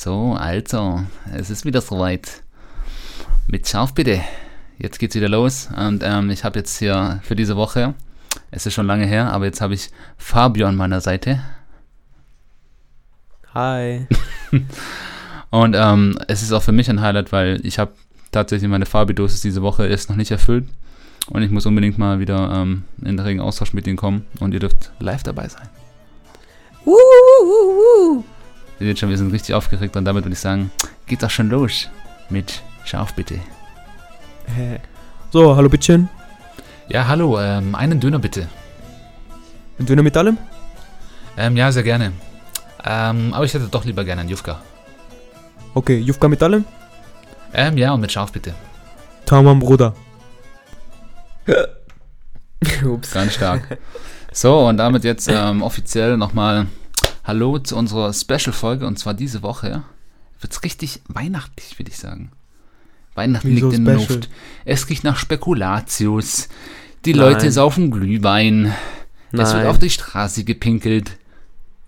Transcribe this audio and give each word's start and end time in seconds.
So, 0.00 0.36
also, 0.38 1.02
es 1.34 1.50
ist 1.50 1.64
wieder 1.64 1.80
soweit. 1.80 2.44
Mit 3.48 3.66
Scharf 3.66 3.94
bitte. 3.94 4.20
Jetzt 4.78 5.00
geht's 5.00 5.16
wieder 5.16 5.28
los 5.28 5.70
und 5.76 6.04
ähm, 6.04 6.30
ich 6.30 6.44
habe 6.44 6.60
jetzt 6.60 6.78
hier 6.78 7.18
für 7.24 7.34
diese 7.34 7.56
Woche, 7.56 7.94
es 8.52 8.64
ist 8.64 8.74
schon 8.74 8.86
lange 8.86 9.06
her, 9.06 9.32
aber 9.32 9.46
jetzt 9.46 9.60
habe 9.60 9.74
ich 9.74 9.90
Fabio 10.16 10.68
an 10.68 10.76
meiner 10.76 11.00
Seite. 11.00 11.42
Hi. 13.54 14.06
Und 15.50 15.74
ähm, 15.74 16.16
es 16.28 16.42
ist 16.42 16.52
auch 16.52 16.62
für 16.62 16.70
mich 16.70 16.88
ein 16.88 17.00
Highlight, 17.00 17.32
weil 17.32 17.60
ich 17.66 17.80
habe 17.80 17.92
tatsächlich 18.30 18.70
meine 18.70 18.86
Fabi-Dosis 18.86 19.40
diese 19.40 19.62
Woche 19.62 19.84
ist 19.86 20.10
noch 20.10 20.16
nicht 20.16 20.30
erfüllt 20.30 20.68
und 21.28 21.42
ich 21.42 21.50
muss 21.50 21.66
unbedingt 21.66 21.98
mal 21.98 22.20
wieder 22.20 22.52
ähm, 22.54 22.84
in 22.98 23.16
den 23.16 23.20
regen 23.20 23.40
Austausch 23.40 23.72
mit 23.72 23.86
ihnen 23.88 23.96
kommen 23.96 24.26
und 24.38 24.54
ihr 24.54 24.60
dürft 24.60 24.92
live 25.00 25.22
dabei 25.24 25.48
sein. 25.48 25.68
Uh, 26.86 26.92
uh, 26.92 28.18
uh, 28.18 28.24
Ihr 28.80 28.86
seht 28.86 28.98
schon, 29.00 29.08
wir 29.08 29.18
sind 29.18 29.32
richtig 29.32 29.54
aufgeregt 29.54 29.96
und 29.96 30.04
damit 30.04 30.24
würde 30.24 30.34
ich 30.34 30.40
sagen, 30.40 30.70
geht's 31.06 31.24
auch 31.24 31.30
schon 31.30 31.48
los 31.48 31.88
mit 32.30 32.62
Scharf 32.84 33.14
bitte. 33.14 33.40
So, 35.30 35.56
hallo 35.56 35.68
Bittchen. 35.68 36.08
Ja, 36.88 37.06
hallo, 37.06 37.38
ähm, 37.40 37.74
einen 37.74 38.00
Döner 38.00 38.18
bitte. 38.18 38.48
Ein 39.78 39.86
Döner 39.86 40.02
mit 40.02 40.16
allem? 40.16 40.38
Ähm, 41.36 41.56
ja, 41.56 41.70
sehr 41.70 41.82
gerne. 41.82 42.12
Ähm, 42.84 43.34
aber 43.34 43.44
ich 43.44 43.52
hätte 43.52 43.68
doch 43.68 43.84
lieber 43.84 44.04
gerne 44.04 44.22
einen 44.22 44.30
Jufka. 44.30 44.62
Okay, 45.74 45.98
Jufka 45.98 46.28
mit 46.28 46.42
allem? 46.42 46.64
Ähm, 47.52 47.76
ja, 47.76 47.92
und 47.92 48.00
mit 48.00 48.10
Scharf 48.12 48.32
bitte. 48.32 48.54
Tamam, 49.26 49.58
Bruder. 49.58 49.94
Ups. 52.84 53.12
Ganz 53.12 53.34
stark. 53.34 53.78
So, 54.32 54.66
und 54.66 54.76
damit 54.78 55.04
jetzt 55.04 55.28
ähm, 55.28 55.62
offiziell 55.62 56.16
nochmal 56.16 56.66
Hallo 57.28 57.58
zu 57.58 57.76
unserer 57.76 58.14
Special-Folge. 58.14 58.86
Und 58.86 58.98
zwar 58.98 59.12
diese 59.12 59.42
Woche 59.42 59.82
wird's 60.40 60.64
richtig 60.64 61.02
weihnachtlich, 61.08 61.78
würde 61.78 61.90
ich 61.90 61.98
sagen. 61.98 62.32
Weihnachten 63.14 63.50
Wieso 63.50 63.66
liegt 63.66 63.80
in 63.80 63.84
der? 63.84 63.96
Luft. 63.96 64.30
Es 64.64 64.88
riecht 64.88 65.04
nach 65.04 65.18
Spekulatius. 65.18 66.48
Die 67.04 67.12
Nein. 67.12 67.20
Leute 67.20 67.52
saufen 67.52 67.90
Glühwein. 67.90 68.72
Es 69.30 69.40
wird 69.40 69.52
Nein. 69.52 69.66
auf 69.66 69.78
die 69.78 69.90
Straße 69.90 70.44
gepinkelt. 70.44 71.18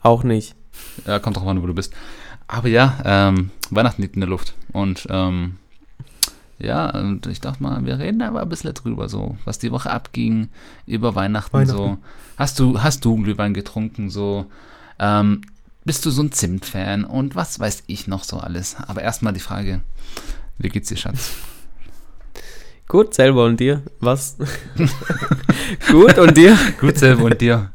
Auch 0.02 0.24
nicht. 0.24 0.56
Ja, 1.06 1.18
kommt 1.20 1.38
drauf 1.38 1.48
an, 1.48 1.62
wo 1.62 1.66
du 1.66 1.72
bist. 1.74 1.94
Aber 2.46 2.68
ja, 2.68 2.98
ähm, 3.06 3.50
Weihnachten 3.70 4.02
liegt 4.02 4.16
in 4.16 4.20
der 4.20 4.28
Luft. 4.28 4.52
Und 4.74 5.06
ähm, 5.08 5.56
ja, 6.58 6.90
und 6.90 7.26
ich 7.28 7.40
dachte 7.40 7.62
mal, 7.62 7.82
wir 7.86 7.98
reden 7.98 8.20
aber 8.20 8.42
ein 8.42 8.48
bisschen 8.50 8.74
drüber, 8.74 9.08
so, 9.08 9.38
was 9.46 9.58
die 9.58 9.72
Woche 9.72 9.90
abging, 9.90 10.50
über 10.84 11.14
Weihnachten, 11.14 11.64
so. 11.64 11.78
Weihnachten. 11.78 12.02
Hast 12.36 12.58
du, 12.58 12.82
hast 12.82 13.06
du 13.06 13.16
Glühwein 13.16 13.54
getrunken, 13.54 14.10
so? 14.10 14.44
Ähm, 15.00 15.40
bist 15.84 16.04
du 16.04 16.10
so 16.10 16.22
ein 16.22 16.30
Zimt-Fan 16.30 17.04
und 17.04 17.34
was 17.34 17.58
weiß 17.58 17.84
ich 17.86 18.06
noch 18.06 18.22
so 18.22 18.36
alles? 18.36 18.76
Aber 18.86 19.00
erstmal 19.02 19.32
die 19.32 19.40
Frage, 19.40 19.80
wie 20.58 20.68
geht's 20.68 20.90
dir, 20.90 20.96
Schatz? 20.96 21.32
Gut, 22.86 23.14
selber 23.14 23.46
und 23.46 23.58
dir? 23.58 23.82
Was? 24.00 24.36
Gut, 25.90 26.18
und 26.18 26.36
dir? 26.36 26.58
Gut 26.78 26.98
selber 26.98 27.24
und 27.24 27.40
dir? 27.40 27.72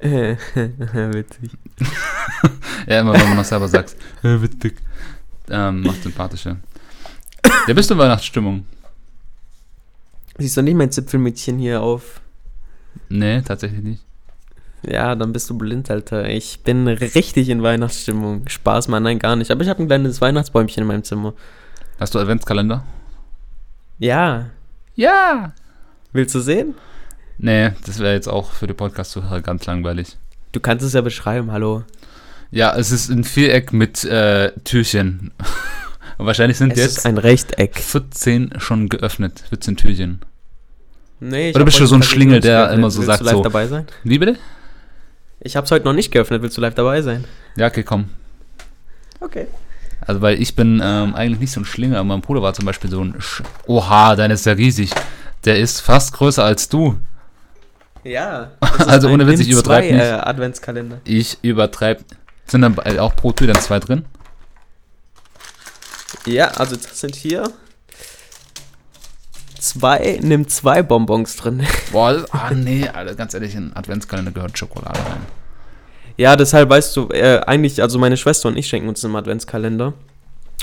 Witzig. 0.00 1.50
Ja, 2.86 3.00
immer 3.00 3.12
wenn 3.12 3.28
man 3.28 3.36
noch 3.36 3.44
selber 3.44 3.68
sagt, 3.68 3.94
witzig. 4.22 4.76
Ähm, 5.48 5.82
macht 5.82 6.02
sympathischer. 6.02 6.56
Ja, 7.68 7.74
bist 7.74 7.90
du 7.90 7.94
in 7.94 8.00
Weihnachtsstimmung? 8.00 8.66
Siehst 10.38 10.56
du 10.56 10.62
nicht 10.62 10.74
mein 10.74 10.90
Zipfelmützchen 10.90 11.58
hier 11.58 11.82
auf? 11.82 12.20
Nee, 13.08 13.42
tatsächlich 13.42 13.82
nicht. 13.82 14.04
Ja, 14.82 15.14
dann 15.14 15.32
bist 15.32 15.50
du 15.50 15.58
blind, 15.58 15.90
Alter. 15.90 16.28
Ich 16.28 16.60
bin 16.60 16.88
richtig 16.88 17.48
in 17.50 17.62
Weihnachtsstimmung. 17.62 18.48
Spaß, 18.48 18.88
Mann, 18.88 19.02
nein, 19.02 19.18
gar 19.18 19.36
nicht. 19.36 19.50
Aber 19.50 19.62
ich 19.62 19.68
habe 19.68 19.82
ein 19.82 19.86
kleines 19.86 20.20
Weihnachtsbäumchen 20.20 20.82
in 20.82 20.86
meinem 20.88 21.04
Zimmer. 21.04 21.34
Hast 21.98 22.14
du 22.14 22.18
Adventskalender? 22.18 22.84
Ja. 23.98 24.46
Ja! 24.94 25.52
Willst 26.12 26.34
du 26.34 26.40
sehen? 26.40 26.74
Nee, 27.38 27.72
das 27.86 27.98
wäre 27.98 28.14
jetzt 28.14 28.28
auch 28.28 28.52
für 28.52 28.66
die 28.66 28.72
Podcast-Zuhörer 28.74 29.40
ganz 29.42 29.66
langweilig. 29.66 30.16
Du 30.52 30.60
kannst 30.60 30.84
es 30.84 30.94
ja 30.94 31.00
beschreiben, 31.02 31.52
hallo. 31.52 31.84
Ja, 32.50 32.74
es 32.76 32.90
ist 32.90 33.10
ein 33.10 33.22
Viereck 33.24 33.72
mit 33.72 34.04
äh, 34.04 34.50
Türchen. 34.64 35.30
Wahrscheinlich 36.18 36.58
sind 36.58 36.72
Es 36.72 36.78
jetzt 36.78 36.98
ist 36.98 37.06
ein 37.06 37.18
Rechteck. 37.18 37.78
14 37.78 38.54
schon 38.58 38.88
geöffnet. 38.88 39.44
14 39.50 39.76
Türchen. 39.76 40.20
Nee, 41.20 41.50
ich 41.50 41.54
Oder 41.56 41.64
bist 41.64 41.78
du 41.78 41.86
so 41.86 41.94
ein 41.94 42.02
Schlingel, 42.02 42.40
der 42.40 42.70
immer 42.72 42.90
so 42.90 43.02
sagt 43.02 43.20
du 43.20 43.24
live 43.26 43.34
so- 43.34 43.42
dabei 43.42 43.66
sein? 43.68 43.86
Wie 44.04 44.18
bitte? 44.18 44.36
Ich 45.40 45.56
hab's 45.56 45.70
heute 45.70 45.86
noch 45.86 45.94
nicht 45.94 46.12
geöffnet. 46.12 46.42
Willst 46.42 46.56
du 46.56 46.60
live 46.60 46.74
dabei 46.74 47.00
sein? 47.00 47.24
Ja, 47.56 47.66
okay, 47.66 47.82
komm. 47.82 48.10
Okay. 49.20 49.46
Also, 50.02 50.20
weil 50.20 50.40
ich 50.40 50.54
bin 50.54 50.80
ähm, 50.82 51.14
eigentlich 51.14 51.40
nicht 51.40 51.52
so 51.52 51.60
ein 51.60 51.64
Schlingel, 51.64 51.96
aber 51.96 52.04
mein 52.04 52.20
Bruder 52.20 52.42
war 52.42 52.52
zum 52.52 52.66
Beispiel 52.66 52.90
so 52.90 53.02
ein. 53.02 53.14
Sch 53.20 53.42
Oha, 53.66 54.16
dein 54.16 54.30
ist 54.30 54.46
ja 54.46 54.52
riesig. 54.52 54.90
Der 55.44 55.58
ist 55.58 55.80
fast 55.80 56.12
größer 56.12 56.44
als 56.44 56.68
du. 56.68 56.98
Ja. 58.04 58.52
Also 58.86 59.10
ohne 59.10 59.26
Witz, 59.26 59.40
ich 59.40 59.50
übertreib 59.50 59.84
nicht. 59.84 60.00
Äh, 60.00 60.12
Adventskalender. 60.12 61.00
Ich 61.04 61.38
übertreibe. 61.42 62.02
Sind 62.46 62.62
dann 62.62 62.78
auch 62.98 63.14
pro 63.14 63.30
Tür 63.32 63.48
dann 63.48 63.60
zwei 63.60 63.78
drin? 63.78 64.06
Ja, 66.26 66.48
also 66.48 66.76
das 66.76 66.98
sind 66.98 67.14
hier 67.14 67.44
zwei, 69.60 70.18
nimm 70.22 70.48
zwei 70.48 70.82
Bonbons 70.82 71.36
drin. 71.36 71.62
Boah, 71.92 72.14
das, 72.14 72.32
ah 72.32 72.50
nee, 72.54 72.88
Alter, 72.88 73.14
ganz 73.14 73.34
ehrlich, 73.34 73.54
in 73.54 73.74
Adventskalender 73.74 74.32
gehört 74.32 74.58
Schokolade 74.58 74.98
rein. 74.98 75.20
Ja, 76.16 76.36
deshalb 76.36 76.68
weißt 76.68 76.96
du, 76.96 77.08
äh, 77.08 77.40
eigentlich, 77.46 77.80
also 77.80 77.98
meine 77.98 78.16
Schwester 78.16 78.48
und 78.48 78.56
ich 78.56 78.66
schenken 78.66 78.88
uns 78.88 79.04
einen 79.04 79.16
Adventskalender. 79.16 79.94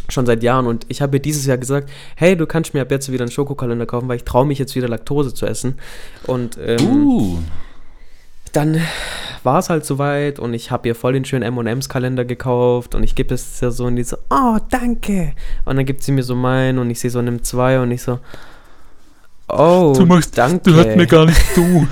Schon 0.09 0.25
seit 0.25 0.41
Jahren 0.43 0.67
und 0.67 0.85
ich 0.87 1.01
habe 1.01 1.17
ihr 1.17 1.21
dieses 1.21 1.45
Jahr 1.45 1.57
gesagt, 1.57 1.89
hey, 2.15 2.37
du 2.37 2.45
kannst 2.45 2.73
mir 2.73 2.81
ab 2.81 2.91
jetzt 2.91 3.11
wieder 3.11 3.23
einen 3.23 3.31
Schokokalender 3.31 3.85
kaufen, 3.85 4.07
weil 4.07 4.17
ich 4.17 4.23
traue 4.23 4.45
mich 4.45 4.59
jetzt 4.59 4.75
wieder 4.75 4.87
Laktose 4.87 5.33
zu 5.33 5.45
essen. 5.45 5.79
Und 6.25 6.57
ähm, 6.63 7.07
Uh. 7.07 7.37
dann 8.53 8.81
war 9.43 9.59
es 9.59 9.69
halt 9.69 9.85
soweit 9.85 10.39
und 10.39 10.53
ich 10.53 10.71
habe 10.71 10.87
ihr 10.87 10.95
voll 10.95 11.13
den 11.13 11.25
schönen 11.25 11.43
M&M's-Kalender 11.43 12.23
gekauft 12.23 12.95
und 12.95 13.03
ich 13.03 13.15
gebe 13.15 13.33
es 13.33 13.59
ja 13.59 13.71
so 13.71 13.85
und 13.85 13.95
die 13.95 14.03
so, 14.03 14.17
oh, 14.29 14.57
danke. 14.69 15.33
Und 15.65 15.75
dann 15.77 15.85
gibt 15.85 16.03
sie 16.03 16.11
mir 16.11 16.23
so 16.23 16.35
meinen 16.35 16.79
und 16.79 16.89
ich 16.89 16.99
sehe 16.99 17.09
so, 17.09 17.21
nimm 17.21 17.43
zwei 17.43 17.79
und 17.79 17.91
ich 17.91 18.01
so, 18.01 18.19
oh, 19.49 19.93
danke. 20.33 21.07
gar 21.07 21.25
nicht 21.25 21.55
du. 21.55 21.87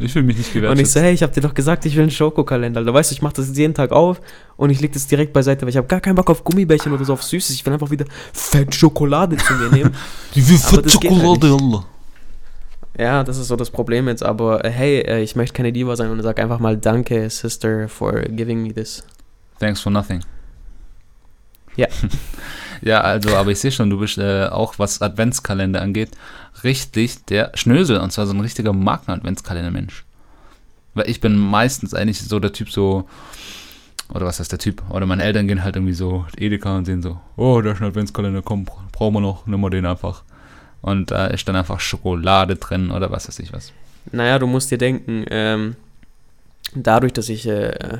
Ich 0.00 0.14
will 0.16 0.24
mich 0.24 0.36
nicht 0.36 0.56
Und 0.56 0.80
ich 0.80 0.90
so, 0.90 1.00
hey, 1.00 1.14
ich 1.14 1.22
habe 1.22 1.32
dir 1.32 1.40
doch 1.40 1.54
gesagt, 1.54 1.86
ich 1.86 1.94
will 1.94 2.02
einen 2.02 2.10
Schokokalender. 2.10 2.82
Da 2.82 2.92
weißt 2.92 3.12
du, 3.12 3.14
ich 3.14 3.22
mache 3.22 3.34
das 3.34 3.46
jetzt 3.46 3.56
jeden 3.56 3.74
Tag 3.74 3.92
auf 3.92 4.20
und 4.56 4.70
ich 4.70 4.80
lege 4.80 4.92
das 4.92 5.06
direkt 5.06 5.32
beiseite, 5.32 5.62
weil 5.62 5.68
ich 5.68 5.76
habe 5.76 5.86
gar 5.86 6.00
keinen 6.00 6.16
Bock 6.16 6.28
auf 6.30 6.42
Gummibärchen 6.42 6.92
oder 6.92 7.04
so 7.04 7.12
auf 7.12 7.22
Süßes. 7.22 7.54
Ich 7.54 7.64
will 7.64 7.72
einfach 7.72 7.90
wieder 7.90 8.04
fett 8.32 8.74
Schokolade 8.74 9.36
zu 9.36 9.52
mir 9.54 9.70
nehmen. 9.70 9.94
Die 10.34 10.48
will 10.48 10.82
das 10.82 10.98
geht 10.98 11.12
halt. 11.12 11.44
Allah. 11.44 11.84
Ja, 12.98 13.24
das 13.24 13.38
ist 13.38 13.48
so 13.48 13.56
das 13.56 13.70
Problem 13.70 14.08
jetzt, 14.08 14.24
aber 14.24 14.64
äh, 14.64 14.70
hey, 14.70 15.00
äh, 15.00 15.22
ich 15.22 15.36
möchte 15.36 15.54
keine 15.54 15.72
Diva 15.72 15.96
sein 15.96 16.10
und 16.10 16.22
sag 16.22 16.38
einfach 16.38 16.60
mal 16.60 16.76
Danke, 16.76 17.28
Sister, 17.30 17.88
for 17.88 18.20
giving 18.22 18.62
me 18.62 18.72
this. 18.72 19.04
Thanks 19.58 19.80
for 19.80 19.90
nothing. 19.92 20.20
Ja. 21.76 21.86
ja, 22.84 23.00
also, 23.00 23.34
aber 23.36 23.50
ich 23.50 23.58
sehe 23.58 23.72
schon, 23.72 23.90
du 23.90 23.98
bist 23.98 24.18
äh, 24.18 24.46
auch, 24.46 24.78
was 24.78 25.00
Adventskalender 25.00 25.80
angeht, 25.80 26.10
richtig 26.62 27.24
der 27.24 27.50
Schnösel. 27.54 27.98
Und 27.98 28.12
zwar 28.12 28.26
so 28.26 28.34
ein 28.34 28.40
richtiger 28.40 28.72
Marken-Adventskalender-Mensch. 28.72 30.04
Weil 30.94 31.08
ich 31.08 31.20
bin 31.20 31.36
meistens 31.36 31.94
eigentlich 31.94 32.20
so 32.20 32.38
der 32.38 32.52
Typ 32.52 32.70
so, 32.70 33.08
oder 34.12 34.26
was 34.26 34.38
heißt 34.38 34.52
der 34.52 34.58
Typ? 34.58 34.82
Oder 34.90 35.06
meine 35.06 35.24
Eltern 35.24 35.48
gehen 35.48 35.64
halt 35.64 35.76
irgendwie 35.76 35.94
so 35.94 36.26
Edeka 36.36 36.76
und 36.76 36.84
sehen 36.84 37.02
so, 37.02 37.18
oh, 37.36 37.60
da 37.62 37.72
ist 37.72 37.80
ein 37.80 37.88
Adventskalender, 37.88 38.42
komm, 38.42 38.64
bra- 38.64 38.84
brauchen 38.92 39.14
wir 39.14 39.20
noch, 39.20 39.46
nimm 39.46 39.60
mal 39.60 39.70
den 39.70 39.86
einfach. 39.86 40.22
Und 40.82 41.10
da 41.10 41.26
ist 41.28 41.48
dann 41.48 41.56
einfach 41.56 41.80
Schokolade 41.80 42.56
drin 42.56 42.90
oder 42.90 43.10
was 43.10 43.26
weiß 43.26 43.38
ich 43.38 43.52
was. 43.52 43.72
Naja, 44.12 44.38
du 44.38 44.46
musst 44.46 44.70
dir 44.70 44.76
denken, 44.76 45.24
ähm, 45.30 45.76
dadurch, 46.74 47.14
dass 47.14 47.30
ich 47.30 47.48
äh, 47.48 47.98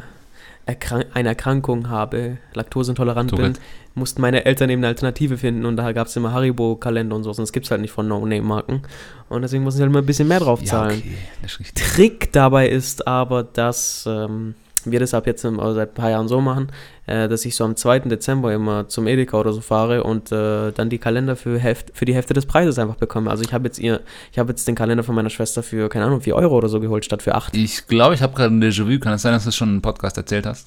erkrank 0.67 1.07
eine 1.15 1.31
Erkrankung 1.31 1.89
habe, 1.89 2.37
laktoseintolerant 2.53 3.31
bin, 3.31 3.39
Tourette. 3.39 3.61
Mussten 3.95 4.21
meine 4.21 4.45
Eltern 4.45 4.71
eben 4.71 4.81
eine 4.81 4.89
Alternative 4.89 5.39
finden 5.39 5.65
und 5.65 5.77
da 5.77 5.93
gab 5.93 6.09
es 6.09 6.17
immer 6.17 6.33
Haribo-Kalender 6.33 7.15
und 7.15 7.23
so, 7.25 7.33
sonst 7.33 7.53
gibt 7.53 7.67
es 7.67 7.71
halt 7.71 7.81
nicht 7.81 7.93
von 7.93 8.09
No-Name-Marken. 8.09 8.83
Und 9.29 9.43
deswegen 9.43 9.63
mussten 9.65 9.79
sie 9.79 9.83
halt 9.83 9.91
immer 9.91 10.01
ein 10.01 10.07
bisschen 10.07 10.29
mehr 10.29 10.41
drauf 10.41 10.61
Ja, 10.61 10.67
zahlen. 10.67 10.99
okay, 10.99 11.15
das 11.43 11.53
ist 11.53 11.61
richtig. 11.61 11.85
Trick 11.87 12.33
dabei 12.33 12.69
ist 12.69 13.07
aber, 13.07 13.43
dass 13.45 14.05
ähm, 14.09 14.55
wir 14.85 15.01
das 15.01 15.15
ab 15.15 15.27
jetzt 15.27 15.45
also 15.45 15.73
seit 15.75 15.91
ein 15.93 15.95
paar 15.95 16.11
Jahren 16.11 16.29
so 16.29 16.41
machen, 16.41 16.69
äh, 17.07 17.29
dass 17.29 17.45
ich 17.45 17.55
so 17.57 17.65
am 17.65 17.75
2. 17.77 18.01
Dezember 18.01 18.53
immer 18.53 18.87
zum 18.89 19.07
Edeka 19.07 19.39
oder 19.39 19.53
so 19.53 19.61
fahre 19.63 20.03
und 20.05 20.31
äh, 20.33 20.73
dann 20.73 20.91
die 20.91 20.99
Kalender 20.99 21.37
für, 21.37 21.59
Hälfte, 21.59 21.93
für 21.95 22.05
die 22.05 22.15
Hälfte 22.15 22.35
des 22.35 22.45
Preises 22.47 22.79
einfach 22.79 22.97
bekomme. 22.97 23.31
Also 23.31 23.45
ich 23.45 23.55
habe 23.55 23.65
jetzt 23.67 23.79
ihr, 23.79 24.01
ich 24.33 24.39
habe 24.39 24.51
jetzt 24.51 24.69
den 24.69 24.75
Kalender 24.75 25.03
von 25.05 25.15
meiner 25.15 25.31
Schwester 25.31 25.63
für, 25.63 25.89
keine 25.89 26.05
Ahnung, 26.07 26.21
4 26.21 26.37
Euro 26.37 26.57
oder 26.57 26.69
so 26.69 26.81
geholt, 26.81 27.05
statt 27.05 27.23
für 27.23 27.35
8. 27.35 27.57
Ich 27.57 27.87
glaube, 27.87 28.15
ich 28.15 28.21
habe 28.23 28.35
gerade 28.35 28.55
ein 28.55 28.63
Déjà-vu. 28.63 28.99
Kann 28.99 29.15
es 29.15 29.23
sein, 29.23 29.33
dass 29.33 29.45
du 29.45 29.49
es 29.51 29.57
schon 29.57 29.71
im 29.77 29.81
Podcast 29.83 30.17
erzählt 30.19 30.45
hast? 30.47 30.67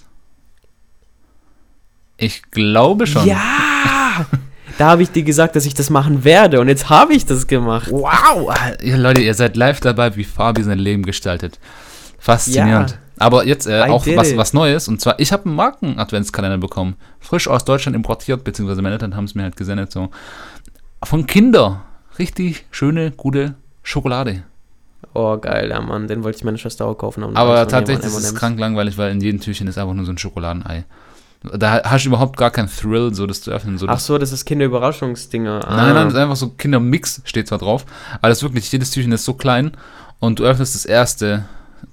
Ich 2.18 2.42
glaube 2.52 3.08
schon. 3.08 3.26
Ja! 3.26 4.26
Da 4.78 4.90
habe 4.90 5.04
ich 5.04 5.12
dir 5.12 5.24
gesagt, 5.24 5.56
dass 5.56 5.66
ich 5.66 5.74
das 5.74 5.90
machen 5.90 6.24
werde 6.24 6.60
und 6.60 6.68
jetzt 6.68 6.90
habe 6.90 7.14
ich 7.14 7.26
das 7.26 7.48
gemacht. 7.48 7.90
Wow! 7.92 8.54
Ihr 8.84 8.98
Leute, 8.98 9.22
ihr 9.22 9.34
seid 9.34 9.56
live 9.56 9.80
dabei, 9.80 10.16
wie 10.16 10.24
Fabi 10.24 10.64
sein 10.64 10.78
Leben 10.78 11.04
gestaltet. 11.04 11.60
Faszinierend. 12.20 12.92
Ja. 12.92 12.98
Aber 13.20 13.46
jetzt 13.46 13.66
äh, 13.68 13.82
auch 13.82 14.06
was, 14.06 14.38
was 14.38 14.54
Neues. 14.54 14.88
Und 14.88 15.02
zwar, 15.02 15.20
ich 15.20 15.32
habe 15.32 15.46
einen 15.46 15.56
Marken-Adventskalender 15.56 16.58
bekommen. 16.58 16.96
Frisch 17.20 17.48
aus 17.48 17.66
Deutschland 17.66 17.96
importiert, 17.96 18.44
beziehungsweise 18.44 18.82
meine 18.82 18.94
Eltern 18.94 19.16
haben 19.16 19.26
es 19.26 19.34
mir 19.34 19.44
halt 19.44 19.58
gesendet. 19.58 19.92
So. 19.92 20.10
Von 21.04 21.26
Kinder. 21.26 21.84
Richtig 22.20 22.66
schöne, 22.72 23.12
gute 23.12 23.56
Schokolade. 23.84 24.44
Oh, 25.14 25.38
geil, 25.38 25.70
ja, 25.70 25.82
Mann. 25.82 26.08
Den 26.08 26.24
wollte 26.24 26.38
ich 26.38 26.44
meine 26.44 26.58
Schwester 26.58 26.86
auch 26.86 26.96
kaufen. 26.96 27.24
Aber 27.36 27.68
tatsächlich 27.68 28.06
ist 28.06 28.18
es 28.18 28.36
krank 28.36 28.60
langweilig, 28.60 28.98
weil 28.98 29.12
in 29.12 29.22
jedem 29.22 29.40
Türchen 29.40 29.68
ist 29.68 29.78
einfach 29.78 29.94
nur 29.94 30.06
so 30.06 30.12
ein 30.12 30.18
Schokoladenei. 30.18 30.86
Da 31.56 31.82
hast 31.84 32.06
du 32.06 32.10
überhaupt 32.10 32.38
gar 32.38 32.52
keinen 32.52 32.70
Thrill, 32.70 33.14
so 33.14 33.26
das 33.28 33.42
zu 33.42 33.52
öffnen. 33.52 33.78
So 33.78 33.88
Ach 33.88 34.00
so, 34.00 34.18
das 34.18 34.32
ist 34.32 34.46
Kinderüberraschungsdinger. 34.46 35.68
Ah. 35.68 35.76
Nein, 35.76 35.94
nein, 35.94 36.06
das 36.06 36.14
ist 36.14 36.20
einfach 36.20 36.36
so 36.36 36.50
Kindermix 36.50 37.22
steht 37.26 37.48
zwar 37.48 37.58
drauf, 37.58 37.86
aber 38.14 38.30
das 38.30 38.40
ist 38.40 38.44
wirklich, 38.44 38.72
jedes 38.72 38.92
Türchen 38.92 39.12
ist 39.12 39.26
so 39.26 39.34
klein 39.34 39.72
und 40.20 40.40
du 40.40 40.44
öffnest 40.44 40.76
das 40.76 40.86
erste 40.86 41.46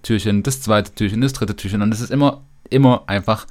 Türchen, 0.03 0.43
das 0.43 0.61
zweite 0.63 0.95
Türchen, 0.95 1.21
das 1.21 1.33
dritte 1.33 1.57
Türchen 1.57 1.83
und 1.83 1.93
es 1.93 2.01
ist 2.01 2.11
immer, 2.11 2.43
immer 2.71 3.05
einfach 3.07 3.47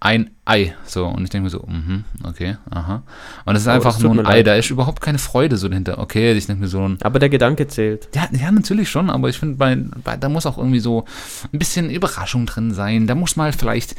ein 0.00 0.30
Ei. 0.46 0.74
So, 0.84 1.06
und 1.06 1.24
ich 1.24 1.30
denke 1.30 1.44
mir 1.44 1.50
so, 1.50 1.64
mhm, 1.66 2.04
okay, 2.22 2.58
aha. 2.70 3.02
Und 3.46 3.56
es 3.56 3.62
ist 3.62 3.68
Oh, 3.68 3.70
einfach 3.70 3.98
nur 4.00 4.12
ein 4.12 4.26
Ei, 4.26 4.36
leid. 4.38 4.46
da 4.46 4.54
ist 4.56 4.68
überhaupt 4.70 5.00
keine 5.00 5.18
Freude 5.18 5.56
so 5.56 5.68
dahinter. 5.68 5.98
Okay, 5.98 6.32
ich 6.32 6.46
denke 6.46 6.60
mir 6.62 6.68
so 6.68 6.86
ein, 6.86 6.98
Aber 7.02 7.18
der 7.18 7.30
Gedanke 7.30 7.66
zählt. 7.66 8.08
ja, 8.14 8.28
ja, 8.30 8.52
natürlich 8.52 8.90
schon, 8.90 9.08
aber 9.08 9.30
ich 9.30 9.38
finde, 9.38 9.56
bei, 9.56 9.74
bei, 10.04 10.16
da 10.18 10.28
muss 10.28 10.44
auch 10.44 10.58
irgendwie 10.58 10.80
so 10.80 11.06
ein 11.52 11.58
bisschen 11.58 11.88
Überraschung 11.88 12.44
drin 12.44 12.74
sein. 12.74 13.06
Da 13.06 13.14
muss 13.14 13.36
mal 13.36 13.52
vielleicht 13.54 13.94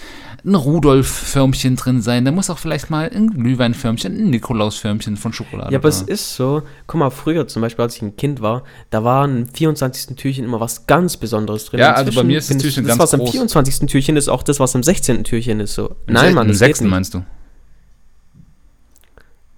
ein 0.46 0.54
Rudolf-Förmchen 0.54 1.76
drin 1.76 2.02
sein. 2.02 2.26
Da 2.26 2.32
muss 2.32 2.50
auch 2.52 2.60
vielleicht 2.60 2.90
mal 2.92 3.10
ein 3.14 3.28
Glühweinförmchen, 3.32 4.16
ein 4.16 4.30
Nikolaus-Förmchen 4.30 5.18
von 5.18 5.34
Schokolade. 5.34 5.72
Ja, 5.74 5.80
aber 5.80 5.90
es 5.90 6.04
ist 6.04 6.36
so, 6.36 6.62
guck 6.88 7.00
mal, 7.00 7.10
früher 7.10 7.48
zum 7.48 7.64
Beispiel, 7.64 7.84
als 7.84 7.96
ich 7.96 8.02
ein 8.04 8.16
Kind 8.18 8.42
war, 8.42 8.64
da 8.92 9.04
waren 9.04 9.38
im 9.40 9.48
24. 9.50 10.16
Türchen 10.16 10.46
immer 10.46 10.60
was 10.60 10.86
ganz 10.86 11.18
Besonderes 11.18 11.66
drin. 11.66 11.80
Ja, 11.80 11.94
also 11.94 12.12
bei 12.12 12.22
Inzwischen 12.22 12.28
mir 12.28 12.38
ist 12.38 12.44
das 12.46 12.48
finde 12.50 12.68
ich, 12.68 12.74
Türchen 12.76 12.84
das, 12.88 12.98
ganz 12.98 13.00
was 13.00 13.14
am 13.16 13.20
groß. 13.22 13.32
24. 13.32 13.90
Türchen 13.90 14.18
ist, 14.18 14.30
auch 14.30 14.44
das, 14.44 14.60
was 14.60 14.76
am 14.76 14.84
16. 14.84 15.24
Türchen 15.24 15.60
ist. 15.60 15.74
So. 15.74 15.96
Nein, 16.08 16.35
Mann, 16.36 16.48
geht 16.48 16.58
sechsten 16.58 16.88
meinst 16.88 17.14
du? 17.14 17.24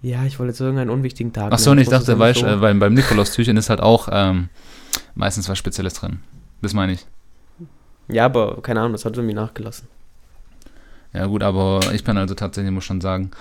Ja, 0.01 0.23
ich 0.25 0.37
wollte 0.39 0.51
jetzt 0.51 0.59
irgendeinen 0.61 0.89
unwichtigen 0.91 1.33
Tag 1.33 1.51
Ach 1.51 1.59
so, 1.59 1.71
und 1.71 1.77
nennen. 1.77 1.83
ich 1.83 1.89
dachte, 1.89 2.17
weißt 2.17 2.41
du, 2.41 2.45
so- 2.45 2.53
äh, 2.53 2.55
beim, 2.57 2.79
beim 2.79 2.93
Nikolaus-Türchen 2.93 3.57
ist 3.57 3.69
halt 3.69 3.81
auch 3.81 4.07
ähm, 4.11 4.49
meistens 5.15 5.49
was 5.49 5.57
Spezielles 5.57 5.95
drin. 5.95 6.19
Das 6.61 6.73
meine 6.73 6.93
ich. 6.93 7.05
Ja, 8.07 8.25
aber 8.25 8.61
keine 8.61 8.79
Ahnung, 8.81 8.93
das 8.93 9.05
hat 9.05 9.17
irgendwie 9.17 9.33
nachgelassen. 9.35 9.87
Ja, 11.13 11.25
gut, 11.25 11.43
aber 11.43 11.79
ich 11.93 12.03
bin 12.03 12.15
also 12.17 12.35
tatsächlich, 12.35 12.71
muss 12.71 12.83
schon 12.85 13.01
sagen, 13.01 13.31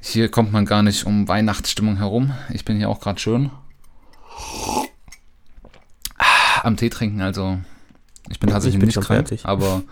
hier 0.00 0.30
kommt 0.30 0.52
man 0.52 0.64
gar 0.66 0.82
nicht 0.82 1.04
um 1.04 1.26
Weihnachtsstimmung 1.28 1.96
herum. 1.98 2.32
Ich 2.52 2.64
bin 2.64 2.76
hier 2.76 2.88
auch 2.88 3.00
gerade 3.00 3.18
schön 3.20 3.50
Ah, 6.18 6.60
am 6.62 6.76
Tee 6.76 6.90
trinken, 6.90 7.20
also 7.20 7.58
ich 8.30 8.38
bin 8.40 8.50
tatsächlich 8.50 8.76
Ich 8.76 8.80
bin 8.80 8.86
nicht 8.86 8.94
krank, 8.96 9.28
fertig. 9.28 9.44
aber 9.44 9.82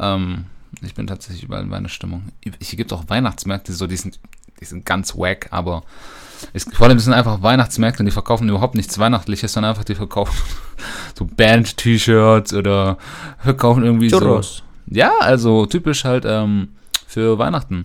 ähm, 0.00 0.46
ich 0.82 0.94
bin 0.94 1.06
tatsächlich 1.06 1.44
überall 1.44 1.62
in 1.62 1.70
Weihnachtsstimmung. 1.70 2.24
Hier 2.42 2.76
gibt 2.76 2.92
es 2.92 2.98
auch 2.98 3.04
Weihnachtsmärkte, 3.08 3.72
so 3.72 3.86
die 3.86 3.96
sind, 3.96 4.18
die 4.60 4.64
sind 4.64 4.84
ganz 4.84 5.16
wack, 5.16 5.48
aber 5.50 5.82
es, 6.52 6.64
vor 6.64 6.86
allem 6.86 6.98
sind 6.98 7.12
einfach 7.12 7.42
Weihnachtsmärkte 7.42 8.00
und 8.00 8.06
die 8.06 8.12
verkaufen 8.12 8.48
überhaupt 8.48 8.74
nichts 8.74 8.98
Weihnachtliches, 8.98 9.52
sondern 9.52 9.70
einfach 9.70 9.84
die 9.84 9.94
verkaufen 9.94 10.36
so 11.14 11.24
Band-T-Shirts 11.24 12.52
oder 12.54 12.98
verkaufen 13.38 13.84
irgendwie 13.84 14.10
so 14.10 14.18
Churros. 14.18 14.62
ja, 14.86 15.12
also 15.20 15.66
typisch 15.66 16.04
halt 16.04 16.24
ähm, 16.26 16.68
für 17.06 17.38
Weihnachten. 17.38 17.84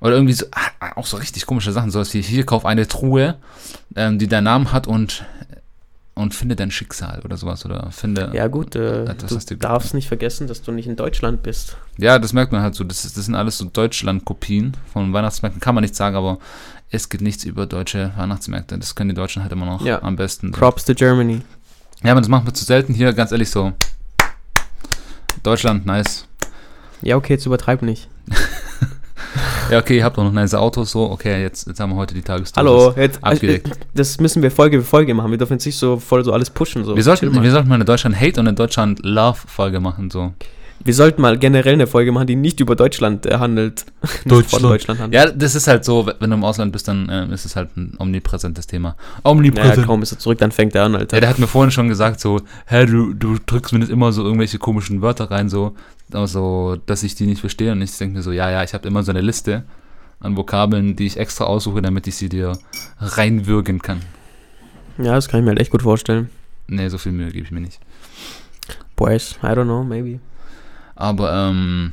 Oder 0.00 0.16
irgendwie 0.16 0.34
so, 0.34 0.44
ah, 0.52 0.92
auch 0.96 1.06
so 1.06 1.16
richtig 1.16 1.46
komische 1.46 1.72
Sachen, 1.72 1.90
sowas 1.90 2.12
wie 2.12 2.20
hier 2.20 2.44
kauf 2.44 2.66
eine 2.66 2.86
Truhe, 2.86 3.36
ähm, 3.96 4.18
die 4.18 4.28
deinen 4.28 4.44
Namen 4.44 4.72
hat 4.72 4.86
und, 4.86 5.24
und 6.14 6.34
finde 6.34 6.56
dein 6.56 6.70
Schicksal 6.70 7.20
oder 7.24 7.36
sowas. 7.36 7.64
Oder 7.64 7.90
finde. 7.90 8.30
Ja, 8.34 8.46
gut, 8.46 8.76
äh, 8.76 9.04
du 9.14 9.56
darfst 9.56 9.94
nicht 9.94 10.08
vergessen, 10.08 10.46
dass 10.46 10.62
du 10.62 10.72
nicht 10.72 10.86
in 10.86 10.96
Deutschland 10.96 11.42
bist. 11.42 11.76
Ja, 11.98 12.18
das 12.18 12.32
merkt 12.32 12.52
man 12.52 12.62
halt 12.62 12.74
so. 12.74 12.84
Das, 12.84 13.04
ist, 13.04 13.16
das 13.16 13.24
sind 13.26 13.34
alles 13.34 13.58
so 13.58 13.64
Deutschland-Kopien 13.64 14.76
von 14.92 15.12
Weihnachtsmärkten, 15.12 15.60
kann 15.60 15.74
man 15.74 15.82
nicht 15.82 15.96
sagen, 15.96 16.16
aber 16.16 16.38
es 16.90 17.08
geht 17.08 17.20
nichts 17.20 17.44
über 17.44 17.66
deutsche 17.66 18.12
Weihnachtsmärkte. 18.16 18.78
Das 18.78 18.94
können 18.94 19.08
die 19.10 19.16
Deutschen 19.16 19.42
halt 19.42 19.50
immer 19.52 19.66
noch 19.66 19.84
Ja. 19.84 20.02
am 20.02 20.16
besten. 20.16 20.52
Props 20.52 20.84
to 20.84 20.94
Germany. 20.94 21.40
Ja, 22.04 22.12
aber 22.12 22.20
das 22.20 22.28
machen 22.28 22.46
wir 22.46 22.54
zu 22.54 22.64
selten 22.64 22.94
hier, 22.94 23.12
ganz 23.12 23.32
ehrlich 23.32 23.50
so. 23.50 23.72
Deutschland, 25.42 25.84
nice. 25.86 26.26
Ja, 27.02 27.16
okay, 27.16 27.34
jetzt 27.34 27.46
übertreib 27.46 27.82
nicht. 27.82 28.08
Ja, 29.70 29.78
okay, 29.78 29.98
ihr 29.98 30.04
habt 30.04 30.18
auch 30.18 30.24
noch 30.24 30.32
nice 30.32 30.54
Autos, 30.54 30.92
so. 30.92 31.10
Okay, 31.10 31.42
jetzt, 31.42 31.66
jetzt 31.66 31.80
haben 31.80 31.90
wir 31.90 31.96
heute 31.96 32.14
die 32.14 32.22
Tagesdosis. 32.22 32.56
Hallo, 32.56 32.94
jetzt, 32.96 33.16
äh, 33.18 33.20
abgedeckt. 33.22 33.70
das 33.94 34.20
müssen 34.20 34.42
wir 34.42 34.50
Folge 34.50 34.80
für 34.80 34.86
Folge 34.86 35.14
machen. 35.14 35.30
Wir 35.30 35.38
dürfen 35.38 35.54
jetzt 35.54 35.66
nicht 35.66 35.78
so 35.78 35.98
voll 35.98 36.24
so 36.24 36.32
alles 36.32 36.50
pushen. 36.50 36.84
So. 36.84 36.94
Wir 36.94 37.02
sollten, 37.02 37.42
wir 37.42 37.50
sollten 37.50 37.68
mal 37.68 37.76
eine 37.76 37.84
Deutschland-Hate 37.84 38.40
und 38.40 38.48
eine 38.48 38.54
Deutschland-Love-Folge 38.54 39.80
machen, 39.80 40.10
so. 40.10 40.32
Wir 40.82 40.92
sollten 40.92 41.22
mal 41.22 41.38
generell 41.38 41.74
eine 41.74 41.86
Folge 41.86 42.12
machen, 42.12 42.26
die 42.26 42.36
nicht 42.36 42.60
über 42.60 42.76
Deutschland 42.76 43.24
äh, 43.26 43.36
handelt. 43.38 43.86
Nicht 44.24 44.50
von 44.50 44.62
Deutschland 44.62 45.00
handelt. 45.00 45.14
Ja, 45.14 45.30
das 45.30 45.54
ist 45.54 45.66
halt 45.66 45.84
so, 45.84 46.06
wenn 46.06 46.30
du 46.30 46.36
im 46.36 46.44
Ausland 46.44 46.72
bist, 46.72 46.88
dann 46.88 47.08
äh, 47.08 47.32
ist 47.32 47.46
es 47.46 47.56
halt 47.56 47.76
ein 47.76 47.94
omnipräsentes 47.98 48.66
Thema. 48.66 48.96
Ja, 49.24 49.30
Omnipräsent. 49.30 49.86
kaum 49.86 50.02
ist 50.02 50.12
er 50.12 50.18
zurück, 50.18 50.38
dann 50.38 50.52
fängt 50.52 50.74
er 50.74 50.84
an, 50.84 50.94
Alter. 50.94 51.16
Ja, 51.16 51.20
der 51.20 51.30
hat 51.30 51.38
mir 51.38 51.46
vorhin 51.46 51.70
schon 51.70 51.88
gesagt, 51.88 52.20
so, 52.20 52.40
hä, 52.66 52.84
du, 52.84 53.14
du 53.14 53.38
drückst 53.38 53.72
mir 53.72 53.78
nicht 53.78 53.90
immer 53.90 54.12
so 54.12 54.24
irgendwelche 54.24 54.58
komischen 54.58 55.00
Wörter 55.00 55.30
rein, 55.30 55.48
so, 55.48 55.74
also, 56.12 56.76
dass 56.86 57.02
ich 57.02 57.14
die 57.14 57.26
nicht 57.26 57.40
verstehe. 57.40 57.72
Und 57.72 57.80
ich 57.80 57.96
denke 57.96 58.16
mir 58.16 58.22
so, 58.22 58.32
ja, 58.32 58.50
ja, 58.50 58.62
ich 58.62 58.74
habe 58.74 58.86
immer 58.86 59.02
so 59.02 59.10
eine 59.10 59.22
Liste 59.22 59.64
an 60.20 60.36
Vokabeln, 60.36 60.96
die 60.96 61.06
ich 61.06 61.18
extra 61.18 61.44
aussuche, 61.44 61.82
damit 61.82 62.06
ich 62.06 62.16
sie 62.16 62.28
dir 62.28 62.58
reinwürgen 62.98 63.80
kann. 63.80 64.00
Ja, 64.98 65.14
das 65.14 65.28
kann 65.28 65.40
ich 65.40 65.44
mir 65.44 65.50
halt 65.50 65.60
echt 65.60 65.70
gut 65.70 65.82
vorstellen. 65.82 66.30
Nee, 66.66 66.88
so 66.88 66.98
viel 66.98 67.12
Mühe 67.12 67.30
gebe 67.30 67.44
ich 67.44 67.50
mir 67.50 67.60
nicht. 67.60 67.80
Pues, 68.96 69.38
I 69.42 69.46
don't 69.46 69.64
know, 69.64 69.82
maybe. 69.82 70.20
Aber, 70.94 71.32
ähm, 71.32 71.92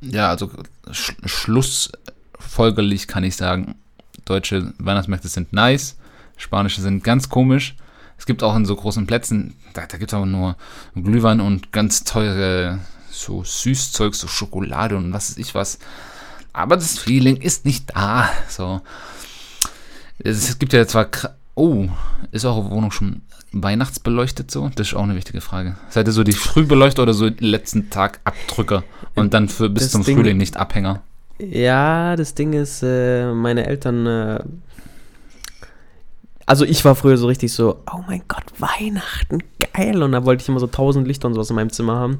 ja, 0.00 0.30
also 0.30 0.50
sch 0.90 1.14
schlussfolgerlich 1.24 3.06
kann 3.06 3.24
ich 3.24 3.36
sagen, 3.36 3.76
deutsche 4.24 4.72
Weihnachtsmärkte 4.78 5.28
sind 5.28 5.52
nice, 5.52 5.96
spanische 6.36 6.80
sind 6.80 7.04
ganz 7.04 7.28
komisch. 7.28 7.76
Es 8.18 8.26
gibt 8.26 8.42
auch 8.42 8.54
in 8.56 8.66
so 8.66 8.76
großen 8.76 9.06
Plätzen, 9.06 9.54
da, 9.74 9.86
da 9.86 9.96
gibt 9.96 10.12
es 10.12 10.18
auch 10.18 10.26
nur 10.26 10.56
Glühwein 10.94 11.40
und 11.40 11.72
ganz 11.72 12.04
teure 12.04 12.80
so 13.10 13.44
Süßzeug, 13.44 14.14
so 14.14 14.26
Schokolade 14.26 14.96
und 14.96 15.12
was 15.12 15.30
weiß 15.30 15.38
ich 15.38 15.54
was. 15.54 15.78
Aber 16.52 16.76
das 16.76 16.98
Feeling 16.98 17.36
ist 17.36 17.64
nicht 17.64 17.90
da. 17.94 18.28
So. 18.48 18.80
Es, 20.18 20.58
gibt 20.58 20.72
ja 20.72 20.86
zwar. 20.86 21.08
Oh, 21.54 21.88
ist 22.30 22.44
eure 22.44 22.70
Wohnung 22.70 22.90
schon 22.90 23.22
weihnachtsbeleuchtet 23.52 24.50
so? 24.50 24.70
Das 24.74 24.88
ist 24.88 24.94
auch 24.94 25.02
eine 25.02 25.14
wichtige 25.14 25.40
Frage. 25.40 25.76
Seid 25.90 26.06
ihr 26.08 26.12
so 26.12 26.24
die 26.24 26.32
Frühbeleuchter 26.32 27.02
oder 27.02 27.14
so 27.14 27.28
den 27.30 27.46
letzten 27.46 27.90
Tag 27.90 28.20
Abdrücker 28.24 28.82
und 29.14 29.34
dann 29.34 29.48
für 29.48 29.68
bis 29.68 29.84
Das 29.84 29.92
zum 29.92 30.04
Ding- 30.04 30.16
Frühling 30.16 30.36
nicht 30.36 30.56
Abhänger? 30.56 31.02
Ja, 31.38 32.14
das 32.16 32.34
Ding 32.34 32.52
ist, 32.52 32.82
äh, 32.82 33.32
meine 33.32 33.66
Eltern, 33.66 34.06
äh, 34.06 34.38
also 36.46 36.64
ich 36.64 36.84
war 36.84 36.94
früher 36.94 37.16
so 37.16 37.26
richtig 37.26 37.52
so, 37.52 37.80
oh 37.92 38.00
mein 38.06 38.22
Gott, 38.28 38.44
Weihnachten, 38.58 39.38
geil. 39.72 40.02
Und 40.02 40.12
da 40.12 40.24
wollte 40.24 40.42
ich 40.42 40.48
immer 40.48 40.60
so 40.60 40.66
tausend 40.66 41.06
Lichter 41.06 41.28
und 41.28 41.34
sowas 41.34 41.50
in 41.50 41.56
meinem 41.56 41.70
Zimmer 41.70 41.94
haben. 41.94 42.18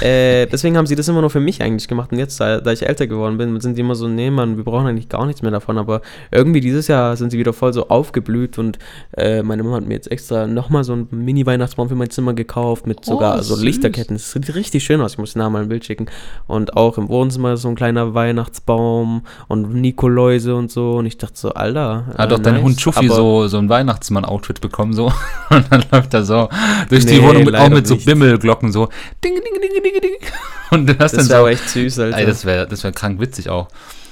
äh, 0.00 0.46
deswegen 0.52 0.76
haben 0.76 0.86
sie 0.86 0.94
das 0.94 1.08
immer 1.08 1.20
nur 1.20 1.30
für 1.30 1.40
mich 1.40 1.62
eigentlich 1.62 1.88
gemacht. 1.88 2.12
Und 2.12 2.18
jetzt, 2.18 2.40
da, 2.40 2.60
da 2.60 2.72
ich 2.72 2.86
älter 2.86 3.06
geworden 3.06 3.38
bin, 3.38 3.60
sind 3.60 3.76
die 3.76 3.80
immer 3.80 3.94
so, 3.94 4.08
nee, 4.08 4.30
Mann, 4.30 4.56
wir 4.56 4.64
brauchen 4.64 4.86
eigentlich 4.86 5.08
gar 5.08 5.26
nichts 5.26 5.42
mehr 5.42 5.50
davon. 5.50 5.78
Aber 5.78 6.00
irgendwie 6.30 6.60
dieses 6.60 6.88
Jahr 6.88 7.16
sind 7.16 7.30
sie 7.30 7.38
wieder 7.38 7.52
voll 7.52 7.72
so 7.72 7.88
aufgeblüht 7.88 8.58
und 8.58 8.78
äh, 9.16 9.42
meine 9.42 9.62
Mama 9.62 9.76
hat 9.76 9.86
mir 9.86 9.94
jetzt 9.94 10.10
extra 10.10 10.46
nochmal 10.46 10.84
so 10.84 10.92
einen 10.92 11.08
Mini-Weihnachtsbaum 11.10 11.88
für 11.88 11.94
mein 11.94 12.10
Zimmer 12.10 12.34
gekauft 12.34 12.86
mit 12.86 13.04
sogar 13.04 13.38
Oh, 13.38 13.42
so. 13.42 13.56
Lichterketten. 13.56 14.16
Das 14.16 14.32
sieht 14.32 14.54
richtig 14.54 14.84
schön 14.84 15.00
aus. 15.00 15.12
Ich 15.12 15.18
muss 15.18 15.36
nachher 15.36 15.50
mal 15.50 15.62
ein 15.62 15.68
Bild 15.68 15.84
schicken. 15.84 16.06
Und 16.46 16.76
auch 16.76 16.98
im 16.98 17.08
Wohnzimmer 17.08 17.56
so 17.56 17.68
ein 17.68 17.74
kleiner 17.74 18.14
Weihnachtsbaum 18.14 19.22
und 19.48 19.74
Nikoläuse 19.74 20.54
und 20.54 20.70
so. 20.70 20.92
Und 20.96 21.06
ich 21.06 21.18
dachte 21.18 21.34
so, 21.36 21.50
Alter. 21.50 22.06
Hat 22.16 22.32
äh, 22.32 22.38
dein 22.40 22.54
nice. 22.54 22.62
Hund 22.62 22.80
Schuffi 22.80 23.08
so, 23.08 23.46
so 23.48 23.58
ein 23.58 23.68
Weihnachtsmann-Outfit 23.68 24.60
bekommen, 24.60 24.92
so. 24.92 25.12
Und 25.50 25.64
dann 25.70 25.84
läuft 25.90 26.14
er 26.14 26.24
so 26.24 26.48
durch 26.88 27.06
die 27.06 27.18
Nee, 27.20 27.22
Wohnung 27.26 27.44
mit, 27.44 27.54
auch 27.54 27.68
mit 27.68 27.86
so 27.86 27.94
nicht. 27.94 28.06
Bimmelglocken, 28.06 28.72
so. 28.72 28.88
Ding, 29.24 29.34
ding, 29.34 29.44
ding, 29.60 29.82
ding, 29.82 30.00
ding. 30.02 30.12
Und 30.70 31.00
Das 31.00 31.12
dann 31.12 31.28
wäre 31.28 31.40
so. 31.42 31.48
echt 31.48 31.68
süß, 31.68 31.98
Alter. 32.00 32.18
Ey, 32.18 32.26
das 32.26 32.44
wäre 32.44 32.66
das 32.66 32.84
wär 32.84 32.92
krank 32.92 33.20
witzig 33.20 33.48
auch. 33.48 33.68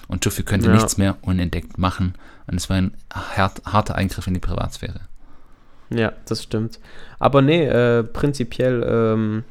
Und 0.09 0.25
Schuffi 0.25 0.43
könnte 0.43 0.69
Ja. 0.69 0.75
nichts 0.75 0.97
mehr 0.97 1.17
unentdeckt 1.23 1.79
machen. 1.79 2.15
Und 2.47 2.57
es 2.57 2.71
war 2.71 2.77
ein 2.77 2.95
hart, 3.13 3.61
harter 3.67 3.97
Eingriff 3.97 4.27
in 4.27 4.35
die 4.35 4.41
Privatsphäre. 4.41 5.01
Ja, 5.91 6.13
das 6.27 6.43
stimmt. 6.43 6.79
Aber 7.19 7.43
nee, 7.43 7.65
äh, 7.67 8.03
prinzipiell 8.05 8.85
ähm, 8.89 9.45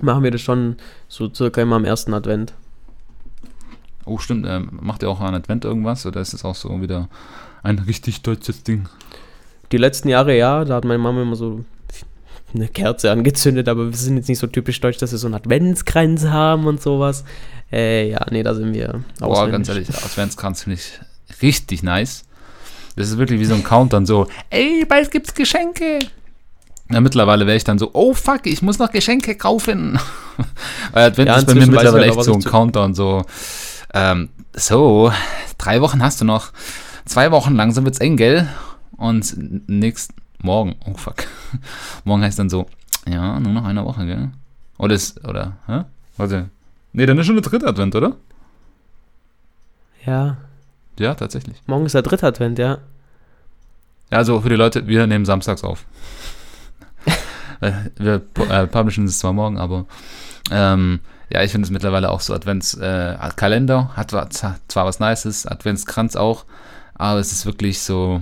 machen 0.00 0.22
wir 0.24 0.30
das 0.30 0.40
schon 0.40 0.76
so 1.08 1.32
circa 1.32 1.60
immer 1.62 1.76
am 1.76 1.84
ersten 1.84 2.12
Advent. 2.14 2.52
Oh, 4.04 4.18
stimmt. 4.18 4.46
Ähm, 4.48 4.70
macht 4.80 5.02
ihr 5.02 5.10
auch 5.10 5.20
an 5.20 5.34
Advent 5.34 5.64
irgendwas? 5.64 6.06
Oder 6.06 6.20
ist 6.20 6.32
es 6.32 6.44
auch 6.44 6.54
so 6.54 6.80
wieder 6.80 7.08
ein 7.62 7.78
richtig 7.80 8.22
deutsches 8.22 8.62
Ding? 8.62 8.88
Die 9.72 9.78
letzten 9.78 10.08
Jahre 10.08 10.36
ja, 10.36 10.64
da 10.64 10.76
hat 10.76 10.84
meine 10.84 10.98
Mama 10.98 11.22
immer 11.22 11.36
so 11.36 11.64
eine 12.56 12.68
Kerze 12.68 13.10
angezündet, 13.10 13.68
aber 13.68 13.90
wir 13.90 13.96
sind 13.96 14.16
jetzt 14.16 14.28
nicht 14.28 14.38
so 14.38 14.46
typisch 14.46 14.80
deutsch, 14.80 14.98
dass 14.98 15.12
wir 15.12 15.18
so 15.18 15.26
einen 15.26 15.34
Adventskranz 15.34 16.24
haben 16.24 16.66
und 16.66 16.82
sowas. 16.82 17.24
Äh, 17.72 18.10
ja, 18.10 18.24
nee, 18.30 18.42
da 18.42 18.54
sind 18.54 18.74
wir 18.74 19.02
Boah, 19.20 19.48
ganz 19.48 19.68
ehrlich, 19.68 19.88
Adventskranz 19.88 20.62
finde 20.62 20.80
ich 20.80 21.00
richtig 21.42 21.82
nice. 21.82 22.24
Das 22.96 23.08
ist 23.08 23.18
wirklich 23.18 23.40
wie 23.40 23.44
so 23.44 23.54
ein 23.54 23.64
Countdown, 23.64 24.06
so, 24.06 24.26
ey, 24.50 24.84
bald 24.86 25.10
gibt's 25.10 25.34
Geschenke. 25.34 25.98
Ja, 26.90 27.00
mittlerweile 27.00 27.46
wäre 27.46 27.56
ich 27.56 27.64
dann 27.64 27.78
so, 27.78 27.90
oh 27.92 28.14
fuck, 28.14 28.46
ich 28.46 28.62
muss 28.62 28.78
noch 28.78 28.92
Geschenke 28.92 29.34
kaufen. 29.34 29.98
Weil 30.92 31.06
Advent 31.06 31.28
Ja, 31.28 31.36
ist 31.36 31.46
bei 31.46 31.54
mir 31.54 31.66
mittlerweile 31.66 32.06
echt 32.06 32.22
so 32.22 32.32
ein 32.32 32.42
Countdown, 32.42 32.94
so, 32.94 33.24
ähm, 33.92 34.28
so, 34.54 35.12
drei 35.58 35.80
Wochen 35.80 36.02
hast 36.02 36.20
du 36.20 36.24
noch. 36.24 36.52
Zwei 37.04 37.30
Wochen 37.30 37.54
langsam 37.54 37.84
wird's 37.84 37.98
eng, 37.98 38.16
gell? 38.16 38.48
Und 38.96 39.68
nächst, 39.68 40.12
morgen, 40.42 40.76
oh 40.86 40.94
fuck. 40.94 41.24
morgen 42.04 42.22
heißt 42.22 42.38
dann 42.38 42.50
so, 42.50 42.66
ja, 43.08 43.38
nur 43.40 43.52
noch 43.52 43.64
eine 43.64 43.84
Woche, 43.84 44.06
gell? 44.06 44.30
Oder 44.78 44.94
ist, 44.94 45.24
oder, 45.26 45.56
hä? 45.66 45.84
Warte. 46.16 46.48
Nee, 46.92 47.06
dann 47.06 47.18
ist 47.18 47.26
schon 47.26 47.36
der 47.36 47.42
dritte 47.44 47.66
Advent, 47.66 47.94
oder? 47.94 48.16
Ja, 50.04 50.36
Ja, 50.98 51.14
tatsächlich. 51.14 51.60
morgen 51.66 51.86
ist 51.86 51.94
der 51.94 52.02
dritte 52.02 52.26
Advent, 52.26 52.58
ja. 52.58 52.78
Ja, 54.10 54.18
also 54.18 54.40
für 54.40 54.48
die 54.48 54.54
Leute, 54.56 54.86
wir 54.86 55.06
nehmen 55.06 55.24
samstags 55.24 55.64
auf. 55.64 55.84
Äh, 57.62 57.72
wir 57.96 58.20
äh, 58.50 58.66
publishen 58.66 59.06
es 59.06 59.18
zwar 59.18 59.32
morgen, 59.32 59.56
aber 59.56 59.86
ähm, 60.50 61.00
ja, 61.30 61.42
ich 61.42 61.50
finde 61.52 61.64
es 61.64 61.70
mittlerweile 61.70 62.10
auch 62.10 62.20
so 62.20 62.34
Adventskalender, 62.34 63.90
äh, 63.94 63.96
hat 63.96 64.10
zwar, 64.10 64.28
zwar 64.68 64.84
was 64.84 65.00
Nices, 65.00 65.46
Adventskranz 65.46 66.16
auch, 66.16 66.44
aber 66.96 67.18
es 67.18 67.32
ist 67.32 67.46
wirklich 67.46 67.80
so 67.80 68.20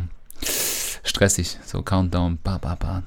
stressig, 1.04 1.58
so 1.64 1.82
Countdown, 1.82 2.38
ba, 2.42 2.56
ba, 2.56 2.76
ba. 2.76 3.02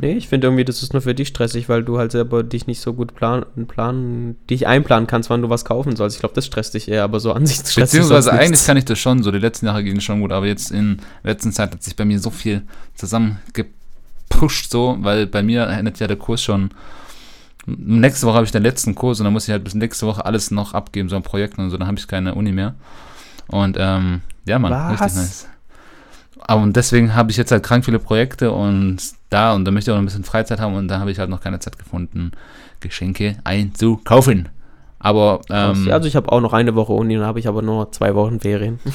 Nee, 0.00 0.14
ich 0.14 0.28
finde 0.28 0.48
irgendwie, 0.48 0.64
das 0.64 0.82
ist 0.82 0.92
nur 0.92 1.00
für 1.00 1.14
dich 1.14 1.28
stressig, 1.28 1.68
weil 1.68 1.84
du 1.84 1.96
halt 1.96 2.10
selber 2.10 2.42
dich 2.42 2.66
nicht 2.66 2.80
so 2.80 2.92
gut 2.92 3.14
planen, 3.14 3.46
planen 3.68 4.36
dich 4.50 4.66
einplanen 4.66 5.06
kannst, 5.06 5.30
wann 5.30 5.42
du 5.42 5.48
was 5.48 5.64
kaufen 5.64 5.94
sollst. 5.94 6.16
Ich 6.16 6.20
glaube, 6.20 6.34
das 6.34 6.44
stresst 6.44 6.74
dich 6.74 6.88
eher, 6.88 7.04
aber 7.04 7.20
so 7.20 7.32
an 7.32 7.46
sich 7.46 7.58
stresst 7.58 7.76
Beziehungsweise 7.76 8.32
eigentlich 8.32 8.50
nichts. 8.50 8.66
kann 8.66 8.76
ich 8.76 8.84
das 8.84 8.98
schon, 8.98 9.22
so 9.22 9.30
die 9.30 9.38
letzten 9.38 9.66
Jahre 9.66 9.84
gingen 9.84 10.00
schon 10.00 10.20
gut, 10.20 10.32
aber 10.32 10.46
jetzt 10.46 10.72
in 10.72 10.98
letzter 11.22 11.52
Zeit 11.52 11.72
hat 11.72 11.82
sich 11.84 11.94
bei 11.94 12.04
mir 12.04 12.18
so 12.18 12.30
viel 12.30 12.62
zusammengepusht, 12.96 14.70
so, 14.70 14.96
weil 15.00 15.26
bei 15.26 15.44
mir 15.44 15.68
endet 15.68 16.00
ja 16.00 16.08
der 16.08 16.16
Kurs 16.16 16.42
schon. 16.42 16.70
Nächste 17.66 18.26
Woche 18.26 18.36
habe 18.36 18.44
ich 18.44 18.52
den 18.52 18.62
letzten 18.64 18.96
Kurs 18.96 19.20
und 19.20 19.24
dann 19.24 19.32
muss 19.32 19.46
ich 19.46 19.52
halt 19.52 19.64
bis 19.64 19.74
nächste 19.74 20.06
Woche 20.06 20.24
alles 20.24 20.50
noch 20.50 20.74
abgeben, 20.74 21.08
so 21.08 21.16
an 21.16 21.22
Projekten 21.22 21.62
und 21.62 21.70
so, 21.70 21.76
dann 21.76 21.86
habe 21.86 21.98
ich 21.98 22.08
keine 22.08 22.34
Uni 22.34 22.50
mehr. 22.50 22.74
Und 23.48 23.76
ähm, 23.78 24.22
ja, 24.46 24.58
man, 24.58 24.72
Was? 24.72 25.00
richtig 25.00 25.16
nice. 25.16 25.48
Aber 26.48 26.62
und 26.62 26.76
deswegen 26.76 27.14
habe 27.14 27.30
ich 27.30 27.36
jetzt 27.36 27.50
halt 27.50 27.64
krank 27.64 27.84
viele 27.84 27.98
Projekte 27.98 28.52
und 28.52 28.98
da 29.30 29.52
und 29.54 29.64
da 29.64 29.72
möchte 29.72 29.90
ich 29.90 29.92
auch 29.92 29.96
noch 29.96 30.02
ein 30.02 30.06
bisschen 30.06 30.24
Freizeit 30.24 30.60
haben 30.60 30.74
und 30.74 30.88
da 30.88 31.00
habe 31.00 31.10
ich 31.10 31.18
halt 31.18 31.28
noch 31.28 31.40
keine 31.40 31.58
Zeit 31.58 31.76
gefunden, 31.78 32.32
Geschenke 32.80 33.36
einzukaufen. 33.42 34.48
Aber 35.00 35.40
ähm, 35.50 35.88
also 35.90 36.06
ich 36.06 36.14
habe 36.14 36.30
auch 36.30 36.40
noch 36.40 36.52
eine 36.52 36.74
Woche 36.74 36.92
Uni, 36.92 37.14
dann 37.16 37.26
habe 37.26 37.40
ich 37.40 37.48
aber 37.48 37.62
nur 37.62 37.90
zwei 37.92 38.14
Wochen 38.14 38.40
Ferien. 38.40 38.78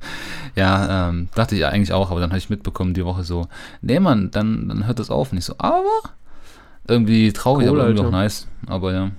Ja, 0.56 1.08
ähm, 1.08 1.28
dachte 1.34 1.54
ich 1.54 1.64
eigentlich 1.64 1.92
auch, 1.92 2.10
aber 2.10 2.20
dann 2.20 2.30
habe 2.30 2.38
ich 2.38 2.50
mitbekommen 2.50 2.94
die 2.94 3.04
Woche 3.04 3.24
so, 3.24 3.46
nee 3.82 4.00
Mann, 4.00 4.30
dann, 4.30 4.68
dann 4.68 4.86
hört 4.86 4.98
das 4.98 5.10
auf. 5.10 5.32
Nicht 5.32 5.44
so, 5.44 5.54
aber 5.58 5.84
irgendwie 6.88 7.32
traurig, 7.32 7.68
Cool, 7.68 7.78
aber 7.78 7.88
irgendwie 7.88 8.00
auch 8.00 8.06
Alter. 8.06 8.16
nice. 8.16 8.46
Aber 8.66 8.92
ja. 8.92 9.10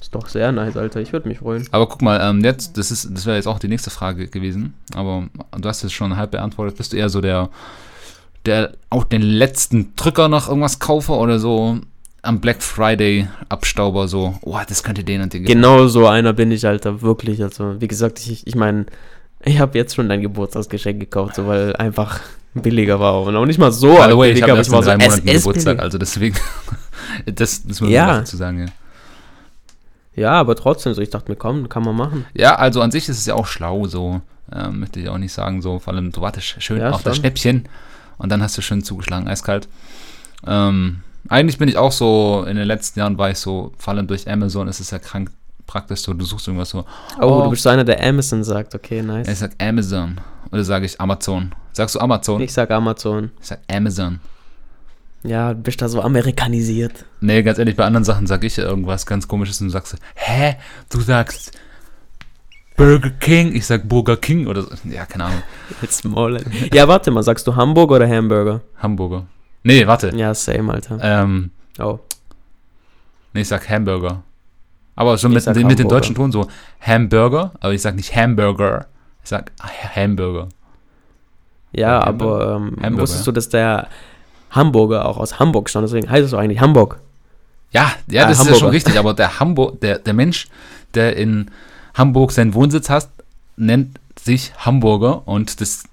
Ist 0.00 0.14
doch 0.14 0.28
sehr 0.28 0.52
nice, 0.52 0.76
Alter. 0.76 1.00
Ich 1.00 1.12
würde 1.12 1.28
mich 1.28 1.38
freuen. 1.38 1.66
Aber 1.72 1.86
guck 1.88 2.02
mal, 2.02 2.20
ähm, 2.22 2.44
jetzt, 2.44 2.78
das 2.78 2.90
ist, 2.90 3.08
das 3.12 3.26
wäre 3.26 3.36
jetzt 3.36 3.48
auch 3.48 3.58
die 3.58 3.68
nächste 3.68 3.90
Frage 3.90 4.28
gewesen, 4.28 4.74
aber 4.94 5.26
du 5.58 5.68
hast 5.68 5.82
es 5.82 5.92
schon 5.92 6.16
halb 6.16 6.30
beantwortet. 6.30 6.76
Bist 6.76 6.92
du 6.92 6.96
eher 6.96 7.08
so 7.08 7.20
der, 7.20 7.48
der 8.46 8.72
auch 8.90 9.04
den 9.04 9.22
letzten 9.22 9.94
Drücker 9.96 10.28
noch 10.28 10.48
irgendwas 10.48 10.78
kaufe 10.78 11.12
oder 11.12 11.38
so 11.38 11.78
am 12.22 12.40
Black 12.40 12.62
Friday 12.62 13.28
Abstauber 13.48 14.08
so, 14.08 14.38
oh, 14.42 14.58
das 14.68 14.82
könnte 14.82 15.04
den 15.04 15.20
und 15.22 15.32
den 15.32 15.42
gefallen. 15.44 15.62
Genau 15.62 15.86
so 15.88 16.06
einer 16.06 16.32
bin 16.32 16.50
ich, 16.50 16.66
Alter, 16.66 17.00
wirklich. 17.02 17.42
Also, 17.42 17.80
wie 17.80 17.88
gesagt, 17.88 18.18
ich, 18.20 18.46
ich 18.46 18.54
meine, 18.54 18.86
ich 19.44 19.58
habe 19.60 19.78
jetzt 19.78 19.94
schon 19.94 20.08
dein 20.08 20.20
Geburtstagsgeschenk 20.20 21.00
gekauft, 21.00 21.36
so, 21.36 21.46
weil 21.46 21.74
einfach 21.76 22.20
billiger 22.54 22.98
war. 22.98 23.22
Und 23.22 23.36
auch 23.36 23.46
nicht 23.46 23.58
mal 23.58 23.70
so 23.72 23.94
By 23.94 24.06
the 24.10 24.16
way, 24.16 24.30
ich 24.30 24.34
billiger, 24.34 24.48
habe 24.48 24.58
erst 24.58 24.72
in 24.72 24.80
drei 24.80 24.94
es 24.94 24.98
Monaten 25.10 25.28
ist 25.28 25.42
Geburtstag, 25.42 25.64
billiger. 25.64 25.82
also 25.82 25.98
deswegen, 25.98 26.36
das, 27.26 27.62
das 27.62 27.64
muss 27.64 27.80
man 27.82 27.90
Ja. 27.90 28.18
dazu 28.18 28.36
sagen, 28.36 28.60
ja. 28.60 28.66
Ja, 30.18 30.32
aber 30.32 30.54
trotzdem 30.56 30.94
so, 30.94 31.00
ich 31.02 31.10
dachte 31.10 31.30
mir, 31.30 31.36
komm, 31.36 31.68
kann 31.68 31.82
man 31.84 31.96
machen. 31.96 32.26
Ja, 32.34 32.56
also 32.56 32.80
an 32.82 32.90
sich 32.90 33.08
ist 33.08 33.18
es 33.18 33.26
ja 33.26 33.34
auch 33.34 33.46
schlau, 33.46 33.86
so. 33.86 34.20
Ähm, 34.52 34.80
möchte 34.80 34.98
ich 35.00 35.08
auch 35.08 35.18
nicht 35.18 35.32
sagen, 35.32 35.60
so. 35.62 35.78
Vor 35.78 35.92
allem, 35.94 36.10
du 36.12 36.20
wartest 36.20 36.62
schön 36.62 36.80
Ja, 36.80 36.90
auf 36.90 37.02
das 37.02 37.16
schon. 37.16 37.22
Schnäppchen 37.22 37.68
und 38.18 38.30
dann 38.30 38.42
hast 38.42 38.56
du 38.58 38.62
schön 38.62 38.82
zugeschlagen, 38.82 39.28
eiskalt. 39.28 39.68
Ähm, 40.46 41.00
eigentlich 41.28 41.58
bin 41.58 41.68
ich 41.68 41.76
auch 41.76 41.92
so, 41.92 42.44
in 42.48 42.56
den 42.56 42.66
letzten 42.66 42.98
Jahren 43.00 43.18
war 43.18 43.30
ich 43.30 43.38
so, 43.38 43.72
vor 43.78 43.92
allem 43.94 44.06
durch 44.06 44.28
Amazon 44.30 44.68
ist 44.68 44.80
es 44.80 44.90
ja 44.90 44.98
krank 44.98 45.30
praktisch 45.66 46.00
so, 46.00 46.14
du 46.14 46.24
suchst 46.24 46.46
irgendwas 46.48 46.70
so. 46.70 46.86
Oh, 47.20 47.24
Oh. 47.24 47.42
du 47.44 47.50
bist 47.50 47.62
so 47.62 47.68
einer, 47.68 47.84
der 47.84 48.02
Amazon 48.02 48.42
sagt, 48.42 48.74
okay, 48.74 49.02
nice. 49.02 49.28
Ich 49.28 49.38
sag 49.38 49.50
Amazon 49.60 50.18
oder 50.50 50.64
sage 50.64 50.86
ich 50.86 50.98
Amazon. 50.98 51.54
Sagst 51.72 51.94
du 51.94 52.00
Amazon? 52.00 52.40
Ich 52.40 52.52
sag 52.54 52.70
Amazon. 52.70 53.30
Ich 53.40 53.48
sag 53.48 53.58
Amazon. 53.70 54.20
Ja, 55.24 55.52
du 55.54 55.60
bist 55.62 55.82
da 55.82 55.88
so 55.88 56.00
amerikanisiert. 56.00 57.04
Nee, 57.20 57.42
ganz 57.42 57.58
ehrlich, 57.58 57.76
bei 57.76 57.84
anderen 57.84 58.04
Sachen 58.04 58.26
sag 58.26 58.44
ich 58.44 58.56
ja 58.56 58.64
irgendwas 58.64 59.04
ganz 59.04 59.26
komisches 59.26 59.60
und 59.60 59.66
du 59.68 59.72
sagst 59.72 59.96
hä? 60.14 60.56
Du 60.90 61.00
sagst 61.00 61.58
Burger 62.76 63.10
King, 63.10 63.52
ich 63.54 63.66
sag 63.66 63.88
Burger 63.88 64.16
King 64.16 64.46
oder 64.46 64.62
so. 64.62 64.70
Ja, 64.84 65.04
keine 65.06 65.24
Ahnung. 65.24 65.42
Jetzt 65.82 66.04
Maul. 66.04 66.38
Ja, 66.72 66.86
warte 66.86 67.10
mal, 67.10 67.22
sagst 67.24 67.46
du 67.48 67.56
Hamburg 67.56 67.90
oder 67.90 68.08
Hamburger? 68.08 68.60
Hamburger. 68.76 69.26
Nee, 69.64 69.84
warte. 69.86 70.14
Ja, 70.16 70.32
same, 70.34 70.72
Alter. 70.72 70.98
Ähm, 71.02 71.50
Oh. 71.80 71.98
nee, 73.34 73.40
ich 73.42 73.48
sag 73.48 73.68
Hamburger. 73.68 74.22
Aber 74.96 75.16
schon 75.18 75.32
mit, 75.32 75.44
mit 75.46 75.56
dem 75.56 75.62
Hamburger. 75.68 75.84
deutschen 75.88 76.14
Ton 76.16 76.32
so 76.32 76.48
Hamburger, 76.80 77.52
aber 77.60 77.72
ich 77.72 77.82
sag 77.82 77.94
nicht 77.96 78.14
Hamburger. 78.16 78.86
Ich 79.22 79.28
sag 79.30 79.52
Hamburger. 79.94 80.48
Ja, 81.72 81.80
Ja, 82.00 82.02
aber 82.04 82.56
ähm, 82.56 82.76
Hamburger, 82.80 83.02
wusstest 83.02 83.26
du, 83.26 83.32
dass 83.32 83.48
der 83.48 83.88
Hamburger 84.50 85.06
auch 85.06 85.18
aus 85.18 85.38
Hamburg 85.38 85.68
stammt? 85.70 85.84
Deswegen 85.86 86.10
heißt 86.10 86.24
es 86.24 86.30
doch 86.32 86.38
eigentlich 86.38 86.60
Hamburg. 86.60 86.98
Ja, 87.70 87.92
ja, 88.08 88.24
Ah, 88.24 88.28
das 88.28 88.40
ist 88.40 88.48
ja 88.48 88.54
schon 88.54 88.70
richtig, 88.70 88.98
aber 88.98 89.12
der 89.14 89.40
Hamburg, 89.40 89.80
der, 89.80 89.98
der 89.98 90.14
Mensch, 90.14 90.48
der 90.94 91.16
in 91.16 91.50
Hamburg 91.94 92.32
seinen 92.32 92.54
Wohnsitz 92.54 92.88
hat, 92.88 93.08
nennt 93.56 93.98
sich 94.18 94.52
Hamburger 94.58 95.26
und 95.28 95.60
das 95.60 95.84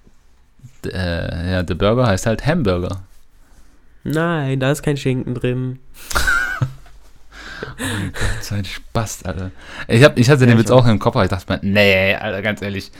äh, 0.85 1.51
ja, 1.51 1.63
der 1.63 1.75
Burger 1.75 2.07
heißt 2.07 2.25
halt 2.27 2.45
Hamburger. 2.45 3.01
Nein, 4.03 4.59
da 4.59 4.71
ist 4.71 4.83
kein 4.83 4.97
Schinken 4.97 5.33
drin. 5.33 5.79
So 8.41 8.55
ein 8.55 8.65
Spaß, 8.65 9.23
Alter. 9.23 9.51
Ich, 9.87 10.03
hab, 10.03 10.17
ich 10.19 10.29
hatte 10.29 10.41
Ja, 10.45 10.47
den 10.51 10.57
Witz 10.59 10.69
auch. 10.71 10.85
auch 10.85 10.87
im 10.89 10.99
Kopf, 10.99 11.15
aber 11.15 11.23
ich 11.23 11.29
dachte 11.29 11.51
mir, 11.51 11.59
nee, 11.63 12.13
Alter, 12.15 12.41
ganz 12.41 12.61
ehrlich. 12.61 12.91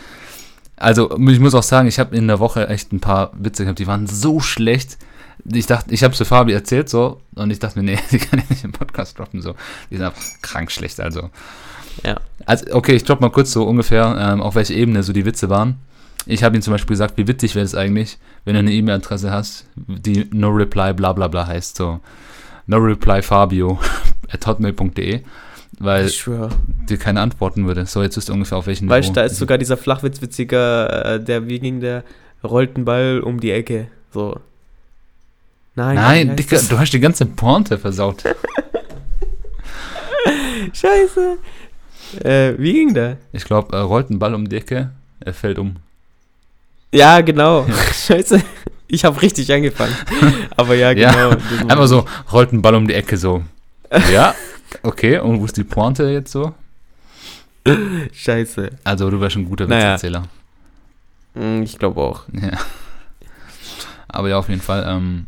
Also, 0.78 1.18
ich 1.18 1.40
muss 1.40 1.54
auch 1.54 1.64
sagen, 1.64 1.88
ich 1.88 2.00
habe 2.00 2.16
in 2.16 2.28
der 2.28 2.40
Woche 2.40 2.68
echt 2.68 2.92
ein 2.92 3.00
paar 3.00 3.32
Witze 3.34 3.64
gehabt, 3.64 3.80
die 3.80 3.88
waren 3.88 4.08
so 4.08 4.40
schlecht. 4.40 4.98
Ich 5.52 5.68
dachte, 5.68 5.94
ich 5.94 6.04
habe 6.04 6.14
zu 6.14 6.26
Fabi 6.26 6.54
erzählt 6.54 6.90
so 6.90 7.22
und 7.36 7.52
ich 7.52 7.60
dachte 7.60 7.80
mir, 7.80 7.86
nee, 7.86 8.00
die 8.12 8.18
kann 8.18 8.40
ich 8.40 8.50
nicht 8.50 8.64
im 8.64 8.72
Podcast 8.72 9.18
droppen 9.18 9.42
so. 9.42 9.56
Die 9.90 9.98
sind 9.98 10.06
einfach 10.06 10.22
krank 10.42 10.72
schlecht, 10.72 11.00
also. 11.00 11.30
Ja. 12.04 12.20
Also, 12.46 12.74
okay, 12.74 12.96
ich 12.96 13.04
droppe 13.04 13.22
mal 13.22 13.30
kurz 13.30 13.52
so 13.52 13.64
ungefähr, 13.64 14.16
ähm, 14.20 14.42
auf 14.42 14.56
welche 14.56 14.74
Ebene 14.74 15.04
so 15.04 15.14
die 15.14 15.26
Witze 15.26 15.50
waren. 15.50 15.80
Ich 16.26 16.44
habe 16.44 16.56
ihm 16.56 16.62
zum 16.62 16.72
Beispiel 16.74 16.96
gesagt, 16.96 17.18
wie 17.18 17.28
witzig 17.28 17.54
wäre 17.54 17.66
es 17.66 17.76
eigentlich, 17.76 18.18
wenn 18.44 18.54
du 18.54 18.60
eine 18.60 18.72
E-Mail-Adresse 18.72 19.32
hast, 19.32 19.68
die 19.76 20.28
no 20.32 20.50
reply 20.50 20.94
bla 20.94 21.14
bla 21.14 21.28
bla 21.28 21.46
heißt, 21.46 21.78
so 21.78 22.00
no 22.66 22.78
reply 22.78 23.22
Fabio 23.22 23.80
at 24.30 24.48
hotmail.de, 24.48 25.22
weil 25.80 26.12
dir 26.90 26.98
keine 26.98 27.22
antworten 27.22 27.68
würde. 27.68 27.86
So, 27.86 28.02
jetzt 28.02 28.18
wisst 28.18 28.30
ihr 28.30 28.34
ungefähr 28.34 28.58
auf 28.58 28.66
welchen 28.66 28.90
Weißt 28.90 29.10
du, 29.10 29.14
da 29.14 29.24
ist 29.24 29.38
sogar 29.38 29.60
dieser 29.60 29.78
Flachwitzwitziger, 29.78 31.16
äh, 31.16 31.24
der 31.24 31.48
wie 31.48 31.60
ging 31.60 31.80
der, 31.80 32.04
rollt 32.44 32.76
einen 32.76 32.86
Ball 32.86 33.20
um 33.20 33.40
die 33.40 33.52
Ecke. 33.52 33.88
So. 34.12 34.40
Nein, 35.76 35.96
Nein, 35.96 36.36
Dicker, 36.38 36.58
du 36.70 36.80
hast 36.80 36.92
die 36.92 37.00
ganze 37.00 37.26
Pointe 37.26 37.78
versaut. 37.78 38.24
Scheiße. 40.74 41.38
Äh, 42.24 42.54
wie 42.58 42.74
ging 42.74 42.94
der? 42.94 43.18
Ich 43.34 43.44
glaube, 43.46 43.76
er 43.76 43.84
rollt 43.84 44.10
einen 44.10 44.20
Ball 44.20 44.34
um 44.34 44.48
die 44.48 44.56
Ecke, 44.56 44.92
er 45.20 45.34
fällt 45.34 45.60
um. 45.60 45.76
Ja, 46.94 47.20
genau. 47.22 47.66
Scheiße. 47.94 48.42
Ich 48.88 49.04
habe 49.04 49.22
richtig 49.22 49.52
angefangen. 49.52 49.96
Aber 50.58 50.76
ja, 50.76 50.92
Ja, 50.92 51.12
genau. 51.12 51.30
war- 51.32 51.72
Einfach 51.72 51.88
so, 51.88 52.06
rollt 52.32 52.52
einen 52.52 52.62
Ball 52.62 52.76
um 52.76 52.88
die 52.88 52.94
Ecke 52.94 53.18
so. 53.18 53.44
Ja, 54.12 54.34
okay, 54.84 55.20
und 55.20 55.40
wo 55.40 55.46
ist 55.46 55.58
die 55.58 55.64
Pointe 55.64 56.04
jetzt 56.10 56.32
so? 56.32 56.54
Scheiße. 58.14 58.70
Also, 58.84 59.10
du 59.10 59.20
wärst 59.20 59.36
ein 59.38 59.46
guter 59.46 59.68
Naja. 59.68 59.94
Witzerzähler. 59.94 60.24
Hm, 61.34 61.64
Ich 61.64 61.78
glaube 61.80 62.00
auch. 62.02 62.24
Ja. 62.32 62.52
Aber 64.08 64.30
ja, 64.30 64.38
auf 64.38 64.50
jeden 64.50 64.62
Fall. 64.62 64.86
Ähm, 64.88 65.28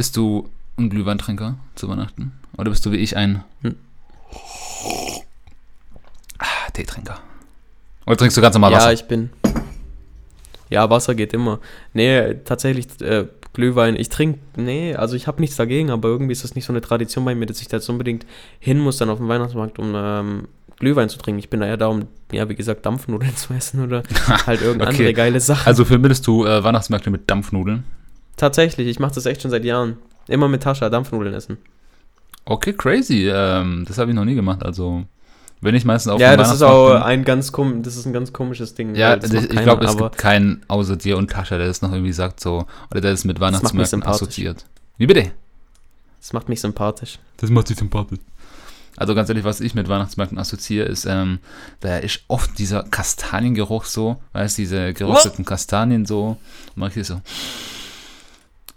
bist 0.00 0.16
du 0.16 0.48
ein 0.78 0.88
Glühweintrinker 0.88 1.56
zu 1.74 1.86
Weihnachten? 1.86 2.32
Oder 2.56 2.70
bist 2.70 2.86
du 2.86 2.90
wie 2.90 2.96
ich 2.96 3.18
ein 3.18 3.44
Hm. 3.60 3.76
ah, 6.38 6.70
Teetrinker? 6.72 7.18
Oder 8.06 8.16
trinkst 8.16 8.34
du 8.34 8.40
ganz 8.40 8.54
normal 8.54 8.72
ja, 8.72 8.78
Wasser? 8.78 8.94
ich 8.94 9.04
bin. 9.04 9.28
Ja, 10.70 10.88
Wasser 10.88 11.14
geht 11.14 11.34
immer. 11.34 11.58
Nee, 11.92 12.36
tatsächlich, 12.46 12.86
äh, 13.02 13.26
Glühwein, 13.52 13.94
ich 13.94 14.08
trinke, 14.08 14.38
nee, 14.56 14.94
also 14.94 15.16
ich 15.16 15.26
habe 15.26 15.38
nichts 15.42 15.56
dagegen, 15.56 15.90
aber 15.90 16.08
irgendwie 16.08 16.32
ist 16.32 16.44
das 16.44 16.54
nicht 16.54 16.64
so 16.64 16.72
eine 16.72 16.80
Tradition 16.80 17.26
bei 17.26 17.34
mir, 17.34 17.44
dass 17.44 17.60
ich 17.60 17.68
da 17.68 17.76
jetzt 17.76 17.90
unbedingt 17.90 18.24
hin 18.58 18.78
muss 18.78 18.96
dann 18.96 19.10
auf 19.10 19.18
den 19.18 19.28
Weihnachtsmarkt, 19.28 19.78
um 19.78 19.92
ähm, 19.94 20.48
Glühwein 20.78 21.10
zu 21.10 21.18
trinken. 21.18 21.40
Ich 21.40 21.50
bin 21.50 21.60
da 21.60 21.66
eher 21.66 21.76
da, 21.76 21.88
um, 21.88 22.06
ja, 22.32 22.48
wie 22.48 22.54
gesagt, 22.54 22.86
Dampfnudeln 22.86 23.36
zu 23.36 23.52
essen 23.52 23.84
oder 23.84 24.02
halt 24.46 24.62
irgendeine 24.62 24.92
Okay. 24.92 25.00
andere 25.00 25.12
geile 25.12 25.40
Sache. 25.40 25.66
Also 25.66 25.84
verbindest 25.84 26.26
du 26.26 26.46
äh, 26.46 26.64
Weihnachtsmärkte 26.64 27.10
mit 27.10 27.28
Dampfnudeln? 27.30 27.84
Tatsächlich, 28.40 28.88
ich 28.88 28.98
mache 28.98 29.14
das 29.14 29.26
echt 29.26 29.42
schon 29.42 29.50
seit 29.50 29.66
Jahren. 29.66 29.98
Immer 30.26 30.48
mit 30.48 30.62
Tascha 30.62 30.88
Dampfnudeln 30.88 31.34
essen. 31.34 31.58
Okay, 32.46 32.72
crazy. 32.72 33.28
Ähm, 33.28 33.84
das 33.86 33.98
habe 33.98 34.10
ich 34.10 34.16
noch 34.16 34.24
nie 34.24 34.34
gemacht. 34.34 34.62
Also, 34.62 35.04
wenn 35.60 35.74
ich 35.74 35.84
meistens 35.84 36.10
auf 36.10 36.22
ja, 36.22 36.38
das 36.38 36.54
ist 36.54 36.62
auch 36.62 37.02
ein 37.02 37.26
ganz 37.26 37.52
kom 37.52 37.82
das 37.82 37.96
ist 37.96 38.06
ein 38.06 38.14
ganz 38.14 38.32
komisches 38.32 38.74
Ding. 38.74 38.94
Ja, 38.94 39.16
das 39.16 39.28
das, 39.28 39.44
ich 39.44 39.60
glaube, 39.60 39.84
es 39.84 39.90
aber 39.90 40.04
gibt 40.04 40.16
keinen 40.16 40.62
außer 40.68 40.96
dir 40.96 41.18
und 41.18 41.30
Tascha, 41.30 41.58
der 41.58 41.66
das 41.66 41.82
noch 41.82 41.92
irgendwie 41.92 42.14
sagt 42.14 42.40
so, 42.40 42.64
oder 42.90 43.02
der 43.02 43.10
das 43.10 43.26
mit 43.26 43.40
Weihnachtsmärkten 43.40 44.02
assoziiert. 44.04 44.64
Wie 44.96 45.06
bitte? 45.06 45.32
das 46.18 46.32
macht 46.32 46.48
mich 46.48 46.62
sympathisch. 46.62 47.18
Das 47.36 47.50
macht 47.50 47.68
dich 47.68 47.76
sympathisch. 47.76 48.20
Also 48.96 49.14
ganz 49.14 49.28
ehrlich, 49.28 49.44
was 49.44 49.60
ich 49.60 49.74
mit 49.74 49.86
Weihnachtsmärkten 49.86 50.38
assoziiere, 50.38 50.86
ist, 50.86 51.04
ähm, 51.04 51.40
da 51.80 51.98
ist 51.98 52.20
oft 52.28 52.58
dieser 52.58 52.84
Kastaniengeruch 52.84 53.84
so, 53.84 54.16
weißt 54.32 54.56
du, 54.56 54.62
diese 54.62 54.94
gerösteten 54.94 55.44
Kastanien 55.44 56.06
so. 56.06 56.38
Mach 56.74 56.96
ich 56.96 57.06
so. 57.06 57.20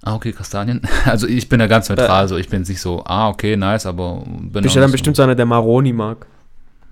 Ah, 0.03 0.15
okay, 0.15 0.33
Kastanien. 0.33 0.81
Also 1.05 1.27
ich 1.27 1.48
bin 1.50 1.60
da 1.60 1.67
ganz 1.67 1.89
neutral, 1.89 2.27
so 2.27 2.38
ich 2.38 2.50
bin 2.50 2.62
nicht 2.63 2.81
so, 2.81 3.03
ah, 3.05 3.29
okay, 3.29 3.55
nice, 3.55 3.86
aber 3.86 4.24
bin 4.25 4.63
Bist 4.63 4.75
du 4.75 4.79
dann 4.79 4.89
nicht 4.89 4.93
bestimmt 4.93 5.15
so 5.15 5.24
einer, 5.24 5.36
der 5.36 5.45
Maroni 5.45 5.93
mag? 5.93 6.25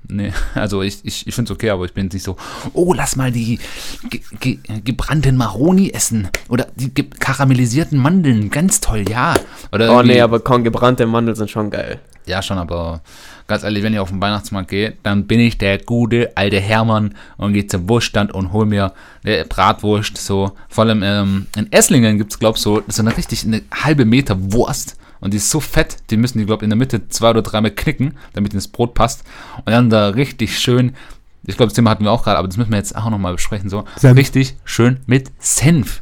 Nee, 0.08 0.34
also 0.56 0.82
ich, 0.82 1.00
ich, 1.03 1.27
ich 1.27 1.36
finde 1.36 1.51
es 1.51 1.56
okay, 1.56 1.70
aber 1.70 1.86
ich 1.86 1.94
bin 1.94 2.08
nicht 2.08 2.24
so, 2.24 2.38
oh, 2.74 2.94
lass 2.94 3.15
mal 3.15 3.32
die 3.32 3.60
ge 4.10 4.22
ge 4.39 4.60
gebrannten 4.84 5.36
Maroni 5.38 5.91
essen. 5.91 6.30
Oder 6.50 6.68
die 6.75 6.91
karamellisierten 6.91 7.98
Mandeln, 7.98 8.50
ganz 8.50 8.80
toll, 8.80 9.06
ja. 9.10 9.36
Oder 9.72 9.96
Oh 9.96 10.01
nee, 10.01 10.22
aber 10.22 10.39
komm, 10.39 10.63
gebrannte 10.63 11.06
Mandeln 11.06 11.36
sind 11.36 11.50
schon 11.50 11.70
geil. 11.70 12.00
Ja, 12.25 12.41
schon, 12.41 12.58
aber 12.58 13.01
ganz 13.51 13.63
ehrlich, 13.63 13.84
wenn 13.84 13.93
ich 13.93 14.00
auf 14.00 14.10
den 14.10 14.22
Weihnachtsmarkt 14.22 14.70
gehe, 14.70 14.93
dann 15.03 15.27
bin 15.27 15.39
ich 15.39 15.58
der 15.58 15.77
gute 15.77 16.31
alte 16.36 16.60
Hermann 16.60 17.13
und 17.38 17.53
gehe 17.53 17.67
zum 17.67 17.88
Wurststand 17.88 18.34
und 18.34 18.51
hol 18.53 18.65
mir 18.65 18.93
eine 19.24 19.46
Bratwurst. 19.46 20.17
So, 20.17 20.53
vor 20.70 20.86
allem 20.86 21.03
ähm, 21.03 21.48
in 21.55 21.72
Esslingen 21.72 22.17
gibt 22.17 22.31
es, 22.31 22.39
glaub 22.39 22.55
ich, 22.55 22.62
so, 22.62 22.81
so 22.88 23.01
eine 23.01 23.15
richtig 23.15 23.46
eine 23.46 23.62
halbe 23.72 24.05
Meter 24.05 24.36
Wurst. 24.53 24.98
Und 25.20 25.34
die 25.34 25.38
ist 25.38 25.51
so 25.51 25.60
fett, 25.60 25.98
die 26.10 26.17
müssen 26.17 26.39
die, 26.39 26.46
glaube 26.46 26.62
ich, 26.62 26.63
in 26.63 26.72
der 26.72 26.77
Mitte 26.77 27.08
zwei 27.10 27.29
oder 27.29 27.43
dreimal 27.43 27.72
knicken, 27.72 28.17
damit 28.34 28.53
ins 28.55 28.67
Brot 28.67 28.96
passt. 28.96 29.24
Und 29.58 29.67
dann 29.70 29.89
da 29.91 30.10
richtig 30.10 30.58
schön, 30.58 30.96
ich 31.46 31.58
glaube, 31.58 31.67
das 31.67 31.75
Thema 31.75 31.91
hatten 31.91 32.03
wir 32.03 32.12
auch 32.12 32.24
gerade, 32.24 32.39
aber 32.39 32.48
das 32.48 32.58
müssen 32.58 32.72
wir 32.72 32.77
jetzt 32.77 32.96
auch 32.96 33.10
nochmal 33.10 33.34
besprechen, 33.34 33.70
so, 33.70 33.84
Senf. 33.98 34.17
richtig 34.17 34.55
schön 34.63 35.00
mit 35.05 35.31
Senf. 35.39 36.01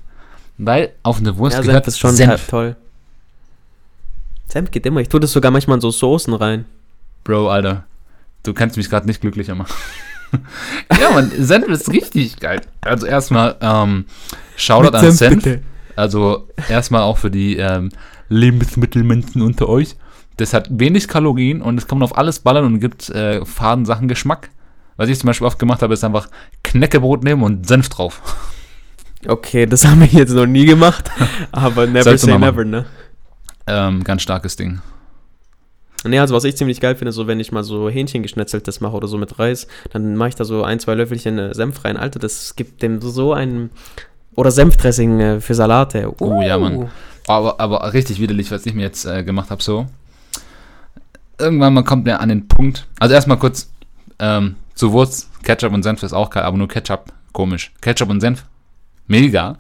Weil 0.58 0.92
auf 1.04 1.18
eine 1.18 1.38
Wurst 1.38 1.58
Ja, 1.58 1.64
gehört 1.64 1.86
Senf 1.86 1.96
ist 1.96 2.00
schon 2.00 2.16
Senf. 2.16 2.48
toll. 2.48 2.76
Senf 4.48 4.72
geht 4.72 4.86
immer. 4.86 5.02
Ich 5.02 5.10
tue 5.10 5.20
das 5.20 5.32
sogar 5.32 5.52
manchmal 5.52 5.78
in 5.78 5.82
so 5.82 5.92
Soßen 5.92 6.34
rein. 6.34 6.66
Bro, 7.30 7.48
Alter, 7.48 7.84
du 8.42 8.56
kannst 8.56 8.76
mich 8.76 8.90
gerade 8.90 9.06
nicht 9.06 9.22
glücklicher 9.22 9.54
machen. 9.54 9.72
ja, 11.00 11.12
man, 11.12 11.30
Senf 11.30 11.68
ist 11.68 11.94
richtig 11.94 12.40
geil. 12.40 12.60
Also 12.82 13.06
erstmal, 13.06 13.56
ähm, 13.62 14.06
Shoutout 14.58 14.98
an 14.98 15.12
Senf. 15.12 15.60
Also 15.96 16.48
erstmal 16.70 17.04
auch 17.04 17.20
für 17.20 17.30
die 17.30 17.58
ähm, 17.58 17.92
Lebensmittelmenschen 18.30 19.44
unter 19.44 19.70
euch. 19.70 19.96
Das 20.38 20.56
hat 20.56 20.70
wenig 20.72 21.08
Kalorien 21.08 21.62
und 21.62 21.78
es 21.78 21.86
kann 21.86 22.00
man 22.00 22.06
auf 22.06 22.18
alles 22.18 22.40
ballern 22.40 22.66
und 22.66 22.80
gibt 22.80 23.12
äh, 23.12 23.46
faden 23.46 23.86
Sachen 23.86 24.08
Geschmack. 24.08 24.50
Was 24.98 25.08
ich 25.08 25.20
zum 25.20 25.28
Beispiel 25.28 25.46
oft 25.46 25.60
gemacht 25.60 25.84
habe, 25.84 25.94
ist 25.94 26.04
einfach 26.04 26.30
Knäckebrot 26.64 27.24
nehmen 27.24 27.44
und 27.44 27.68
Senf 27.68 27.90
drauf. 27.90 28.22
Okay, 29.28 29.66
das 29.66 29.86
haben 29.86 30.00
wir 30.00 30.08
jetzt 30.08 30.32
noch 30.32 30.46
nie 30.46 30.66
gemacht. 30.66 31.12
Aber 31.52 31.86
never 31.86 32.04
Sollst 32.04 32.24
du 32.24 32.28
say 32.28 32.40
never, 32.40 32.64
ne? 32.64 32.86
Ähm, 33.68 34.02
ganz 34.06 34.22
starkes 34.22 34.56
Ding. 34.56 34.80
Nee, 36.06 36.20
also 36.20 36.34
was 36.34 36.46
ich 36.46 36.56
ziemlich 36.56 36.80
geil 36.80 36.96
finde, 36.96 37.12
so 37.12 37.28
wenn 37.28 37.40
ich 37.40 37.52
mal 37.52 37.64
so 37.64 37.90
Hähnchen 37.90 38.24
geschnetzeltes 38.24 38.80
mache 38.80 38.96
oder 38.96 39.08
so 39.08 39.18
mit 39.18 39.38
Reis, 39.38 39.68
dann 39.92 40.16
mache 40.16 40.30
ich 40.30 40.36
da 40.36 40.46
so 40.46 40.64
ein, 40.64 40.80
zwei 40.80 40.96
Löffelchen 40.96 41.38
äh, 41.38 41.54
Senf 41.54 41.84
rein. 41.84 41.98
Alter, 41.98 42.20
das 42.20 42.56
gibt 42.56 42.82
dem 42.82 43.02
so 43.02 43.34
einen. 43.34 43.70
Oder 44.36 44.52
Senfdressing 44.52 45.20
äh, 45.20 45.42
für 45.42 45.56
Salate. 45.56 46.14
Oh, 46.20 46.42
ja, 46.42 46.58
Mann. 46.58 46.90
Aber, 47.28 47.60
aber 47.60 47.94
richtig 47.94 48.20
widerlich, 48.20 48.50
was 48.52 48.66
ich 48.66 48.74
mir 48.74 48.84
jetzt 48.84 49.06
äh, 49.06 49.24
gemacht 49.24 49.50
habe, 49.50 49.62
so. 49.62 49.88
Irgendwann 51.38 51.74
mal 51.74 51.84
kommt 51.84 52.06
mir 52.06 52.20
an 52.20 52.30
den 52.30 52.48
Punkt. 52.48 52.88
Also 53.00 53.16
erstmal 53.16 53.38
kurz 53.38 53.70
ähm, 54.20 54.56
zu 54.76 54.94
Wurst. 54.94 55.30
Ketchup 55.44 55.74
und 55.74 55.84
Senf 55.84 56.04
ist 56.04 56.14
auch 56.14 56.30
geil, 56.30 56.44
aber 56.44 56.58
nur 56.58 56.68
Ketchup. 56.68 57.12
Komisch. 57.34 57.72
Ketchup 57.82 58.10
und 58.10 58.22
Senf. 58.22 58.46
Mega. 59.08 59.58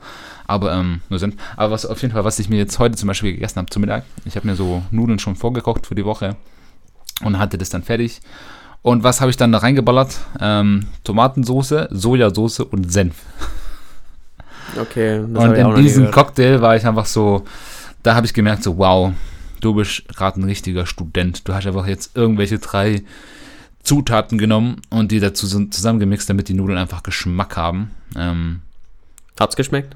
Aber 0.49 0.73
ähm, 0.73 1.01
nur 1.09 1.19
Senf. 1.19 1.35
Aber 1.55 1.71
was 1.71 1.85
auf 1.85 2.01
jeden 2.01 2.11
Fall, 2.11 2.23
was 2.23 2.39
ich 2.39 2.49
mir 2.49 2.57
jetzt 2.57 2.79
heute 2.79 2.95
zum 2.95 3.05
Beispiel 3.05 3.33
gegessen 3.33 3.57
habe 3.57 3.69
zum 3.69 3.81
Mittag, 3.81 4.03
ich 4.25 4.35
habe 4.35 4.47
mir 4.47 4.55
so 4.55 4.81
Nudeln 4.89 5.19
schon 5.19 5.35
vorgekocht 5.35 5.85
für 5.85 5.93
die 5.93 6.05
Woche 6.05 6.35
und 7.23 7.37
hatte 7.37 7.59
das 7.59 7.69
dann 7.69 7.83
fertig. 7.83 8.19
Und 8.81 9.03
was 9.03 9.21
habe 9.21 9.29
ich 9.29 9.37
dann 9.37 9.51
da 9.51 9.59
reingeballert? 9.59 10.17
Ähm, 10.41 10.87
Tomatensoße, 11.03 11.89
Sojasauce 11.91 12.61
und 12.61 12.91
Senf. 12.91 13.15
Okay, 14.75 15.19
Und 15.19 15.53
in 15.53 15.75
diesem. 15.75 16.09
Cocktail 16.09 16.61
war 16.61 16.75
ich 16.75 16.85
einfach 16.85 17.05
so, 17.05 17.45
da 18.01 18.15
habe 18.15 18.25
ich 18.25 18.33
gemerkt, 18.33 18.63
so, 18.63 18.77
wow, 18.79 19.13
du 19.61 19.75
bist 19.75 20.07
gerade 20.07 20.39
ein 20.39 20.45
richtiger 20.45 20.87
Student. 20.87 21.47
Du 21.47 21.53
hast 21.53 21.67
einfach 21.67 21.85
jetzt 21.85 22.15
irgendwelche 22.15 22.57
drei 22.57 23.03
Zutaten 23.83 24.39
genommen 24.39 24.81
und 24.89 25.11
die 25.11 25.19
dazu 25.19 25.45
zusammengemixt, 25.45 26.27
damit 26.27 26.49
die 26.49 26.53
Nudeln 26.55 26.79
einfach 26.79 27.03
Geschmack 27.03 27.55
haben. 27.55 27.91
Ähm, 28.15 28.61
Hat's 29.39 29.55
geschmeckt? 29.55 29.95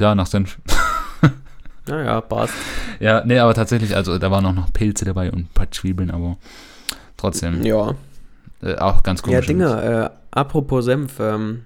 Ja, 0.00 0.14
nach 0.14 0.26
Senf. 0.26 0.58
Naja, 1.86 2.20
passt. 2.20 2.54
Ja, 3.00 3.24
nee, 3.24 3.38
aber 3.38 3.52
tatsächlich, 3.54 3.96
also 3.96 4.18
da 4.18 4.30
waren 4.30 4.44
auch 4.46 4.52
noch 4.52 4.72
Pilze 4.72 5.04
dabei 5.04 5.32
und 5.32 5.38
ein 5.40 5.48
paar 5.52 5.70
Zwiebeln, 5.72 6.10
aber 6.12 6.36
trotzdem 7.16 7.64
Ja. 7.64 7.94
äh, 8.62 8.76
auch 8.76 9.02
ganz 9.02 9.20
Ja, 9.22 9.24
komisch. 9.26 9.46
Dinger, 9.46 9.82
äh, 10.04 10.10
apropos 10.30 10.84
Senf, 10.84 11.18
ähm, 11.18 11.64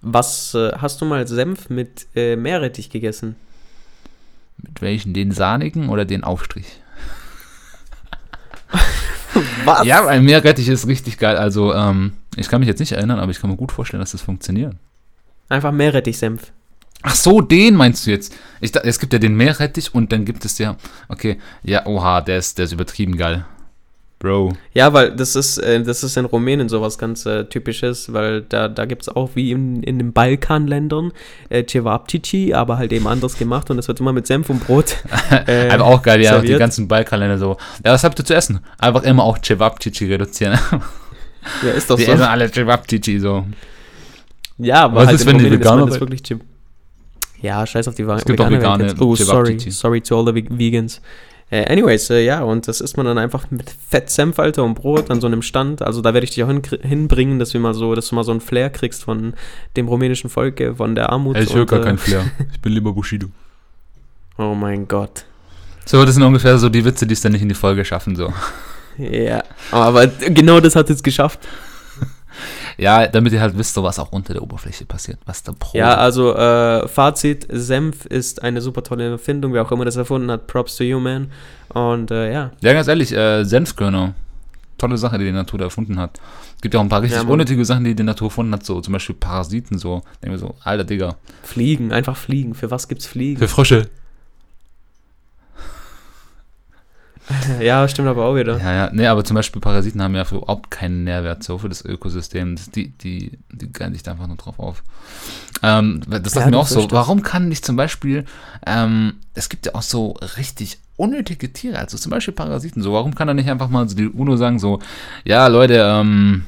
was 0.00 0.54
äh, 0.54 0.72
hast 0.78 1.00
du 1.00 1.04
mal 1.04 1.28
Senf 1.28 1.68
mit 1.70 2.08
äh, 2.16 2.34
Meerrettich 2.34 2.90
gegessen? 2.90 3.36
Mit 4.56 4.80
welchen? 4.82 5.12
Den 5.14 5.30
sahnigen 5.30 5.88
oder 5.88 6.04
den 6.04 6.24
Aufstrich? 6.24 6.80
Was? 9.64 9.84
Ja, 9.86 10.06
ein 10.06 10.24
Meerrettich 10.24 10.68
ist 10.68 10.86
richtig 10.86 11.18
geil. 11.18 11.36
Also, 11.36 11.72
ähm, 11.74 12.14
ich 12.36 12.48
kann 12.48 12.60
mich 12.60 12.68
jetzt 12.68 12.80
nicht 12.80 12.92
erinnern, 12.92 13.20
aber 13.20 13.30
ich 13.30 13.40
kann 13.40 13.50
mir 13.50 13.56
gut 13.56 13.72
vorstellen, 13.72 14.00
dass 14.00 14.12
das 14.12 14.22
funktioniert. 14.22 14.74
Einfach 15.48 15.70
Meerrettich-Senf. 15.72 16.52
Ach 17.02 17.14
so, 17.14 17.40
den 17.40 17.74
meinst 17.76 18.06
du 18.06 18.10
jetzt? 18.10 18.34
Ich, 18.60 18.74
es 18.76 18.98
gibt 18.98 19.12
ja 19.12 19.18
den 19.18 19.34
Meerrettich 19.34 19.94
und 19.94 20.12
dann 20.12 20.24
gibt 20.24 20.44
es 20.44 20.58
ja. 20.58 20.76
Okay, 21.08 21.38
ja, 21.62 21.86
oha, 21.86 22.20
der 22.20 22.38
ist, 22.38 22.58
der 22.58 22.66
ist 22.66 22.72
übertrieben 22.72 23.16
geil. 23.16 23.44
Bro. 24.18 24.52
Ja, 24.74 24.92
weil 24.92 25.16
das 25.16 25.34
ist, 25.34 25.56
äh, 25.56 25.82
das 25.82 26.04
ist 26.04 26.18
in 26.18 26.26
Rumänien 26.26 26.68
sowas 26.68 26.98
ganz 26.98 27.24
äh, 27.24 27.46
typisches, 27.46 28.12
weil 28.12 28.42
da, 28.42 28.68
da 28.68 28.84
gibt 28.84 29.00
es 29.00 29.08
auch 29.08 29.30
wie 29.34 29.50
in, 29.50 29.82
in 29.82 29.98
den 29.98 30.12
Balkanländern 30.12 31.12
äh, 31.48 31.64
Cevapcici, 31.66 32.52
aber 32.52 32.76
halt 32.76 32.92
eben 32.92 33.06
anders 33.06 33.38
gemacht 33.38 33.70
und 33.70 33.78
das 33.78 33.88
wird 33.88 33.98
immer 34.00 34.12
mit 34.12 34.26
Senf 34.26 34.50
und 34.50 34.66
Brot. 34.66 34.96
äh, 35.46 35.70
Einfach 35.70 35.86
auch 35.86 36.02
geil, 36.02 36.20
ja, 36.20 36.32
die 36.32 36.36
serviert. 36.48 36.58
ganzen 36.58 36.86
Balkanländer 36.86 37.38
so. 37.38 37.56
Ja, 37.82 37.92
was 37.94 38.04
habt 38.04 38.18
ihr 38.18 38.24
zu 38.26 38.34
essen? 38.34 38.60
Einfach 38.76 39.04
immer 39.04 39.24
auch 39.24 39.38
Cevapcici 39.42 40.04
reduzieren. 40.12 40.58
Ja, 41.62 41.70
ist 41.70 41.88
doch 41.88 41.96
Die 41.96 42.04
so. 42.04 42.12
essen 42.12 42.24
alle 42.24 42.50
Cevapcici 42.52 43.18
so. 43.20 43.46
Ja, 44.58 44.82
aber 44.84 44.96
Was 44.96 45.06
halt 45.06 45.20
ist, 45.20 45.26
wenn 45.26 45.38
die 45.38 45.50
Veganer 45.50 45.86
das 45.86 45.94
sind? 45.94 46.00
wirklich 46.02 46.20
Cev- 46.20 46.40
Ja, 47.42 47.66
scheiß 47.66 47.88
auf 47.88 47.94
die 47.94 48.02
Veganer. 48.04 48.18
Es 48.18 48.24
gibt 48.24 48.40
auch 48.40 48.50
Veganer, 48.50 48.84
vegane 48.90 49.02
Oh, 49.02 49.14
sorry. 49.14 49.58
Sorry 49.70 50.00
to 50.00 50.18
all 50.18 50.26
the 50.26 50.34
Ve- 50.34 50.58
Vegans. 50.58 51.00
Äh, 51.52 51.66
anyways, 51.72 52.08
äh, 52.10 52.24
ja, 52.24 52.42
und 52.42 52.68
das 52.68 52.80
isst 52.80 52.96
man 52.96 53.06
dann 53.06 53.18
einfach 53.18 53.50
mit 53.50 53.68
Fett, 53.88 54.08
Senf, 54.08 54.38
Alter, 54.38 54.62
und 54.62 54.74
Brot 54.74 55.10
an 55.10 55.20
so 55.20 55.26
einem 55.26 55.42
Stand. 55.42 55.82
Also 55.82 56.00
da 56.00 56.14
werde 56.14 56.24
ich 56.24 56.30
dich 56.30 56.44
auch 56.44 56.48
hin, 56.48 56.62
hinbringen, 56.82 57.40
dass 57.40 57.52
wir 57.54 57.60
mal 57.60 57.74
so, 57.74 57.94
dass 57.96 58.08
du 58.08 58.14
mal 58.14 58.22
so 58.22 58.30
einen 58.30 58.40
Flair 58.40 58.70
kriegst 58.70 59.02
von 59.02 59.34
dem 59.76 59.88
rumänischen 59.88 60.30
Volk, 60.30 60.60
äh, 60.60 60.74
von 60.74 60.94
der 60.94 61.10
Armut. 61.10 61.36
Ich 61.38 61.52
höre 61.52 61.66
gar 61.66 61.80
äh, 61.80 61.84
keinen 61.84 61.98
Flair. 61.98 62.24
Ich 62.52 62.60
bin 62.60 62.72
lieber 62.72 62.92
Bushido. 62.92 63.28
Oh 64.38 64.54
mein 64.54 64.86
Gott. 64.86 65.24
So, 65.86 66.04
das 66.04 66.14
sind 66.14 66.22
ungefähr 66.22 66.56
so 66.58 66.68
die 66.68 66.84
Witze, 66.84 67.04
die 67.06 67.14
es 67.14 67.20
dann 67.20 67.32
nicht 67.32 67.42
in 67.42 67.48
die 67.48 67.54
Folge 67.56 67.84
schaffen, 67.84 68.14
so. 68.14 68.32
Ja, 68.96 69.42
aber 69.72 70.06
genau 70.06 70.60
das 70.60 70.76
hat 70.76 70.88
es 70.90 71.02
geschafft. 71.02 71.40
Ja, 72.80 73.06
damit 73.06 73.32
ihr 73.34 73.40
halt 73.42 73.58
wisst, 73.58 73.74
so 73.74 73.82
was 73.82 73.98
auch 73.98 74.10
unter 74.10 74.32
der 74.32 74.42
Oberfläche 74.42 74.86
passiert, 74.86 75.18
was 75.26 75.42
da 75.42 75.52
pro. 75.52 75.76
Ja, 75.76 75.96
also 75.96 76.34
äh, 76.34 76.88
Fazit, 76.88 77.46
Senf 77.50 78.06
ist 78.06 78.42
eine 78.42 78.62
super 78.62 78.82
tolle 78.82 79.10
Erfindung, 79.10 79.52
wer 79.52 79.62
auch 79.62 79.70
immer 79.72 79.84
das 79.84 79.96
erfunden 79.96 80.30
hat, 80.30 80.46
Props 80.46 80.76
to 80.76 80.84
you, 80.84 80.98
man. 80.98 81.30
Und 81.68 82.10
äh, 82.10 82.32
ja, 82.32 82.52
Ja, 82.62 82.72
ganz 82.72 82.88
ehrlich, 82.88 83.12
äh, 83.12 83.44
Senfkörner. 83.44 84.14
Tolle 84.78 84.96
Sache, 84.96 85.18
die 85.18 85.26
die 85.26 85.32
Natur 85.32 85.58
da 85.58 85.66
erfunden 85.66 85.98
hat. 85.98 86.18
Es 86.56 86.62
gibt 86.62 86.72
ja 86.72 86.80
auch 86.80 86.84
ein 86.84 86.88
paar 86.88 87.02
richtig 87.02 87.22
Ja, 87.22 87.28
unnötige 87.28 87.62
Sachen, 87.66 87.84
die 87.84 87.94
die 87.94 88.02
Natur 88.02 88.28
erfunden 88.28 88.54
hat, 88.54 88.64
so 88.64 88.80
zum 88.80 88.94
Beispiel 88.94 89.14
Parasiten, 89.14 89.76
so. 89.78 90.00
Denken 90.22 90.30
wir 90.36 90.38
so, 90.38 90.54
alter 90.64 90.84
Digga. 90.84 91.16
Fliegen, 91.42 91.92
einfach 91.92 92.16
fliegen. 92.16 92.54
Für 92.54 92.70
was 92.70 92.88
gibt's 92.88 93.04
Fliegen? 93.04 93.46
Frösche. 93.46 93.90
ja, 97.60 97.86
stimmt 97.88 98.08
aber 98.08 98.24
auch 98.24 98.34
wieder. 98.34 98.58
Ja, 98.58 98.72
ja, 98.72 98.90
nee, 98.92 99.06
aber 99.06 99.24
zum 99.24 99.34
Beispiel 99.34 99.60
Parasiten 99.60 100.02
haben 100.02 100.14
ja 100.14 100.24
überhaupt 100.30 100.70
keinen 100.70 101.04
Nährwert, 101.04 101.42
so 101.42 101.58
für 101.58 101.68
das 101.68 101.84
Ökosystem. 101.84 102.56
Das, 102.56 102.70
die, 102.70 102.90
die, 102.90 103.38
die 103.52 103.72
geilen 103.72 103.92
sich 103.92 104.02
da 104.02 104.12
einfach 104.12 104.26
nur 104.26 104.36
drauf 104.36 104.58
auf. 104.58 104.82
Ähm, 105.62 106.02
das 106.08 106.22
dachte 106.22 106.40
Ja, 106.40 106.50
mir 106.50 106.58
auch 106.58 106.66
so, 106.66 106.90
warum 106.90 107.22
kann 107.22 107.48
nicht 107.48 107.64
zum 107.64 107.76
Beispiel, 107.76 108.24
ähm, 108.66 109.14
es 109.34 109.48
gibt 109.48 109.66
ja 109.66 109.74
auch 109.74 109.82
so 109.82 110.16
richtig 110.36 110.78
unnötige 110.96 111.52
Tiere, 111.52 111.78
also 111.78 111.96
zum 111.96 112.10
Beispiel 112.10 112.34
Parasiten, 112.34 112.82
so, 112.82 112.92
warum 112.92 113.14
kann 113.14 113.26
da 113.26 113.34
nicht 113.34 113.48
einfach 113.48 113.68
mal 113.68 113.88
so 113.88 113.96
die 113.96 114.08
UNO 114.08 114.36
sagen, 114.36 114.58
so, 114.58 114.80
ja, 115.24 115.46
Leute, 115.46 115.74
ähm, 115.86 116.44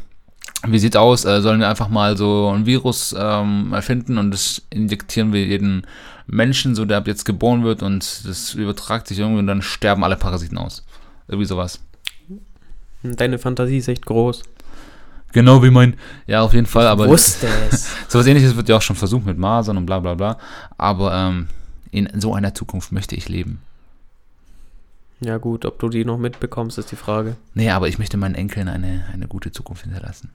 wie 0.66 0.78
sieht's 0.78 0.96
aus? 0.96 1.24
Äh, 1.24 1.40
sollen 1.40 1.60
wir 1.60 1.68
einfach 1.68 1.88
mal 1.88 2.16
so 2.16 2.52
ein 2.54 2.66
Virus 2.66 3.14
ähm, 3.18 3.72
erfinden 3.72 4.18
und 4.18 4.30
das 4.30 4.62
injektieren 4.70 5.32
wir 5.32 5.44
jeden 5.44 5.86
Menschen, 6.26 6.74
so 6.74 6.84
der 6.84 6.98
ab 6.98 7.06
jetzt 7.06 7.24
geboren 7.24 7.64
wird 7.64 7.82
und 7.82 8.26
das 8.26 8.54
übertragt 8.54 9.08
sich 9.08 9.18
irgendwie 9.18 9.40
und 9.40 9.46
dann 9.46 9.62
sterben 9.62 10.04
alle 10.04 10.16
Parasiten 10.16 10.58
aus. 10.58 10.84
Irgendwie 11.28 11.46
sowas. 11.46 11.80
Deine 13.02 13.38
Fantasie 13.38 13.78
ist 13.78 13.88
echt 13.88 14.06
groß. 14.06 14.42
Genau 15.32 15.62
wie 15.62 15.70
mein, 15.70 15.96
ja, 16.26 16.42
auf 16.42 16.52
jeden 16.52 16.66
Fall, 16.66 16.86
aber 16.86 17.08
Wusste 17.08 17.48
es. 17.70 17.90
sowas 18.08 18.26
ähnliches 18.26 18.54
wird 18.54 18.68
ja 18.68 18.76
auch 18.76 18.82
schon 18.82 18.96
versucht 18.96 19.24
mit 19.24 19.38
Masern 19.38 19.76
und 19.78 19.86
bla 19.86 19.98
bla 19.98 20.14
bla. 20.14 20.38
Aber 20.76 21.14
ähm, 21.14 21.48
in 21.90 22.08
so 22.20 22.34
einer 22.34 22.54
Zukunft 22.54 22.92
möchte 22.92 23.16
ich 23.16 23.28
leben. 23.28 23.62
Ja 25.20 25.38
gut, 25.38 25.64
ob 25.64 25.78
du 25.78 25.88
die 25.88 26.04
noch 26.04 26.18
mitbekommst, 26.18 26.78
ist 26.78 26.90
die 26.90 26.96
Frage. 26.96 27.36
Nee, 27.54 27.70
aber 27.70 27.88
ich 27.88 27.98
möchte 27.98 28.16
meinen 28.16 28.34
Enkeln 28.34 28.68
eine, 28.68 29.04
eine 29.12 29.28
gute 29.28 29.52
Zukunft 29.52 29.84
hinterlassen. 29.84 30.30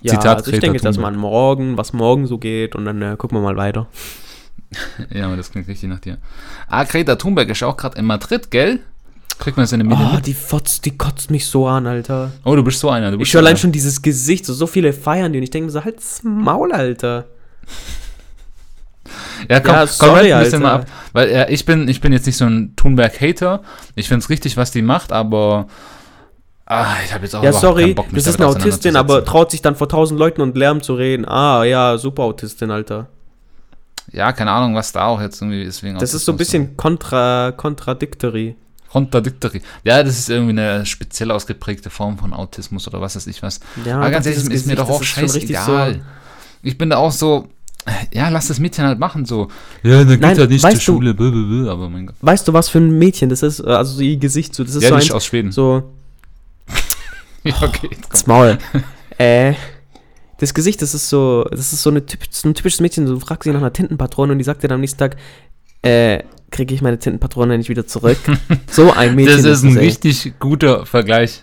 Ja, 0.00 0.12
Zitat 0.12 0.38
also 0.38 0.52
ich 0.52 0.60
denke, 0.60 0.78
dass 0.80 0.98
man 0.98 1.16
morgen, 1.16 1.76
was 1.76 1.92
morgen 1.92 2.26
so 2.26 2.38
geht 2.38 2.76
und 2.76 2.84
dann 2.84 3.02
äh, 3.02 3.16
gucken 3.16 3.38
wir 3.38 3.42
mal 3.42 3.56
weiter. 3.56 3.86
Ja, 5.10 5.26
aber 5.26 5.36
das 5.36 5.50
klingt 5.50 5.68
richtig 5.68 5.88
nach 5.88 6.00
dir. 6.00 6.18
Ah, 6.68 6.84
Greta 6.84 7.16
Thunberg 7.16 7.48
ist 7.50 7.62
auch 7.62 7.76
gerade 7.76 7.98
in 7.98 8.04
Madrid, 8.04 8.50
gell? 8.50 8.80
Kriegt 9.38 9.56
man 9.56 9.64
das 9.64 9.72
in 9.72 9.80
den 9.80 9.88
Medien 9.88 10.08
Oh, 10.12 10.14
mit? 10.16 10.26
die 10.26 10.34
Fotz, 10.34 10.80
die 10.80 10.96
kotzt 10.96 11.30
mich 11.30 11.46
so 11.46 11.66
an, 11.66 11.86
Alter. 11.88 12.30
Oh, 12.44 12.54
du 12.54 12.62
bist 12.62 12.78
so 12.80 12.88
einer. 12.90 13.10
Du 13.10 13.18
bist 13.18 13.28
Ich 13.30 13.34
höre 13.34 13.40
allein 13.40 13.56
schon 13.56 13.72
dieses 13.72 14.00
Gesicht, 14.00 14.46
so, 14.46 14.54
so 14.54 14.66
viele 14.68 14.92
feiern 14.92 15.32
die 15.32 15.38
und 15.38 15.42
ich 15.42 15.50
denke 15.50 15.66
mir 15.66 15.72
so, 15.72 15.84
halt's 15.84 16.22
Maul, 16.22 16.72
Alter. 16.72 17.26
Ja, 19.50 19.60
komm, 19.60 19.74
Ja, 19.74 19.86
komm 19.98 20.10
halt 20.12 20.32
ein 20.32 20.42
bisschen 20.44 20.62
mal 20.62 20.72
Alter. 20.76 20.82
ab. 20.84 20.90
Weil 21.12 21.30
ja, 21.30 21.48
ich, 21.48 21.66
bin, 21.66 21.88
ich 21.88 22.00
bin 22.00 22.12
jetzt 22.12 22.26
nicht 22.26 22.36
so 22.36 22.44
ein 22.46 22.74
Thunberg-Hater. 22.76 23.62
Ich 23.94 24.08
finde 24.08 24.20
es 24.22 24.30
richtig, 24.30 24.56
was 24.56 24.70
die 24.70 24.82
macht, 24.82 25.12
aber 25.12 25.66
ah, 26.66 26.94
ich 27.04 27.12
habe 27.12 27.24
jetzt 27.24 27.34
auch 27.34 27.42
Ja, 27.42 27.52
sorry, 27.52 27.82
keinen 27.82 27.94
Bock, 27.96 28.06
das 28.12 28.26
ist 28.26 28.36
eine 28.40 28.46
Autistin, 28.48 28.96
aber 28.96 29.24
traut 29.24 29.50
sich 29.50 29.60
dann 29.62 29.76
vor 29.76 29.88
tausend 29.88 30.18
Leuten 30.18 30.40
und 30.40 30.56
Lärm 30.56 30.82
zu 30.82 30.94
reden. 30.94 31.26
Ah, 31.26 31.64
ja, 31.64 31.98
super 31.98 32.22
Autistin, 32.22 32.70
Alter. 32.70 33.08
Ja, 34.14 34.32
keine 34.32 34.52
Ahnung, 34.52 34.74
was 34.74 34.92
da 34.92 35.06
auch 35.06 35.20
jetzt 35.20 35.42
irgendwie 35.42 35.62
ist. 35.62 35.82
Wegen 35.82 35.98
Das 35.98 36.14
ist 36.14 36.24
so 36.24 36.32
ein 36.32 36.38
bisschen 36.38 36.76
kontra, 36.76 37.52
contradictory. 37.56 38.56
Contradictory. 38.90 39.60
Ja, 39.82 40.02
das 40.04 40.18
ist 40.18 40.30
irgendwie 40.30 40.52
eine 40.52 40.86
speziell 40.86 41.32
ausgeprägte 41.32 41.90
Form 41.90 42.16
von 42.16 42.32
Autismus 42.32 42.86
oder 42.86 43.00
was 43.00 43.16
weiß 43.16 43.26
ich 43.26 43.42
was. 43.42 43.58
Ja, 43.84 43.96
aber 43.98 44.10
ganz 44.10 44.26
ehrlich, 44.26 44.42
dieses 44.44 44.60
ist 44.62 44.66
mir 44.68 44.76
doch 44.76 44.88
auch 44.88 45.00
ist 45.00 45.08
scheißegal. 45.08 46.00
Ich 46.62 46.78
bin 46.78 46.90
da 46.90 46.98
auch 46.98 47.10
so, 47.10 47.48
ja, 48.12 48.28
lass 48.28 48.46
das 48.46 48.60
Mädchen 48.60 48.84
halt 48.86 49.00
machen, 49.00 49.24
so. 49.26 49.48
Ja, 49.82 49.98
dann 49.98 50.08
geht 50.08 50.20
Nein, 50.20 50.38
er 50.38 50.46
nicht 50.46 50.60
zur 50.60 50.70
weißt 50.70 50.76
du- 50.76 50.80
Schule, 50.92 51.12
blablabla, 51.12 51.72
aber 51.72 51.88
mein 51.90 52.06
Gott. 52.06 52.14
Weißt 52.20 52.46
du, 52.46 52.52
was 52.52 52.68
für 52.68 52.78
ein 52.78 52.96
Mädchen 52.96 53.28
das 53.30 53.42
ist? 53.42 53.60
Also 53.62 54.00
ihr 54.00 54.16
Gesicht 54.16 54.54
so, 54.54 54.62
das 54.62 54.76
ist 54.76 54.84
Ja, 54.84 54.90
so 54.90 54.96
ist 54.96 55.10
aus 55.12 55.26
Schweden. 55.26 55.50
so, 55.50 55.90
ja, 57.42 57.54
okay, 57.62 57.88
jetzt 57.90 58.02
komm. 58.08 58.10
das 58.12 58.26
Maul. 58.28 58.58
äh, 59.18 59.54
das 60.38 60.54
Gesicht, 60.54 60.82
das 60.82 60.94
ist 60.94 61.08
so, 61.08 61.44
das 61.50 61.72
ist 61.72 61.82
so, 61.82 61.90
eine 61.90 62.04
typ, 62.04 62.20
so 62.30 62.48
ein 62.48 62.54
typisches 62.54 62.80
Mädchen, 62.80 63.06
du 63.06 63.18
fragst 63.20 63.44
sie 63.44 63.50
nach 63.50 63.60
einer 63.60 63.72
Tintenpatrone 63.72 64.32
und 64.32 64.38
die 64.38 64.44
sagt 64.44 64.62
dir 64.62 64.68
dann 64.68 64.76
am 64.76 64.80
nächsten 64.80 64.98
Tag, 64.98 65.16
äh, 65.82 66.22
kriege 66.50 66.74
ich 66.74 66.82
meine 66.82 66.98
Tintenpatrone 66.98 67.58
nicht 67.58 67.68
wieder 67.68 67.86
zurück? 67.86 68.18
so 68.70 68.92
ein 68.92 69.14
Mädchen 69.14 69.42
Das 69.42 69.58
ist 69.58 69.62
ein 69.64 69.76
ey. 69.76 69.86
richtig 69.86 70.34
guter 70.38 70.86
Vergleich. 70.86 71.42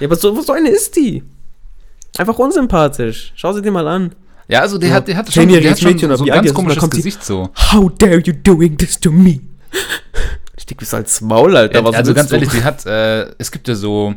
Ja, 0.00 0.06
aber 0.06 0.16
so, 0.16 0.40
so 0.42 0.52
eine 0.52 0.68
ist 0.68 0.96
die. 0.96 1.22
Einfach 2.18 2.38
unsympathisch. 2.38 3.32
Schau 3.36 3.52
sie 3.52 3.62
dir 3.62 3.70
mal 3.70 3.86
an. 3.88 4.14
Ja, 4.48 4.60
also 4.60 4.78
die 4.78 4.88
So, 4.88 4.92
hat, 4.94 5.08
die 5.08 5.16
hat 5.16 5.32
schon, 5.32 5.48
die 5.48 5.68
hat 5.68 5.78
schon 5.78 5.92
Mädchen 5.92 6.16
so 6.16 6.24
ein 6.24 6.30
ganz 6.30 6.46
ist, 6.46 6.54
komisches 6.54 6.90
Gesicht 6.90 7.24
so. 7.24 7.50
How 7.72 7.90
dare 7.98 8.20
you 8.20 8.32
doing 8.32 8.76
this 8.76 9.00
to 9.00 9.10
me? 9.10 9.40
Stieg 10.56 10.78
bis 10.78 10.94
als 10.94 11.20
Maul, 11.20 11.56
Alter. 11.56 11.84
Was 11.84 11.94
also 11.94 12.14
ganz 12.14 12.30
ehrlich, 12.32 12.50
die 12.50 12.62
hat, 12.62 12.86
äh, 12.86 13.26
es 13.38 13.50
gibt 13.50 13.68
ja 13.68 13.74
so, 13.74 14.14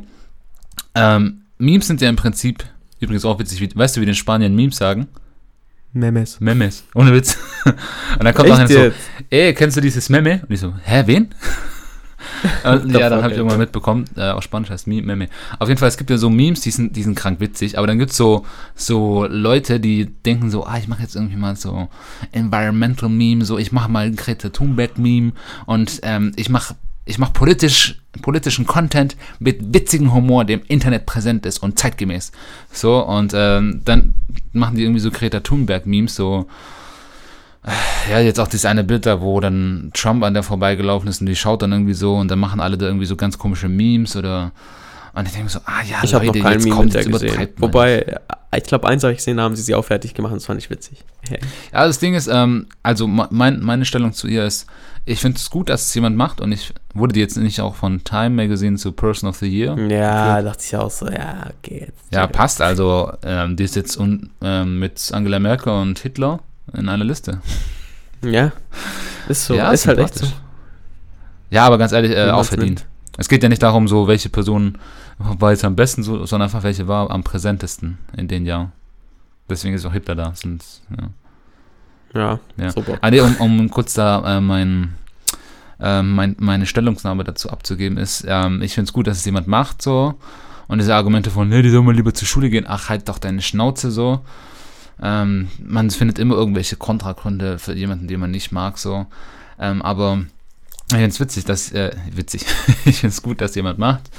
ähm, 0.96 1.42
Memes 1.58 1.88
sind 1.88 2.02
ja 2.02 2.10
im 2.10 2.16
Prinzip, 2.16 2.64
übrigens 3.00 3.26
auch 3.26 3.40
witzig, 3.40 3.62
wie, 3.62 3.70
weißt 3.76 3.98
du, 3.98 4.02
wie 4.02 4.06
den 4.06 4.16
Spaniern 4.16 4.56
Memes 4.56 4.78
sagen? 4.78 5.08
Memes. 5.92 6.40
Memes, 6.40 6.84
ohne 6.94 7.14
Witz. 7.14 7.38
Und 7.66 8.24
dann 8.24 8.34
kommt 8.34 8.50
Echt 8.50 8.60
nachher 8.60 8.92
so, 8.92 8.96
ey, 9.30 9.54
kennst 9.54 9.78
du 9.78 9.82
dieses 9.82 10.10
Meme? 10.10 10.42
Und 10.44 10.52
ich 10.52 10.60
so, 10.60 10.74
hä, 10.84 11.04
wen? 11.06 11.30
Und 12.64 12.92
the 12.92 13.00
ja, 13.00 13.10
dann 13.10 13.22
habe 13.22 13.32
ich 13.32 13.38
irgendwann 13.38 13.60
mitbekommen, 13.60 14.06
äh, 14.16 14.30
auf 14.30 14.44
Spanisch 14.44 14.70
heißt 14.70 14.88
Meme, 14.88 15.04
Meme. 15.04 15.30
Auf 15.58 15.68
jeden 15.68 15.80
Fall, 15.80 15.90
es 15.90 15.98
gibt 15.98 16.10
ja 16.10 16.18
so 16.18 16.30
Memes, 16.30 16.62
die 16.62 16.72
sind, 16.72 16.96
die 16.96 17.04
sind 17.04 17.16
krank 17.16 17.40
witzig, 17.40 17.78
aber 17.78 17.88
dann 17.88 18.00
gibt 18.00 18.12
es 18.12 18.18
so, 18.18 18.46
so 18.76 19.26
Leute, 19.26 19.80
die 19.80 20.06
denken 20.06 20.50
so, 20.50 20.66
ah, 20.66 20.78
ich 20.78 20.88
mache 20.88 21.02
jetzt 21.02 21.16
irgendwie 21.16 21.38
mal 21.38 21.56
so 21.56 21.90
Environmental 22.32 23.10
Meme, 23.10 23.46
so 23.46 23.58
ich 23.58 23.72
mache 23.72 23.90
mal 23.90 24.08
ein 24.08 24.16
Greta 24.16 24.50
Thunberg 24.50 24.98
Meme 24.98 25.34
und 25.66 26.00
ähm, 26.04 26.32
ich 26.36 26.50
mache 26.50 26.76
ich 27.10 27.18
mach 27.18 27.34
politisch, 27.34 28.00
politischen 28.22 28.68
Content 28.68 29.18
mit 29.40 29.74
witzigem 29.74 30.14
Humor, 30.14 30.46
der 30.46 30.58
im 30.58 30.66
Internet 30.68 31.06
präsent 31.06 31.46
ist 31.46 31.58
und 31.58 31.80
zeitgemäß. 31.80 32.32
So, 32.72 33.04
und 33.06 33.34
ähm, 33.36 33.82
dann 33.84 34.14
machen 34.54 34.76
die 34.76 34.84
irgendwie 34.84 35.00
so 35.02 35.10
Greta 35.10 35.40
Thunberg 35.40 35.86
Memes, 35.86 36.16
so 36.16 36.48
ja, 38.10 38.20
jetzt 38.20 38.40
auch 38.40 38.48
dieses 38.48 38.66
eine 38.66 38.84
Bild 38.84 39.06
da, 39.06 39.22
wo 39.22 39.40
dann 39.40 39.92
Trump 39.94 40.24
an 40.24 40.34
der 40.34 40.44
vorbeigelaufen 40.44 41.10
ist 41.10 41.20
und 41.20 41.28
die 41.28 41.36
schaut 41.36 41.62
dann 41.62 41.72
irgendwie 41.72 41.94
so 41.94 42.16
und 42.16 42.30
dann 42.30 42.40
machen 42.40 42.62
alle 42.62 42.78
da 42.78 42.86
irgendwie 42.86 43.06
so 43.06 43.16
ganz 43.16 43.38
komische 43.38 43.68
Memes 43.68 44.16
oder 44.16 44.52
und 45.20 45.28
ich 45.28 45.34
denke 45.34 45.50
so, 45.50 45.60
ah 45.66 45.82
ja, 45.90 45.98
Ich 46.04 46.14
habe 46.14 46.26
noch 46.26 46.34
keinen 46.34 46.64
Meme 46.64 46.84
mit 46.84 46.94
der 46.94 47.06
gesehen. 47.06 47.50
Wobei, 47.58 48.00
äh, 48.00 48.20
ich 48.58 48.64
glaube, 48.64 48.88
eins 48.88 49.04
habe 49.04 49.12
ich 49.14 49.18
gesehen, 49.18 49.38
da 49.38 49.44
haben 49.44 49.56
sie 49.56 49.62
sie 49.62 49.76
auch 49.76 49.86
fertig 49.86 50.14
gemacht 50.14 50.32
und 50.32 50.40
das 50.40 50.46
fand 50.46 50.60
ich 50.60 50.70
witzig. 50.70 51.04
Ja, 51.72 51.86
das 51.86 52.00
Ding 52.00 52.16
ist, 52.16 52.28
ähm, 52.28 52.68
also 52.82 53.08
me- 53.08 53.28
mein, 53.30 53.62
meine 53.62 53.86
Stellung 53.86 54.14
zu 54.14 54.28
ihr 54.28 54.46
ist, 54.46 54.66
ich 55.06 55.20
finde 55.22 55.38
es 55.38 55.50
gut, 55.50 55.70
dass 55.70 55.84
es 55.88 55.94
jemand 55.94 56.16
macht 56.18 56.42
und 56.42 56.52
ich 56.52 56.74
wurde 56.94 57.14
die 57.14 57.20
jetzt 57.20 57.38
nicht 57.38 57.62
auch 57.62 57.76
von 57.76 58.04
Time 58.04 58.32
Magazine 58.32 58.78
zu 58.78 58.92
Person 58.92 59.30
of 59.30 59.38
the 59.38 59.48
Year. 59.48 59.78
Ja, 59.90 60.42
dachte 60.42 60.64
ich 60.66 60.76
auch 60.76 60.92
so, 60.92 61.08
ja, 61.10 61.48
okay. 61.60 61.86
Jetzt 61.88 62.14
Ja, 62.14 62.28
passt, 62.28 62.62
also 62.62 63.12
ähm, 63.24 63.56
die 63.56 63.64
ist 63.64 63.76
jetzt 63.76 63.98
un, 63.98 64.30
ähm, 64.42 64.80
mit 64.80 65.12
Angela 65.14 65.40
Merkel 65.40 65.74
und 65.74 66.00
Hitler 66.00 66.40
in 66.74 66.90
einer 66.90 67.06
Liste. 67.06 67.42
Ja, 68.24 68.52
ist 69.28 69.46
so, 69.46 69.54
ja, 69.56 69.72
ist 69.72 69.88
halt 69.88 70.00
echt 70.00 70.16
so. 70.16 70.28
Ja, 71.52 71.66
aber 71.66 71.78
ganz 71.78 71.92
ehrlich, 71.92 72.12
äh, 72.12 72.30
auch 72.30 72.44
verdient. 72.46 72.86
Es 73.18 73.28
geht 73.30 73.42
ja 73.44 73.50
nicht 73.50 73.64
darum, 73.64 73.88
so 73.88 74.08
welche 74.08 74.30
Person 74.30 74.78
war 75.20 75.52
jetzt 75.52 75.66
am 75.66 75.76
besten, 75.76 76.02
so, 76.04 76.26
sondern 76.26 76.48
einfach 76.48 76.64
welche 76.64 76.88
war 76.88 77.12
am 77.12 77.24
präsentesten 77.24 77.98
in 78.16 78.28
den 78.28 78.46
Jahren. 78.46 78.72
Deswegen 79.50 79.76
ist 79.76 79.86
auch 79.86 79.94
Hitler 79.94 80.16
da. 80.16 80.34
Sonst, 80.36 80.82
ja. 80.98 81.10
Ja, 82.14 82.40
Ja. 82.58 82.72
super. 82.72 82.98
Ah, 83.02 83.12
nee, 83.12 83.20
um, 83.22 83.36
um 83.38 83.70
kurz 83.70 83.94
da 83.94 84.38
äh, 84.38 84.42
mein, 84.42 84.96
äh, 85.80 86.02
mein, 86.02 86.36
meine 86.40 86.66
Stellungnahme 86.66 87.24
dazu 87.24 87.50
abzugeben, 87.50 87.98
ist, 87.98 88.26
ähm, 88.28 88.62
ich 88.62 88.74
finde 88.74 88.90
es 88.90 88.94
gut, 88.94 89.08
dass 89.08 89.18
es 89.18 89.26
jemand 89.26 89.48
macht, 89.48 89.82
so. 89.82 90.16
Und 90.68 90.80
diese 90.80 90.96
Argumente 90.96 91.32
von, 91.32 91.50
nee, 91.50 91.62
die 91.62 91.70
soll 91.70 91.82
mal 91.82 91.96
lieber 91.96 92.14
zur 92.14 92.28
Schule 92.28 92.50
gehen, 92.50 92.66
ach, 92.68 92.90
halt 92.90 93.10
doch 93.10 93.18
deine 93.20 93.42
Schnauze, 93.42 93.92
so. 93.92 94.22
Ähm, 95.02 95.50
man 95.64 95.90
findet 95.92 96.20
immer 96.20 96.36
irgendwelche 96.36 96.76
Kontragründe 96.76 97.58
für 97.60 97.74
jemanden, 97.74 98.08
den 98.08 98.20
man 98.20 98.32
nicht 98.32 98.52
mag, 98.52 98.78
so. 98.78 99.06
Ähm, 99.60 99.82
aber 99.82 100.24
ich 100.88 100.94
finde 100.96 101.08
es 101.10 101.20
witzig, 101.20 101.46
dass, 101.46 101.72
äh, 101.72 101.92
witzig, 102.12 102.46
ich 102.86 103.00
finde 103.00 103.14
es 103.14 103.22
gut, 103.22 103.42
dass 103.42 103.56
jemand 103.56 103.80
macht. 103.80 104.10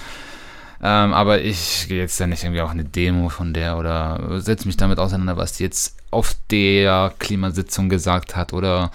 Ähm, 0.83 1.13
aber 1.13 1.43
ich 1.43 1.87
gehe 1.89 1.99
jetzt 1.99 2.19
ja 2.21 2.27
nicht 2.27 2.43
irgendwie 2.43 2.63
auf 2.63 2.71
eine 2.71 2.85
Demo 2.85 3.29
von 3.29 3.53
der 3.53 3.77
oder 3.77 4.41
setze 4.41 4.67
mich 4.67 4.77
damit 4.79 4.99
auseinander, 4.99 5.37
was 5.37 5.53
die 5.53 5.65
jetzt 5.65 5.97
auf 6.11 6.35
der 6.51 7.13
Klimasitzung 7.19 7.89
gesagt 7.91 8.35
hat 8.35 8.53
oder 8.55 8.91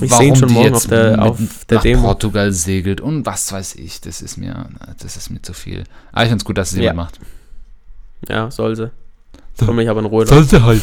Ich 0.00 0.18
ihn 0.20 0.34
schon 0.34 0.52
morgen 0.52 0.74
auf 0.74 0.86
der- 0.88 1.22
auf 1.22 1.38
der 1.68 1.76
nach 1.76 1.82
Demo. 1.82 2.02
Portugal 2.02 2.50
segelt 2.52 3.00
und 3.00 3.24
was 3.26 3.52
weiß 3.52 3.76
ich. 3.76 4.00
Das 4.00 4.20
ist 4.22 4.36
mir, 4.36 4.66
das 5.00 5.16
ist 5.16 5.30
mir 5.30 5.40
zu 5.40 5.52
viel. 5.52 5.84
Aber 6.10 6.22
ich 6.24 6.28
finde 6.30 6.42
es 6.42 6.44
gut, 6.44 6.58
dass 6.58 6.72
es 6.72 6.78
Ja. 6.78 6.92
macht. 6.94 7.20
Ja, 8.28 8.50
soll 8.50 8.74
sie. 8.74 8.90
So. 9.54 9.66
Soll 9.66 9.74
mich 9.76 9.88
aber 9.88 10.00
in 10.00 10.06
Ruhe 10.06 10.24
lassen. 10.24 10.34
Sollte 10.34 10.64
halt. 10.64 10.82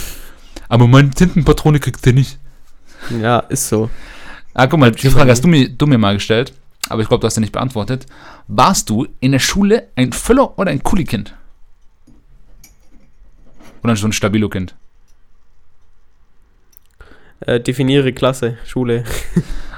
Aber 0.69 0.87
meine 0.87 1.09
Tintenpatrone 1.09 1.79
kriegt 1.79 2.05
ihr 2.07 2.13
nicht. 2.13 2.37
Ja, 3.21 3.39
ist 3.39 3.67
so. 3.67 3.89
Ah, 4.53 4.65
guck 4.67 4.79
mal, 4.79 4.91
die 4.91 5.09
Frage 5.09 5.29
hast 5.31 5.43
du 5.43 5.47
mir, 5.49 5.69
du 5.69 5.85
mir 5.85 5.97
mal 5.97 6.13
gestellt, 6.15 6.53
aber 6.89 7.01
ich 7.01 7.07
glaube, 7.07 7.21
du 7.21 7.27
hast 7.27 7.35
sie 7.35 7.41
nicht 7.41 7.53
beantwortet. 7.53 8.05
Warst 8.47 8.89
du 8.89 9.07
in 9.19 9.31
der 9.31 9.39
Schule 9.39 9.87
ein 9.95 10.13
Füller 10.13 10.57
oder 10.57 10.71
ein 10.71 10.83
Kuli-Kind? 10.83 11.35
Oder 13.83 13.95
so 13.95 14.07
ein 14.07 14.13
Stabilo-Kind? 14.13 14.75
Äh, 17.41 17.59
definiere 17.59 18.13
Klasse, 18.13 18.57
Schule. 18.65 19.03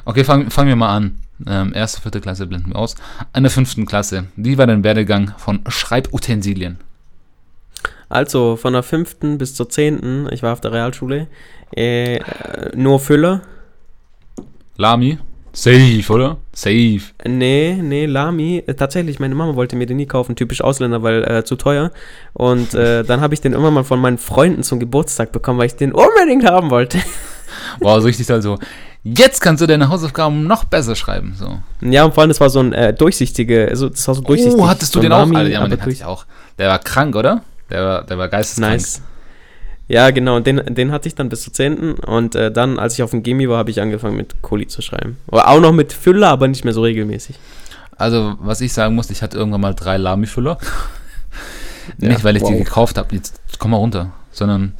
Okay, 0.06 0.24
fangen 0.24 0.50
fangen 0.50 0.70
wir 0.70 0.76
mal 0.76 0.96
an. 0.96 1.20
Ähm, 1.46 1.72
erste, 1.76 2.02
vierte 2.02 2.20
Klasse 2.20 2.48
blenden 2.48 2.72
wir 2.72 2.78
aus. 2.78 2.96
An 3.32 3.44
der 3.44 3.52
fünften 3.52 3.86
Klasse. 3.86 4.26
Wie 4.36 4.58
war 4.58 4.66
dein 4.66 4.84
Werdegang 4.84 5.34
von 5.38 5.60
Schreibutensilien? 5.68 6.80
Also, 8.10 8.56
von 8.56 8.74
der 8.74 8.82
fünften 8.82 9.38
bis 9.38 9.54
zur 9.54 9.70
zehnten, 9.70 10.28
ich 10.32 10.42
war 10.42 10.54
auf 10.54 10.62
der 10.62 10.72
Realschule, 10.72 11.28
äh, 11.76 12.20
nur 12.76 13.00
Füller. 13.00 13.42
Lami? 14.78 15.20
Safe, 15.54 16.04
oder? 16.12 16.38
Safe. 16.60 17.00
Nee, 17.26 17.80
nee, 17.82 18.06
Lami. 18.06 18.62
Äh, 18.68 18.74
tatsächlich, 18.74 19.18
meine 19.20 19.34
Mama 19.34 19.56
wollte 19.56 19.78
mir 19.78 19.86
den 19.86 19.96
nie 19.96 20.08
kaufen, 20.08 20.36
typisch 20.36 20.60
Ausländer, 20.60 21.02
weil 21.04 21.24
äh, 21.24 21.46
zu 21.46 21.56
teuer. 21.56 21.92
Und 22.34 22.74
äh, 22.74 23.04
dann 23.08 23.22
habe 23.22 23.34
ich 23.34 23.40
den 23.40 23.54
immer 23.54 23.72
mal 23.72 23.86
von 23.86 24.02
meinen 24.02 24.18
Freunden 24.18 24.64
zum 24.64 24.78
Geburtstag 24.78 25.32
bekommen, 25.32 25.58
weil 25.58 25.68
ich 25.68 25.78
den 25.78 25.94
unbedingt 25.94 26.46
haben 26.46 26.70
wollte. 26.70 27.00
Wow, 27.80 28.00
so 28.00 28.06
richtig 28.06 28.30
halt 28.30 28.44
so. 28.44 28.60
Jetzt 29.04 29.42
kannst 29.42 29.62
du 29.64 29.66
deine 29.66 29.90
Hausaufgaben 29.90 30.46
noch 30.46 30.66
besser 30.66 30.96
schreiben. 30.96 31.34
So. 31.36 31.60
ja, 31.82 32.04
und 32.04 32.14
vor 32.14 32.22
allem, 32.22 32.30
das 32.30 32.40
war 32.40 32.52
so 32.52 32.60
ein 32.60 32.74
äh, 32.74 32.94
durchsichtige, 32.94 33.68
also 33.68 33.90
das 33.90 34.08
war 34.08 34.14
so 34.14 34.22
durchsichtig. 34.22 34.60
Oh, 34.60 34.68
hattest 34.68 34.94
du 34.94 35.00
so 35.00 35.02
den 35.02 35.10
Lami, 35.10 35.36
auch? 35.36 35.40
Alter, 35.40 35.52
ja, 35.52 35.68
den 35.68 35.82
hatte 35.82 35.90
ich 35.90 36.06
auch. 36.06 36.26
Der 36.60 36.70
war 36.70 36.78
krank, 36.78 37.16
oder? 37.16 37.42
Der 37.72 37.84
war, 37.84 38.04
der 38.04 38.18
war 38.20 38.28
geisteskrank. 38.28 38.74
Nice. 38.74 39.02
Ja, 39.90 40.12
genau, 40.12 40.36
und 40.36 40.46
den, 40.46 40.62
den 40.76 40.92
hatte 40.92 41.08
ich 41.08 41.16
dann 41.16 41.30
bis 41.30 41.42
zur 41.42 41.52
10. 41.52 41.96
Und 41.96 42.36
äh, 42.36 42.52
dann, 42.52 42.78
als 42.78 42.94
ich 42.94 43.02
auf 43.02 43.10
dem 43.10 43.24
Gimmi 43.24 43.50
war, 43.50 43.58
habe 43.58 43.72
ich 43.72 43.82
angefangen 43.82 44.16
mit 44.16 44.42
Kuli 44.44 44.68
zu 44.68 44.84
schreiben. 44.84 45.18
Oder 45.28 45.48
auch 45.48 45.60
noch 45.60 45.74
mit 45.74 45.94
Füller, 45.94 46.30
aber 46.30 46.48
nicht 46.48 46.64
mehr 46.64 46.76
so 46.76 46.84
regelmäßig. 46.84 47.38
Also, 47.98 48.36
was 48.40 48.62
ich 48.62 48.72
sagen 48.72 48.94
muss, 48.94 49.10
ich 49.10 49.24
hatte 49.24 49.38
irgendwann 49.38 49.62
mal 49.62 49.74
drei 49.74 49.98
Lami-Füller. 49.98 50.58
Ja, 51.98 52.10
Nicht, 52.10 52.24
weil 52.24 52.36
ich 52.36 52.44
die 52.44 52.54
wow. 52.54 52.60
gekauft 52.60 53.00
habe, 53.00 53.16
jetzt 53.16 53.42
komm 53.58 53.72
mal 53.72 53.78
runter, 53.78 54.12
sondern 54.32 54.74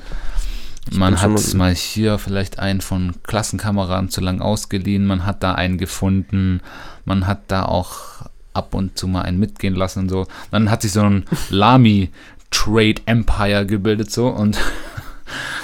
man 0.92 1.20
hat 1.20 1.56
mal 1.56 1.74
hier 1.74 2.20
vielleicht 2.20 2.60
einen 2.60 2.82
von 2.82 3.16
Klassenkameraden 3.24 4.12
zu 4.12 4.22
lang 4.22 4.42
ausgeliehen, 4.42 5.08
man 5.08 5.26
hat 5.26 5.42
da 5.42 5.54
einen 5.54 5.80
gefunden, 5.80 6.62
man 7.06 7.26
hat 7.26 7.40
da 7.48 7.66
auch 7.66 8.28
ab 8.54 8.76
und 8.76 8.96
zu 8.96 9.08
mal 9.08 9.24
einen 9.24 9.40
mitgehen 9.40 9.74
lassen 9.74 10.02
und 10.02 10.10
so. 10.10 10.28
Dann 10.52 10.70
hat 10.70 10.84
sich 10.84 10.92
so 10.92 11.02
ein 11.02 11.26
Lami 11.50 12.12
Trade 12.52 13.02
Empire 13.08 13.66
gebildet 13.66 14.12
so 14.12 14.28
und 14.28 14.60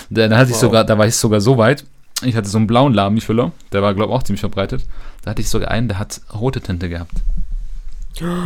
da, 0.10 0.28
da 0.28 0.38
hatte 0.38 0.49
ich 0.49 0.56
Wow. 0.56 0.62
sogar, 0.62 0.84
da 0.84 0.97
war 0.97 1.08
ich 1.08 1.15
sogar 1.15 1.41
so 1.41 1.58
weit, 1.58 1.86
ich 2.21 2.36
hatte 2.36 2.47
so 2.47 2.58
einen 2.58 2.67
blauen 2.67 2.93
Lami-Füller, 2.93 3.51
der 3.71 3.82
war 3.82 3.93
glaube 3.93 4.12
ich 4.12 4.17
auch 4.17 4.23
ziemlich 4.23 4.39
verbreitet. 4.41 4.86
Da 5.23 5.32
hatte 5.32 5.41
ich 5.41 5.49
sogar 5.49 5.71
einen, 5.71 5.88
der 5.88 5.99
hat 5.99 6.21
rote 6.34 6.62
Tinte 6.62 6.88
gehabt. 6.89 7.13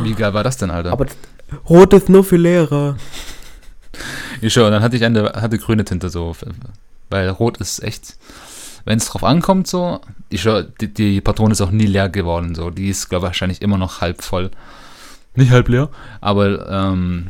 Wie 0.04 0.14
geil 0.14 0.34
war 0.34 0.44
das 0.44 0.58
denn, 0.58 0.72
Alter? 0.72 0.92
Aber 0.92 1.06
Rot 1.70 1.94
ist 1.94 2.10
nur 2.10 2.24
für 2.24 2.38
Lehrer. 2.38 2.96
Ich 4.42 4.54
schon, 4.54 4.72
dann 4.72 4.82
hatte 4.82 4.96
ich 4.96 5.04
eine, 5.04 5.34
hatte 5.34 5.58
grüne 5.58 5.84
Tinte 5.86 6.10
so, 6.10 6.36
weil 7.10 7.30
rot 7.30 7.58
ist 7.58 7.84
echt, 7.84 8.18
wenn 8.86 8.98
es 8.98 9.08
drauf 9.08 9.24
ankommt 9.24 9.68
so, 9.68 10.00
ich 10.30 10.42
schau, 10.42 10.62
die, 10.62 10.94
die 10.94 11.22
Patrone 11.22 11.52
ist 11.52 11.62
auch 11.62 11.72
nie 11.72 11.86
leer 11.86 12.10
geworden 12.10 12.56
so, 12.56 12.70
die 12.70 12.90
ist 12.90 13.10
glaube 13.10 13.26
ich 13.26 13.30
wahrscheinlich 13.30 13.62
immer 13.62 13.78
noch 13.78 14.02
halb 14.02 14.22
voll. 14.24 14.52
Nicht 15.36 15.52
halb 15.52 15.68
leer, 15.70 15.90
aber 16.22 16.70
ähm, 16.70 17.28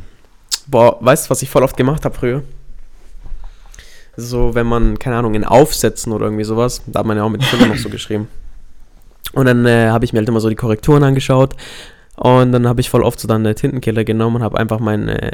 Boah, 0.66 0.98
weißt 1.00 1.26
du, 1.26 1.30
was 1.30 1.42
ich 1.42 1.50
voll 1.50 1.62
oft 1.64 1.76
gemacht 1.76 2.04
habe 2.04 2.14
früher? 2.14 2.42
So, 4.16 4.54
wenn 4.54 4.66
man, 4.66 4.98
keine 4.98 5.16
Ahnung, 5.16 5.34
in 5.34 5.44
Aufsätzen 5.44 6.12
oder 6.12 6.26
irgendwie 6.26 6.44
sowas, 6.44 6.82
da 6.86 7.00
hat 7.00 7.06
man 7.06 7.16
ja 7.16 7.24
auch 7.24 7.30
mit 7.30 7.44
Füller 7.44 7.66
noch 7.66 7.76
so 7.76 7.88
geschrieben. 7.88 8.28
Und 9.32 9.46
dann 9.46 9.64
äh, 9.66 9.88
habe 9.88 10.04
ich 10.04 10.12
mir 10.12 10.18
halt 10.18 10.28
immer 10.28 10.40
so 10.40 10.48
die 10.48 10.56
Korrekturen 10.56 11.04
angeschaut 11.04 11.54
und 12.16 12.52
dann 12.52 12.68
habe 12.68 12.80
ich 12.80 12.90
voll 12.90 13.02
oft 13.02 13.18
so 13.18 13.26
dann 13.26 13.40
eine 13.46 13.54
Tintenkiller 13.54 14.04
genommen 14.04 14.36
und 14.36 14.42
habe 14.42 14.58
einfach 14.58 14.78
meinen 14.78 15.08
äh, 15.08 15.30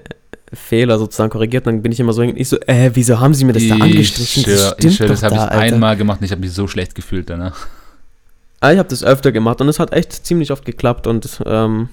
Fehler 0.53 0.99
sozusagen 0.99 1.31
korrigiert. 1.31 1.67
Und 1.67 1.75
dann 1.75 1.83
bin 1.83 1.91
ich 1.91 1.99
immer 1.99 2.13
so, 2.13 2.23
ich 2.23 2.49
so, 2.49 2.59
äh, 2.61 2.91
wieso 2.95 3.19
haben 3.19 3.35
sie 3.35 3.45
mir 3.45 3.55
das 3.55 3.67
da 3.67 3.75
angestrichen? 3.75 4.45
ich 4.45 4.59
schwör, 4.59 4.77
ich 4.79 4.97
schwör, 4.97 5.09
das 5.09 5.23
habe 5.25 5.35
ich 5.35 5.41
Alter. 5.41 5.75
einmal 5.75 5.97
gemacht 5.97 6.21
und 6.21 6.27
ich 6.27 6.31
habe 6.31 6.43
mich 6.43 6.53
so 6.53 6.69
schlecht 6.69 6.95
gefühlt 6.95 7.29
danach. 7.29 7.67
Ah, 8.61 8.73
ich 8.73 8.79
habe 8.79 8.89
das 8.89 9.03
öfter 9.03 9.33
gemacht 9.33 9.61
und 9.61 9.69
es 9.69 9.81
hat 9.81 9.93
echt 9.93 10.13
ziemlich 10.13 10.53
oft 10.53 10.65
geklappt 10.65 11.07
und 11.09 11.43
ähm, 11.45 11.89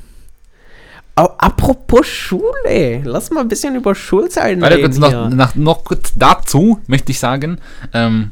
apropos 1.15 2.07
Schule, 2.07 3.01
lass 3.03 3.29
mal 3.29 3.41
ein 3.41 3.47
bisschen 3.47 3.75
über 3.75 3.93
Schulzeiten 3.93 4.61
Weiter 4.61 4.77
reden 4.77 4.83
kurz 4.85 4.97
noch, 4.97 5.29
nach, 5.29 5.55
noch 5.55 5.83
kurz 5.83 6.13
dazu 6.15 6.79
möchte 6.87 7.11
ich 7.11 7.19
sagen, 7.19 7.59
ähm, 7.93 8.31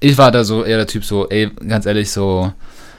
ich 0.00 0.18
war 0.18 0.30
da 0.30 0.44
so 0.44 0.64
eher 0.64 0.76
der 0.76 0.86
Typ 0.86 1.04
so, 1.04 1.28
ey, 1.28 1.50
ganz 1.66 1.86
ehrlich, 1.86 2.10
so, 2.10 2.52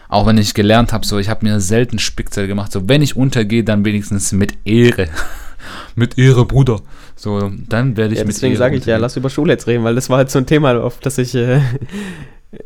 auch 0.09 0.25
wenn 0.25 0.37
ich 0.37 0.53
gelernt 0.53 0.91
habe, 0.91 1.05
so, 1.05 1.19
ich 1.19 1.29
habe 1.29 1.45
mir 1.45 1.59
selten 1.59 1.99
Spickzettel 1.99 2.47
gemacht, 2.47 2.71
so, 2.71 2.89
wenn 2.89 3.01
ich 3.01 3.15
untergehe, 3.15 3.63
dann 3.63 3.85
wenigstens 3.85 4.31
mit 4.31 4.53
Ehre. 4.65 5.07
mit 5.95 6.17
Ehre, 6.17 6.45
Bruder. 6.45 6.81
So, 7.15 7.51
dann 7.69 7.95
werde 7.95 8.13
ich 8.13 8.19
Ja, 8.19 8.25
mit 8.25 8.35
deswegen 8.35 8.55
sage 8.57 8.75
ich 8.75 8.85
ja, 8.85 8.97
lass 8.97 9.15
über 9.15 9.29
Schule 9.29 9.53
jetzt 9.53 9.67
reden, 9.67 9.83
weil 9.83 9.95
das 9.95 10.09
war 10.09 10.17
halt 10.17 10.29
so 10.29 10.39
ein 10.39 10.45
Thema, 10.45 10.81
auf 10.81 10.99
das 10.99 11.17
ich 11.17 11.33
äh, 11.33 11.61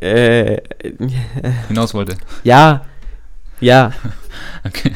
äh, 0.00 0.60
hinaus 1.68 1.94
wollte. 1.94 2.16
ja, 2.42 2.84
ja, 3.60 3.92
Okay. 4.64 4.92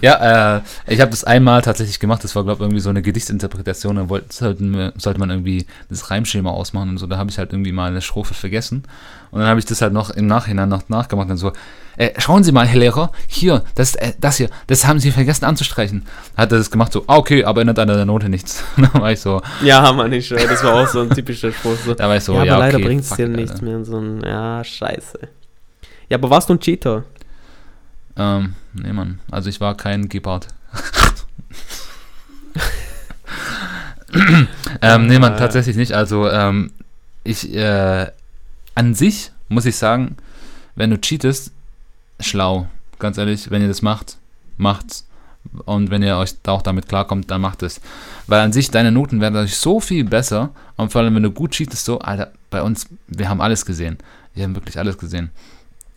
Ja, 0.00 0.58
äh, 0.58 0.60
ich 0.86 1.00
habe 1.00 1.10
das 1.10 1.24
einmal 1.24 1.62
tatsächlich 1.62 1.98
gemacht. 1.98 2.22
Das 2.22 2.36
war, 2.36 2.44
glaube 2.44 2.58
ich, 2.58 2.60
irgendwie 2.62 2.80
so 2.80 2.90
eine 2.90 3.02
Gedichtsinterpretation. 3.02 3.96
Da 3.96 4.08
wollte, 4.08 4.32
sollten 4.32 4.76
wir, 4.76 4.92
sollte 4.96 5.18
man 5.18 5.30
irgendwie 5.30 5.66
das 5.88 6.10
Reimschema 6.10 6.50
ausmachen 6.50 6.90
und 6.90 6.98
so. 6.98 7.06
Da 7.06 7.18
habe 7.18 7.30
ich 7.30 7.38
halt 7.38 7.52
irgendwie 7.52 7.72
mal 7.72 7.90
eine 7.90 8.00
Strophe 8.00 8.34
vergessen. 8.34 8.84
Und 9.30 9.40
dann 9.40 9.48
habe 9.48 9.58
ich 9.58 9.66
das 9.66 9.82
halt 9.82 9.92
noch 9.92 10.10
im 10.10 10.26
Nachhinein 10.26 10.68
noch 10.68 10.88
nachgemacht 10.88 11.30
und 11.30 11.36
so. 11.36 11.52
Äh, 11.96 12.12
schauen 12.18 12.44
Sie 12.44 12.52
mal, 12.52 12.66
Herr 12.66 12.78
Lehrer, 12.78 13.10
hier, 13.26 13.64
das, 13.74 13.96
äh, 13.96 14.12
das 14.20 14.36
hier, 14.36 14.50
das 14.68 14.86
haben 14.86 15.00
Sie 15.00 15.10
vergessen 15.10 15.44
anzustreichen. 15.44 16.06
Hat 16.36 16.52
er 16.52 16.58
das 16.58 16.70
gemacht, 16.70 16.92
so, 16.92 17.02
ah, 17.08 17.16
okay, 17.16 17.44
aber 17.44 17.60
ändert 17.60 17.80
an 17.80 17.88
der 17.88 18.04
Note 18.04 18.28
nichts. 18.28 18.62
da 18.76 19.00
war 19.00 19.10
ich 19.10 19.20
so, 19.20 19.42
ja, 19.64 19.92
Mann, 19.92 20.12
ich 20.12 20.28
das 20.28 20.62
war 20.62 20.74
auch 20.74 20.86
so 20.86 21.00
ein 21.00 21.10
typischer 21.10 21.50
Spruch. 21.50 21.76
So. 21.84 21.94
da 21.94 22.08
war 22.08 22.16
ich 22.16 22.22
so, 22.22 22.34
ja, 22.34 22.44
ja, 22.44 22.54
aber 22.54 22.66
leider 22.66 22.76
okay, 22.76 22.86
bringt 22.86 23.02
es 23.02 23.10
dir 23.10 23.28
nichts 23.28 23.60
mehr. 23.60 23.84
So 23.84 23.98
ein, 23.98 24.22
ja, 24.24 24.62
scheiße. 24.62 25.18
Ja, 26.08 26.16
aber 26.16 26.30
warst 26.30 26.48
du 26.48 26.54
ein 26.54 26.60
Cheater? 26.60 27.04
Ähm, 28.18 28.54
nee, 28.74 28.92
Mann. 28.92 29.20
Also 29.30 29.48
ich 29.48 29.60
war 29.60 29.76
kein 29.76 30.08
Gepard. 30.08 30.48
ähm, 34.82 35.06
nee, 35.06 35.18
Mann, 35.18 35.34
Äh. 35.34 35.38
tatsächlich 35.38 35.76
nicht. 35.76 35.92
Also, 35.92 36.28
ähm, 36.30 36.70
ich, 37.24 37.54
äh, 37.54 38.06
an 38.74 38.94
sich 38.94 39.32
muss 39.48 39.66
ich 39.66 39.76
sagen, 39.76 40.16
wenn 40.74 40.90
du 40.90 41.00
cheatest, 41.00 41.52
schlau. 42.20 42.68
Ganz 42.98 43.18
ehrlich, 43.18 43.50
wenn 43.50 43.62
ihr 43.62 43.68
das 43.68 43.82
macht, 43.82 44.16
macht's. 44.56 45.06
Und 45.64 45.90
wenn 45.90 46.02
ihr 46.02 46.16
euch 46.16 46.34
da 46.42 46.52
auch 46.52 46.62
damit 46.62 46.88
klarkommt, 46.88 47.30
dann 47.30 47.40
macht 47.40 47.62
es. 47.62 47.80
Weil 48.26 48.40
an 48.40 48.52
sich 48.52 48.70
deine 48.70 48.92
Noten 48.92 49.20
werden 49.20 49.34
dadurch 49.34 49.56
so 49.56 49.80
viel 49.80 50.04
besser. 50.04 50.50
Und 50.76 50.92
vor 50.92 51.00
allem, 51.00 51.14
wenn 51.14 51.22
du 51.22 51.30
gut 51.30 51.52
cheatest, 51.52 51.84
so, 51.84 52.00
Alter, 52.00 52.32
bei 52.50 52.62
uns, 52.62 52.86
wir 53.06 53.28
haben 53.28 53.40
alles 53.40 53.64
gesehen. 53.64 53.98
Wir 54.34 54.44
haben 54.44 54.54
wirklich 54.54 54.78
alles 54.78 54.98
gesehen. 54.98 55.30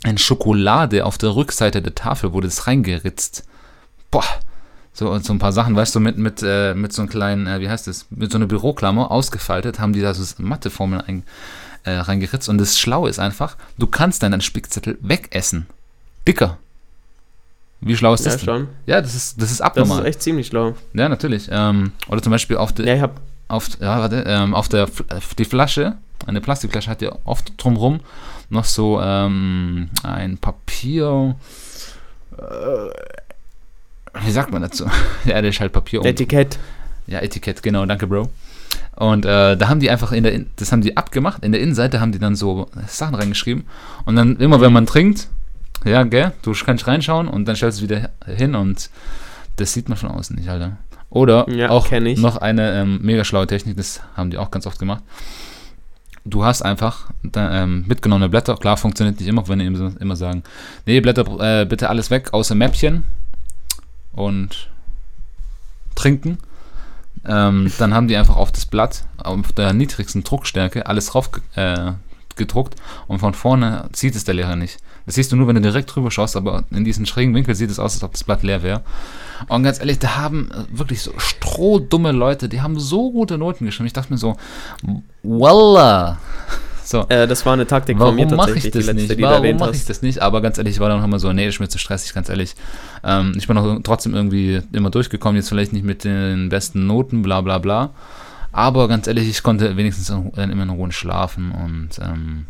Ein 0.04 0.18
Schokolade 0.18 1.06
auf 1.06 1.18
der 1.18 1.36
Rückseite 1.36 1.82
der 1.82 1.94
Tafel 1.96 2.34
wurde 2.34 2.48
es 2.48 2.68
reingeritzt. 2.68 3.44
Boah. 4.10 4.24
So, 4.94 5.10
und 5.10 5.24
so 5.24 5.32
ein 5.34 5.40
paar 5.40 5.54
Sachen, 5.54 5.76
weißt 5.76 5.96
du, 5.96 6.00
mit, 6.02 6.18
mit, 6.18 6.44
äh, 6.44 6.74
mit 6.74 6.92
so 6.92 7.02
einem 7.02 7.10
kleinen, 7.10 7.48
äh, 7.48 7.62
wie 7.62 7.70
heißt 7.70 7.88
das, 7.88 8.08
mit 8.10 8.32
so 8.32 8.38
einer 8.38 8.48
Büroklammer 8.48 9.10
ausgefaltet, 9.10 9.80
haben 9.80 9.94
die 9.94 10.02
da 10.02 10.14
so 10.14 10.24
Matheformeln 10.44 11.02
ein, 11.02 11.24
äh, 11.84 11.92
reingeritzt. 11.92 12.50
Und 12.50 12.58
das 12.58 12.78
Schlaue 12.78 13.10
ist 13.10 13.20
einfach, 13.20 13.56
du 13.78 13.88
kannst 13.88 14.22
deinen 14.24 14.42
Spickzettel 14.42 14.98
wegessen. 15.02 15.68
Dicker. 16.28 16.58
Wie 17.80 17.96
schlau 17.96 18.14
ist 18.14 18.26
Ja, 18.26 18.32
das 18.32 18.42
denn? 18.42 18.46
schon. 18.46 18.68
Ja, 18.86 19.02
das 19.02 19.16
ist, 19.16 19.42
das 19.42 19.50
ist 19.50 19.60
Das 19.62 19.68
abnormal. 19.68 20.00
ist 20.02 20.06
echt 20.08 20.22
ziemlich 20.22 20.48
schlau. 20.48 20.76
ja, 20.94 21.08
natürlich. 21.10 21.48
Ähm, 21.52 21.94
oder 22.10 22.22
zum 22.22 22.32
Beispiel 22.32 22.58
auf, 22.58 22.74
der 22.74 22.86
Ja, 22.86 22.96
ich 22.96 23.02
hab, 23.02 23.20
auf, 23.48 23.70
ja, 23.80 24.00
warte, 24.00 24.24
ähm, 24.28 24.54
auf 24.54 24.68
der 24.68 24.84
äh, 24.84 25.20
die 25.38 25.46
Flasche, 25.46 25.96
eine 26.28 26.42
Plastikflasche 26.42 26.90
hat 26.92 27.02
ja 27.02 27.14
oft 27.24 27.54
drumrum 27.58 28.02
noch 28.52 28.66
so 28.66 29.00
ähm, 29.02 29.90
ein 30.04 30.38
Papier. 30.38 31.36
Äh, 32.38 34.24
wie 34.26 34.32
sagt 34.32 34.52
man 34.52 34.62
dazu? 34.62 34.86
ja, 35.26 35.42
der 35.42 35.50
ist 35.50 35.60
halt 35.60 35.72
Papier. 35.74 36.02
um- 36.02 36.06
Etikett. 36.08 36.60
ja, 37.08 37.20
Etikett, 37.20 37.64
genau, 37.64 37.86
danke, 37.86 38.08
Bro. 38.08 38.30
Und 38.96 39.26
äh, 39.26 39.56
da 39.58 39.70
haben 39.70 39.80
die 39.80 39.90
einfach 39.90 40.12
in 40.12 40.24
der, 40.24 40.34
In- 40.34 40.50
das 40.58 40.72
haben 40.72 40.82
die 40.82 40.96
abgemacht, 40.98 41.44
in 41.44 41.52
der 41.52 41.62
Innenseite 41.62 42.00
haben 42.02 42.12
die 42.12 42.20
dann 42.20 42.36
so 42.36 42.68
Sachen 42.88 43.16
reingeschrieben. 43.16 43.66
Und 44.06 44.16
dann 44.16 44.38
immer, 44.38 44.62
wenn 44.62 44.74
man 44.74 44.86
trinkt, 44.86 45.28
ja, 45.86 46.04
gell, 46.04 46.32
du 46.44 46.54
kannst 46.54 46.88
reinschauen 46.88 47.28
und 47.28 47.46
dann 47.46 47.56
stellst 47.56 47.80
du 47.82 47.86
es 47.86 47.90
wieder 47.90 48.10
hin 48.26 48.54
und 48.56 48.90
das 49.56 49.74
sieht 49.74 49.90
man 49.90 49.98
von 49.98 50.10
außen 50.12 50.36
nicht, 50.36 50.50
Alter. 50.50 50.78
Oder 51.10 51.50
Ja, 51.50 51.70
auch 51.70 51.90
noch 51.92 52.38
eine 52.38 52.72
ähm, 52.74 53.00
mega 53.02 53.24
schlaue 53.26 53.48
Technik, 53.48 53.76
das 53.78 54.02
haben 54.16 54.30
die 54.30 54.38
auch 54.38 54.52
ganz 54.52 54.66
oft 54.68 54.80
gemacht. 54.80 55.04
Du 56.24 56.46
hast 56.46 56.62
einfach 56.62 57.12
ähm, 57.36 57.86
mitgenommene 57.88 58.30
Blätter, 58.30 58.56
klar, 58.56 58.78
funktioniert 58.78 59.20
nicht 59.20 59.28
immer, 59.28 59.48
wenn 59.48 59.60
die 59.60 59.66
immer, 59.66 60.16
sagen, 60.16 60.44
nee, 60.86 61.02
Blätter, 61.02 61.62
äh, 61.62 61.66
bitte 61.66 61.90
alles 61.90 62.12
weg, 62.12 62.34
außer 62.34 62.54
Mäppchen 62.54 63.04
und 64.14 64.70
trinken. 65.96 66.38
Ähm, 67.26 67.72
dann 67.80 67.94
haben 67.94 68.08
die 68.08 68.18
einfach 68.18 68.36
auf 68.36 68.52
das 68.52 68.66
Blatt, 68.66 69.06
auf 69.18 69.52
der 69.54 69.74
niedrigsten 69.74 70.24
Druckstärke, 70.24 70.86
alles 70.86 71.08
drauf 71.08 71.32
äh, 71.56 71.94
gedruckt 72.36 72.76
und 73.08 73.20
von 73.20 73.34
vorne 73.34 73.90
sieht 73.94 74.16
es 74.16 74.24
der 74.24 74.36
Lehrer 74.36 74.56
nicht. 74.56 74.78
Das 75.06 75.16
siehst 75.16 75.32
du 75.32 75.36
nur, 75.36 75.48
wenn 75.48 75.56
du 75.56 75.62
direkt 75.62 75.94
drüber 75.94 76.12
schaust, 76.12 76.36
aber 76.36 76.64
in 76.70 76.86
diesem 76.86 77.06
schrägen 77.06 77.34
Winkel 77.34 77.56
sieht 77.56 77.72
es 77.72 77.80
aus, 77.80 77.96
als 77.96 78.04
ob 78.04 78.14
das 78.14 78.24
Blatt 78.24 78.44
leer 78.44 78.62
wäre. 78.62 78.82
Und 79.48 79.64
ganz 79.64 79.80
ehrlich, 79.80 80.00
da 80.00 80.18
haben 80.18 80.52
äh, 80.52 80.78
wirklich 80.78 81.02
so 81.02 81.12
strohdumme 81.18 82.12
Leute, 82.12 82.48
die 82.48 82.62
haben 82.62 82.80
so 82.80 83.12
gute 83.12 83.38
Noten 83.38 83.66
geschrieben. 83.66 83.88
Ich 83.88 83.94
dachte 83.94 84.14
mir 84.14 84.20
so, 84.20 84.38
Walla. 85.24 86.18
So. 86.84 87.06
Äh, 87.08 87.26
das 87.28 87.46
war 87.46 87.54
eine 87.54 87.66
Taktik 87.66 87.98
von 87.98 88.14
mir 88.14 88.26
Warum 88.26 88.38
mache 88.38 88.50
ich 88.50 88.64
tatsächlich, 88.64 88.74
das 88.74 88.82
die 88.82 88.88
letzte, 88.88 89.02
nicht? 89.02 89.12
die 89.12 89.16
du 89.16 89.24
Warum 89.24 89.38
erwähnt 89.38 89.60
mache 89.60 89.72
ich 89.72 89.86
das 89.86 90.02
nicht? 90.02 90.22
Aber 90.22 90.42
ganz 90.42 90.58
ehrlich, 90.58 90.76
ich 90.76 90.80
war 90.82 90.90
dann 90.90 91.00
auch 91.00 91.06
immer 91.06 91.20
so, 91.20 91.32
nee, 91.32 91.46
das 91.46 91.56
ist 91.56 91.60
mir 91.60 91.70
zu 91.70 91.78
stressig, 91.78 92.14
ganz 92.14 92.28
ehrlich. 92.28 92.56
Ähm, 93.04 93.34
ich 93.38 93.48
bin 93.48 93.58
auch 93.58 93.80
trotzdem 93.84 94.14
irgendwie 94.14 94.62
immer 94.74 94.90
durchgekommen, 94.90 95.38
jetzt 95.38 95.50
vielleicht 95.50 95.72
nicht 95.72 95.86
mit 95.86 96.04
den 96.04 96.50
besten 96.50 96.88
Noten, 96.88 97.22
bla 97.22 97.42
bla 97.42 97.60
bla. 97.60 97.92
Aber 98.52 98.88
ganz 98.90 99.08
ehrlich, 99.08 99.30
ich 99.30 99.44
konnte 99.44 99.78
wenigstens 99.78 100.08
dann 100.08 100.52
immer 100.52 100.64
in 100.64 100.70
Ruhe 100.70 100.92
schlafen 100.92 101.52
und 101.52 102.00
ähm, 102.04 102.46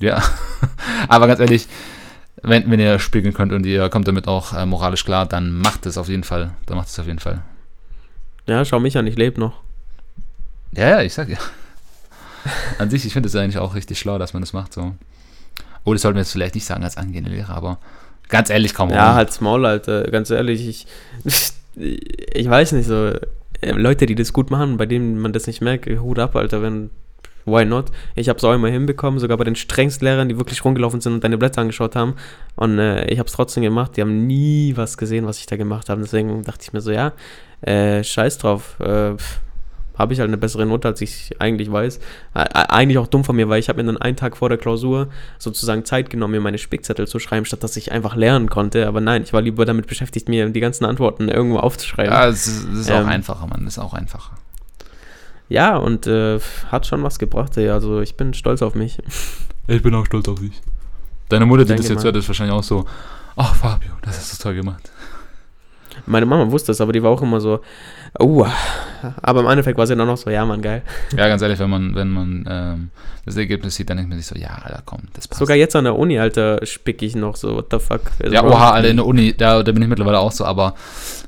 ja. 0.00 0.22
Aber 1.08 1.26
ganz 1.26 1.40
ehrlich, 1.40 1.68
wenn, 2.42 2.70
wenn 2.70 2.80
ihr 2.80 2.98
spiegeln 2.98 3.34
könnt 3.34 3.52
und 3.52 3.66
ihr 3.66 3.88
kommt 3.90 4.08
damit 4.08 4.28
auch 4.28 4.54
äh, 4.54 4.64
moralisch 4.64 5.04
klar, 5.04 5.26
dann 5.26 5.58
macht 5.58 5.84
es 5.84 5.98
auf 5.98 6.08
jeden 6.08 6.24
Fall. 6.24 6.52
Dann 6.64 6.78
macht 6.78 6.88
es 6.88 6.98
auf 6.98 7.06
jeden 7.06 7.18
Fall. 7.18 7.42
Ja, 8.46 8.64
schau 8.64 8.80
mich 8.80 8.96
an, 8.96 9.06
ich 9.06 9.16
lebe 9.16 9.40
noch. 9.40 9.65
Ja, 10.76 10.90
ja, 10.90 11.02
ich 11.02 11.14
sag 11.14 11.28
ja. 11.28 11.38
An 12.78 12.90
sich, 12.90 13.04
ich 13.06 13.12
finde 13.12 13.28
es 13.28 13.34
eigentlich 13.34 13.58
auch 13.58 13.74
richtig 13.74 13.98
schlau, 13.98 14.18
dass 14.18 14.32
man 14.32 14.42
das 14.42 14.52
macht. 14.52 14.72
So. 14.72 14.94
Oh, 15.84 15.92
das 15.92 16.02
sollten 16.02 16.16
wir 16.16 16.22
jetzt 16.22 16.32
vielleicht 16.32 16.54
nicht 16.54 16.66
sagen 16.66 16.84
als 16.84 16.96
angehende 16.96 17.30
Lehrer, 17.30 17.54
aber 17.54 17.78
ganz 18.28 18.50
ehrlich, 18.50 18.74
kaum 18.74 18.90
Ja, 18.90 19.14
halt's 19.14 19.40
Maul, 19.40 19.64
Alter. 19.66 20.04
Ganz 20.10 20.30
ehrlich, 20.30 20.66
ich, 20.68 20.86
ich 21.76 22.48
weiß 22.48 22.72
nicht 22.72 22.86
so. 22.86 23.12
äh, 23.60 23.72
Leute, 23.72 24.06
die 24.06 24.14
das 24.14 24.32
gut 24.32 24.50
machen, 24.50 24.76
bei 24.76 24.86
denen 24.86 25.18
man 25.18 25.32
das 25.32 25.46
nicht 25.46 25.60
merkt, 25.62 25.86
Hut 25.88 26.18
ab, 26.18 26.36
Alter, 26.36 26.62
wenn, 26.62 26.90
why 27.46 27.64
not? 27.64 27.86
Ich 28.14 28.28
habe 28.28 28.36
es 28.36 28.44
auch 28.44 28.52
immer 28.52 28.68
hinbekommen, 28.68 29.18
sogar 29.18 29.38
bei 29.38 29.44
den 29.44 29.56
strengsten 29.56 30.06
Lehrern, 30.06 30.28
die 30.28 30.36
wirklich 30.36 30.64
rumgelaufen 30.64 31.00
sind 31.00 31.14
und 31.14 31.24
deine 31.24 31.38
Blätter 31.38 31.62
angeschaut 31.62 31.96
haben. 31.96 32.16
Und 32.56 32.78
äh, 32.78 33.06
ich 33.06 33.18
habe 33.18 33.28
es 33.28 33.32
trotzdem 33.32 33.62
gemacht. 33.62 33.96
Die 33.96 34.02
haben 34.02 34.26
nie 34.26 34.76
was 34.76 34.98
gesehen, 34.98 35.26
was 35.26 35.38
ich 35.38 35.46
da 35.46 35.56
gemacht 35.56 35.88
habe. 35.88 36.02
Deswegen 36.02 36.42
dachte 36.42 36.60
ich 36.62 36.72
mir 36.72 36.80
so, 36.80 36.90
ja, 36.90 37.12
äh, 37.62 38.04
scheiß 38.04 38.38
drauf. 38.38 38.78
Äh, 38.80 39.14
habe 39.98 40.12
ich 40.12 40.20
halt 40.20 40.28
eine 40.28 40.36
bessere 40.36 40.66
Note, 40.66 40.88
als 40.88 41.00
ich 41.00 41.40
eigentlich 41.40 41.70
weiß. 41.70 42.00
Eigentlich 42.34 42.98
auch 42.98 43.06
dumm 43.06 43.24
von 43.24 43.36
mir, 43.36 43.48
weil 43.48 43.60
ich 43.60 43.68
habe 43.68 43.82
mir 43.82 43.86
dann 43.86 43.96
einen 43.96 44.16
Tag 44.16 44.36
vor 44.36 44.48
der 44.48 44.58
Klausur 44.58 45.08
sozusagen 45.38 45.84
Zeit 45.84 46.10
genommen, 46.10 46.32
mir 46.32 46.40
meine 46.40 46.58
Spickzettel 46.58 47.06
zu 47.06 47.18
schreiben, 47.18 47.46
statt 47.46 47.62
dass 47.62 47.76
ich 47.76 47.92
einfach 47.92 48.16
lernen 48.16 48.50
konnte. 48.50 48.86
Aber 48.86 49.00
nein, 49.00 49.22
ich 49.22 49.32
war 49.32 49.42
lieber 49.42 49.64
damit 49.64 49.86
beschäftigt, 49.86 50.28
mir 50.28 50.48
die 50.50 50.60
ganzen 50.60 50.84
Antworten 50.84 51.28
irgendwo 51.28 51.58
aufzuschreiben. 51.58 52.12
Ja, 52.12 52.28
es 52.28 52.46
ist, 52.46 52.68
es 52.68 52.78
ist 52.80 52.90
ähm, 52.90 53.04
auch 53.04 53.06
einfacher, 53.08 53.46
Mann. 53.46 53.64
Das 53.64 53.74
ist 53.74 53.78
auch 53.78 53.94
einfacher. 53.94 54.36
Ja, 55.48 55.76
und 55.76 56.06
äh, 56.06 56.40
hat 56.70 56.86
schon 56.86 57.02
was 57.02 57.18
gebracht, 57.18 57.56
ey. 57.56 57.70
Also 57.70 58.00
ich 58.00 58.16
bin 58.16 58.34
stolz 58.34 58.62
auf 58.62 58.74
mich. 58.74 58.98
Ich 59.68 59.82
bin 59.82 59.92
auch 59.96 60.06
stolz 60.06 60.28
auf 60.28 60.38
dich. 60.38 60.62
Deine 61.28 61.44
Mutter, 61.44 61.64
die 61.64 61.70
Danke 61.70 61.82
das 61.82 61.88
jetzt 61.90 61.98
mal. 61.98 62.04
hört, 62.04 62.16
ist 62.16 62.28
wahrscheinlich 62.28 62.54
auch 62.54 62.62
so, 62.62 62.86
ach 63.34 63.52
Fabio, 63.56 63.90
das 64.02 64.16
hast 64.16 64.38
du 64.38 64.42
toll 64.44 64.54
gemacht. 64.54 64.92
Meine 66.04 66.26
Mama 66.26 66.50
wusste 66.50 66.72
es, 66.72 66.80
aber 66.80 66.92
die 66.92 67.02
war 67.02 67.10
auch 67.10 67.22
immer 67.22 67.40
so, 67.40 67.60
uh, 68.20 68.46
aber 69.22 69.40
im 69.40 69.46
Endeffekt 69.46 69.78
war 69.78 69.86
sie 69.86 69.96
dann 69.96 70.08
auch 70.08 70.16
so, 70.16 70.30
ja, 70.30 70.44
Mann, 70.44 70.62
geil. 70.62 70.82
Ja, 71.16 71.28
ganz 71.28 71.42
ehrlich, 71.42 71.58
wenn 71.58 71.70
man, 71.70 71.94
wenn 71.94 72.10
man 72.10 72.44
ähm, 72.48 72.90
das 73.24 73.36
Ergebnis 73.36 73.74
sieht, 73.74 73.90
dann 73.90 73.96
denkt 73.96 74.10
man 74.10 74.18
sich 74.18 74.26
so, 74.26 74.36
ja, 74.36 74.50
Alter, 74.62 74.82
komm, 74.84 75.00
das 75.14 75.26
passt. 75.28 75.38
Sogar 75.38 75.56
jetzt 75.56 75.74
an 75.74 75.84
der 75.84 75.96
Uni, 75.96 76.18
Alter, 76.18 76.64
spick 76.64 77.02
ich 77.02 77.16
noch 77.16 77.36
so, 77.36 77.56
what 77.56 77.66
the 77.70 77.78
fuck. 77.78 78.02
Ja, 78.30 78.44
oha, 78.44 78.70
Alter, 78.70 78.88
in 78.88 78.96
der 78.96 79.06
Uni, 79.06 79.34
da, 79.36 79.62
da 79.62 79.72
bin 79.72 79.82
ich 79.82 79.88
mittlerweile 79.88 80.18
auch 80.18 80.32
so, 80.32 80.44
aber 80.44 80.74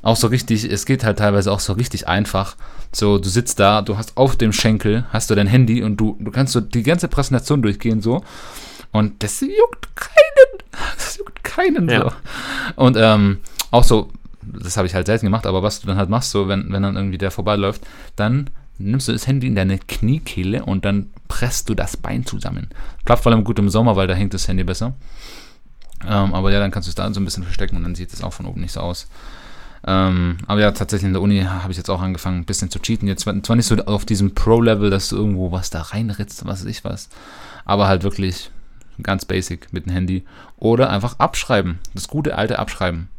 auch 0.01 0.15
so 0.15 0.27
richtig, 0.27 0.63
es 0.63 0.85
geht 0.85 1.03
halt 1.03 1.19
teilweise 1.19 1.51
auch 1.51 1.59
so 1.59 1.73
richtig 1.73 2.07
einfach. 2.07 2.55
So, 2.91 3.17
du 3.17 3.29
sitzt 3.29 3.59
da, 3.59 3.81
du 3.81 3.97
hast 3.97 4.17
auf 4.17 4.35
dem 4.35 4.53
Schenkel, 4.53 5.05
hast 5.11 5.29
du 5.29 5.35
dein 5.35 5.47
Handy 5.47 5.83
und 5.83 5.97
du, 5.97 6.17
du 6.19 6.31
kannst 6.31 6.53
so 6.53 6.61
die 6.61 6.83
ganze 6.83 7.07
Präsentation 7.07 7.61
durchgehen 7.61 8.01
so 8.01 8.23
und 8.91 9.23
das 9.23 9.41
juckt 9.41 9.95
keinen. 9.95 10.15
Das 10.95 11.17
juckt 11.17 11.43
keinen 11.43 11.89
ja. 11.89 12.01
so. 12.01 12.11
Und 12.77 12.95
ähm, 12.97 13.39
auch 13.71 13.83
so, 13.83 14.09
das 14.53 14.77
habe 14.77 14.87
ich 14.87 14.95
halt 14.95 15.07
selten 15.07 15.25
gemacht, 15.25 15.45
aber 15.45 15.63
was 15.63 15.81
du 15.81 15.87
dann 15.87 15.97
halt 15.97 16.09
machst, 16.09 16.31
so, 16.31 16.47
wenn, 16.47 16.71
wenn 16.71 16.83
dann 16.83 16.95
irgendwie 16.95 17.17
der 17.17 17.31
vorbeiläuft, 17.31 17.81
dann 18.15 18.49
nimmst 18.77 19.07
du 19.07 19.11
das 19.11 19.27
Handy 19.27 19.47
in 19.47 19.55
deine 19.55 19.77
Kniekehle 19.77 20.63
und 20.63 20.85
dann 20.85 21.09
presst 21.27 21.69
du 21.69 21.75
das 21.75 21.97
Bein 21.97 22.25
zusammen. 22.25 22.69
Klappt 23.05 23.23
vor 23.23 23.31
allem 23.31 23.43
gut 23.43 23.59
im 23.59 23.69
Sommer, 23.69 23.95
weil 23.95 24.07
da 24.07 24.13
hängt 24.13 24.33
das 24.33 24.47
Handy 24.47 24.63
besser. 24.63 24.93
Ähm, 26.07 26.33
aber 26.33 26.51
ja, 26.51 26.59
dann 26.59 26.71
kannst 26.71 26.87
du 26.87 26.91
es 26.91 26.95
da 26.95 27.11
so 27.13 27.19
ein 27.19 27.25
bisschen 27.25 27.43
verstecken 27.43 27.75
und 27.75 27.83
dann 27.83 27.95
sieht 27.95 28.13
es 28.13 28.23
auch 28.23 28.33
von 28.33 28.45
oben 28.45 28.61
nicht 28.61 28.71
so 28.71 28.79
aus. 28.79 29.07
Ähm, 29.85 30.37
aber 30.47 30.61
ja, 30.61 30.71
tatsächlich 30.71 31.07
in 31.07 31.13
der 31.13 31.21
Uni 31.21 31.41
habe 31.41 31.71
ich 31.71 31.77
jetzt 31.77 31.89
auch 31.89 32.01
angefangen, 32.01 32.39
ein 32.39 32.45
bisschen 32.45 32.69
zu 32.69 32.79
cheaten. 32.79 33.07
Jetzt 33.07 33.23
zwar 33.23 33.55
nicht 33.55 33.65
so 33.65 33.75
auf 33.75 34.05
diesem 34.05 34.33
Pro-Level, 34.33 34.89
dass 34.89 35.09
du 35.09 35.17
irgendwo 35.17 35.51
was 35.51 35.69
da 35.69 35.81
reinritzt, 35.81 36.45
was 36.45 36.61
weiß 36.61 36.69
ich 36.69 36.83
was. 36.83 37.09
Aber 37.65 37.87
halt 37.87 38.03
wirklich 38.03 38.51
ganz 39.01 39.25
basic 39.25 39.71
mit 39.71 39.85
dem 39.85 39.93
Handy. 39.93 40.25
Oder 40.57 40.89
einfach 40.89 41.19
abschreiben. 41.19 41.79
Das 41.93 42.07
gute 42.07 42.37
alte 42.37 42.59
Abschreiben. 42.59 43.09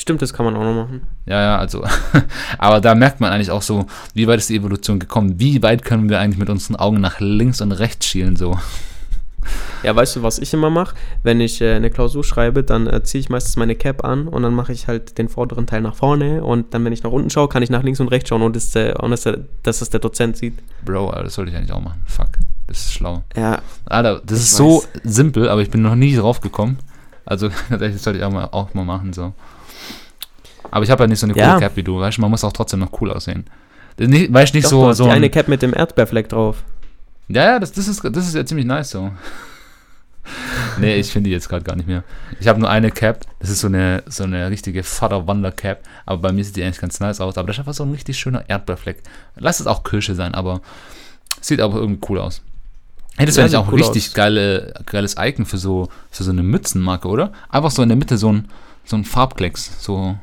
Stimmt, 0.00 0.22
das 0.22 0.32
kann 0.32 0.46
man 0.46 0.56
auch 0.56 0.64
noch 0.64 0.86
machen. 0.86 1.02
Ja, 1.26 1.42
ja, 1.42 1.58
also. 1.58 1.84
aber 2.58 2.80
da 2.80 2.94
merkt 2.94 3.20
man 3.20 3.30
eigentlich 3.32 3.50
auch 3.50 3.60
so, 3.60 3.84
wie 4.14 4.26
weit 4.26 4.38
ist 4.38 4.48
die 4.48 4.56
Evolution 4.56 4.98
gekommen? 4.98 5.38
Wie 5.38 5.62
weit 5.62 5.84
können 5.84 6.08
wir 6.08 6.18
eigentlich 6.18 6.38
mit 6.38 6.48
unseren 6.48 6.76
Augen 6.76 7.02
nach 7.02 7.20
links 7.20 7.60
und 7.60 7.72
rechts 7.72 8.06
schielen, 8.06 8.34
so? 8.36 8.58
Ja, 9.82 9.96
weißt 9.96 10.16
du, 10.16 10.22
was 10.22 10.38
ich 10.38 10.52
immer 10.52 10.68
mache? 10.68 10.94
Wenn 11.22 11.40
ich 11.40 11.62
äh, 11.62 11.72
eine 11.72 11.88
Klausur 11.88 12.22
schreibe, 12.22 12.62
dann 12.62 12.86
äh, 12.86 13.02
ziehe 13.02 13.20
ich 13.20 13.30
meistens 13.30 13.56
meine 13.56 13.74
Cap 13.74 14.04
an 14.04 14.28
und 14.28 14.42
dann 14.42 14.52
mache 14.52 14.72
ich 14.74 14.86
halt 14.86 15.16
den 15.16 15.30
vorderen 15.30 15.66
Teil 15.66 15.80
nach 15.80 15.94
vorne 15.94 16.44
und 16.44 16.74
dann, 16.74 16.84
wenn 16.84 16.92
ich 16.92 17.02
nach 17.02 17.10
unten 17.10 17.30
schaue, 17.30 17.48
kann 17.48 17.62
ich 17.62 17.70
nach 17.70 17.82
links 17.82 17.98
und 17.98 18.08
rechts 18.08 18.28
schauen 18.28 18.42
und, 18.42 18.54
das, 18.54 18.76
äh, 18.76 18.94
und 19.00 19.10
das, 19.10 19.26
dass 19.62 19.80
es 19.80 19.88
der 19.88 20.00
Dozent 20.00 20.36
sieht. 20.36 20.58
Bro, 20.84 21.12
das 21.12 21.34
sollte 21.34 21.50
ich 21.50 21.56
eigentlich 21.56 21.72
auch 21.72 21.80
machen. 21.80 22.02
Fuck, 22.06 22.28
das 22.66 22.80
ist 22.80 22.92
schlau. 22.92 23.24
Ja. 23.34 23.62
Alter, 23.86 24.20
das 24.22 24.40
ist 24.40 24.52
weiß. 24.52 24.58
so 24.58 24.84
simpel, 25.02 25.48
aber 25.48 25.62
ich 25.62 25.70
bin 25.70 25.80
noch 25.80 25.94
nie 25.94 26.14
drauf 26.14 26.42
gekommen. 26.42 26.78
Also, 27.24 27.48
das 27.70 28.02
sollte 28.02 28.18
ich 28.18 28.24
auch 28.24 28.32
mal, 28.32 28.48
auch 28.52 28.74
mal 28.74 28.84
machen, 28.84 29.14
so. 29.14 29.32
Aber 30.70 30.84
ich 30.84 30.90
habe 30.90 31.04
ja 31.04 31.06
nicht 31.06 31.18
so 31.18 31.26
eine 31.26 31.36
ja. 31.36 31.48
coole 31.48 31.60
Cap 31.60 31.76
wie 31.76 31.82
du, 31.82 31.98
weißt 31.98 32.18
du, 32.18 32.20
man 32.22 32.30
muss 32.30 32.44
auch 32.44 32.52
trotzdem 32.52 32.80
noch 32.80 33.00
cool 33.00 33.10
aussehen. 33.10 33.44
Nicht, 33.98 34.32
weißt 34.32 34.54
nicht 34.54 34.64
Doch, 34.66 34.70
so. 34.70 34.92
so 34.92 35.04
die 35.04 35.10
eine 35.10 35.30
Cap 35.30 35.48
mit 35.48 35.62
dem 35.62 35.74
Erdbeerfleck 35.74 36.28
drauf. 36.28 36.62
Ja, 37.28 37.44
ja, 37.44 37.58
das, 37.58 37.72
das, 37.72 37.86
ist, 37.86 38.02
das 38.02 38.26
ist 38.26 38.34
ja 38.34 38.44
ziemlich 38.44 38.66
nice 38.66 38.90
so. 38.90 39.10
nee, 40.78 40.96
ich 40.96 41.12
finde 41.12 41.28
die 41.28 41.34
jetzt 41.34 41.48
gerade 41.48 41.64
gar 41.64 41.76
nicht 41.76 41.86
mehr. 41.86 42.04
Ich 42.38 42.48
habe 42.48 42.60
nur 42.60 42.70
eine 42.70 42.90
Cap. 42.90 43.24
Das 43.38 43.50
ist 43.50 43.60
so 43.60 43.66
eine, 43.66 44.02
so 44.06 44.24
eine 44.24 44.50
richtige 44.50 44.82
Vater-Wander-Cap. 44.82 45.82
Aber 46.06 46.22
bei 46.22 46.32
mir 46.32 46.44
sieht 46.44 46.56
die 46.56 46.62
eigentlich 46.62 46.80
ganz 46.80 47.00
nice 47.00 47.20
aus. 47.20 47.38
Aber 47.38 47.46
das 47.46 47.56
ist 47.56 47.60
einfach 47.60 47.74
so 47.74 47.84
ein 47.84 47.92
richtig 47.92 48.18
schöner 48.18 48.48
Erdbeerfleck. 48.48 49.02
Lass 49.36 49.60
es 49.60 49.66
auch 49.66 49.84
Kirsche 49.84 50.14
sein, 50.14 50.34
aber 50.34 50.60
sieht 51.40 51.60
aber 51.60 51.78
irgendwie 51.78 52.00
cool 52.08 52.18
aus. 52.18 52.42
Hey, 53.16 53.26
das 53.26 53.36
wäre 53.36 53.48
ja, 53.48 53.58
auch 53.58 53.66
ein 53.66 53.72
cool 53.74 53.80
richtig 53.80 54.14
geile, 54.14 54.74
geiles 54.86 55.16
Icon 55.18 55.44
für 55.44 55.58
so, 55.58 55.88
für 56.10 56.24
so 56.24 56.30
eine 56.30 56.42
Mützenmarke, 56.42 57.08
oder? 57.08 57.32
Einfach 57.48 57.70
so 57.70 57.82
in 57.82 57.88
der 57.88 57.98
Mitte 57.98 58.16
so 58.16 58.32
ein, 58.32 58.48
so 58.84 58.96
ein 58.96 59.04
Farbklecks. 59.04 59.82
So, 59.82 60.16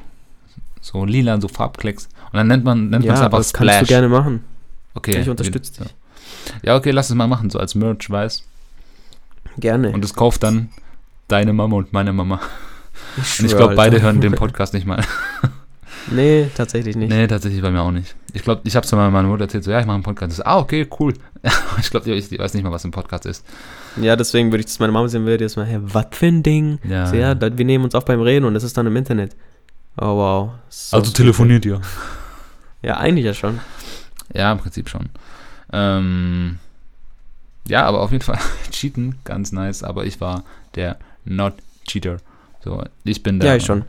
so 0.87 1.05
lila, 1.05 1.39
so 1.39 1.47
Farbklecks. 1.47 2.09
Und 2.31 2.33
dann 2.33 2.47
nennt 2.47 2.63
man 2.63 2.89
nennt 2.89 3.05
ja, 3.05 3.13
es 3.13 3.21
einfach 3.21 3.39
das 3.39 3.49
Splash. 3.49 3.75
kannst 3.75 3.91
du 3.91 3.93
gerne 3.93 4.09
machen. 4.09 4.43
Okay. 4.93 5.19
Ich 5.19 5.29
unterstütze 5.29 5.83
dich. 5.83 5.95
Ja, 6.63 6.75
okay, 6.75 6.91
lass 6.91 7.09
es 7.09 7.15
mal 7.15 7.27
machen, 7.27 7.49
so 7.49 7.59
als 7.59 7.75
Merch, 7.75 8.09
weiß. 8.09 8.43
Gerne. 9.57 9.91
Und 9.91 10.03
es 10.05 10.13
kauft 10.13 10.43
dann 10.43 10.69
deine 11.27 11.53
Mama 11.53 11.75
und 11.75 11.93
meine 11.93 12.13
Mama. 12.13 12.39
Ich 13.17 13.39
und 13.39 13.45
ich 13.45 13.55
glaube, 13.55 13.75
beide 13.75 14.01
hören 14.01 14.21
den 14.21 14.33
Podcast 14.35 14.73
nicht 14.73 14.85
mal. 14.85 15.03
Nee, 16.09 16.49
tatsächlich 16.55 16.95
nicht. 16.95 17.09
Nee, 17.09 17.27
tatsächlich 17.27 17.61
bei 17.61 17.69
mir 17.69 17.81
auch 17.81 17.91
nicht. 17.91 18.15
Ich 18.33 18.43
glaube, 18.43 18.61
ich 18.63 18.75
habe 18.75 18.85
es 18.85 18.91
mal 18.91 19.11
meiner 19.11 19.27
Mutter 19.27 19.43
erzählt, 19.43 19.63
so, 19.63 19.71
ja, 19.71 19.79
ich 19.79 19.85
mache 19.85 19.95
einen 19.95 20.03
Podcast. 20.03 20.37
So, 20.37 20.43
ah, 20.43 20.57
okay, 20.57 20.87
cool. 20.99 21.13
ich 21.79 21.89
glaube, 21.89 22.09
ich, 22.11 22.31
ich 22.31 22.39
weiß 22.39 22.53
nicht 22.53 22.63
mal, 22.63 22.71
was 22.71 22.85
ein 22.85 22.91
Podcast 22.91 23.25
ist. 23.25 23.45
Ja, 24.01 24.15
deswegen 24.15 24.51
würde 24.51 24.61
ich 24.61 24.67
das 24.67 24.79
meiner 24.79 24.93
Mama 24.93 25.07
sehen, 25.09 25.25
würde 25.25 25.43
jetzt 25.43 25.57
mal, 25.57 25.65
hey, 25.65 25.79
was 25.81 26.07
für 26.11 26.27
ein 26.27 26.43
Ding? 26.43 26.79
Ja. 26.87 27.07
So, 27.07 27.15
ja, 27.15 27.35
wir 27.39 27.65
nehmen 27.65 27.83
uns 27.83 27.93
auf 27.95 28.05
beim 28.05 28.21
Reden 28.21 28.45
und 28.45 28.55
es 28.55 28.63
ist 28.63 28.77
dann 28.77 28.87
im 28.87 28.95
Internet. 28.95 29.35
Oh, 29.97 30.15
wow. 30.15 30.51
So 30.69 30.97
also 30.97 31.11
telefoniert 31.11 31.65
ihr? 31.65 31.81
Ja, 32.83 32.97
eigentlich 32.97 33.25
ja 33.25 33.33
schon. 33.33 33.59
Ja, 34.33 34.51
im 34.51 34.59
Prinzip 34.59 34.87
schon. 34.87 35.09
Ähm, 35.73 36.59
ja, 37.67 37.85
aber 37.85 38.01
auf 38.01 38.11
jeden 38.11 38.23
Fall 38.23 38.39
cheaten, 38.71 39.15
ganz 39.23 39.51
nice, 39.51 39.83
aber 39.83 40.05
ich 40.05 40.21
war 40.21 40.43
der 40.75 40.97
Not-Cheater. 41.25 42.17
So, 42.63 42.83
ich 43.03 43.23
bin 43.23 43.39
der. 43.39 43.49
Ja, 43.49 43.55
ich 43.55 43.65
schon. 43.65 43.83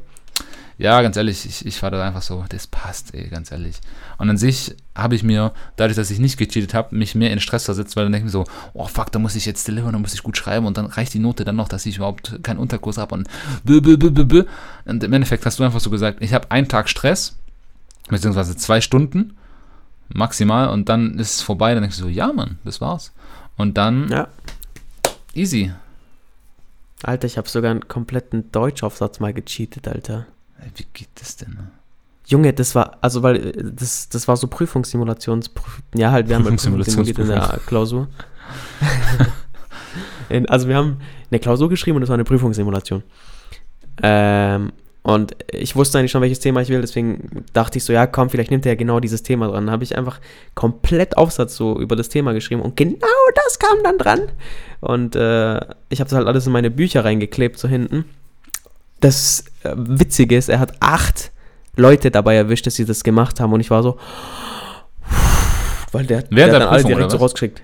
Ja, 0.78 1.02
ganz 1.02 1.16
ehrlich, 1.16 1.44
ich, 1.44 1.66
ich 1.66 1.82
war 1.82 1.90
da 1.90 2.04
einfach 2.04 2.22
so, 2.22 2.44
das 2.48 2.66
passt, 2.66 3.14
ey, 3.14 3.28
ganz 3.28 3.52
ehrlich. 3.52 3.80
Und 4.16 4.30
an 4.30 4.38
sich 4.38 4.74
habe 4.98 5.14
ich 5.14 5.22
mir, 5.22 5.52
dadurch, 5.76 5.96
dass 5.96 6.10
ich 6.10 6.18
nicht 6.18 6.36
gecheatet 6.36 6.74
habe, 6.74 6.94
mich 6.94 7.14
mehr 7.14 7.32
in 7.32 7.40
Stress 7.40 7.64
versetzt, 7.64 7.96
weil 7.96 8.04
dann 8.04 8.12
denke 8.12 8.28
ich 8.28 8.34
mir 8.34 8.44
so, 8.44 8.44
oh 8.74 8.86
fuck, 8.86 9.12
da 9.12 9.18
muss 9.18 9.36
ich 9.36 9.46
jetzt 9.46 9.66
deliveren, 9.68 9.92
da 9.92 9.98
muss 9.98 10.14
ich 10.14 10.22
gut 10.22 10.36
schreiben 10.36 10.66
und 10.66 10.76
dann 10.76 10.86
reicht 10.86 11.14
die 11.14 11.18
Note 11.18 11.44
dann 11.44 11.56
noch, 11.56 11.68
dass 11.68 11.86
ich 11.86 11.96
überhaupt 11.96 12.42
keinen 12.42 12.58
Unterkurs 12.58 12.98
habe 12.98 13.14
und 13.14 13.28
bö, 13.64 13.80
bö, 13.80 13.96
bö, 13.96 14.10
bö, 14.10 14.24
bö. 14.24 14.44
Und 14.84 15.02
im 15.04 15.12
Endeffekt 15.12 15.46
hast 15.46 15.58
du 15.58 15.64
einfach 15.64 15.80
so 15.80 15.90
gesagt, 15.90 16.18
ich 16.20 16.34
habe 16.34 16.50
einen 16.50 16.68
Tag 16.68 16.88
Stress, 16.88 17.36
beziehungsweise 18.08 18.56
zwei 18.56 18.80
Stunden 18.80 19.36
maximal 20.08 20.68
und 20.70 20.88
dann 20.88 21.18
ist 21.18 21.36
es 21.36 21.42
vorbei, 21.42 21.74
dann 21.74 21.82
denkst 21.82 21.98
du 21.98 22.04
so, 22.04 22.08
ja 22.08 22.32
Mann, 22.32 22.58
das 22.64 22.80
war's. 22.80 23.12
Und 23.56 23.76
dann 23.76 24.08
ja. 24.08 24.28
easy. 25.34 25.72
Alter, 27.02 27.26
ich 27.26 27.38
habe 27.38 27.48
sogar 27.48 27.70
einen 27.70 27.86
kompletten 27.86 28.50
Deutschaufsatz 28.50 29.20
mal 29.20 29.32
gecheatet, 29.32 29.86
Alter. 29.86 30.26
Wie 30.74 30.86
geht 30.92 31.08
das 31.14 31.36
denn? 31.36 31.70
Junge, 32.28 32.52
das 32.52 32.74
war, 32.74 32.98
also 33.00 33.22
weil 33.22 33.36
äh, 33.36 33.52
das, 33.72 34.08
das 34.08 34.28
war 34.28 34.36
so 34.36 34.46
Prüfungssimulations, 34.46 35.50
ja 35.94 36.10
halt, 36.10 36.28
wir 36.28 36.36
haben 36.36 36.44
halt 36.44 36.60
simuliert 36.60 37.18
in 37.18 37.28
der 37.28 37.58
Klausur. 37.66 38.08
in, 40.28 40.48
also 40.48 40.68
wir 40.68 40.76
haben 40.76 40.98
eine 41.30 41.40
Klausur 41.40 41.68
geschrieben 41.68 41.96
und 41.96 42.02
das 42.02 42.08
war 42.08 42.14
eine 42.14 42.24
Prüfungssimulation. 42.24 43.02
Ähm, 44.02 44.72
und 45.02 45.34
ich 45.50 45.74
wusste 45.74 45.98
eigentlich 45.98 46.10
schon, 46.10 46.20
welches 46.20 46.40
Thema 46.40 46.60
ich 46.60 46.68
will, 46.68 46.82
deswegen 46.82 47.44
dachte 47.54 47.78
ich 47.78 47.84
so, 47.84 47.92
ja 47.92 48.06
komm, 48.06 48.28
vielleicht 48.28 48.50
nimmt 48.50 48.66
er 48.66 48.72
ja 48.72 48.76
genau 48.76 49.00
dieses 49.00 49.22
Thema 49.22 49.48
dran. 49.48 49.66
Dann 49.66 49.72
habe 49.72 49.84
ich 49.84 49.96
einfach 49.96 50.20
komplett 50.54 51.16
Aufsatz 51.16 51.56
so 51.56 51.80
über 51.80 51.96
das 51.96 52.10
Thema 52.10 52.32
geschrieben 52.32 52.60
und 52.60 52.76
genau 52.76 52.98
das 53.34 53.58
kam 53.58 53.82
dann 53.82 53.96
dran. 53.96 54.20
Und 54.80 55.16
äh, 55.16 55.56
ich 55.88 56.00
habe 56.00 56.10
das 56.10 56.12
halt 56.12 56.26
alles 56.26 56.46
in 56.46 56.52
meine 56.52 56.70
Bücher 56.70 57.04
reingeklebt, 57.04 57.58
so 57.58 57.68
hinten 57.68 58.04
das 59.00 59.44
äh, 59.62 59.74
Witzige 59.76 60.36
ist, 60.36 60.48
er 60.48 60.60
hat 60.60 60.74
acht 60.80 61.30
Leute 61.78 62.10
dabei 62.10 62.36
erwischt, 62.36 62.66
dass 62.66 62.74
sie 62.74 62.84
das 62.84 63.02
gemacht 63.02 63.40
haben 63.40 63.52
und 63.52 63.60
ich 63.60 63.70
war 63.70 63.82
so, 63.82 63.98
weil 65.92 66.04
der, 66.04 66.22
der 66.22 66.46
hat 66.46 66.52
dann 66.52 66.62
alle 66.62 66.84
direkt 66.84 67.10
so 67.10 67.16
rausgeschickt. 67.16 67.62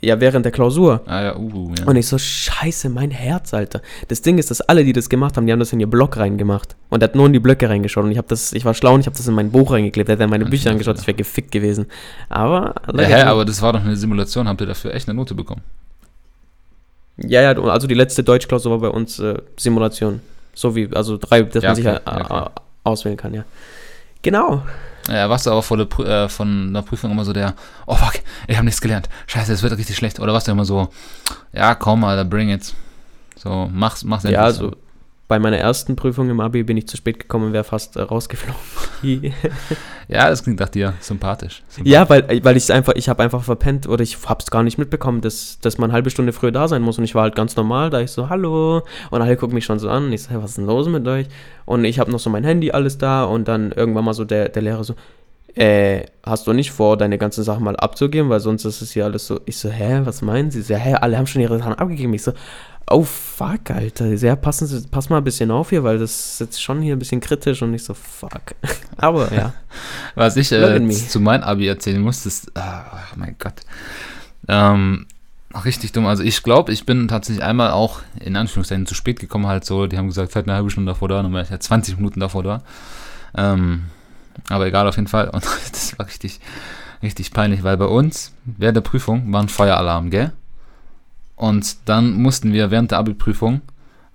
Ja, 0.00 0.20
während 0.20 0.44
der 0.44 0.52
Klausur. 0.52 1.02
Ah 1.06 1.22
ja, 1.22 1.36
uh, 1.36 1.74
ja. 1.76 1.84
Und 1.84 1.96
ich 1.96 2.06
so, 2.06 2.16
scheiße, 2.16 2.88
mein 2.90 3.10
Herz, 3.10 3.52
Alter. 3.52 3.82
Das 4.06 4.22
Ding 4.22 4.38
ist, 4.38 4.50
dass 4.50 4.60
alle, 4.60 4.84
die 4.84 4.92
das 4.92 5.08
gemacht 5.08 5.36
haben, 5.36 5.46
die 5.46 5.52
haben 5.52 5.58
das 5.58 5.72
in 5.72 5.80
ihr 5.80 5.88
Blog 5.88 6.16
reingemacht. 6.16 6.76
Und 6.90 7.02
er 7.02 7.08
hat 7.08 7.16
nur 7.16 7.26
in 7.26 7.32
die 7.32 7.40
Blöcke 7.40 7.68
reingeschaut. 7.68 8.04
Und 8.04 8.12
ich, 8.12 8.20
das, 8.20 8.52
ich 8.52 8.64
war 8.64 8.72
schlau 8.72 8.94
und 8.94 9.00
ich 9.00 9.06
habe 9.06 9.16
das 9.16 9.26
in 9.26 9.34
mein 9.34 9.50
Buch 9.50 9.72
reingeklebt. 9.72 10.08
Er 10.08 10.12
hat 10.12 10.20
in 10.20 10.30
meine 10.30 10.46
Bücher 10.46 10.70
angeschaut, 10.70 10.98
ich 11.00 11.06
wäre 11.08 11.16
gefickt 11.16 11.50
gewesen. 11.50 11.86
Aber... 12.28 12.74
Ja, 12.94 13.02
hä, 13.02 13.22
aber 13.22 13.44
das 13.44 13.60
war 13.62 13.72
doch 13.72 13.80
eine 13.80 13.96
Simulation. 13.96 14.46
Habt 14.46 14.60
ihr 14.60 14.68
dafür 14.68 14.94
echt 14.94 15.08
eine 15.08 15.16
Note 15.16 15.34
bekommen? 15.34 15.62
Ja, 17.16 17.42
ja, 17.42 17.52
also 17.52 17.86
die 17.88 17.94
letzte 17.94 18.22
Deutschklausur 18.22 18.70
war 18.70 18.78
bei 18.78 18.96
uns 18.96 19.18
äh, 19.18 19.38
Simulation. 19.58 20.20
So 20.54 20.74
wie, 20.76 20.88
also 20.94 21.18
drei, 21.18 21.42
dass 21.42 21.62
ja, 21.62 21.70
man 21.70 21.76
sich 21.76 21.86
okay, 21.86 22.00
ja, 22.06 22.24
okay. 22.30 22.50
Auswählen 22.84 23.16
kann, 23.16 23.34
ja. 23.34 23.44
Genau. 24.22 24.62
Ja, 25.08 25.28
warst 25.30 25.46
du 25.46 25.50
aber 25.50 25.62
vor 25.62 25.76
der, 25.76 25.88
Prü- 25.88 26.04
äh, 26.06 26.28
von 26.28 26.72
der 26.74 26.82
Prüfung 26.82 27.10
immer 27.10 27.24
so 27.24 27.32
der, 27.32 27.54
oh 27.86 27.94
fuck, 27.94 28.20
ich 28.46 28.56
habe 28.56 28.64
nichts 28.66 28.80
gelernt. 28.80 29.08
Scheiße, 29.26 29.52
es 29.52 29.62
wird 29.62 29.76
richtig 29.76 29.96
schlecht. 29.96 30.20
Oder 30.20 30.32
warst 30.32 30.46
du 30.46 30.52
immer 30.52 30.64
so, 30.64 30.88
ja, 31.52 31.74
komm, 31.74 32.04
Alter, 32.04 32.24
bring 32.24 32.50
it. 32.50 32.74
So, 33.36 33.68
mach's, 33.72 34.04
mach's 34.04 34.24
Ja, 34.24 34.30
endlich 34.30 34.44
also 34.44 34.72
bei 35.30 35.38
meiner 35.38 35.58
ersten 35.58 35.94
Prüfung 35.94 36.28
im 36.28 36.40
Abi 36.40 36.64
bin 36.64 36.76
ich 36.76 36.88
zu 36.88 36.96
spät 36.96 37.20
gekommen 37.20 37.46
und 37.46 37.52
wäre 37.52 37.62
fast 37.62 37.94
äh, 37.96 38.02
rausgeflogen. 38.02 38.60
Ja, 40.08 40.28
das 40.28 40.42
klingt 40.42 40.58
nach 40.58 40.68
dir 40.68 40.94
sympathisch. 40.98 41.62
sympathisch. 41.68 41.92
ja, 41.92 42.10
weil, 42.10 42.44
weil 42.44 42.56
ich 42.56 42.72
einfach, 42.72 42.94
ich 42.96 43.08
habe 43.08 43.22
einfach 43.22 43.44
verpennt 43.44 43.86
oder 43.88 44.02
ich 44.02 44.18
hab's 44.26 44.50
gar 44.50 44.64
nicht 44.64 44.76
mitbekommen, 44.76 45.20
dass, 45.20 45.60
dass 45.60 45.78
man 45.78 45.90
eine 45.90 45.94
halbe 45.94 46.10
Stunde 46.10 46.32
früher 46.32 46.50
da 46.50 46.66
sein 46.66 46.82
muss 46.82 46.98
und 46.98 47.04
ich 47.04 47.14
war 47.14 47.22
halt 47.22 47.36
ganz 47.36 47.54
normal, 47.54 47.90
da 47.90 48.00
ich 48.00 48.10
so, 48.10 48.28
hallo 48.28 48.82
und 49.12 49.22
alle 49.22 49.36
gucken 49.36 49.54
mich 49.54 49.64
schon 49.64 49.78
so 49.78 49.88
an 49.88 50.06
und 50.06 50.12
ich 50.12 50.24
so, 50.24 50.30
hey, 50.30 50.42
was 50.42 50.50
ist 50.50 50.58
denn 50.58 50.66
los 50.66 50.88
mit 50.88 51.06
euch? 51.06 51.28
Und 51.64 51.84
ich 51.84 52.00
habe 52.00 52.10
noch 52.10 52.18
so 52.18 52.28
mein 52.28 52.42
Handy 52.42 52.72
alles 52.72 52.98
da 52.98 53.22
und 53.22 53.46
dann 53.46 53.70
irgendwann 53.70 54.04
mal 54.04 54.14
so 54.14 54.24
der, 54.24 54.48
der 54.48 54.62
Lehrer 54.62 54.82
so, 54.82 54.96
äh, 55.54 56.06
hast 56.24 56.46
du 56.46 56.52
nicht 56.52 56.70
vor, 56.70 56.96
deine 56.96 57.18
ganzen 57.18 57.44
Sachen 57.44 57.64
mal 57.64 57.76
abzugeben, 57.76 58.30
weil 58.30 58.40
sonst 58.40 58.64
ist 58.64 58.82
es 58.82 58.92
hier 58.92 59.04
alles 59.04 59.26
so, 59.26 59.40
ich 59.46 59.58
so, 59.58 59.68
hä, 59.68 60.00
was 60.04 60.22
meinen 60.22 60.50
sie? 60.50 60.62
So, 60.62 60.74
hä, 60.74 60.94
alle 60.94 61.18
haben 61.18 61.26
schon 61.26 61.42
ihre 61.42 61.58
Sachen 61.58 61.74
abgegeben. 61.74 62.14
Ich 62.14 62.22
so, 62.22 62.32
oh 62.88 63.04
fuck, 63.04 63.70
Alter, 63.70 64.06
ja, 64.14 64.36
passen 64.36 64.86
pass 64.90 65.08
mal 65.08 65.18
ein 65.18 65.24
bisschen 65.24 65.50
auf 65.50 65.70
hier, 65.70 65.84
weil 65.84 65.98
das 65.98 66.32
ist 66.32 66.40
jetzt 66.40 66.62
schon 66.62 66.82
hier 66.82 66.96
ein 66.96 66.98
bisschen 66.98 67.20
kritisch 67.20 67.62
und 67.62 67.72
ich 67.74 67.84
so, 67.84 67.94
fuck. 67.94 68.54
Aber 68.96 69.32
ja, 69.32 69.54
Was 70.14 70.36
ich 70.36 70.50
äh, 70.52 70.88
zu 70.88 71.20
meinem 71.20 71.42
Abi 71.42 71.66
erzählen 71.66 72.00
muss, 72.00 72.26
ist, 72.26 72.56
ah, 72.56 72.84
oh 72.92 73.16
mein 73.16 73.36
Gott, 73.38 73.60
ähm, 74.48 75.06
richtig 75.64 75.92
dumm. 75.92 76.06
Also 76.06 76.22
ich 76.22 76.42
glaube, 76.42 76.72
ich 76.72 76.86
bin 76.86 77.08
tatsächlich 77.08 77.44
einmal 77.44 77.70
auch 77.70 78.00
in 78.18 78.36
Anführungszeichen 78.36 78.86
zu 78.86 78.94
spät 78.94 79.20
gekommen, 79.20 79.46
halt 79.46 79.64
so, 79.64 79.86
die 79.86 79.96
haben 79.96 80.08
gesagt, 80.08 80.32
seid 80.32 80.46
eine 80.46 80.54
halbe 80.54 80.70
Stunde 80.70 80.92
davor 80.92 81.08
da, 81.08 81.22
dann 81.22 81.32
war 81.32 81.42
ich 81.42 81.50
ja 81.50 81.60
20 81.60 81.96
Minuten 81.96 82.20
davor 82.20 82.42
da. 82.42 82.62
Ähm, 83.36 83.84
aber 84.48 84.66
egal, 84.66 84.88
auf 84.88 84.96
jeden 84.96 85.08
Fall. 85.08 85.28
Und 85.28 85.44
das 85.72 85.98
war 85.98 86.06
richtig, 86.06 86.40
richtig 87.02 87.32
peinlich, 87.32 87.62
weil 87.62 87.76
bei 87.76 87.86
uns 87.86 88.32
während 88.44 88.76
der 88.76 88.82
Prüfung 88.82 89.32
war 89.32 89.42
ein 89.42 89.48
Feueralarm, 89.48 90.10
gell? 90.10 90.32
Und 91.40 91.88
dann 91.88 92.20
mussten 92.20 92.52
wir 92.52 92.70
während 92.70 92.90
der 92.90 92.98
Abi-Prüfung 92.98 93.62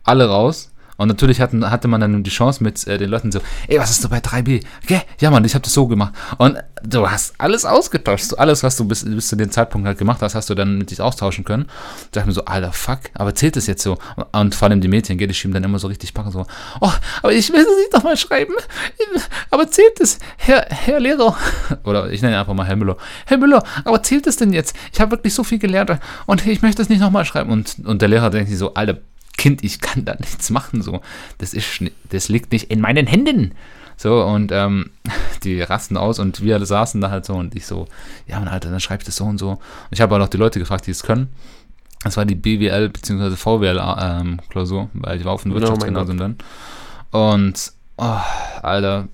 alle 0.04 0.30
raus. 0.30 0.72
Und 0.98 1.08
natürlich 1.08 1.42
hatten, 1.42 1.70
hatte 1.70 1.88
man 1.88 2.02
dann 2.02 2.24
die 2.24 2.30
Chance 2.30 2.64
mit 2.64 2.86
äh, 2.88 2.98
den 2.98 3.10
Leuten 3.10 3.32
so, 3.32 3.40
ey, 3.68 3.80
was 3.80 3.92
ist 3.92 4.04
du 4.04 4.10
bei 4.10 4.20
3B? 4.20 4.64
Okay, 4.84 5.02
ja 5.20 5.30
Mann, 5.32 5.44
ich 5.44 5.54
habe 5.54 5.64
das 5.64 5.74
so 5.74 5.88
gemacht. 5.88 6.14
Und 6.38 6.58
du 6.84 7.10
hast 7.10 7.36
alles 7.38 7.66
ausgetauscht. 7.66 8.26
So 8.26 8.38
alles, 8.38 8.64
was 8.64 8.78
du 8.78 8.86
bis, 8.86 9.04
bis 9.04 9.28
zu 9.28 9.36
dem 9.36 9.52
Zeitpunkt 9.52 9.88
halt 9.88 9.98
gemacht 9.98 10.22
hast, 10.22 10.36
hast 10.36 10.50
du 10.50 10.56
dann 10.56 10.78
mit 10.78 10.92
dich 10.92 11.02
austauschen 11.02 11.44
können. 11.44 11.66
Da 12.12 12.20
dachte 12.20 12.20
ich 12.22 12.26
mir 12.28 12.34
so, 12.34 12.46
alter, 12.46 12.72
fuck, 12.72 13.00
aber 13.14 13.36
zählt 13.36 13.56
das 13.56 13.68
jetzt 13.68 13.84
so? 13.84 13.98
Und 14.32 14.56
vor 14.56 14.68
allem 14.68 14.82
die 14.82 14.88
Mädchen, 14.88 15.18
gell, 15.18 15.28
die 15.28 15.34
schieben 15.34 15.54
dann 15.54 15.64
immer 15.64 15.80
so 15.80 15.88
richtig 15.88 16.14
packen, 16.14 16.32
so, 16.32 16.46
oh, 16.82 16.92
aber 17.22 17.34
ich 17.34 17.52
will 17.52 17.62
es 17.62 17.78
nicht 17.78 17.94
nochmal 17.94 18.18
schreiben. 18.18 18.54
Aber 19.52 19.70
zählt 19.70 20.00
es, 20.00 20.20
Herr, 20.38 20.66
Herr 20.70 21.00
Lehrer? 21.00 21.36
Oder 21.84 22.12
ich 22.12 22.22
nenne 22.22 22.36
ihn 22.36 22.40
einfach 22.40 22.54
mal 22.54 22.66
Herr 22.66 22.76
Müller. 22.76 22.98
Herr 23.26 23.38
Müller, 23.38 23.64
aber 23.84 24.02
zählt 24.04 24.28
es 24.28 24.38
denn 24.38 24.54
jetzt? 24.54 24.76
Ich 24.94 25.00
habe 25.00 25.12
wirklich 25.12 25.34
so 25.34 25.44
viel 25.44 25.60
gelernt 25.60 25.92
und 26.26 26.46
ich 26.46 26.62
möchte 26.62 26.82
es 26.82 26.90
nicht 26.90 27.00
nochmal 27.02 27.26
schreiben. 27.26 27.52
Und, 27.52 27.76
und 27.86 28.02
der 28.02 28.10
Lehrer 28.10 28.30
denkt 28.30 28.50
sich 28.50 28.58
so, 28.58 28.74
alter, 28.74 28.98
Kind, 29.38 29.64
ich 29.64 29.82
kann 29.82 30.06
da 30.06 30.16
nichts 30.16 30.50
machen, 30.50 30.82
so. 30.82 31.02
Das 31.38 31.54
ist, 31.54 31.84
das 32.10 32.30
liegt 32.30 32.52
nicht 32.52 32.72
in 32.72 32.82
meinen 32.82 33.08
Händen. 33.08 33.54
So, 33.98 34.24
und 34.24 34.52
ähm, 34.52 34.92
die 35.44 35.62
rasten 35.62 35.98
aus 35.98 36.20
und 36.20 36.42
wir 36.42 36.56
alle 36.56 36.66
saßen 36.66 37.00
da 37.02 37.10
halt 37.10 37.26
so 37.26 37.34
und 37.34 37.56
ich 37.56 37.66
so, 37.66 37.88
ja, 38.28 38.40
Mann, 38.40 38.48
Alter, 38.48 38.70
dann 38.70 38.80
schreib 38.80 39.02
ich 39.02 39.06
das 39.06 39.16
so 39.16 39.26
und 39.26 39.38
so. 39.38 39.52
Und 39.52 39.60
ich 39.92 40.02
habe 40.02 40.16
auch 40.16 40.20
noch 40.20 40.28
die 40.28 40.38
Leute 40.38 40.60
gefragt, 40.60 40.88
die 40.88 40.92
es 40.92 41.04
können. 41.04 41.30
Das 42.04 42.18
war 42.18 42.26
die 42.26 42.36
BWL 42.36 42.90
bzw. 42.90 43.36
VWL-Klausur, 43.36 44.90
weil 44.94 45.20
ich 45.20 45.26
war 45.26 45.34
auf 45.34 45.42
dem 45.42 45.52
mein 45.52 45.62
Wirtschaftsgymnasium 45.62 46.18
dann. 46.18 46.38
Und, 47.12 47.72
oh, 47.98 48.20
Alter, 48.62 49.08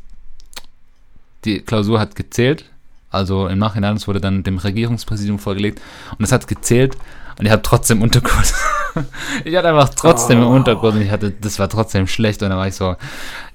die 1.45 1.61
Klausur 1.61 1.99
hat 1.99 2.15
gezählt. 2.15 2.65
Also 3.09 3.47
im 3.47 3.59
Nachhinein, 3.59 3.97
es 3.97 4.07
wurde 4.07 4.21
dann 4.21 4.43
dem 4.43 4.57
Regierungspräsidium 4.57 5.37
vorgelegt 5.37 5.81
und 6.17 6.23
es 6.23 6.31
hat 6.31 6.47
gezählt 6.47 6.95
und 7.37 7.45
ich 7.45 7.51
habe 7.51 7.61
trotzdem 7.61 8.01
Unterkurs. 8.01 8.53
ich 9.45 9.55
hatte 9.55 9.69
einfach 9.69 9.89
trotzdem 9.89 10.39
im 10.39 10.47
Oh. 10.47 10.55
Unterkurs 10.55 10.95
und 10.95 11.01
ich 11.01 11.11
hatte, 11.11 11.31
das 11.31 11.59
war 11.59 11.69
trotzdem 11.69 12.07
schlecht 12.07 12.41
und 12.43 12.49
dann 12.49 12.57
war 12.57 12.67
ich 12.67 12.75
so, 12.75 12.95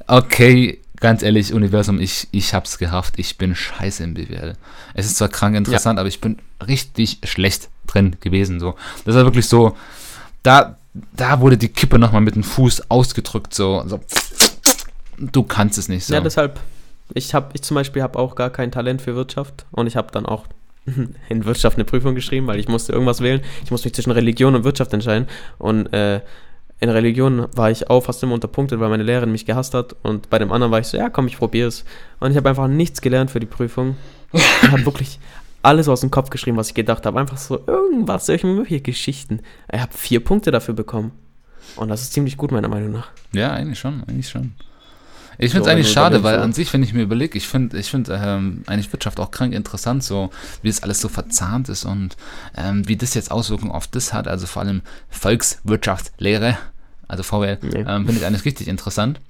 okay, 0.07 0.81
ganz 1.01 1.23
ehrlich, 1.23 1.53
Universum, 1.53 2.01
ich, 2.01 2.29
ich 2.31 2.55
hab's 2.55 2.79
gerafft, 2.79 3.15
ich 3.19 3.37
bin 3.39 3.55
scheiße 3.55 4.03
im 4.03 4.15
BWL. 4.15 4.55
Es 4.95 5.07
ist 5.07 5.17
zwar 5.17 5.29
krank 5.29 5.57
interessant, 5.57 5.99
aber 5.99 6.09
ich 6.09 6.21
bin 6.21 6.39
richtig 6.67 7.19
schlecht 7.25 7.69
drin 7.87 8.17
gewesen, 8.21 8.61
so. 8.61 8.75
Das 9.05 9.15
war 9.15 9.25
wirklich 9.25 9.47
so, 9.49 9.77
da, 10.43 10.77
da 11.13 11.41
wurde 11.41 11.59
die 11.59 11.69
Kippe 11.69 11.99
nochmal 11.99 12.23
mit 12.23 12.35
dem 12.35 12.45
Fuß 12.45 12.91
ausgedrückt, 12.91 13.55
so, 13.55 13.85
so, 13.87 14.01
du 15.19 15.43
kannst 15.43 15.79
es 15.79 15.89
nicht, 15.89 16.05
so. 16.07 16.15
ja, 16.15 16.21
deshalb, 16.21 16.61
ich 17.15 17.35
habe, 17.35 17.51
ich 17.53 17.63
zum 17.63 17.75
Beispiel 17.75 18.03
habe 18.03 18.19
auch 18.19 18.35
gar 18.35 18.51
kein 18.51 18.73
Talent 18.73 19.03
für 19.03 19.15
Wirtschaft 19.15 19.67
und 19.71 19.87
ich 19.87 19.97
habe 19.97 20.11
dann 20.13 20.27
auch 20.27 20.47
in 21.29 21.45
Wirtschaft 21.45 21.77
eine 21.77 21.85
Prüfung 21.85 22.15
geschrieben, 22.15 22.47
weil 22.47 22.59
ich 22.59 22.69
musste 22.69 22.93
irgendwas 22.93 23.21
wählen. 23.21 23.41
Ich 23.65 23.71
musste 23.71 23.87
mich 23.87 23.95
zwischen 23.95 24.13
Religion 24.13 24.55
und 24.55 24.65
Wirtschaft 24.65 24.93
entscheiden 24.93 25.29
und 25.59 25.93
äh, 25.93 26.21
in 26.79 26.91
Religion 26.91 27.47
war 27.55 27.71
ich 27.71 27.89
auch 27.89 28.03
fast 28.03 28.23
immer 28.23 28.35
unterpunktet, 28.35 28.81
weil 28.81 28.91
meine 28.91 29.03
Lehrerin 29.03 29.33
mich 29.33 29.47
gehasst 29.47 29.73
hat 29.73 29.97
und 30.03 30.29
bei 30.29 30.39
dem 30.39 30.53
anderen 30.53 30.71
war 30.73 30.81
ich 30.81 30.87
so, 30.87 30.97
ja 30.97 31.09
komm, 31.09 31.27
ich 31.27 31.39
probiere 31.39 31.69
es. 31.69 31.85
Und 32.21 32.31
ich 32.31 32.37
habe 32.37 32.49
einfach 32.49 32.69
nichts 32.69 33.01
gelernt 33.01 33.31
für 33.31 33.41
die 33.41 33.47
Prüfung. 33.47 33.97
Ich 34.33 34.71
habe 34.71 34.85
wirklich 34.85 35.19
alles 35.63 35.89
aus 35.89 36.01
dem 36.01 36.11
Kopf 36.11 36.31
geschrieben, 36.31 36.57
was 36.57 36.69
ich 36.69 36.75
gedacht 36.75 37.07
habe. 37.07 37.19
Einfach 37.19 37.39
so 37.39 37.61
irgendwas, 37.67 38.27
solche 38.27 38.81
Geschichten. 38.81 39.41
Ich 39.73 39.81
habe 39.81 39.93
vier 39.93 40.23
Punkte 40.23 40.51
dafür 40.51 40.75
bekommen. 40.75 41.13
Und 41.77 41.89
das 41.89 42.03
ist 42.03 42.13
ziemlich 42.13 42.37
gut, 42.37 42.53
meiner 42.53 42.69
Meinung 42.69 42.93
nach. 42.93 43.09
Ja, 43.33 43.53
eigentlich 43.53 43.79
schon, 43.79 44.05
eigentlich 44.07 44.29
schon. 44.29 44.53
Ich 45.39 45.53
finde 45.53 45.69
es 45.69 45.73
eigentlich 45.73 45.91
schade, 45.93 46.23
weil 46.23 46.39
an 46.41 46.53
sich, 46.53 46.73
wenn 46.73 46.83
ich 46.83 46.93
mir 46.95 47.03
überlege, 47.03 47.37
ich 47.37 47.47
finde 47.47 47.79
ich 47.79 47.91
find, 47.91 48.09
ähm, 48.11 48.63
eigentlich 48.67 48.93
Wirtschaft 48.93 49.21
auch 49.21 49.31
krank 49.31 49.53
interessant, 49.53 50.03
so 50.03 50.31
wie 50.63 50.69
das 50.69 50.83
alles 50.83 51.01
so 51.01 51.09
verzahnt 51.09 51.69
ist 51.69 51.85
und 51.85 52.17
ähm, 52.57 52.89
wie 52.89 52.97
das 52.97 53.15
jetzt 53.15 53.31
Auswirkungen 53.31 53.73
auf 53.73 53.87
das 53.87 54.13
hat, 54.13 54.29
also 54.29 54.47
vor 54.47 54.63
allem 54.63 54.83
Volkswirtschaftslehre, 55.11 56.57
also 57.09 57.23
VWL, 57.23 57.59
Nee. 57.63 57.85
ähm, 57.87 58.07
finde 58.07 58.21
ich 58.21 58.27
eigentlich 58.27 58.45
richtig 58.45 58.69
interessant. 58.69 59.21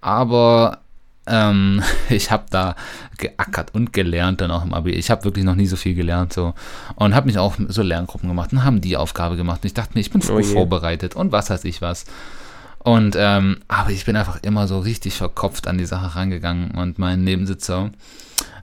Aber 0.00 0.78
ähm, 1.26 1.82
ich 2.10 2.30
habe 2.30 2.44
da 2.50 2.76
geackert 3.18 3.74
und 3.74 3.92
gelernt 3.92 4.40
dann 4.40 4.50
auch 4.50 4.64
im 4.64 4.74
Abi. 4.74 4.90
Ich 4.92 5.10
habe 5.10 5.24
wirklich 5.24 5.44
noch 5.44 5.54
nie 5.54 5.66
so 5.66 5.76
viel 5.76 5.94
gelernt 5.94 6.32
so 6.32 6.54
und 6.96 7.14
habe 7.14 7.26
mich 7.26 7.38
auch 7.38 7.54
so 7.68 7.82
Lerngruppen 7.82 8.28
gemacht 8.28 8.52
und 8.52 8.64
haben 8.64 8.80
die 8.80 8.96
Aufgabe 8.96 9.36
gemacht. 9.36 9.60
Und 9.62 9.66
ich 9.66 9.74
dachte 9.74 9.92
mir, 9.94 10.00
ich 10.00 10.10
bin 10.10 10.22
Oh 10.28 10.42
vorbereitet 10.42 11.16
und 11.16 11.32
was 11.32 11.50
weiß 11.50 11.64
ich 11.64 11.80
was. 11.80 12.04
Und, 12.84 13.16
ähm, 13.18 13.60
aber 13.66 13.90
ich 13.90 14.04
bin 14.04 14.14
einfach 14.14 14.42
immer 14.42 14.68
so 14.68 14.78
richtig 14.78 15.14
verkopft 15.14 15.66
an 15.66 15.78
die 15.78 15.86
Sache 15.86 16.16
rangegangen 16.16 16.72
und 16.72 16.98
mein 16.98 17.24
Nebensitzer, 17.24 17.90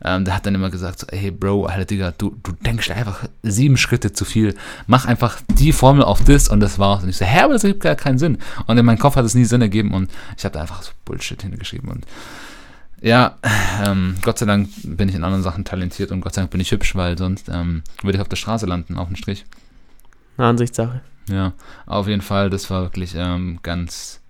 ähm, 0.06 0.26
der 0.26 0.36
hat 0.36 0.46
dann 0.46 0.54
immer 0.54 0.70
gesagt, 0.70 1.00
so, 1.00 1.08
hey 1.12 1.32
Bro, 1.32 1.66
Alter 1.66 1.86
Digga, 1.86 2.14
du, 2.16 2.38
du 2.44 2.52
denkst 2.52 2.92
einfach 2.92 3.28
sieben 3.42 3.78
Schritte 3.78 4.14
zu 4.14 4.24
viel. 4.24 4.54
Mach 4.86 5.06
einfach 5.06 5.42
die 5.50 5.74
Formel 5.74 6.04
auf 6.04 6.24
das 6.24 6.50
und 6.50 6.60
das 6.60 6.78
war's. 6.78 7.02
Und 7.02 7.10
ich 7.10 7.18
so, 7.18 7.26
hä, 7.26 7.40
aber 7.40 7.54
das 7.54 7.64
ergibt 7.64 7.82
gar 7.82 7.96
keinen 7.96 8.20
Sinn. 8.20 8.38
Und 8.68 8.78
in 8.78 8.86
meinem 8.86 9.00
Kopf 9.00 9.16
hat 9.16 9.26
es 9.26 9.34
nie 9.34 9.46
Sinn 9.46 9.62
ergeben 9.62 9.92
und 9.92 10.12
ich 10.38 10.46
habe 10.46 10.54
da 10.54 10.62
einfach 10.62 10.84
so 10.84 10.92
Bullshit 11.04 11.42
hingeschrieben 11.42 11.90
und 11.90 12.06
ja, 13.02 13.38
ähm, 13.84 14.18
Gott 14.22 14.38
sei 14.38 14.46
Dank 14.46 14.70
bin 14.84 15.10
ich 15.10 15.16
in 15.16 15.24
anderen 15.24 15.42
Sachen 15.42 15.66
talentiert 15.66 16.12
und 16.12 16.22
Gott 16.22 16.36
sei 16.36 16.42
Dank 16.42 16.52
bin 16.52 16.62
ich 16.62 16.70
hübsch, 16.70 16.94
weil 16.94 17.18
sonst 17.18 17.50
ähm, 17.50 17.82
würde 18.04 18.18
ich 18.18 18.22
auf 18.22 18.30
der 18.30 18.36
Straße 18.36 18.68
landen, 18.68 18.98
auf 18.98 19.08
dem 19.08 19.16
Strich. 19.16 19.46
Eine 20.38 20.48
Ansichtssache. 20.48 21.02
Ja, 21.30 21.54
auf 21.86 22.08
jeden 22.08 22.22
Fall, 22.22 22.50
das 22.50 22.70
war 22.70 22.82
wirklich 22.84 23.14
ähm, 23.16 23.60
ganz 23.64 24.22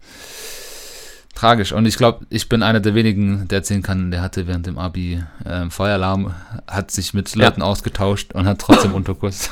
tragisch. 1.36 1.72
Und 1.72 1.86
ich 1.86 1.98
glaube, 1.98 2.26
ich 2.30 2.50
bin 2.50 2.62
einer 2.64 2.80
der 2.80 2.94
wenigen, 2.96 3.48
der 3.48 3.60
erzählen 3.60 3.82
kann, 3.82 4.12
der 4.12 4.22
hatte 4.22 4.46
während 4.48 4.68
dem 4.68 4.78
Abi 4.78 5.24
ähm, 5.46 5.72
Feueralarm, 5.72 6.36
hat 6.68 6.92
sich 6.92 7.14
mit 7.14 7.34
Ja. 7.36 7.46
Leuten 7.46 7.62
ausgetauscht 7.62 8.34
und 8.34 8.46
hat 8.46 8.60
trotzdem 8.60 8.94
Unterkurs. 8.96 9.50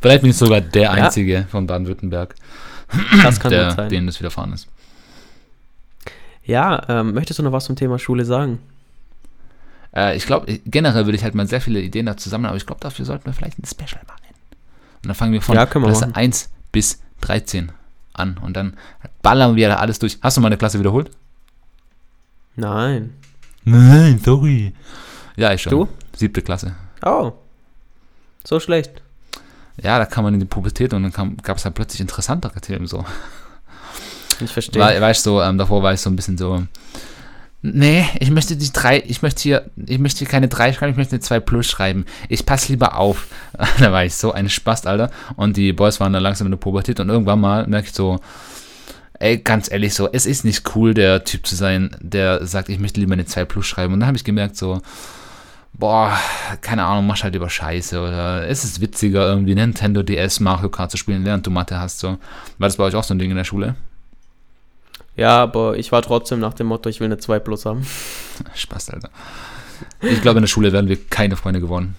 Vielleicht 0.00 0.22
bin 0.22 0.30
ich 0.30 0.36
sogar 0.36 0.60
der 0.60 0.82
Ja. 0.82 0.90
Einzige 0.92 1.46
von 1.50 1.66
Baden-Württemberg, 1.66 2.34
der 3.50 3.88
denen 3.88 4.06
das 4.06 4.20
widerfahren 4.20 4.52
ist. 4.52 4.68
Ja, 6.44 6.82
ähm, 6.88 7.12
möchtest 7.14 7.38
du 7.38 7.42
noch 7.42 7.52
was 7.52 7.64
zum 7.66 7.76
Thema 7.76 7.98
Schule 7.98 8.24
sagen? 8.24 8.58
Äh, 9.94 10.16
ich 10.16 10.24
glaube, 10.26 10.60
generell 10.64 11.04
würde 11.06 11.16
ich 11.16 11.24
halt 11.24 11.34
mal 11.34 11.46
sehr 11.46 11.60
viele 11.60 11.80
Ideen 11.80 12.06
dazu 12.06 12.28
sammeln, 12.28 12.46
aber 12.48 12.56
ich 12.56 12.64
glaube, 12.66 12.80
dafür 12.80 13.04
sollten 13.04 13.26
wir 13.26 13.32
vielleicht 13.32 13.58
ein 13.58 13.66
Special 13.66 14.02
machen. 14.06 14.20
Und 15.08 15.12
dann 15.12 15.16
fangen 15.16 15.32
wir 15.32 15.40
von 15.40 15.54
Ja, 15.54 15.64
Klasse 15.64 16.02
machen. 16.02 16.14
1 16.16 16.50
bis 16.70 17.00
13 17.22 17.72
an 18.12 18.36
und 18.36 18.58
dann 18.58 18.76
ballern 19.22 19.56
wir 19.56 19.68
da 19.68 19.76
alles 19.76 19.98
durch. 19.98 20.18
Hast 20.20 20.36
du 20.36 20.42
meine 20.42 20.58
Klasse 20.58 20.78
wiederholt? 20.78 21.10
Nein. 22.56 23.14
Nein, 23.64 24.20
sorry. 24.22 24.74
Ja, 25.36 25.54
ich 25.54 25.62
schon. 25.62 25.70
Du? 25.70 25.88
Siebte 26.14 26.42
Klasse. 26.42 26.74
Oh. 27.00 27.32
So 28.44 28.60
schlecht. 28.60 29.00
Ja, 29.82 29.98
da 29.98 30.04
kam 30.04 30.24
man 30.24 30.34
in 30.34 30.40
die 30.40 30.46
Pubertät 30.46 30.92
und 30.92 31.04
dann 31.10 31.36
gab 31.42 31.56
es 31.56 31.64
halt 31.64 31.74
plötzlich 31.74 32.02
interessantere 32.02 32.60
Themen 32.60 32.86
so. 32.86 33.02
Ich 34.40 34.52
verstehe. 34.52 34.82
War, 34.82 35.00
war 35.00 35.10
ich 35.10 35.20
so, 35.20 35.40
ähm, 35.40 35.56
davor 35.56 35.82
war 35.82 35.94
ich 35.94 36.02
so 36.02 36.10
ein 36.10 36.16
bisschen 36.16 36.36
so, 36.36 36.64
nee, 37.62 38.06
ich 38.20 38.30
möchte 38.30 38.56
die 38.56 38.72
drei, 38.72 39.02
ich 39.06 39.22
möchte 39.22 39.42
hier, 39.42 39.70
ich 39.76 39.98
möchte 39.98 40.20
hier 40.20 40.28
keine 40.28 40.48
drei 40.48 40.72
schreiben, 40.72 40.92
ich 40.92 40.96
möchte 40.96 41.16
eine 41.16 41.20
2 41.20 41.40
plus 41.40 41.66
schreiben. 41.66 42.04
Ich 42.28 42.46
passe 42.46 42.72
lieber 42.72 42.96
auf. 42.96 43.26
da 43.78 43.92
war 43.92 44.04
ich 44.04 44.14
so 44.14 44.32
ein 44.32 44.48
Spast, 44.48 44.86
Alter. 44.86 45.10
Und 45.36 45.56
die 45.56 45.72
Boys 45.72 46.00
waren 46.00 46.12
da 46.12 46.18
langsam 46.18 46.46
in 46.46 46.52
der 46.52 46.58
Pubertät 46.58 47.00
und 47.00 47.08
irgendwann 47.08 47.40
mal 47.40 47.66
merke 47.66 47.88
ich 47.88 47.94
so, 47.94 48.20
ey, 49.18 49.38
ganz 49.38 49.70
ehrlich, 49.70 49.94
so, 49.94 50.08
es 50.12 50.26
ist 50.26 50.44
nicht 50.44 50.74
cool, 50.74 50.94
der 50.94 51.24
Typ 51.24 51.46
zu 51.46 51.56
sein, 51.56 51.96
der 52.00 52.46
sagt, 52.46 52.68
ich 52.68 52.78
möchte 52.78 53.00
lieber 53.00 53.14
eine 53.14 53.26
2 53.26 53.44
Plus 53.44 53.66
schreiben. 53.66 53.94
Und 53.94 54.00
dann 54.00 54.06
habe 54.06 54.16
ich 54.16 54.24
gemerkt, 54.24 54.56
so, 54.56 54.80
boah, 55.72 56.16
keine 56.60 56.84
Ahnung, 56.84 57.06
mach 57.06 57.22
halt 57.22 57.34
lieber 57.34 57.50
Scheiße 57.50 58.00
oder 58.00 58.48
es 58.48 58.64
ist 58.64 58.80
witziger, 58.80 59.26
irgendwie 59.28 59.54
Nintendo 59.54 60.02
DS 60.02 60.40
Mario 60.40 60.68
Kart 60.68 60.90
zu 60.90 60.96
spielen, 60.96 61.24
während 61.24 61.46
du 61.46 61.50
Mathe 61.50 61.78
hast, 61.78 61.98
so. 61.98 62.08
War 62.08 62.18
das 62.68 62.76
bei 62.76 62.84
euch 62.84 62.94
auch 62.94 63.04
so 63.04 63.14
ein 63.14 63.18
Ding 63.18 63.30
in 63.30 63.36
der 63.36 63.44
Schule? 63.44 63.76
Ja, 65.18 65.42
aber 65.42 65.76
ich 65.76 65.90
war 65.90 66.00
trotzdem 66.00 66.38
nach 66.38 66.54
dem 66.54 66.68
Motto, 66.68 66.88
ich 66.88 67.00
will 67.00 67.06
eine 67.06 67.18
2 67.18 67.40
Plus 67.40 67.66
haben. 67.66 67.84
Spaß, 68.54 68.90
Alter. 68.90 69.10
Ich 70.00 70.22
glaube, 70.22 70.38
in 70.38 70.42
der 70.42 70.48
Schule 70.48 70.72
werden 70.72 70.88
wir 70.88 70.96
keine 71.10 71.36
Freunde 71.36 71.60
gewonnen. 71.60 71.96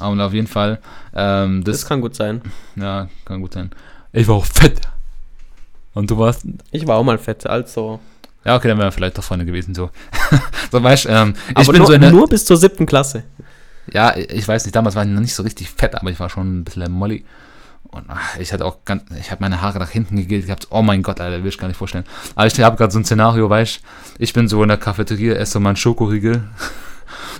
Und 0.00 0.20
auf 0.22 0.32
jeden 0.32 0.46
Fall, 0.46 0.78
ähm, 1.14 1.64
das, 1.64 1.80
Das 1.80 1.88
kann 1.88 2.00
gut 2.00 2.16
sein. 2.16 2.40
ja, 2.74 3.08
kann 3.26 3.42
gut 3.42 3.52
sein. 3.52 3.70
Ich 4.12 4.26
war 4.26 4.36
auch 4.36 4.46
fett. 4.46 4.80
Und 5.92 6.10
du 6.10 6.16
warst, 6.16 6.46
Ich 6.70 6.86
war 6.86 6.96
auch 6.96 7.04
mal 7.04 7.18
fett, 7.18 7.46
also. 7.46 8.00
ja, 8.42 8.56
okay, 8.56 8.68
dann 8.68 8.78
wären 8.78 8.86
wir 8.86 8.92
vielleicht 8.92 9.18
doch 9.18 9.24
Freunde 9.24 9.44
gewesen, 9.44 9.74
so. 9.74 9.90
so, 10.72 10.82
weißt 10.82 11.06
ähm, 11.10 11.34
ich 11.50 11.56
Aber 11.56 11.72
bin 11.72 11.78
nur, 11.78 11.86
so 11.88 11.92
in 11.92 12.00
der, 12.00 12.10
nur 12.10 12.26
bis 12.26 12.46
zur 12.46 12.56
siebten 12.56 12.86
Klasse. 12.86 13.24
Ja, 13.92 14.16
ich 14.16 14.48
weiß 14.48 14.64
nicht, 14.64 14.74
damals 14.74 14.96
war 14.96 15.04
ich 15.04 15.10
noch 15.10 15.20
nicht 15.20 15.34
so 15.34 15.42
richtig 15.42 15.68
fett, 15.68 15.94
aber 15.94 16.10
ich 16.10 16.18
war 16.18 16.30
schon 16.30 16.60
ein 16.60 16.64
bisschen 16.64 16.90
Molly. 16.90 17.22
Und 17.90 18.04
ach, 18.08 18.36
ich 18.38 18.52
hatte 18.52 18.64
auch 18.64 18.84
ganz, 18.84 19.04
ich 19.18 19.30
habe 19.30 19.42
meine 19.42 19.60
Haare 19.62 19.78
nach 19.78 19.90
hinten 19.90 20.16
gegelt 20.16 20.46
gehabt. 20.46 20.68
Oh 20.70 20.82
mein 20.82 21.02
Gott, 21.02 21.20
Alter, 21.20 21.42
will 21.42 21.48
ich 21.48 21.58
gar 21.58 21.68
nicht 21.68 21.76
vorstellen. 21.76 22.04
Aber 22.34 22.46
ich 22.46 22.60
habe 22.60 22.76
gerade 22.76 22.92
so 22.92 22.98
ein 22.98 23.04
Szenario, 23.04 23.48
weißt 23.48 23.80
ich 24.18 24.32
bin 24.32 24.48
so 24.48 24.62
in 24.62 24.68
der 24.68 24.78
Cafeteria, 24.78 25.34
esse 25.34 25.52
so 25.52 25.60
meinen 25.60 25.76
Schokoriegel. 25.76 26.44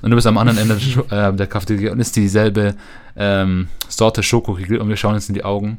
Und 0.02 0.10
du 0.10 0.16
bist 0.16 0.26
am 0.26 0.38
anderen 0.38 0.58
Ende 0.58 0.74
äh, 1.10 1.32
der 1.32 1.46
Cafeteria 1.46 1.90
und 1.92 2.00
ist 2.00 2.14
dieselbe 2.16 2.76
ähm, 3.16 3.68
Sorte 3.88 4.22
Schokoriegel 4.22 4.78
und 4.78 4.88
wir 4.88 4.96
schauen 4.96 5.14
uns 5.14 5.28
in 5.28 5.34
die 5.34 5.44
Augen. 5.44 5.78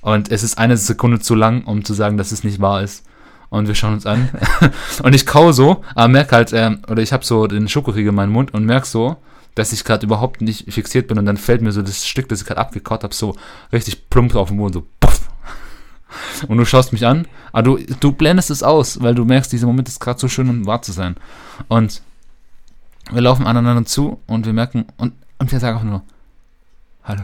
Und 0.00 0.30
es 0.30 0.42
ist 0.42 0.58
eine 0.58 0.76
Sekunde 0.76 1.20
zu 1.20 1.34
lang, 1.34 1.64
um 1.64 1.84
zu 1.84 1.94
sagen, 1.94 2.16
dass 2.16 2.32
es 2.32 2.44
nicht 2.44 2.60
wahr 2.60 2.82
ist. 2.82 3.04
Und 3.48 3.68
wir 3.68 3.74
schauen 3.74 3.94
uns 3.94 4.06
an. 4.06 4.28
und 5.02 5.14
ich 5.14 5.26
kau 5.26 5.52
so, 5.52 5.84
aber 5.94 6.08
merke 6.08 6.36
halt, 6.36 6.52
ähm, 6.52 6.80
oder 6.88 7.02
ich 7.02 7.12
habe 7.12 7.24
so 7.24 7.46
den 7.46 7.68
Schokoriegel 7.68 8.10
in 8.10 8.14
meinem 8.14 8.32
Mund 8.32 8.52
und 8.52 8.64
merke 8.64 8.86
so, 8.86 9.16
dass 9.56 9.72
ich 9.72 9.84
gerade 9.84 10.06
überhaupt 10.06 10.42
nicht 10.42 10.72
fixiert 10.72 11.08
bin 11.08 11.18
und 11.18 11.26
dann 11.26 11.38
fällt 11.38 11.62
mir 11.62 11.72
so 11.72 11.82
das 11.82 12.06
Stück, 12.06 12.28
das 12.28 12.42
ich 12.42 12.46
gerade 12.46 12.60
abgekaut 12.60 13.02
habe, 13.02 13.14
so 13.14 13.36
richtig 13.72 14.08
plump 14.10 14.36
auf 14.36 14.48
den 14.48 14.58
Boden, 14.58 14.74
so 14.74 14.86
puff. 15.00 15.28
Und 16.48 16.58
du 16.58 16.64
schaust 16.64 16.92
mich 16.92 17.06
an, 17.06 17.26
aber 17.52 17.62
du, 17.62 17.78
du 18.00 18.12
blendest 18.12 18.50
es 18.50 18.62
aus, 18.62 19.02
weil 19.02 19.14
du 19.14 19.24
merkst, 19.24 19.52
dieser 19.52 19.66
Moment 19.66 19.88
ist 19.88 19.98
gerade 19.98 20.20
so 20.20 20.28
schön, 20.28 20.48
um 20.48 20.66
wahr 20.66 20.82
zu 20.82 20.92
sein. 20.92 21.16
Und 21.68 22.02
wir 23.10 23.22
laufen 23.22 23.46
aneinander 23.46 23.84
zu 23.86 24.20
und 24.26 24.46
wir 24.46 24.52
merken, 24.52 24.86
und, 24.98 25.14
und 25.38 25.50
wir 25.50 25.58
sagen 25.58 25.78
auch 25.78 25.82
nur, 25.82 26.02
hallo. 27.04 27.22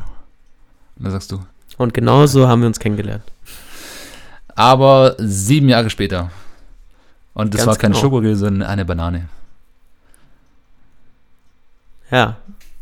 Und 0.97 1.07
da 1.07 1.11
sagst 1.11 1.33
du, 1.33 1.41
Und 1.77 1.95
genauso 1.95 2.49
haben 2.49 2.63
wir 2.63 2.67
uns 2.67 2.81
kennengelernt. 2.81 3.25
aber 4.55 5.17
sieben 5.19 5.69
Jahre 5.69 5.91
später. 5.91 6.31
Und 7.35 7.53
das 7.55 7.61
Ganz 7.61 7.69
war 7.69 7.77
keine 7.77 7.93
genau. 7.95 8.03
Schokoriegel, 8.03 8.37
sondern 8.37 8.69
eine 8.69 8.85
Banane. 8.85 9.29
Ja, 12.13 12.37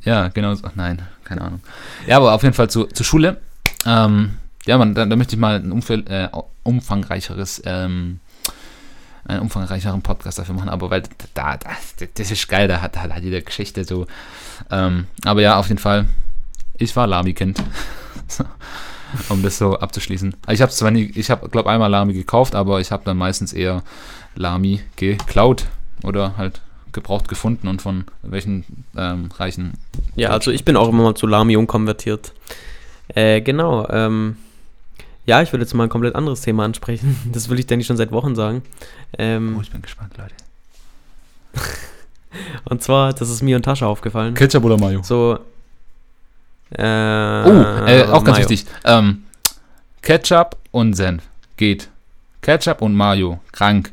Ja, 0.05 0.29
genau. 0.29 0.55
so. 0.55 0.69
Nein, 0.75 1.01
keine 1.25 1.43
Ahnung. 1.43 1.61
Ja, 2.07 2.17
aber 2.17 2.35
auf 2.35 2.43
jeden 2.43 2.55
Fall 2.55 2.69
zu, 2.69 2.85
zur 2.85 3.07
Schule. 3.07 3.41
Ähm, 3.87 4.35
ja, 4.67 4.77
man, 4.77 4.95
da, 4.95 5.07
da 5.07 5.17
möchte 5.17 5.37
ich 5.37 5.41
mal 5.41 5.57
ein 5.57 5.73
umfäll, 5.73 6.05
äh, 6.09 6.29
umfangreicheres, 6.65 7.63
ähm, 7.65 8.21
einen 9.25 9.41
umfangreicheren 9.41 10.03
Podcast 10.03 10.39
dafür 10.39 10.55
machen, 10.55 10.69
aber 10.69 10.91
weil 10.91 11.03
da, 11.35 11.57
da 11.57 11.71
das 12.15 12.31
ist 12.31 12.49
geil, 12.49 12.69
da 12.69 12.83
hat, 12.83 12.97
da 12.97 13.03
hat 13.03 13.23
jede 13.23 13.41
Geschichte 13.43 13.85
so. 13.85 14.07
Ähm, 14.71 15.07
aber 15.25 15.41
ja, 15.41 15.59
auf 15.59 15.69
jeden 15.69 15.81
Fall, 15.81 16.07
ich 16.77 16.95
war 16.97 17.07
Lami-Kind. 17.07 17.63
Um 19.29 19.43
das 19.43 19.59
so 19.59 19.77
abzuschließen. 19.77 20.37
Ich 20.51 20.63
habe 20.63 20.71
zwar 20.71 20.93
nie, 20.93 21.11
ich 21.17 21.31
habe, 21.31 21.49
glaube 21.49 21.69
einmal 21.69 21.91
Lami 21.91 22.13
gekauft, 22.13 22.55
aber 22.55 22.81
ich 22.81 22.93
habe 22.93 23.03
dann 23.05 23.17
meistens 23.17 23.53
eher 23.53 23.83
Lami 24.37 24.83
geklaut 24.95 25.67
oder 26.05 26.37
halt 26.37 26.61
gebraucht 26.93 27.29
gefunden 27.29 27.69
und 27.69 27.81
von 27.83 28.05
welchen 28.23 28.85
ähm, 28.97 29.29
reichen 29.37 29.75
ja, 30.17 30.31
also 30.31 30.51
ich 30.51 30.65
bin 30.65 30.77
auch 30.77 30.89
immer 30.89 31.03
mal 31.05 31.15
zu 31.15 31.27
Lami 31.27 31.57
umkonvertiert. 31.57 32.33
Äh, 33.09 33.41
genau, 33.41 33.89
ähm, 33.89 34.37
ja, 35.27 35.43
ich 35.43 35.53
würde 35.53 35.65
jetzt 35.65 35.75
mal 35.75 35.85
ein 35.85 35.89
komplett 35.91 36.15
anderes 36.15 36.41
Thema 36.41 36.65
ansprechen. 36.65 37.17
Das 37.33 37.49
will 37.49 37.59
ich 37.59 37.67
denke 37.67 37.83
ich 37.83 37.87
schon 37.87 37.97
seit 37.97 38.11
Wochen 38.13 38.35
sagen. 38.35 38.63
Ähm, 39.19 39.55
Oh, 39.59 39.63
ich 39.63 39.71
bin 39.71 39.83
gespannt, 39.83 40.15
Leute. 40.19 40.35
und 42.65 42.83
zwar, 42.83 43.13
das 43.13 43.29
ist 43.31 43.43
mir 43.43 43.57
und 43.57 43.63
Tascha 43.65 43.87
aufgefallen. 43.87 44.35
Ketchup 44.35 44.65
oder 44.65 44.77
Mayo? 44.79 45.03
So. 45.03 45.39
Äh, 46.71 46.83
Oh, 46.83 47.87
äh, 47.87 48.05
auch 48.11 48.25
ganz 48.25 48.39
Mayo. 48.39 48.49
wichtig. 48.51 48.67
Ähm, 48.85 49.25
Ketchup 50.03 50.57
und 50.71 50.95
Senf 50.95 51.23
geht. 51.57 51.89
Ketchup 52.43 52.81
und 52.83 52.95
Mayo 52.95 53.41
krank. 53.53 53.93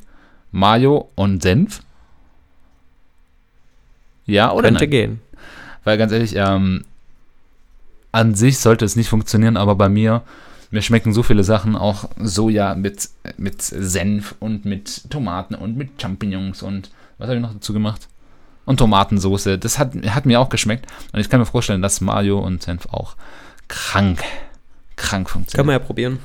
Mayo 0.52 1.10
und 1.16 1.42
Senf? 1.42 1.82
Ja 4.28 4.52
oder 4.52 4.68
Könnte 4.70 4.84
nein? 4.84 4.92
gehen. 4.92 5.22
Weil 5.84 5.98
ganz 5.98 6.12
ehrlich, 6.12 6.36
ähm, 6.36 6.84
an 8.12 8.36
sich 8.36 8.60
sollte 8.60 8.86
es 8.86 8.96
nicht 8.96 9.10
funktionieren, 9.10 9.58
aber 9.58 9.76
bei 9.76 9.90
mir, 9.90 10.22
mir 10.70 10.82
schmecken 10.82 11.14
so 11.14 11.24
viele 11.24 11.44
Sachen, 11.44 11.76
auch 11.76 12.10
Soja 12.18 12.76
mit, 12.76 13.10
mit 13.38 13.62
Senf 13.62 14.36
und 14.40 14.66
mit 14.66 15.10
Tomaten 15.10 15.56
und 15.56 15.78
mit 15.78 16.02
Champignons 16.02 16.62
und 16.62 16.92
was 17.18 17.28
habe 17.28 17.38
ich 17.38 17.42
noch 17.42 17.54
dazu 17.54 17.74
gemacht? 17.74 18.08
Und 18.66 18.78
Tomatensoße. 18.78 19.58
Das 19.58 19.80
hat, 19.80 19.96
hat 20.08 20.26
mir 20.26 20.42
auch 20.42 20.50
geschmeckt. 20.50 20.86
Und 21.14 21.22
ich 21.22 21.30
kann 21.30 21.40
mir 21.40 21.46
vorstellen, 21.46 21.82
dass 21.82 22.02
Mayo 22.02 22.40
und 22.40 22.62
Senf 22.62 22.86
auch 22.92 23.16
krank, 23.70 24.20
krank 24.98 25.26
Kann 25.26 25.26
funktionieren. 25.26 25.68
man 25.68 25.74
ja 25.74 25.80
probieren. 25.80 26.20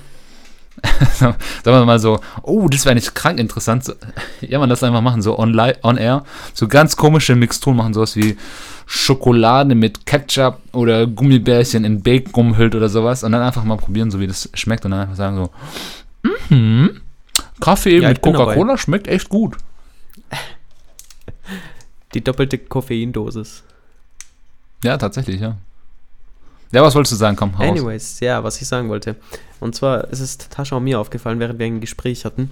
Sagen 1.15 1.37
wir 1.65 1.85
mal 1.85 1.99
so, 1.99 2.21
oh, 2.43 2.69
das 2.69 2.85
wäre 2.85 2.95
nicht 2.95 3.15
krank 3.15 3.39
interessant. 3.39 3.85
So, 3.85 3.93
ja, 4.41 4.59
man 4.59 4.69
das 4.69 4.83
einfach 4.83 5.01
machen, 5.03 5.23
so 5.23 5.39
on, 5.39 5.53
li- 5.53 5.75
on 5.83 5.97
air. 5.97 6.25
So 6.55 6.67
ganz 6.69 6.97
komische 6.97 7.35
Mixturen 7.37 7.77
machen, 7.77 7.95
sowas 7.95 8.17
wie 8.17 8.37
Schokolade 8.87 9.75
mit 9.75 10.07
Ketchup 10.07 10.59
oder 10.73 11.07
Gummibärchen 11.07 11.85
in 11.85 12.03
Bacon 12.03 12.49
umhüllt 12.49 12.75
oder 12.75 12.89
sowas. 12.89 13.23
Und 13.23 13.33
dann 13.33 13.43
einfach 13.43 13.65
mal 13.65 13.77
probieren, 13.77 14.11
so 14.11 14.19
wie 14.21 14.27
das 14.27 14.49
schmeckt. 14.55 14.85
Und 14.85 14.91
dann 14.93 15.01
einfach 15.01 15.17
sagen 15.17 15.37
so, 15.37 15.51
mhm, 16.49 17.01
Kaffee 17.61 17.99
Ja, 18.01 18.09
mit 18.09 18.21
Coca-Cola 18.23 18.77
schmeckt 18.79 19.07
echt 19.09 19.29
gut. 19.29 19.57
Die 22.15 22.23
doppelte 22.23 22.59
Koffeindosis. 22.59 23.63
Ja, 24.85 24.97
tatsächlich, 24.99 25.41
ja. 25.41 25.57
Ja, 26.73 26.83
was 26.83 26.95
wolltest 26.95 27.13
du 27.13 27.17
sagen? 27.17 27.37
Komm, 27.37 27.57
hau. 27.59 27.63
Anyways, 27.63 28.21
ja, 28.21 28.43
was 28.43 28.61
ich 28.61 28.67
sagen 28.67 28.89
wollte. 28.89 29.17
Und 29.61 29.75
zwar 29.75 30.09
ist 30.11 30.21
es 30.21 30.39
Tascha 30.39 30.77
und 30.77 30.85
mir 30.85 30.99
aufgefallen, 30.99 31.39
während 31.39 31.59
wir 31.59 31.67
ein 31.67 31.81
Gespräch 31.81 32.25
hatten. 32.25 32.51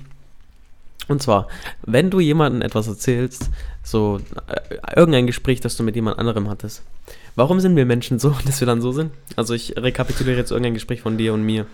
Und 1.08 1.22
zwar, 1.22 1.48
wenn 1.82 2.10
du 2.10 2.20
jemandem 2.20 2.62
etwas 2.62 2.86
erzählst, 2.86 3.50
so 3.82 4.20
äh, 4.46 4.76
irgendein 4.94 5.26
Gespräch, 5.26 5.60
das 5.60 5.76
du 5.76 5.82
mit 5.82 5.96
jemand 5.96 6.18
anderem 6.18 6.48
hattest, 6.48 6.82
warum 7.34 7.60
sind 7.60 7.74
wir 7.74 7.86
Menschen 7.86 8.18
so, 8.18 8.30
dass 8.46 8.60
wir 8.60 8.66
dann 8.66 8.80
so 8.80 8.92
sind? 8.92 9.10
Also 9.36 9.54
ich 9.54 9.74
rekapituliere 9.76 10.36
jetzt 10.36 10.50
irgendein 10.50 10.74
Gespräch 10.74 11.00
von 11.00 11.18
dir 11.18 11.32
und 11.34 11.42
mir. 11.42 11.66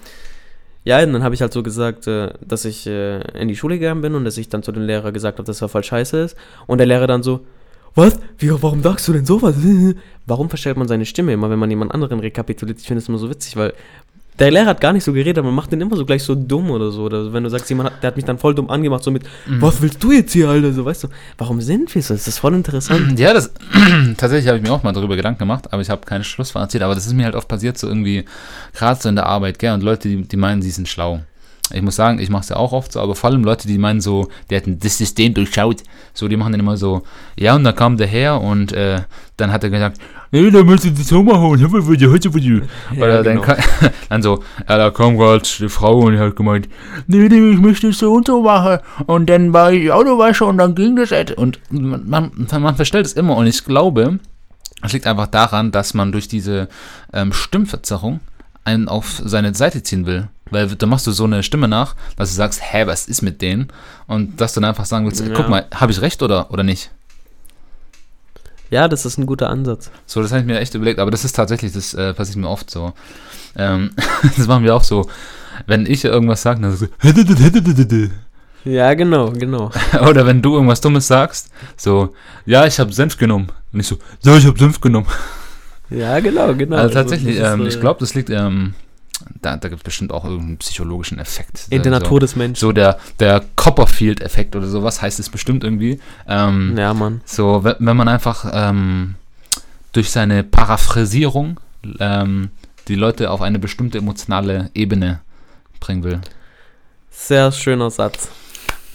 Ja, 0.84 1.02
und 1.02 1.12
dann 1.12 1.24
habe 1.24 1.34
ich 1.34 1.42
halt 1.42 1.52
so 1.52 1.64
gesagt, 1.64 2.06
äh, 2.06 2.32
dass 2.40 2.64
ich 2.64 2.86
äh, 2.86 3.20
in 3.38 3.48
die 3.48 3.56
Schule 3.56 3.78
gegangen 3.78 4.02
bin 4.02 4.14
und 4.14 4.24
dass 4.24 4.38
ich 4.38 4.48
dann 4.48 4.62
zu 4.62 4.70
dem 4.70 4.84
Lehrer 4.84 5.10
gesagt 5.10 5.38
habe, 5.38 5.46
dass 5.46 5.60
er 5.60 5.68
voll 5.68 5.82
scheiße 5.82 6.18
ist. 6.18 6.36
Und 6.66 6.78
der 6.78 6.86
Lehrer 6.86 7.08
dann 7.08 7.24
so, 7.24 7.44
was? 7.96 8.18
Wie, 8.38 8.50
warum 8.50 8.82
sagst 8.82 9.08
du 9.08 9.12
denn 9.12 9.26
sowas? 9.26 9.56
Warum 10.28 10.48
verstellt 10.48 10.76
man 10.76 10.88
seine 10.88 11.06
Stimme 11.06 11.32
immer, 11.32 11.50
wenn 11.50 11.58
man 11.58 11.70
jemand 11.70 11.92
anderen 11.94 12.18
rekapituliert? 12.20 12.80
Ich 12.80 12.86
finde 12.86 13.00
es 13.00 13.08
immer 13.08 13.18
so 13.18 13.30
witzig, 13.30 13.56
weil 13.56 13.72
der 14.40 14.50
Lehrer 14.50 14.66
hat 14.66 14.80
gar 14.80 14.92
nicht 14.92 15.04
so 15.04 15.12
geredet, 15.12 15.38
aber 15.38 15.46
man 15.46 15.54
macht 15.54 15.72
den 15.72 15.80
immer 15.80 15.96
so 15.96 16.04
gleich 16.04 16.22
so 16.24 16.34
dumm 16.34 16.70
oder 16.70 16.90
so. 16.90 17.04
Oder 17.04 17.32
wenn 17.32 17.42
du 17.44 17.48
sagst, 17.48 17.70
jemand 17.70 17.90
hat, 17.90 18.02
der 18.02 18.08
hat 18.08 18.16
mich 18.16 18.24
dann 18.26 18.36
voll 18.36 18.54
dumm 18.54 18.68
angemacht, 18.68 19.02
so 19.02 19.10
mit, 19.10 19.22
Mhm. 19.46 19.62
was 19.62 19.80
willst 19.80 20.02
du 20.02 20.10
jetzt 20.12 20.32
hier, 20.32 20.48
Alter? 20.50 20.72
So, 20.72 20.84
weißt 20.84 21.04
du, 21.04 21.08
warum 21.38 21.60
sind 21.62 21.94
wir 21.94 22.02
so? 22.02 22.12
Das 22.12 22.26
ist 22.28 22.38
voll 22.38 22.54
interessant. 22.54 23.18
Ja, 23.18 23.32
das 23.32 23.50
tatsächlich 24.18 24.48
habe 24.48 24.58
ich 24.58 24.64
mir 24.64 24.72
auch 24.72 24.82
mal 24.82 24.92
darüber 24.92 25.16
Gedanken 25.16 25.38
gemacht, 25.38 25.72
aber 25.72 25.80
ich 25.80 25.88
habe 25.90 26.04
keine 26.04 26.24
Schlussfazit. 26.24 26.82
Aber 26.82 26.94
das 26.94 27.06
ist 27.06 27.14
mir 27.14 27.24
halt 27.24 27.34
oft 27.34 27.48
passiert, 27.48 27.78
so 27.78 27.86
irgendwie, 27.86 28.24
gerade 28.74 29.00
so 29.00 29.08
in 29.08 29.14
der 29.16 29.26
Arbeit, 29.26 29.58
gell? 29.58 29.72
Und 29.72 29.82
Leute, 29.82 30.08
die, 30.08 30.22
die 30.22 30.36
meinen, 30.36 30.60
sie 30.60 30.70
sind 30.70 30.88
schlau. 30.88 31.20
Ich 31.72 31.82
muss 31.82 31.96
sagen, 31.96 32.20
ich 32.20 32.30
mache 32.30 32.42
es 32.42 32.48
ja 32.50 32.56
auch 32.56 32.72
oft 32.72 32.92
so, 32.92 33.00
aber 33.00 33.16
vor 33.16 33.28
allem 33.30 33.42
Leute, 33.42 33.66
die 33.66 33.76
meinen 33.76 34.00
so, 34.00 34.28
die 34.50 34.54
hätten 34.54 34.78
das 34.78 34.98
System 34.98 35.34
durchschaut, 35.34 35.82
so, 36.14 36.28
die 36.28 36.36
machen 36.36 36.52
dann 36.52 36.60
immer 36.60 36.76
so, 36.76 37.02
ja, 37.36 37.56
und 37.56 37.64
dann 37.64 37.74
kam 37.74 37.96
der 37.96 38.06
her 38.06 38.40
und 38.40 38.70
äh, 38.72 39.00
dann 39.36 39.50
hat 39.50 39.64
er 39.64 39.70
gesagt, 39.70 39.98
nee, 40.30 40.48
da 40.50 40.62
müsst 40.62 40.84
ihr 40.84 40.92
das 40.92 41.08
so 41.08 41.24
machen, 41.24 41.44
und 41.44 41.58
Oder 42.96 43.24
dann, 43.24 43.40
genau. 43.40 43.46
ka- 43.46 43.58
dann 44.08 44.22
so, 44.22 44.44
ja, 44.68 44.78
da 44.78 44.90
kam 44.90 45.16
gerade 45.18 45.42
die 45.58 45.68
Frau 45.68 45.98
und 45.98 46.12
die 46.12 46.18
hat 46.20 46.36
gemeint, 46.36 46.68
nee, 47.08 47.28
nee, 47.28 47.50
ich 47.54 47.58
möchte 47.58 47.88
es 47.88 47.98
so 47.98 48.12
und 48.12 48.28
so 48.28 48.42
machen. 48.42 48.78
Und 49.06 49.28
dann 49.28 49.52
war 49.52 49.72
ich 49.72 49.90
Autowascher 49.90 50.46
und 50.46 50.58
dann 50.58 50.76
ging 50.76 50.94
das 50.94 51.10
halt. 51.10 51.32
Und 51.32 51.58
man, 51.70 52.08
man, 52.08 52.30
man 52.60 52.76
verstellt 52.76 53.06
es 53.06 53.14
immer. 53.14 53.36
Und 53.36 53.48
ich 53.48 53.64
glaube, 53.64 54.20
es 54.84 54.92
liegt 54.92 55.08
einfach 55.08 55.26
daran, 55.26 55.72
dass 55.72 55.94
man 55.94 56.12
durch 56.12 56.28
diese 56.28 56.68
ähm, 57.12 57.32
Stimmverzerrung 57.32 58.20
einen 58.62 58.88
auf 58.88 59.20
seine 59.24 59.52
Seite 59.54 59.82
ziehen 59.82 60.06
will. 60.06 60.28
Weil 60.50 60.68
da 60.68 60.86
machst 60.86 61.06
du 61.06 61.12
so 61.12 61.24
eine 61.24 61.42
Stimme 61.42 61.66
nach, 61.68 61.96
dass 62.16 62.30
du 62.30 62.36
sagst, 62.36 62.60
hä, 62.62 62.86
was 62.86 63.08
ist 63.08 63.22
mit 63.22 63.42
denen? 63.42 63.68
Und 64.06 64.40
dass 64.40 64.52
du 64.54 64.60
dann 64.60 64.70
einfach 64.70 64.84
sagen 64.84 65.04
willst, 65.06 65.20
Ja. 65.20 65.34
guck 65.34 65.48
mal, 65.48 65.66
habe 65.74 65.90
ich 65.92 66.00
recht 66.00 66.22
oder, 66.22 66.50
oder 66.52 66.62
nicht? 66.62 66.90
Ja, 68.70 68.88
das 68.88 69.06
ist 69.06 69.18
ein 69.18 69.26
guter 69.26 69.48
Ansatz. 69.50 69.90
So, 70.06 70.22
das 70.22 70.32
habe 70.32 70.40
ich 70.40 70.46
mir 70.46 70.58
echt 70.58 70.74
überlegt, 70.74 70.98
aber 70.98 71.10
das 71.10 71.24
ist 71.24 71.34
tatsächlich, 71.36 71.72
das 71.72 71.94
äh, 71.94 72.14
passiert 72.14 72.36
mir 72.36 72.48
oft 72.48 72.70
so. 72.70 72.92
Ähm, 73.56 73.90
das 74.36 74.46
machen 74.46 74.64
wir 74.64 74.74
auch 74.74 74.84
so. 74.84 75.08
wenn 75.66 75.86
ich 75.86 76.04
irgendwas 76.04 76.42
sage, 76.42 76.60
dann 76.60 76.76
so. 76.76 76.86
Ja, 78.64 78.94
genau, 78.94 79.30
genau. 79.30 79.70
oder 80.08 80.26
wenn 80.26 80.42
du 80.42 80.54
irgendwas 80.54 80.80
Dummes 80.80 81.06
sagst, 81.06 81.50
so, 81.76 82.14
ja, 82.46 82.66
ich 82.66 82.80
habe 82.80 82.92
Senf 82.92 83.16
genommen. 83.16 83.52
Und 83.72 83.78
ich 83.78 83.86
so, 83.86 83.96
ja, 84.22 84.36
ich 84.36 84.44
habe 84.44 84.58
Senf 84.58 84.80
genommen. 84.80 85.06
Ja, 85.88 86.18
genau, 86.18 86.52
genau. 86.52 86.76
Also 86.76 86.94
tatsächlich, 86.94 87.38
das 87.38 87.46
ist, 87.46 87.54
ähm, 87.54 87.64
äh, 87.64 87.68
ich 87.68 87.80
glaube, 87.80 88.00
das 88.00 88.14
liegt, 88.14 88.28
ähm, 88.30 88.74
da, 89.40 89.56
da 89.56 89.68
gibt 89.68 89.80
es 89.80 89.84
bestimmt 89.84 90.12
auch 90.12 90.24
irgendeinen 90.24 90.58
psychologischen 90.58 91.18
Effekt. 91.18 91.66
In 91.70 91.82
der 91.82 91.92
so, 91.92 91.98
Natur 91.98 92.20
des 92.20 92.36
Menschen. 92.36 92.60
So 92.60 92.72
der, 92.72 92.98
der 93.18 93.44
Copperfield-Effekt 93.56 94.54
oder 94.56 94.66
sowas 94.66 95.00
heißt 95.00 95.18
es 95.18 95.30
bestimmt 95.30 95.64
irgendwie. 95.64 96.00
Ähm, 96.28 96.76
Ja, 96.76 96.92
Mann. 96.94 97.20
So, 97.24 97.64
wenn, 97.64 97.96
man 97.96 98.08
einfach 98.08 98.50
ähm, 98.52 99.14
durch 99.92 100.10
seine 100.10 100.42
Paraphrasierung 100.44 101.58
ähm, 101.98 102.50
die 102.88 102.94
Leute 102.94 103.30
auf 103.30 103.42
eine 103.42 103.58
bestimmte 103.58 103.98
emotionale 103.98 104.70
Ebene 104.74 105.20
bringen 105.80 106.04
will. 106.04 106.20
Sehr 107.10 107.50
schöner 107.52 107.90
Satz. 107.90 108.28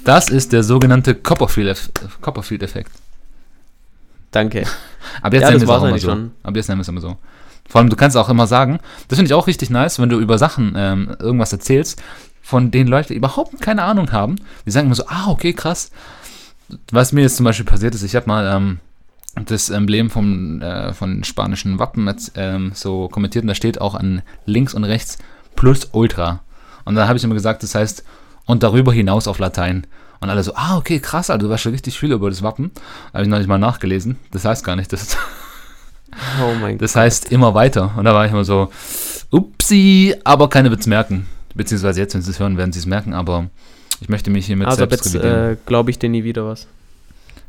Das 0.03 0.29
ist 0.29 0.53
der 0.53 0.63
sogenannte 0.63 1.15
Copperfield-Eff- 1.15 1.89
Copperfield-Effekt. 2.21 2.91
Danke. 4.31 4.65
Aber 5.21 5.35
jetzt 5.35 5.43
Ja, 5.43 5.49
nennen 5.49 5.61
wir 5.61 5.67
es 5.67 5.81
auch 5.81 5.83
immer 5.83 5.99
so. 5.99 6.09
schon. 6.09 6.31
Aber 6.43 6.57
jetzt 6.57 6.67
nennen 6.69 6.79
wir 6.79 6.83
es 6.83 6.87
immer 6.87 7.01
so. 7.01 7.17
Vor 7.71 7.79
allem, 7.79 7.89
du 7.89 7.95
kannst 7.95 8.17
auch 8.17 8.27
immer 8.27 8.47
sagen, 8.47 8.79
das 9.07 9.17
finde 9.17 9.29
ich 9.29 9.33
auch 9.33 9.47
richtig 9.47 9.69
nice, 9.69 9.97
wenn 9.97 10.09
du 10.09 10.19
über 10.19 10.37
Sachen 10.37 10.73
ähm, 10.75 11.15
irgendwas 11.19 11.53
erzählst, 11.53 12.03
von 12.41 12.69
denen 12.69 12.89
Leute 12.89 13.13
überhaupt 13.13 13.61
keine 13.61 13.83
Ahnung 13.83 14.11
haben. 14.11 14.35
Die 14.65 14.71
sagen 14.71 14.87
immer 14.87 14.95
so, 14.95 15.05
ah, 15.07 15.29
okay, 15.29 15.53
krass. 15.53 15.89
Was 16.91 17.13
mir 17.13 17.21
jetzt 17.21 17.37
zum 17.37 17.45
Beispiel 17.45 17.65
passiert 17.65 17.95
ist, 17.95 18.03
ich 18.03 18.13
habe 18.17 18.27
mal 18.27 18.53
ähm, 18.53 18.79
das 19.45 19.69
Emblem 19.69 20.09
vom, 20.09 20.61
äh, 20.61 20.91
von 20.91 21.23
spanischen 21.23 21.79
Wappen 21.79 22.13
ähm, 22.35 22.71
so 22.75 23.07
kommentiert 23.07 23.45
und 23.45 23.47
da 23.47 23.55
steht 23.55 23.79
auch 23.79 23.95
an 23.95 24.21
links 24.45 24.73
und 24.73 24.83
rechts 24.83 25.17
plus 25.55 25.87
Ultra. 25.93 26.41
Und 26.83 26.95
dann 26.95 27.07
habe 27.07 27.17
ich 27.17 27.23
immer 27.23 27.35
gesagt, 27.35 27.63
das 27.63 27.73
heißt 27.73 28.03
und 28.45 28.63
darüber 28.63 28.91
hinaus 28.91 29.29
auf 29.29 29.39
Latein. 29.39 29.87
Und 30.19 30.29
alle 30.29 30.43
so, 30.43 30.53
ah, 30.55 30.75
okay, 30.75 30.99
krass, 30.99 31.29
also 31.29 31.47
du 31.47 31.53
weißt 31.53 31.63
schon 31.63 31.71
richtig 31.71 31.97
viel 31.97 32.11
über 32.11 32.29
das 32.29 32.43
Wappen. 32.43 32.71
Habe 33.13 33.23
ich 33.23 33.29
noch 33.29 33.37
nicht 33.37 33.47
mal 33.47 33.57
nachgelesen. 33.57 34.17
Das 34.31 34.43
heißt 34.43 34.65
gar 34.65 34.75
nicht, 34.75 34.91
das, 34.91 35.15
Oh 36.41 36.53
mein 36.59 36.77
das 36.77 36.95
heißt 36.95 37.31
immer 37.31 37.53
weiter. 37.53 37.91
Und 37.97 38.05
da 38.05 38.13
war 38.13 38.25
ich 38.25 38.31
immer 38.31 38.43
so, 38.43 38.71
upsi, 39.31 40.15
aber 40.23 40.49
keiner 40.49 40.69
wird 40.69 40.81
es 40.81 40.87
merken. 40.87 41.27
Beziehungsweise 41.55 41.99
jetzt, 41.99 42.13
wenn 42.13 42.21
sie 42.21 42.31
es 42.31 42.39
hören, 42.39 42.57
werden 42.57 42.71
sie 42.71 42.79
es 42.79 42.85
merken, 42.85 43.13
aber 43.13 43.47
ich 43.99 44.09
möchte 44.09 44.29
mich 44.29 44.45
hiermit 44.45 44.67
Also 44.67 44.77
selbst 44.77 45.05
jetzt 45.05 45.15
revidieren. 45.15 45.53
äh, 45.53 45.57
glaube 45.65 45.91
ich 45.91 45.99
dir 45.99 46.09
nie 46.09 46.23
wieder 46.23 46.45
was. 46.45 46.67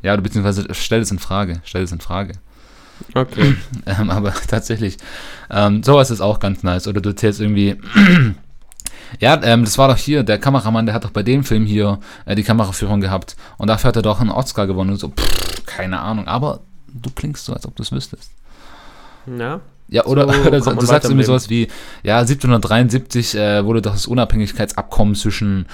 Ja, 0.03 0.17
du 0.17 0.23
beziehungsweise 0.23 0.67
stell 0.73 1.01
es 1.01 1.11
in 1.11 1.19
Frage. 1.19 1.61
Stell 1.65 1.83
es 1.83 1.93
in 1.93 2.01
Frage. 2.01 2.35
Okay. 3.15 3.57
Ähm, 3.87 4.11
aber 4.11 4.33
tatsächlich, 4.49 4.97
ähm, 5.51 5.83
sowas 5.83 6.11
ist 6.11 6.21
auch 6.21 6.39
ganz 6.39 6.63
nice. 6.63 6.87
Oder 6.87 7.01
du 7.01 7.09
erzählst 7.11 7.41
irgendwie, 7.41 7.77
ja, 9.19 9.41
ähm, 9.43 9.65
das 9.65 9.77
war 9.77 9.89
doch 9.89 9.97
hier, 9.97 10.23
der 10.23 10.39
Kameramann, 10.39 10.87
der 10.87 10.95
hat 10.95 11.05
doch 11.05 11.11
bei 11.11 11.23
dem 11.25 11.43
Film 11.43 11.67
hier 11.67 11.99
äh, 12.27 12.35
die 12.37 12.45
Kameraführung 12.45 13.01
gehabt. 13.01 13.37
Und 13.59 13.69
dafür 13.69 13.89
hat 13.89 13.97
er 13.97 14.03
doch 14.03 14.21
einen 14.21 14.31
Oscar 14.31 14.67
gewonnen. 14.69 14.91
Und 14.91 14.99
so, 14.99 15.09
pff, 15.09 15.67
keine 15.67 16.01
Ahnung. 16.01 16.29
Aber 16.29 16.61
du 16.93 17.11
klingst 17.11 17.45
so, 17.45 17.53
als 17.55 17.67
ob 17.67 17.75
du 17.75 17.83
es 17.83 17.91
wüsstest. 17.91 18.31
Ja. 19.27 19.61
Ja, 19.89 20.07
oder, 20.07 20.33
So 20.33 20.41
oder 20.49 20.61
du 20.61 20.87
sagst 20.87 21.09
irgendwie 21.11 21.25
sowas 21.25 21.51
wie, 21.51 21.69
ja, 22.03 22.19
1773 22.21 23.35
äh, 23.37 23.65
wurde 23.65 23.83
doch 23.83 23.93
das 23.93 24.07
Unabhängigkeitsabkommen 24.07 25.15
zwischen 25.15 25.67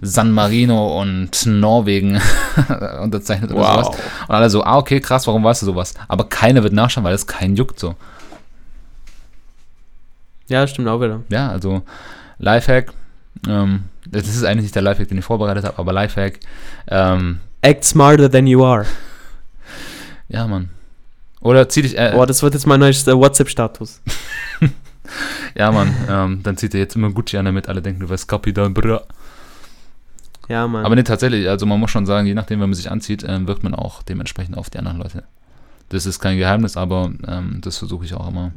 San 0.00 0.32
Marino 0.32 0.98
und 1.00 1.44
Norwegen 1.44 2.18
unterzeichnet 3.02 3.50
oder 3.50 3.60
Wow. 3.60 3.84
sowas. 3.86 3.98
Und 4.28 4.34
alle 4.34 4.48
so, 4.48 4.62
ah, 4.64 4.78
okay, 4.78 5.00
krass, 5.00 5.26
warum 5.26 5.44
weißt 5.44 5.62
du 5.62 5.66
sowas? 5.66 5.92
Aber 6.06 6.24
keiner 6.28 6.62
wird 6.62 6.72
nachschauen, 6.72 7.04
weil 7.04 7.14
es 7.14 7.26
keinen 7.26 7.56
juckt 7.56 7.78
so. 7.78 7.94
Ja, 10.48 10.66
stimmt 10.66 10.88
auch 10.88 11.00
wieder. 11.02 11.20
Ja, 11.28 11.50
also 11.50 11.82
Lifehack, 12.38 12.92
ähm, 13.46 13.84
das 14.06 14.28
ist 14.28 14.44
eigentlich 14.44 14.62
nicht 14.62 14.74
der 14.74 14.82
Lifehack, 14.82 15.08
den 15.08 15.18
ich 15.18 15.24
vorbereitet 15.24 15.64
habe, 15.64 15.78
aber 15.78 15.92
Lifehack, 15.92 16.40
ähm, 16.88 17.40
Act 17.60 17.84
smarter 17.84 18.30
than 18.30 18.46
you 18.46 18.64
are. 18.64 18.86
ja, 20.28 20.46
Mann. 20.46 20.70
Oder 21.40 21.68
zieh 21.68 21.82
dich, 21.82 21.96
äh, 21.96 22.12
Boah, 22.14 22.26
das 22.26 22.42
wird 22.42 22.54
jetzt 22.54 22.66
mein 22.66 22.80
neues 22.80 23.06
äh, 23.06 23.16
WhatsApp-Status. 23.16 24.00
ja, 25.54 25.70
Mann, 25.70 25.94
ähm, 26.08 26.40
dann 26.42 26.56
zieht 26.56 26.74
er 26.74 26.80
jetzt 26.80 26.96
immer 26.96 27.10
Gucci 27.10 27.36
an, 27.36 27.44
damit 27.44 27.68
alle 27.68 27.80
denken, 27.80 28.00
du 28.00 28.08
wärst 28.08 28.26
Kapitan 28.28 28.74
Bra. 28.74 29.02
Ja, 30.48 30.66
Mann. 30.66 30.84
Aber 30.84 30.96
nee, 30.96 31.02
tatsächlich, 31.02 31.48
also 31.48 31.66
man 31.66 31.78
muss 31.78 31.90
schon 31.90 32.06
sagen, 32.06 32.26
je 32.26 32.34
nachdem, 32.34 32.60
wenn 32.60 32.70
man 32.70 32.74
sich 32.74 32.90
anzieht, 32.90 33.24
ähm, 33.26 33.46
wirkt 33.46 33.62
man 33.62 33.74
auch 33.74 34.02
dementsprechend 34.02 34.56
auf 34.56 34.70
die 34.70 34.78
anderen 34.78 34.98
Leute. 34.98 35.24
Das 35.90 36.06
ist 36.06 36.20
kein 36.20 36.36
Geheimnis, 36.38 36.76
aber 36.76 37.12
ähm, 37.26 37.60
das 37.62 37.78
versuche 37.78 38.04
ich 38.04 38.14
auch 38.14 38.28
immer. 38.28 38.52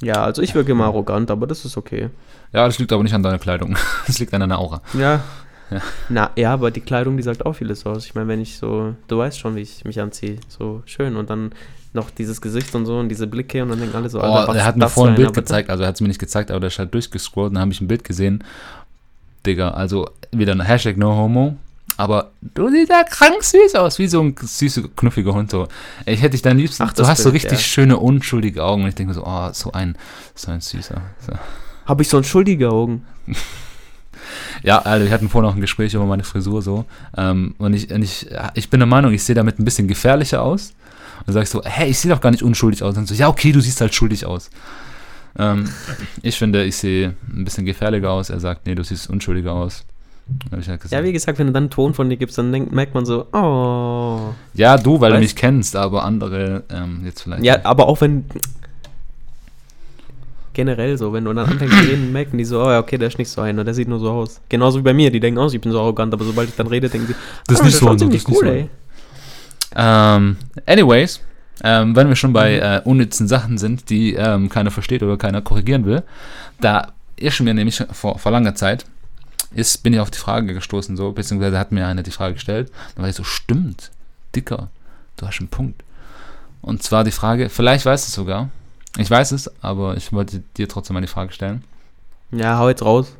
ja, 0.00 0.22
also 0.22 0.42
ich 0.42 0.54
wirke 0.54 0.72
immer 0.72 0.84
arrogant, 0.84 1.30
aber 1.30 1.46
das 1.46 1.64
ist 1.64 1.76
okay. 1.76 2.10
Ja, 2.52 2.66
das 2.66 2.78
liegt 2.78 2.92
aber 2.92 3.02
nicht 3.02 3.14
an 3.14 3.22
deiner 3.22 3.38
Kleidung. 3.38 3.76
Das 4.06 4.18
liegt 4.18 4.32
an 4.34 4.40
deiner 4.40 4.58
Aura. 4.58 4.82
Ja. 4.94 5.22
Ja. 5.70 5.80
Na, 6.08 6.30
ja, 6.36 6.52
aber 6.52 6.70
die 6.70 6.80
Kleidung, 6.80 7.16
die 7.16 7.22
sagt 7.22 7.44
auch 7.44 7.54
vieles 7.54 7.84
aus. 7.86 8.06
Ich 8.06 8.14
meine, 8.14 8.28
wenn 8.28 8.40
ich 8.40 8.56
so, 8.56 8.94
du 9.08 9.18
weißt 9.18 9.38
schon, 9.38 9.56
wie 9.56 9.62
ich 9.62 9.84
mich 9.84 10.00
anziehe, 10.00 10.38
so 10.48 10.82
schön 10.86 11.16
und 11.16 11.30
dann 11.30 11.52
noch 11.92 12.10
dieses 12.10 12.40
Gesicht 12.40 12.74
und 12.74 12.86
so 12.86 12.98
und 12.98 13.08
diese 13.08 13.26
Blicke 13.26 13.62
und 13.62 13.70
dann 13.70 13.80
denken 13.80 13.96
alle 13.96 14.08
so, 14.08 14.20
Oh, 14.20 14.22
Alter, 14.22 14.48
was 14.48 14.56
er 14.56 14.64
hat 14.64 14.76
mir 14.76 14.88
vorhin 14.88 15.14
ein 15.14 15.20
Bild 15.20 15.34
gezeigt, 15.34 15.70
also 15.70 15.82
er 15.82 15.88
hat 15.88 15.96
es 15.96 16.00
mir 16.00 16.08
nicht 16.08 16.20
gezeigt, 16.20 16.50
aber 16.50 16.60
der 16.60 16.68
ist 16.68 16.78
halt 16.78 16.94
durchgescrollt 16.94 17.48
und 17.48 17.54
dann 17.54 17.62
habe 17.62 17.72
ich 17.72 17.80
ein 17.80 17.88
Bild 17.88 18.04
gesehen. 18.04 18.44
Digga, 19.44 19.70
also 19.70 20.08
wieder 20.30 20.52
ein 20.52 20.60
Hashtag 20.60 20.96
No 20.96 21.16
Homo. 21.16 21.56
Aber 21.98 22.32
du 22.42 22.68
siehst 22.68 22.90
ja 22.90 23.04
krank 23.04 23.42
süß 23.42 23.74
aus, 23.76 23.98
wie 23.98 24.06
so 24.06 24.20
ein 24.20 24.34
süßer, 24.38 24.82
knuffiger 24.96 25.32
Hund. 25.32 25.50
So. 25.50 25.66
Ich 26.04 26.20
hätte 26.20 26.32
dich 26.32 26.42
dann 26.42 26.58
liebsten. 26.58 26.82
Ach, 26.82 26.92
du 26.92 27.06
hast 27.06 27.22
so 27.22 27.30
Bild, 27.30 27.44
richtig 27.44 27.60
ja. 27.60 27.64
schöne, 27.64 27.96
unschuldige 27.96 28.64
Augen. 28.64 28.82
Und 28.82 28.88
ich 28.88 28.94
denke 28.94 29.10
mir 29.10 29.14
so, 29.14 29.24
oh, 29.24 29.48
so 29.52 29.72
ein, 29.72 29.96
so 30.34 30.50
ein 30.50 30.60
süßer. 30.60 31.00
So. 31.26 31.32
Habe 31.86 32.02
ich 32.02 32.08
so 32.08 32.18
ein 32.18 32.24
schuldige 32.24 32.70
Augen? 32.70 33.06
Ja, 34.62 34.78
also 34.80 35.04
wir 35.06 35.12
hatten 35.12 35.28
vorhin 35.28 35.48
noch 35.48 35.54
ein 35.56 35.60
Gespräch 35.60 35.94
über 35.94 36.06
meine 36.06 36.24
Frisur 36.24 36.62
so. 36.62 36.84
Ähm, 37.16 37.54
und 37.58 37.74
ich, 37.74 37.90
und 37.92 38.02
ich, 38.02 38.26
ich 38.54 38.70
bin 38.70 38.80
der 38.80 38.86
Meinung, 38.86 39.12
ich 39.12 39.22
sehe 39.24 39.34
damit 39.34 39.58
ein 39.58 39.64
bisschen 39.64 39.88
gefährlicher 39.88 40.42
aus. 40.42 40.72
Und 41.26 41.32
sag 41.32 41.42
ich 41.42 41.50
so, 41.50 41.62
hey, 41.64 41.88
ich 41.90 41.98
sehe 41.98 42.10
doch 42.10 42.20
gar 42.20 42.30
nicht 42.30 42.42
unschuldig 42.42 42.82
aus. 42.82 42.90
Und 42.90 42.96
dann 42.98 43.06
so, 43.06 43.14
ja, 43.14 43.28
okay, 43.28 43.52
du 43.52 43.60
siehst 43.60 43.80
halt 43.80 43.94
schuldig 43.94 44.26
aus. 44.26 44.50
Ähm, 45.38 45.68
ich 46.22 46.38
finde, 46.38 46.64
ich 46.64 46.76
sehe 46.76 47.14
ein 47.34 47.44
bisschen 47.44 47.64
gefährlicher 47.66 48.10
aus. 48.10 48.30
Er 48.30 48.40
sagt, 48.40 48.66
nee, 48.66 48.74
du 48.74 48.84
siehst 48.84 49.10
unschuldiger 49.10 49.52
aus. 49.52 49.84
Dann 50.50 50.66
halt 50.66 50.80
Ja, 50.90 51.04
wie 51.04 51.12
gesagt, 51.12 51.38
wenn 51.38 51.46
du 51.46 51.52
dann 51.52 51.64
einen 51.64 51.70
Ton 51.70 51.94
von 51.94 52.10
dir 52.10 52.16
gibst, 52.16 52.36
dann 52.36 52.50
denkt, 52.50 52.72
merkt 52.72 52.94
man 52.94 53.06
so, 53.06 53.26
oh. 53.32 54.34
ja, 54.54 54.76
du, 54.76 55.00
weil 55.00 55.12
du 55.12 55.18
Weißt- 55.18 55.20
mich 55.20 55.36
kennst, 55.36 55.76
aber 55.76 56.04
andere 56.04 56.64
ähm, 56.70 57.02
jetzt 57.04 57.22
vielleicht. 57.22 57.44
Ja, 57.44 57.54
nicht. 57.56 57.66
aber 57.66 57.86
auch 57.86 58.00
wenn. 58.00 58.24
Generell 60.56 60.96
so, 60.96 61.12
wenn 61.12 61.22
du 61.26 61.34
dann 61.34 61.46
anfängst 61.50 61.76
zu 61.76 61.84
reden, 61.84 62.12
merken 62.12 62.38
die 62.38 62.44
so, 62.46 62.62
oh 62.62 62.70
ja, 62.70 62.78
okay, 62.78 62.96
der 62.96 63.08
ist 63.08 63.18
nicht 63.18 63.28
so 63.28 63.42
einer, 63.42 63.62
der 63.62 63.74
sieht 63.74 63.88
nur 63.88 63.98
so 63.98 64.10
aus. 64.10 64.40
Genauso 64.48 64.78
wie 64.78 64.82
bei 64.84 64.94
mir, 64.94 65.10
die 65.10 65.20
denken 65.20 65.38
auch, 65.38 65.52
ich 65.52 65.60
bin 65.60 65.70
so 65.70 65.78
arrogant, 65.80 66.14
aber 66.14 66.24
sobald 66.24 66.48
ich 66.48 66.54
dann 66.56 66.66
rede, 66.66 66.88
denken 66.88 67.08
sie, 67.08 67.14
Das 67.46 67.56
ist 67.56 67.60
ah, 67.60 67.64
nicht 67.66 67.74
so, 67.76 67.80
schaut 67.84 67.92
das 67.94 67.98
ziemlich 68.00 68.22
ist 68.22 68.28
nicht 68.28 68.38
cool, 68.38 68.46
so. 68.46 68.52
ey. 68.52 68.70
Ähm, 69.76 70.36
anyways, 70.64 71.20
ähm, 71.62 71.94
wenn 71.94 72.08
wir 72.08 72.16
schon 72.16 72.32
bei 72.32 72.56
Mhm. 72.56 72.62
äh, 72.62 72.80
unnützen 72.88 73.28
Sachen 73.28 73.58
sind, 73.58 73.90
die 73.90 74.14
ähm, 74.14 74.48
keiner 74.48 74.70
versteht 74.70 75.02
oder 75.02 75.18
keiner 75.18 75.42
korrigieren 75.42 75.84
will, 75.84 76.02
da 76.60 76.92
ist 77.16 77.38
mir 77.40 77.52
nämlich 77.52 77.82
vor, 77.92 78.18
vor 78.18 78.32
langer 78.32 78.54
Zeit, 78.54 78.86
ist, 79.54 79.82
bin 79.82 79.92
ich 79.92 80.00
auf 80.00 80.10
die 80.10 80.18
Frage 80.18 80.54
gestoßen, 80.54 80.96
so, 80.96 81.12
beziehungsweise 81.12 81.58
hat 81.58 81.70
mir 81.72 81.86
einer 81.86 82.02
die 82.02 82.10
Frage 82.10 82.34
gestellt, 82.34 82.70
dann 82.94 83.02
war 83.02 83.10
ich 83.10 83.16
so, 83.16 83.24
stimmt, 83.24 83.90
Dicker, 84.34 84.68
du 85.18 85.26
hast 85.26 85.38
einen 85.40 85.48
Punkt. 85.48 85.82
Und 86.62 86.82
zwar 86.82 87.04
die 87.04 87.10
Frage, 87.12 87.48
vielleicht 87.50 87.84
weißt 87.86 88.06
du 88.06 88.08
es 88.08 88.14
sogar, 88.14 88.48
ich 88.98 89.10
weiß 89.10 89.32
es, 89.32 89.50
aber 89.62 89.96
ich 89.96 90.12
wollte 90.12 90.42
dir 90.56 90.68
trotzdem 90.68 90.94
mal 90.94 91.00
die 91.00 91.06
Frage 91.06 91.32
stellen, 91.32 91.62
Ja, 92.30 92.58
hau 92.58 92.68
jetzt 92.68 92.82
raus. 92.84 93.14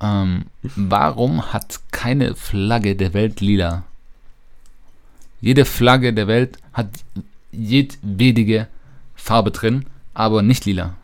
ähm, 0.00 0.44
warum 0.62 1.52
hat 1.52 1.80
keine 1.92 2.34
Flagge 2.34 2.96
der 2.96 3.14
Welt 3.14 3.40
lila? 3.40 3.84
Jede 5.40 5.64
Flagge 5.64 6.12
der 6.12 6.26
Welt 6.26 6.58
hat 6.72 6.88
jedwedige 7.52 8.66
Farbe 9.14 9.50
drin, 9.50 9.86
aber 10.14 10.42
nicht 10.42 10.64
lila. 10.64 10.94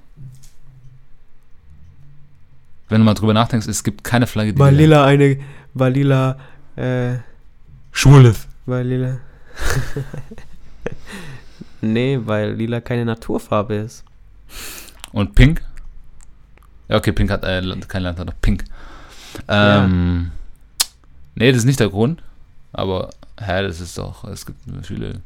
Wenn 2.88 3.00
du 3.00 3.04
mal 3.04 3.14
drüber 3.14 3.32
nachdenkst, 3.34 3.66
es 3.68 3.84
gibt 3.84 4.04
keine 4.04 4.26
Flagge, 4.26 4.52
die 4.52 4.58
War 4.58 4.70
lila 4.70 5.04
eine, 5.06 5.38
war 5.74 5.88
lila, 5.90 6.38
äh, 6.76 7.14
Schwules. 7.92 8.46
war 8.66 8.82
lila. 8.82 9.18
nee, 11.82 12.18
weil 12.24 12.52
lila 12.54 12.80
keine 12.80 13.04
Naturfarbe 13.04 13.74
ist. 13.74 14.04
Und 15.12 15.34
pink? 15.34 15.62
Ja, 16.88 16.96
okay, 16.96 17.12
pink 17.12 17.30
hat, 17.30 17.44
äh, 17.44 17.62
kein 17.88 18.02
Land 18.02 18.18
hat 18.18 18.26
noch 18.26 18.40
pink. 18.40 18.64
Ähm, 19.48 20.30
nee, 21.34 21.50
das 21.50 21.58
ist 21.60 21.64
nicht 21.64 21.80
der 21.80 21.88
Grund, 21.88 22.22
aber, 22.72 23.10
hä, 23.40 23.62
das 23.62 23.80
ist 23.80 23.96
doch, 23.98 24.24
es 24.24 24.44
gibt 24.44 24.58
viele, 24.86 25.20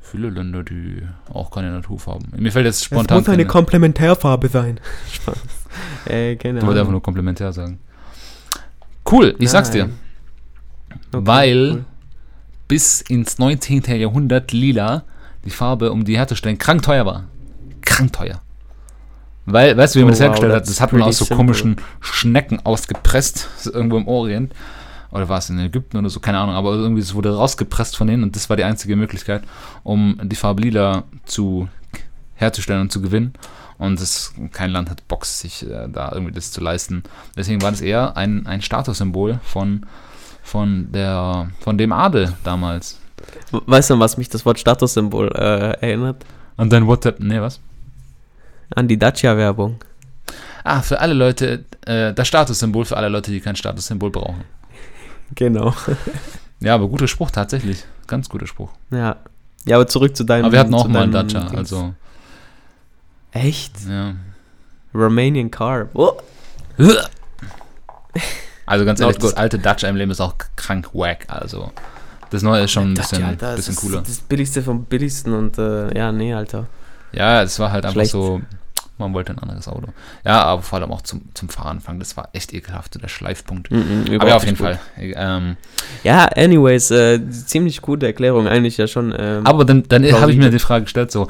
viele 0.00 0.30
Länder, 0.30 0.62
die 0.62 1.02
auch 1.32 1.50
keine 1.50 1.70
Naturfarben. 1.72 2.28
Mir 2.36 2.52
fällt 2.52 2.66
jetzt 2.66 2.84
spontan. 2.84 3.24
keine- 3.24 3.46
Komplementärfarbe 3.46 4.48
sein. 4.48 4.78
Spaß. 5.12 5.38
Äh, 6.06 6.36
keine 6.36 6.60
Ich 6.60 6.66
wollte 6.66 6.80
einfach 6.80 6.92
nur 6.92 7.02
komplementär 7.02 7.52
sagen. 7.52 7.80
Cool, 9.10 9.34
ich 9.38 9.50
sag's 9.50 9.70
dir. 9.70 9.86
Nein. 9.86 9.94
Okay, 11.12 11.26
weil 11.26 11.70
cool. 11.72 11.84
bis 12.68 13.00
ins 13.00 13.38
19. 13.38 13.82
Jahrhundert 13.96 14.52
lila 14.52 15.04
die 15.44 15.50
Farbe, 15.50 15.92
um 15.92 16.04
die 16.04 16.16
herzustellen, 16.16 16.58
krank 16.58 16.82
teuer 16.82 17.06
war. 17.06 17.24
Krank 17.82 18.12
teuer. 18.12 18.40
Weil, 19.46 19.76
weißt 19.76 19.94
du, 19.94 20.00
wie 20.00 20.02
man 20.04 20.10
Oh, 20.10 20.12
das 20.12 20.20
hergestellt 20.20 20.52
wow, 20.52 20.60
hat? 20.60 20.68
Das 20.68 20.80
hat 20.80 20.92
man 20.92 21.02
aus 21.02 21.18
so 21.18 21.24
simple. 21.24 21.36
komischen 21.36 21.76
Schnecken 22.00 22.60
ausgepresst, 22.64 23.48
irgendwo 23.72 23.96
im 23.96 24.06
Orient. 24.06 24.52
Oder 25.10 25.28
war 25.30 25.38
es 25.38 25.48
in 25.48 25.58
Ägypten 25.58 25.96
oder 25.96 26.10
so, 26.10 26.20
keine 26.20 26.38
Ahnung, 26.38 26.54
aber 26.54 26.74
irgendwie 26.74 27.00
es 27.00 27.14
wurde 27.14 27.34
rausgepresst 27.34 27.96
von 27.96 28.08
denen 28.08 28.22
und 28.24 28.36
das 28.36 28.50
war 28.50 28.58
die 28.58 28.64
einzige 28.64 28.94
Möglichkeit, 28.94 29.42
um 29.82 30.20
die 30.22 30.36
Farbe 30.36 30.60
lila 30.60 31.04
zu 31.24 31.66
herzustellen 32.34 32.82
und 32.82 32.92
zu 32.92 33.00
gewinnen. 33.00 33.32
Und 33.78 34.00
das, 34.00 34.34
kein 34.52 34.70
Land 34.70 34.90
hat 34.90 35.06
Bock, 35.08 35.24
sich 35.24 35.64
äh, 35.64 35.88
da 35.88 36.10
irgendwie 36.12 36.32
das 36.32 36.50
zu 36.52 36.60
leisten. 36.60 37.04
Deswegen 37.36 37.62
war 37.62 37.70
das 37.70 37.80
eher 37.80 38.16
ein, 38.16 38.46
ein 38.46 38.60
Statussymbol 38.60 39.38
von, 39.44 39.86
von, 40.42 40.92
der, 40.92 41.48
von 41.60 41.78
dem 41.78 41.92
Adel 41.92 42.34
damals. 42.44 42.98
Weißt 43.50 43.90
du, 43.90 43.94
an 43.94 44.00
was 44.00 44.16
mich 44.16 44.28
das 44.28 44.44
Wort 44.44 44.58
Statussymbol 44.58 45.28
äh, 45.28 45.80
erinnert? 45.80 46.24
Und 46.56 46.72
dann 46.72 46.86
WhatsApp, 46.86 47.20
nee, 47.20 47.40
was? 47.40 47.60
An 48.74 48.88
die 48.88 48.98
Dacia-Werbung. 48.98 49.78
Ah, 50.64 50.82
für 50.82 51.00
alle 51.00 51.14
Leute, 51.14 51.64
äh, 51.86 52.12
das 52.12 52.28
Statussymbol 52.28 52.84
für 52.84 52.96
alle 52.96 53.08
Leute, 53.08 53.30
die 53.30 53.40
kein 53.40 53.56
Statussymbol 53.56 54.10
brauchen. 54.10 54.44
Genau. 55.34 55.74
Ja, 56.60 56.74
aber 56.74 56.88
guter 56.88 57.06
Spruch 57.06 57.30
tatsächlich. 57.30 57.84
Ganz 58.08 58.28
guter 58.28 58.46
Spruch. 58.46 58.70
Ja. 58.90 59.16
Ja, 59.64 59.76
aber 59.76 59.86
zurück 59.86 60.16
zu 60.16 60.24
deinem. 60.24 60.46
Aber 60.46 60.52
wir 60.52 60.58
hatten 60.60 60.74
auch 60.74 60.88
mal 60.88 61.04
einen 61.04 61.12
Dacia, 61.12 61.40
Dings. 61.42 61.54
also, 61.54 61.94
Echt? 63.32 63.74
ja. 63.88 64.14
Romanian 64.94 65.50
Car. 65.50 65.88
Oh. 65.94 66.12
Also 68.66 68.84
ganz 68.84 69.00
ehrlich, 69.00 69.18
das 69.18 69.34
alte 69.34 69.58
Dacia 69.58 69.88
Emblem 69.88 70.10
ist 70.10 70.20
auch 70.20 70.34
krank 70.56 70.90
wack, 70.94 71.26
also. 71.28 71.70
Das 72.30 72.42
neue 72.42 72.64
ist 72.64 72.72
schon 72.72 72.92
ein 72.92 72.94
bisschen, 72.94 73.20
Dacia, 73.22 73.28
Alter, 73.28 73.56
bisschen 73.56 73.74
das 73.74 73.82
cooler. 73.84 73.98
ist 74.02 74.08
das 74.08 74.18
Billigste 74.20 74.62
vom 74.62 74.84
Billigsten 74.84 75.32
und 75.32 75.58
äh, 75.58 75.96
ja, 75.96 76.12
nee, 76.12 76.34
Alter. 76.34 76.66
Ja, 77.12 77.42
es 77.42 77.58
war 77.58 77.72
halt 77.72 77.84
einfach 77.84 77.94
Schlecht. 77.94 78.10
so, 78.10 78.42
man 78.98 79.14
wollte 79.14 79.32
ein 79.32 79.38
anderes 79.38 79.66
Auto. 79.68 79.88
Ja, 80.24 80.42
aber 80.42 80.60
vor 80.62 80.78
allem 80.78 80.90
auch 80.92 81.00
zum, 81.02 81.22
zum 81.34 81.48
Fahranfang, 81.48 81.98
das 81.98 82.16
war 82.16 82.28
echt 82.32 82.52
ekelhaft, 82.52 82.92
so 82.94 83.00
der 83.00 83.08
Schleifpunkt. 83.08 83.70
Mhm, 83.70 84.02
Aber 84.06 84.12
überhaupt 84.14 84.28
ja, 84.28 84.36
auf 84.36 84.44
jeden 84.44 84.58
gut. 84.58 84.66
Fall. 84.66 84.78
Ähm, 84.98 85.56
Ja, 86.04 86.24
anyways, 86.36 86.90
äh, 86.90 87.20
ziemlich 87.30 87.80
gute 87.80 88.06
Erklärung 88.06 88.46
eigentlich 88.46 88.76
ja 88.76 88.86
schon. 88.86 89.14
Ähm, 89.16 89.46
aber 89.46 89.64
dann, 89.64 89.84
dann 89.88 90.04
habe 90.12 90.32
ich 90.32 90.38
mir 90.38 90.50
die 90.50 90.58
Frage 90.58 90.84
gestellt, 90.84 91.10
so, 91.12 91.28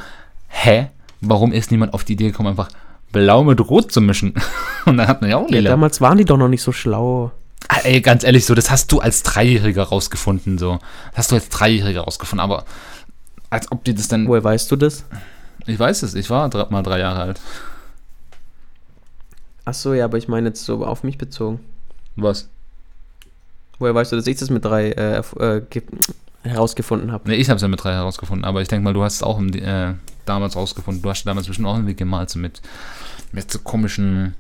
hä, 0.49 0.89
warum 1.21 1.53
ist 1.53 1.71
niemand 1.71 1.95
auf 1.95 2.03
die 2.05 2.15
Idee 2.15 2.29
gekommen, 2.29 2.49
einfach 2.49 2.71
blau 3.13 3.45
mit 3.45 3.61
rot 3.61 3.93
zu 3.93 4.01
mischen? 4.01 4.35
Und 4.87 4.97
dann 4.97 5.07
hat 5.07 5.21
man 5.21 5.31
ja 5.31 5.37
auch 5.37 5.49
ja, 5.49 5.59
lila. 5.59 5.71
damals 5.71 6.01
waren 6.01 6.19
die 6.19 6.25
doch 6.25 6.39
noch 6.39 6.49
nicht 6.49 6.63
so 6.63 6.73
schlau. 6.73 7.31
Ah, 7.69 7.81
Ey, 7.85 8.01
ganz 8.01 8.25
ehrlich, 8.25 8.47
so, 8.47 8.55
das 8.55 8.71
hast 8.71 8.91
du 8.93 9.01
als 9.01 9.23
Dreijähriger 9.23 9.83
rausgefunden, 9.85 10.57
so. 10.59 10.79
Das 11.11 11.19
hast 11.19 11.31
du 11.33 11.35
als 11.37 11.49
Dreijähriger 11.51 12.01
rausgefunden, 12.03 12.43
aber 12.43 12.65
als 13.51 13.71
ob 13.71 13.85
die 13.85 13.95
das 13.95 14.09
dann. 14.09 14.27
Woher 14.27 14.43
weißt 14.45 14.71
du 14.71 14.77
das? 14.77 15.05
Ich 15.67 15.79
weiß 15.79 16.03
es, 16.03 16.15
ich 16.15 16.31
war 16.31 16.49
mal 16.71 16.83
drei 16.83 16.99
Jahre 16.99 17.21
alt. 17.21 17.41
Ach 19.65 19.75
so, 19.75 19.93
ja, 19.93 20.07
aber 20.07 20.17
ich 20.17 20.29
meine 20.29 20.49
jetzt 20.49 20.65
so 20.65 20.85
auf 20.85 21.03
mich 21.05 21.19
bezogen. 21.19 21.61
Was? 22.17 22.49
Woher 23.79 23.95
weißt 23.95 24.13
du, 24.13 24.17
dass 24.17 24.27
ich 24.27 24.39
das 24.39 24.49
mit 24.51 24.65
drei 24.65 24.91
äh, 24.93 25.19
äh, 25.39 25.61
ge- 25.69 25.83
herausgefunden 26.43 27.13
habe? 27.13 27.29
Ne, 27.29 27.37
ich 27.37 27.49
habe 27.51 27.57
es 27.57 27.63
ja 27.63 27.69
mit 27.69 27.85
drei 27.85 27.93
herausgefunden, 27.93 28.45
aber 28.47 28.63
ich 28.63 28.69
denke 28.69 28.83
mal, 28.85 28.95
du 28.95 29.03
hast 29.03 29.17
es 29.17 29.23
auch 29.23 29.39
im, 29.39 29.53
äh, 29.53 29.95
damals 30.25 30.57
rausgefunden. 30.57 31.03
Du 31.03 31.11
hast 31.11 31.25
damals 31.25 31.47
bestimmt 31.47 31.69
auch 31.69 31.77
irgendwie 31.77 31.95
gemalt, 31.95 32.31
so 32.31 32.39
mit, 32.39 32.63
mit 33.31 33.53
so 33.53 33.59
komischen 33.59 34.35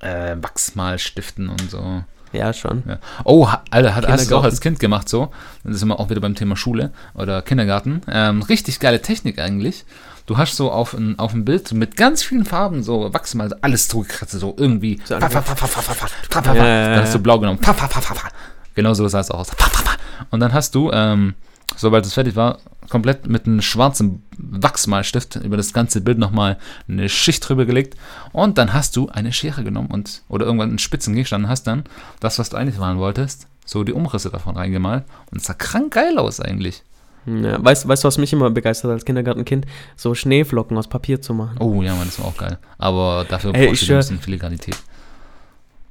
äh, 0.00 0.36
Wachsmalstiften 0.40 1.48
und 1.48 1.70
so. 1.70 2.02
Ja, 2.32 2.52
schon. 2.52 2.82
Ja. 2.86 2.98
Oh, 3.24 3.48
Alter, 3.70 3.94
hat, 3.94 4.08
hast 4.08 4.30
du 4.30 4.36
auch 4.36 4.44
als 4.44 4.60
Kind 4.60 4.80
gemacht 4.80 5.08
so? 5.08 5.30
Das 5.64 5.78
sind 5.78 5.88
wir 5.88 6.00
auch 6.00 6.10
wieder 6.10 6.20
beim 6.20 6.34
Thema 6.34 6.56
Schule 6.56 6.90
oder 7.14 7.42
Kindergarten. 7.42 8.00
Ähm, 8.08 8.42
richtig 8.42 8.80
geile 8.80 9.02
Technik 9.02 9.38
eigentlich. 9.38 9.84
Du 10.26 10.38
hast 10.38 10.56
so 10.56 10.70
auf 10.70 10.94
ein, 10.94 11.18
auf 11.18 11.34
ein 11.34 11.44
Bild 11.44 11.72
mit 11.72 11.96
ganz 11.96 12.22
vielen 12.22 12.44
Farben 12.44 12.82
so 12.82 13.12
Wachsmal, 13.12 13.50
so 13.50 13.56
alles 13.60 13.88
zugekratzt, 13.88 14.32
so 14.32 14.54
irgendwie. 14.56 15.00
So 15.04 15.18
Fa, 15.18 15.28
fa, 15.28 15.42
fa, 15.42 15.54
fa, 15.54 15.66
fa, 15.66 15.80
fa, 15.82 15.92
fa, 15.92 16.06
fa, 16.06 16.42
fa, 16.42 16.54
Dann 16.54 17.00
hast 17.00 17.14
du 17.14 17.18
blau 17.18 17.38
genommen. 17.38 17.58
Fa, 17.60 17.74
fa, 17.74 17.88
fa, 17.88 18.00
fa, 18.00 18.14
fa. 18.14 18.28
Genau 18.74 18.94
so 18.94 19.06
sah 19.08 19.20
es 19.20 19.30
auch 19.30 19.40
aus. 19.40 19.50
Fa, 19.50 19.68
fa, 19.68 19.82
fa. 19.82 19.96
Und 20.30 20.40
dann 20.40 20.52
hast 20.52 20.74
du, 20.74 20.90
ähm, 20.92 21.34
sobald 21.76 22.06
es 22.06 22.14
fertig 22.14 22.36
war, 22.36 22.58
komplett 22.88 23.26
mit 23.26 23.46
einem 23.46 23.62
schwarzen 23.62 24.22
Wachsmalstift 24.36 25.36
über 25.36 25.56
das 25.56 25.72
ganze 25.72 26.00
Bild 26.00 26.18
nochmal 26.18 26.58
eine 26.88 27.08
Schicht 27.08 27.48
drüber 27.48 27.64
gelegt. 27.64 27.96
Und 28.32 28.58
dann 28.58 28.72
hast 28.72 28.96
du 28.96 29.08
eine 29.08 29.32
Schere 29.32 29.64
genommen 29.64 29.90
und 29.90 30.22
oder 30.28 30.46
irgendwann 30.46 30.70
einen 30.70 30.78
spitzen 30.78 31.14
Gegenstand 31.14 31.44
und 31.44 31.50
hast 31.50 31.66
dann 31.66 31.84
das, 32.20 32.38
was 32.38 32.50
du 32.50 32.56
eigentlich 32.56 32.78
malen 32.78 32.98
wolltest, 32.98 33.48
so 33.64 33.84
die 33.84 33.92
Umrisse 33.92 34.30
davon 34.30 34.56
reingemalt. 34.56 35.04
Und 35.30 35.38
es 35.38 35.44
sah 35.44 35.54
krank 35.54 35.94
geil 35.94 36.18
aus 36.18 36.40
eigentlich. 36.40 36.82
Ja, 37.24 37.64
weißt, 37.64 37.86
weißt 37.86 38.02
du, 38.02 38.08
was 38.08 38.18
mich 38.18 38.32
immer 38.32 38.50
begeistert 38.50 38.90
hat 38.90 38.96
als 38.96 39.04
Kindergartenkind? 39.04 39.66
So 39.96 40.14
Schneeflocken 40.14 40.76
aus 40.76 40.88
Papier 40.88 41.22
zu 41.22 41.34
machen. 41.34 41.56
Oh 41.60 41.80
ja, 41.82 41.94
Mann, 41.94 42.06
das 42.06 42.18
war 42.18 42.26
auch 42.26 42.36
geil. 42.36 42.58
Aber 42.78 43.24
dafür 43.28 43.52
brauchst 43.52 43.82
ich 43.82 43.86
du 43.86 43.94
ein 43.94 43.98
bisschen 43.98 44.20
Filigranität. 44.20 44.76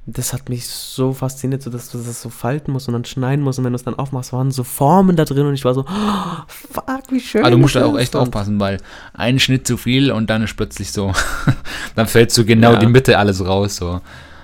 Das 0.04 0.32
hat 0.32 0.48
mich 0.48 0.66
so 0.66 1.12
fasziniert, 1.12 1.62
so 1.62 1.70
dass 1.70 1.88
du 1.90 1.98
das 1.98 2.20
so 2.20 2.28
falten 2.28 2.72
musst 2.72 2.88
und 2.88 2.94
dann 2.94 3.04
schneiden 3.04 3.44
musst 3.44 3.60
und 3.60 3.64
wenn 3.64 3.72
du 3.72 3.76
es 3.76 3.84
dann 3.84 3.94
aufmachst, 3.94 4.32
waren 4.32 4.50
so 4.50 4.64
Formen 4.64 5.14
da 5.14 5.24
drin 5.24 5.46
und 5.46 5.54
ich 5.54 5.64
war 5.64 5.74
so, 5.74 5.84
oh, 5.88 6.42
fuck, 6.48 7.02
wie 7.10 7.20
schön. 7.20 7.42
Aber 7.42 7.52
du 7.52 7.58
musst 7.58 7.76
da 7.76 7.84
auch 7.86 7.96
echt 7.96 8.16
aufpassen, 8.16 8.58
weil 8.58 8.78
ein 9.14 9.38
Schnitt 9.38 9.64
zu 9.64 9.76
viel 9.76 10.10
und 10.10 10.28
dann 10.28 10.42
ist 10.42 10.56
plötzlich 10.56 10.90
so, 10.90 11.12
dann 11.94 12.08
fällt 12.08 12.32
so 12.32 12.44
genau 12.44 12.72
Ja. 12.72 12.78
die 12.80 12.86
Mitte 12.86 13.16
alles 13.16 13.44
raus. 13.46 13.76
So. 13.76 14.00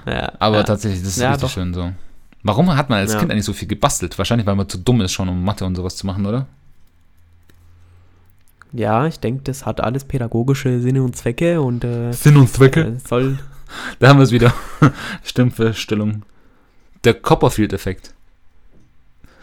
Ja, 0.07 0.31
Aber 0.39 0.59
ja. 0.59 0.63
tatsächlich, 0.63 1.03
das 1.03 1.11
ist 1.17 1.19
Ja, 1.23 1.31
richtig 1.31 1.49
doch. 1.49 1.55
schön 1.55 1.75
so. 1.75 1.91
Warum 2.45 2.75
hat 2.77 2.89
man 2.89 3.01
als 3.01 3.15
Ja. 3.15 3.19
Kind 3.19 3.33
eigentlich 3.33 3.45
so 3.45 3.53
viel 3.53 3.67
gebastelt? 3.67 4.17
Wahrscheinlich, 4.17 4.47
weil 4.47 4.55
man 4.55 4.69
zu 4.69 4.79
dumm 4.79 5.01
ist 5.01 5.11
schon, 5.13 5.29
um 5.29 5.43
Mathe 5.45 5.65
und 5.65 5.75
sowas 5.75 5.97
zu 5.97 6.07
machen, 6.07 6.25
oder? 6.25 6.47
Ja, 8.73 9.07
ich 9.07 9.19
denke, 9.19 9.43
das 9.45 9.67
hat 9.67 9.81
alles 9.81 10.05
pädagogische 10.05 10.81
Sinne 10.81 11.03
und 11.03 11.17
Zwecke 11.17 11.61
und 11.61 11.85
äh, 11.85 12.13
Sinn 12.13 12.37
und 12.37 12.49
Zwecke. 12.49 12.81
äh, 12.81 12.99
soll. 13.09 13.39
Da 13.99 14.09
haben 14.09 14.19
wir 14.19 14.25
es 14.25 14.33
wieder. 14.33 14.53
Stimmverstellung. 15.25 16.23
Der 17.05 17.15
Copperfield-Effekt. 17.15 18.15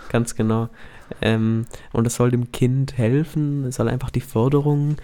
Ganz 0.09 0.35
genau. 0.35 0.69
Ähm, 1.21 1.65
und 1.93 2.07
es 2.07 2.15
soll 2.15 2.31
dem 2.31 2.51
Kind 2.51 2.97
helfen, 2.97 3.65
es 3.65 3.75
soll 3.75 3.89
einfach 3.89 4.09
die 4.09 4.21
Förderung 4.21 4.97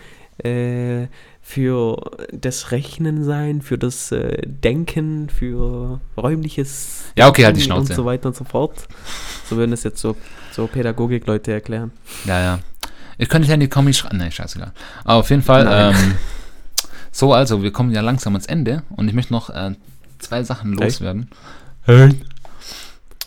äh, 0.44 1.08
für 1.42 2.12
das 2.32 2.72
Rechnen 2.72 3.24
sein, 3.24 3.62
für 3.62 3.78
das 3.78 4.12
äh, 4.12 4.42
Denken, 4.48 5.30
für 5.30 6.00
räumliches 6.18 7.04
Ja, 7.16 7.28
okay, 7.28 7.46
halt 7.46 7.58
die 7.58 7.62
Schnauze. 7.62 7.92
und 7.92 7.96
so 7.96 8.06
weiter 8.06 8.28
und 8.30 8.36
so 8.36 8.44
fort. 8.44 8.88
So 9.48 9.58
würden 9.58 9.74
es 9.74 9.84
jetzt 9.84 10.02
so, 10.02 10.16
so 10.52 10.66
Pädagogik-Leute 10.68 11.52
erklären. 11.52 11.92
Ja, 12.26 12.40
ja. 12.42 12.60
Ihr 13.18 13.28
könnt 13.28 13.46
ja 13.48 13.54
in 13.54 13.60
die 13.60 13.70
Kommis 13.70 13.98
schreiben. 14.00 14.18
Nee, 14.18 14.32
scheißegal. 14.32 14.72
Aber 15.04 15.20
auf 15.20 15.30
jeden 15.30 15.44
Fall, 15.44 15.66
Nein. 15.66 15.96
ähm, 15.96 16.14
so 17.12 17.34
also, 17.34 17.62
wir 17.64 17.72
kommen 17.72 17.92
ja 17.92 18.02
langsam 18.02 18.34
ans 18.34 18.46
Ende 18.46 18.84
und 18.96 19.08
ich 19.08 19.14
möchte 19.14 19.34
noch 19.34 19.50
äh, 19.50 19.72
zwei 20.20 20.44
Sachen 20.44 20.74
loswerden. 20.74 21.30
Hey. 21.84 22.20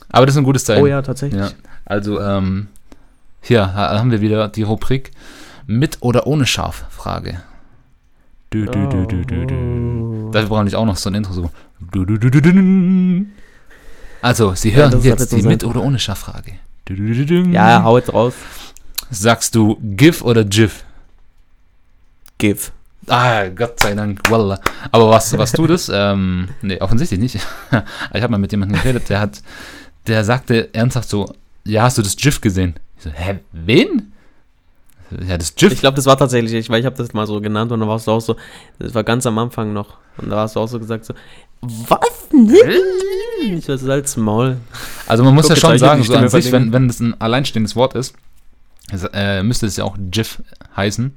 Aber 0.09 0.27
das 0.27 0.35
ist 0.35 0.39
ein 0.39 0.45
gutes 0.45 0.65
Zeichen. 0.65 0.83
Oh 0.83 0.87
ja, 0.87 1.03
tatsächlich. 1.03 1.41
Ja. 1.41 1.51
Also, 1.85 2.21
ähm, 2.21 2.69
hier 3.43 3.75
ha- 3.75 3.99
haben 3.99 4.11
wir 4.11 4.21
wieder 4.21 4.49
die 4.49 4.63
Rubrik 4.63 5.11
mit 5.67 5.99
oder 6.01 6.27
ohne 6.27 6.47
Schaf 6.47 6.85
Frage. 6.91 7.43
Du, 8.51 8.65
du, 8.67 8.89
du, 8.89 9.07
du, 9.07 9.25
du, 9.25 9.47
du. 9.47 9.55
Oh. 9.55 10.31
Dafür 10.31 10.49
brauche 10.49 10.67
ich 10.67 10.77
auch 10.77 10.87
noch 10.87 10.97
so 10.97 11.11
ein 11.11 11.15
Intro 11.17 11.33
so. 11.33 11.51
Du, 11.93 12.05
du, 12.05 12.17
du, 12.19 12.31
du, 12.31 12.41
du, 12.41 12.53
du. 12.53 13.27
Also, 14.23 14.55
Sie 14.55 14.75
hören 14.75 14.93
ist 14.93 15.05
jetzt 15.05 15.21
jetzt 15.21 15.33
die 15.33 15.43
mit 15.43 15.65
oder 15.65 15.83
ohne 15.83 15.99
Schaf 15.99 16.19
Frage. 16.21 16.53
Du, 16.87 16.95
du, 16.95 17.13
du, 17.13 17.25
du, 17.25 17.43
du. 17.43 17.51
Ja, 17.51 17.83
hau 17.83 17.99
jetzt 17.99 18.13
raus. 18.15 18.35
Sagst 19.11 19.55
du 19.55 19.77
GIF 19.83 20.23
oder 20.23 20.45
GIF? 20.45 20.85
Give. 22.39 22.71
Ah, 23.09 23.49
Gott 23.49 23.81
sei 23.81 23.95
Dank, 23.95 24.21
Wallah. 24.31 24.61
Aber 24.91 25.11
was, 25.11 25.37
was 25.37 25.53
tut 25.53 25.71
es? 25.71 25.89
Ähm, 25.95 26.49
nee, 26.63 26.81
offensichtlich 26.81 27.21
nicht. 27.21 27.35
ich 28.15 28.23
habe 28.23 28.31
mal 28.31 28.39
mit 28.39 28.51
jemandem 28.51 28.81
geredet, 28.81 29.09
der 29.09 29.21
hat, 29.21 29.43
der 30.07 30.25
sagte 30.25 30.73
ernsthaft 30.75 31.09
so, 31.09 31.33
ja, 31.65 31.83
hast 31.83 31.99
du 31.99 32.03
das 32.03 32.17
GIF 32.17 32.41
gesehen? 32.41 32.75
Ich 32.97 33.05
so, 33.05 33.11
hä, 33.11 33.39
wen? 33.53 34.13
Ja, 35.29 35.39
das 35.39 35.55
GIF. 35.55 35.73
Ich 35.73 35.81
glaube, 35.81 35.97
das 35.97 36.07
war 36.07 36.17
tatsächlich 36.17 36.53
ich, 36.53 36.69
weil 36.71 36.81
ich 36.81 36.87
habe 36.87 36.97
das 36.97 37.13
mal 37.13 37.27
so 37.27 37.41
genannt 37.41 37.71
und 37.71 37.81
dann 37.81 37.89
warst 37.89 38.07
du 38.07 38.13
auch 38.13 38.21
so, 38.21 38.37
das 38.79 38.95
war 38.95 39.05
ganz 39.05 39.27
am 39.27 39.39
Anfang 39.39 39.73
noch. 39.73 39.97
Und 40.17 40.31
da 40.31 40.41
hast 40.41 40.57
du 40.57 40.61
auch 40.61 40.69
so 40.69 40.79
gesagt 40.79 41.05
so, 41.05 41.15
was? 41.61 41.99
Ich 43.43 43.69
weiß, 43.69 43.89
als 43.89 44.17
Maul. 44.17 44.59
Also 45.07 45.25
man 45.25 45.35
muss 45.35 45.45
Guck, 45.45 45.57
ja 45.57 45.61
schon 45.61 45.79
sagen, 45.79 46.03
so 46.03 46.15
an 46.15 46.29
sich, 46.29 46.51
wenn, 46.53 46.73
wenn 46.73 46.89
das 46.89 47.01
ein 47.01 47.21
alleinstehendes 47.21 47.77
Wort 47.77 47.95
ist, 47.95 48.15
äh, 49.13 49.43
müsste 49.43 49.67
es 49.67 49.77
ja 49.77 49.85
auch 49.85 49.97
GIF 49.99 50.43
heißen. 50.77 51.13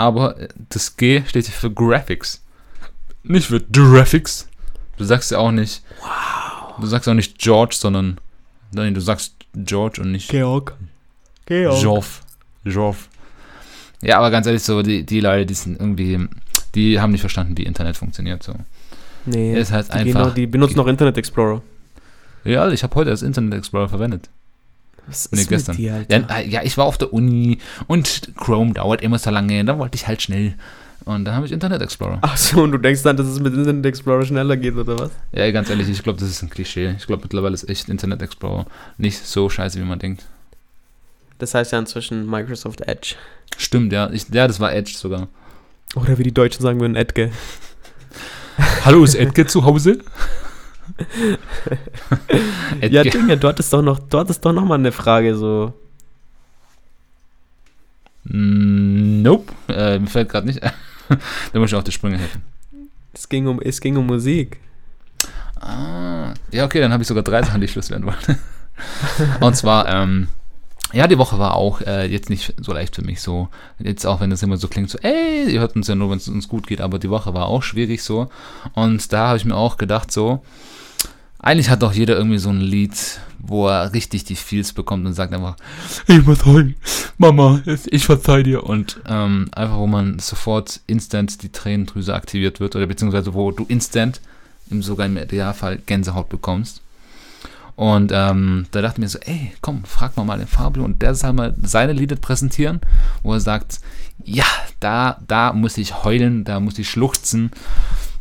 Aber 0.00 0.38
äh, 0.40 0.48
das 0.70 0.96
G 0.96 1.22
steht 1.26 1.44
hier 1.46 1.54
für 1.54 1.70
Graphics. 1.70 2.42
Nicht 3.22 3.46
für 3.48 3.60
Graphics. 3.60 4.48
Du 4.96 5.04
sagst 5.04 5.30
ja 5.30 5.38
auch 5.38 5.52
nicht. 5.52 5.82
Wow. 6.00 6.74
Du 6.80 6.86
sagst 6.86 7.08
auch 7.08 7.14
nicht 7.14 7.38
George, 7.38 7.76
sondern. 7.78 8.18
Nein, 8.72 8.94
du 8.94 9.00
sagst 9.00 9.34
George 9.54 10.00
und 10.00 10.12
nicht 10.12 10.30
Georg. 10.30 10.74
Joff. 11.48 12.22
Joff. 12.64 13.08
Ja, 14.00 14.18
aber 14.18 14.30
ganz 14.30 14.46
ehrlich, 14.46 14.62
so, 14.62 14.80
die, 14.82 15.04
die 15.04 15.20
Leute, 15.20 15.44
die 15.46 15.54
sind 15.54 15.78
irgendwie. 15.78 16.28
Die 16.74 17.00
haben 17.00 17.10
nicht 17.10 17.20
verstanden, 17.20 17.58
wie 17.58 17.64
Internet 17.64 17.96
funktioniert. 17.96 18.42
So. 18.42 18.54
Nee, 19.26 19.58
Ist 19.58 19.72
halt 19.72 19.88
die, 19.88 19.92
einfach- 19.98 20.28
noch, 20.28 20.34
die 20.34 20.46
benutzen 20.46 20.76
noch 20.76 20.86
Internet 20.86 21.18
Explorer. 21.18 21.60
Ja, 22.44 22.70
ich 22.70 22.82
habe 22.82 22.94
heute 22.94 23.10
das 23.10 23.20
Internet 23.22 23.58
Explorer 23.58 23.88
verwendet. 23.90 24.30
Was 25.06 25.30
Nee, 25.32 25.40
ist 25.42 25.48
gestern. 25.48 25.76
mit 25.76 25.84
dir? 25.84 26.04
Ja, 26.08 26.18
äh, 26.38 26.48
ja, 26.48 26.62
ich 26.62 26.76
war 26.76 26.84
auf 26.84 26.98
der 26.98 27.12
Uni 27.12 27.58
und 27.86 28.32
Chrome 28.36 28.72
dauert 28.74 29.02
immer 29.02 29.18
so 29.18 29.30
lange. 29.30 29.64
Da 29.64 29.78
wollte 29.78 29.96
ich 29.96 30.06
halt 30.06 30.22
schnell 30.22 30.54
Und 31.04 31.24
dann 31.24 31.34
habe 31.34 31.46
ich 31.46 31.52
Internet 31.52 31.80
Explorer. 31.82 32.18
Ach 32.20 32.36
so, 32.36 32.62
und 32.62 32.72
du 32.72 32.78
denkst 32.78 33.02
dann, 33.02 33.16
dass 33.16 33.26
es 33.26 33.40
mit 33.40 33.54
Internet 33.54 33.86
Explorer 33.86 34.24
schneller 34.24 34.56
geht, 34.56 34.76
oder 34.76 34.98
was? 34.98 35.10
Ja, 35.32 35.50
ganz 35.50 35.70
ehrlich, 35.70 35.88
ich 35.88 36.02
glaube, 36.02 36.20
das 36.20 36.28
ist 36.28 36.42
ein 36.42 36.50
Klischee. 36.50 36.94
Ich 36.98 37.06
glaube, 37.06 37.22
mittlerweile 37.22 37.54
ist 37.54 37.68
echt 37.68 37.88
Internet 37.88 38.20
Explorer 38.22 38.66
nicht 38.98 39.24
so 39.26 39.48
scheiße, 39.48 39.80
wie 39.80 39.84
man 39.84 39.98
denkt. 39.98 40.26
Das 41.38 41.54
heißt 41.54 41.72
ja 41.72 41.78
inzwischen 41.78 42.28
Microsoft 42.28 42.82
Edge. 42.82 43.14
Stimmt, 43.56 43.92
ja. 43.94 44.10
Ich, 44.10 44.28
ja, 44.30 44.46
das 44.46 44.60
war 44.60 44.72
Edge 44.74 44.92
sogar. 44.94 45.28
Oder 45.96 46.18
wie 46.18 46.22
die 46.22 46.34
Deutschen 46.34 46.62
sagen 46.62 46.78
würden, 46.80 46.96
Edge. 46.96 47.30
Hallo, 48.84 49.02
ist 49.02 49.14
Edge 49.14 49.46
zu 49.46 49.64
Hause? 49.64 49.98
ja, 52.80 53.02
Dinge, 53.02 53.36
du 53.36 53.48
hattest 53.48 53.72
doch 53.72 53.82
noch, 53.82 53.98
du 53.98 54.18
hattest 54.18 54.44
doch 54.44 54.52
noch 54.52 54.64
mal 54.64 54.76
eine 54.76 54.92
Frage, 54.92 55.36
so. 55.36 55.72
Mm, 58.24 59.22
Nope, 59.22 59.52
äh, 59.68 59.98
mir 59.98 60.06
fällt 60.06 60.28
gerade 60.28 60.46
nicht. 60.46 60.60
da 61.52 61.58
muss 61.58 61.70
ich 61.70 61.74
auf 61.74 61.84
die 61.84 61.92
Sprünge 61.92 62.18
helfen. 62.18 62.42
Es 63.12 63.28
ging 63.28 63.46
um, 63.46 63.60
es 63.60 63.80
ging 63.80 63.96
um 63.96 64.06
Musik. 64.06 64.60
Ah, 65.60 66.32
ja, 66.52 66.64
okay, 66.64 66.80
dann 66.80 66.92
habe 66.92 67.02
ich 67.02 67.08
sogar 67.08 67.22
drei 67.22 67.42
Sachen, 67.42 67.60
die 67.60 67.66
ich 67.66 67.74
loswerden 67.74 68.06
wollte. 68.06 68.38
Und 69.40 69.56
zwar, 69.56 69.88
ähm, 69.88 70.28
ja, 70.92 71.06
die 71.06 71.18
Woche 71.18 71.38
war 71.38 71.54
auch 71.54 71.82
äh, 71.82 72.06
jetzt 72.06 72.30
nicht 72.30 72.54
so 72.60 72.72
leicht 72.72 72.96
für 72.96 73.02
mich 73.02 73.20
so. 73.20 73.48
Jetzt 73.78 74.06
auch 74.06 74.20
wenn 74.20 74.30
das 74.30 74.42
immer 74.42 74.56
so 74.56 74.68
klingt, 74.68 74.90
so, 74.90 74.98
ey, 74.98 75.50
ihr 75.50 75.60
hört 75.60 75.76
uns 75.76 75.88
ja 75.88 75.94
nur, 75.94 76.10
wenn 76.10 76.16
es 76.16 76.28
uns 76.28 76.48
gut 76.48 76.66
geht, 76.66 76.80
aber 76.80 76.98
die 76.98 77.10
Woche 77.10 77.34
war 77.34 77.46
auch 77.46 77.62
schwierig 77.62 78.02
so. 78.02 78.30
Und 78.74 79.12
da 79.12 79.28
habe 79.28 79.36
ich 79.36 79.44
mir 79.44 79.56
auch 79.56 79.76
gedacht, 79.76 80.10
so, 80.10 80.42
eigentlich 81.42 81.70
hat 81.70 81.82
doch 81.82 81.92
jeder 81.92 82.16
irgendwie 82.16 82.38
so 82.38 82.50
ein 82.50 82.60
Lied, 82.60 83.20
wo 83.38 83.68
er 83.68 83.92
richtig 83.92 84.24
die 84.24 84.36
Feels 84.36 84.72
bekommt 84.72 85.06
und 85.06 85.14
sagt 85.14 85.32
einfach, 85.32 85.56
ich 86.06 86.24
muss 86.24 86.44
heulen, 86.44 86.76
Mama, 87.18 87.62
ich 87.86 88.04
verzeih 88.04 88.42
dir. 88.42 88.64
Und 88.64 89.00
ähm, 89.08 89.48
einfach, 89.52 89.78
wo 89.78 89.86
man 89.86 90.18
sofort 90.18 90.80
instant 90.86 91.42
die 91.42 91.50
Tränendrüse 91.50 92.14
aktiviert 92.14 92.60
wird 92.60 92.76
oder 92.76 92.86
beziehungsweise 92.86 93.34
wo 93.34 93.50
du 93.50 93.64
instant, 93.68 94.20
im 94.70 94.82
sogar 94.82 95.06
im 95.06 95.16
Idealfall, 95.16 95.78
Gänsehaut 95.86 96.28
bekommst. 96.28 96.82
Und 97.74 98.12
ähm, 98.14 98.66
da 98.72 98.82
dachte 98.82 98.96
ich 98.96 99.00
mir 99.00 99.08
so, 99.08 99.18
ey, 99.20 99.52
komm, 99.62 99.84
frag 99.84 100.14
mal 100.18 100.24
mal 100.24 100.38
den 100.38 100.46
Fabio 100.46 100.84
und 100.84 101.00
der 101.00 101.14
soll 101.14 101.32
mal 101.32 101.54
seine 101.62 101.94
Lieder 101.94 102.16
präsentieren, 102.16 102.82
wo 103.22 103.32
er 103.32 103.40
sagt, 103.40 103.80
ja, 104.22 104.44
da, 104.80 105.18
da 105.26 105.54
muss 105.54 105.78
ich 105.78 106.04
heulen, 106.04 106.44
da 106.44 106.60
muss 106.60 106.78
ich 106.78 106.90
schluchzen, 106.90 107.50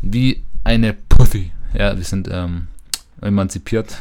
wie 0.01 0.43
eine 0.63 0.93
Pussy. 0.93 1.51
Ja, 1.73 1.97
wir 1.97 2.05
sind 2.05 2.29
ähm, 2.31 2.67
emanzipiert. 3.21 3.97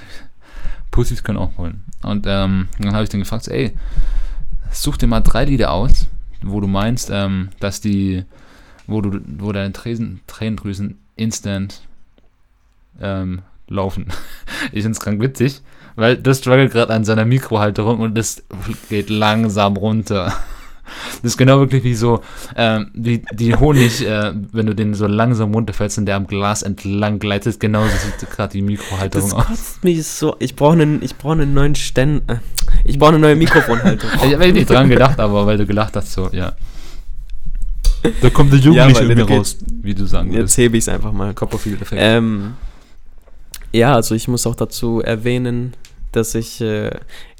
Pussys 0.90 1.22
können 1.22 1.38
auch 1.38 1.56
heulen. 1.58 1.84
Und 2.02 2.26
ähm, 2.26 2.68
dann 2.78 2.94
habe 2.94 3.04
ich 3.04 3.10
den 3.10 3.20
gefragt, 3.20 3.48
ey, 3.48 3.72
such 4.70 4.96
dir 4.96 5.06
mal 5.06 5.20
drei 5.20 5.44
Lieder 5.44 5.72
aus, 5.72 6.06
wo 6.42 6.60
du 6.60 6.66
meinst, 6.66 7.10
ähm, 7.12 7.50
dass 7.60 7.80
die, 7.80 8.24
wo 8.86 9.00
du, 9.00 9.20
wo 9.38 9.52
deine 9.52 9.72
Tränen, 9.72 10.20
Tränendrüsen 10.26 10.98
instant 11.16 11.82
ähm, 13.00 13.42
laufen. 13.68 14.06
Ich 14.72 14.82
finde 14.82 14.96
es 14.96 15.00
krank 15.00 15.20
witzig, 15.20 15.62
weil 15.94 16.16
das 16.16 16.38
struggelt 16.38 16.72
gerade 16.72 16.92
an 16.92 17.04
seiner 17.04 17.24
Mikrohalterung 17.24 18.00
und 18.00 18.16
das 18.16 18.42
geht 18.88 19.08
langsam 19.08 19.76
runter. 19.76 20.34
Das 21.22 21.32
ist 21.32 21.36
genau 21.36 21.58
wirklich 21.60 21.84
wie 21.84 21.94
so, 21.94 22.20
ähm, 22.56 22.90
wie 22.94 23.22
die 23.32 23.54
Honig, 23.54 24.04
äh, 24.06 24.32
wenn 24.52 24.66
du 24.66 24.74
den 24.74 24.94
so 24.94 25.06
langsam 25.06 25.54
runterfällst 25.54 25.98
und 25.98 26.06
der 26.06 26.16
am 26.16 26.26
Glas 26.26 26.62
entlang 26.62 27.18
gleitet, 27.18 27.60
genauso 27.60 27.90
sieht 27.96 28.30
gerade 28.30 28.52
die 28.52 28.62
Mikrohalterung 28.62 29.30
Das 29.30 29.50
aus. 29.50 29.78
mich 29.82 30.06
so. 30.06 30.36
Ich 30.38 30.56
brauche 30.56 30.72
einen, 30.74 31.02
ich 31.02 31.16
brauche 31.16 31.32
einen 31.34 31.54
neuen 31.54 31.74
Ständer. 31.74 32.34
Äh, 32.34 32.38
ich 32.84 32.98
brauche 32.98 33.10
eine 33.10 33.18
neue 33.18 33.36
Mikrofonhaltung. 33.36 34.10
Ich 34.26 34.34
habe 34.34 34.52
nicht 34.52 34.68
dran 34.70 34.88
gedacht, 34.88 35.18
aber 35.20 35.46
weil 35.46 35.56
du 35.58 35.66
gelacht 35.66 35.96
hast, 35.96 36.12
so, 36.12 36.28
ja. 36.32 36.52
Da 38.22 38.30
kommt 38.30 38.52
der 38.52 38.60
Ja, 38.60 38.66
Jugendliche 38.86 39.14
der 39.14 39.26
geht- 39.26 39.38
raus, 39.38 39.58
wie 39.82 39.94
du 39.94 40.06
sagen 40.06 40.28
Jetzt 40.28 40.36
würdest. 40.38 40.58
hebe 40.58 40.76
ich 40.76 40.84
es 40.84 40.88
einfach 40.88 41.12
mal. 41.12 41.34
Copperfield-Effekt. 41.34 42.00
Ähm, 42.02 42.54
ja, 43.72 43.94
also 43.94 44.14
ich 44.14 44.28
muss 44.28 44.46
auch 44.46 44.54
dazu 44.54 45.00
erwähnen, 45.02 45.74
dass 46.12 46.34
ich 46.34 46.60
äh, 46.60 46.90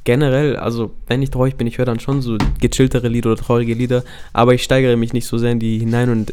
generell, 0.09 0.57
also 0.57 0.93
wenn 1.07 1.21
ich 1.21 1.29
traurig 1.29 1.57
bin, 1.57 1.67
ich 1.67 1.77
höre 1.77 1.85
dann 1.85 2.01
schon 2.01 2.23
so 2.23 2.39
gechilltere 2.61 3.09
Lieder 3.09 3.33
oder 3.33 3.43
traurige 3.43 3.75
Lieder, 3.75 4.05
aber 4.33 4.55
ich 4.55 4.63
steigere 4.63 4.97
mich 4.97 5.13
nicht 5.13 5.27
so 5.27 5.37
sehr 5.37 5.53
in 5.53 5.61
die 5.61 5.79
hinein 5.79 6.09
und 6.09 6.33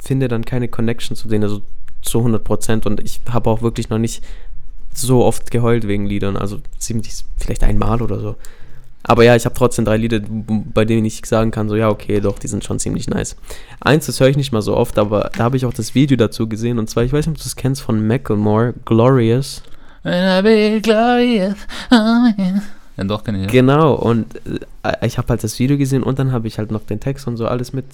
finde 0.00 0.28
dann 0.28 0.44
keine 0.44 0.68
Connection 0.68 1.16
zu 1.16 1.26
denen, 1.26 1.42
also 1.42 1.60
zu 2.00 2.18
100 2.18 2.44
Prozent 2.44 2.86
und 2.86 3.00
ich 3.00 3.20
habe 3.28 3.50
auch 3.50 3.60
wirklich 3.60 3.90
noch 3.90 3.98
nicht 3.98 4.22
so 4.94 5.24
oft 5.24 5.50
geheult 5.50 5.88
wegen 5.88 6.06
Liedern, 6.06 6.36
also 6.36 6.58
ziemlich, 6.78 7.24
vielleicht 7.38 7.64
einmal 7.64 8.00
oder 8.02 8.20
so. 8.20 8.36
Aber 9.02 9.24
ja, 9.24 9.34
ich 9.34 9.46
habe 9.46 9.56
trotzdem 9.56 9.84
drei 9.84 9.96
Lieder, 9.96 10.20
bei 10.72 10.84
denen 10.84 11.04
ich 11.04 11.20
sagen 11.26 11.50
kann, 11.50 11.68
so 11.68 11.74
ja, 11.74 11.88
okay, 11.88 12.20
doch, 12.20 12.38
die 12.38 12.46
sind 12.46 12.62
schon 12.62 12.78
ziemlich 12.78 13.08
nice. 13.08 13.34
Eins, 13.80 14.06
das 14.06 14.20
höre 14.20 14.28
ich 14.28 14.36
nicht 14.36 14.52
mal 14.52 14.62
so 14.62 14.76
oft, 14.76 14.96
aber 14.96 15.32
da 15.36 15.42
habe 15.42 15.56
ich 15.56 15.66
auch 15.66 15.74
das 15.74 15.96
Video 15.96 16.16
dazu 16.16 16.48
gesehen. 16.48 16.78
Und 16.78 16.88
zwar, 16.88 17.02
ich 17.02 17.12
weiß 17.12 17.26
nicht, 17.26 17.34
ob 17.34 17.38
du 17.38 17.42
das 17.42 17.56
kennst 17.56 17.82
von 17.82 18.06
Macklemore, 18.06 18.74
Glorious. 18.84 19.64
And 20.04 20.14
I 20.14 20.42
be 20.48 20.80
glorious. 20.80 21.56
Oh, 21.90 22.28
yeah. 22.38 22.60
Ja, 22.98 23.04
doch, 23.04 23.22
kann 23.22 23.36
ich 23.36 23.42
ja. 23.42 23.46
Genau, 23.46 23.94
und 23.94 24.26
äh, 24.82 25.06
ich 25.06 25.18
habe 25.18 25.28
halt 25.28 25.44
das 25.44 25.58
Video 25.58 25.78
gesehen 25.78 26.02
und 26.02 26.18
dann 26.18 26.32
habe 26.32 26.48
ich 26.48 26.58
halt 26.58 26.72
noch 26.72 26.82
den 26.82 26.98
Text 26.98 27.26
und 27.28 27.36
so 27.36 27.46
alles 27.46 27.72
mit. 27.72 27.86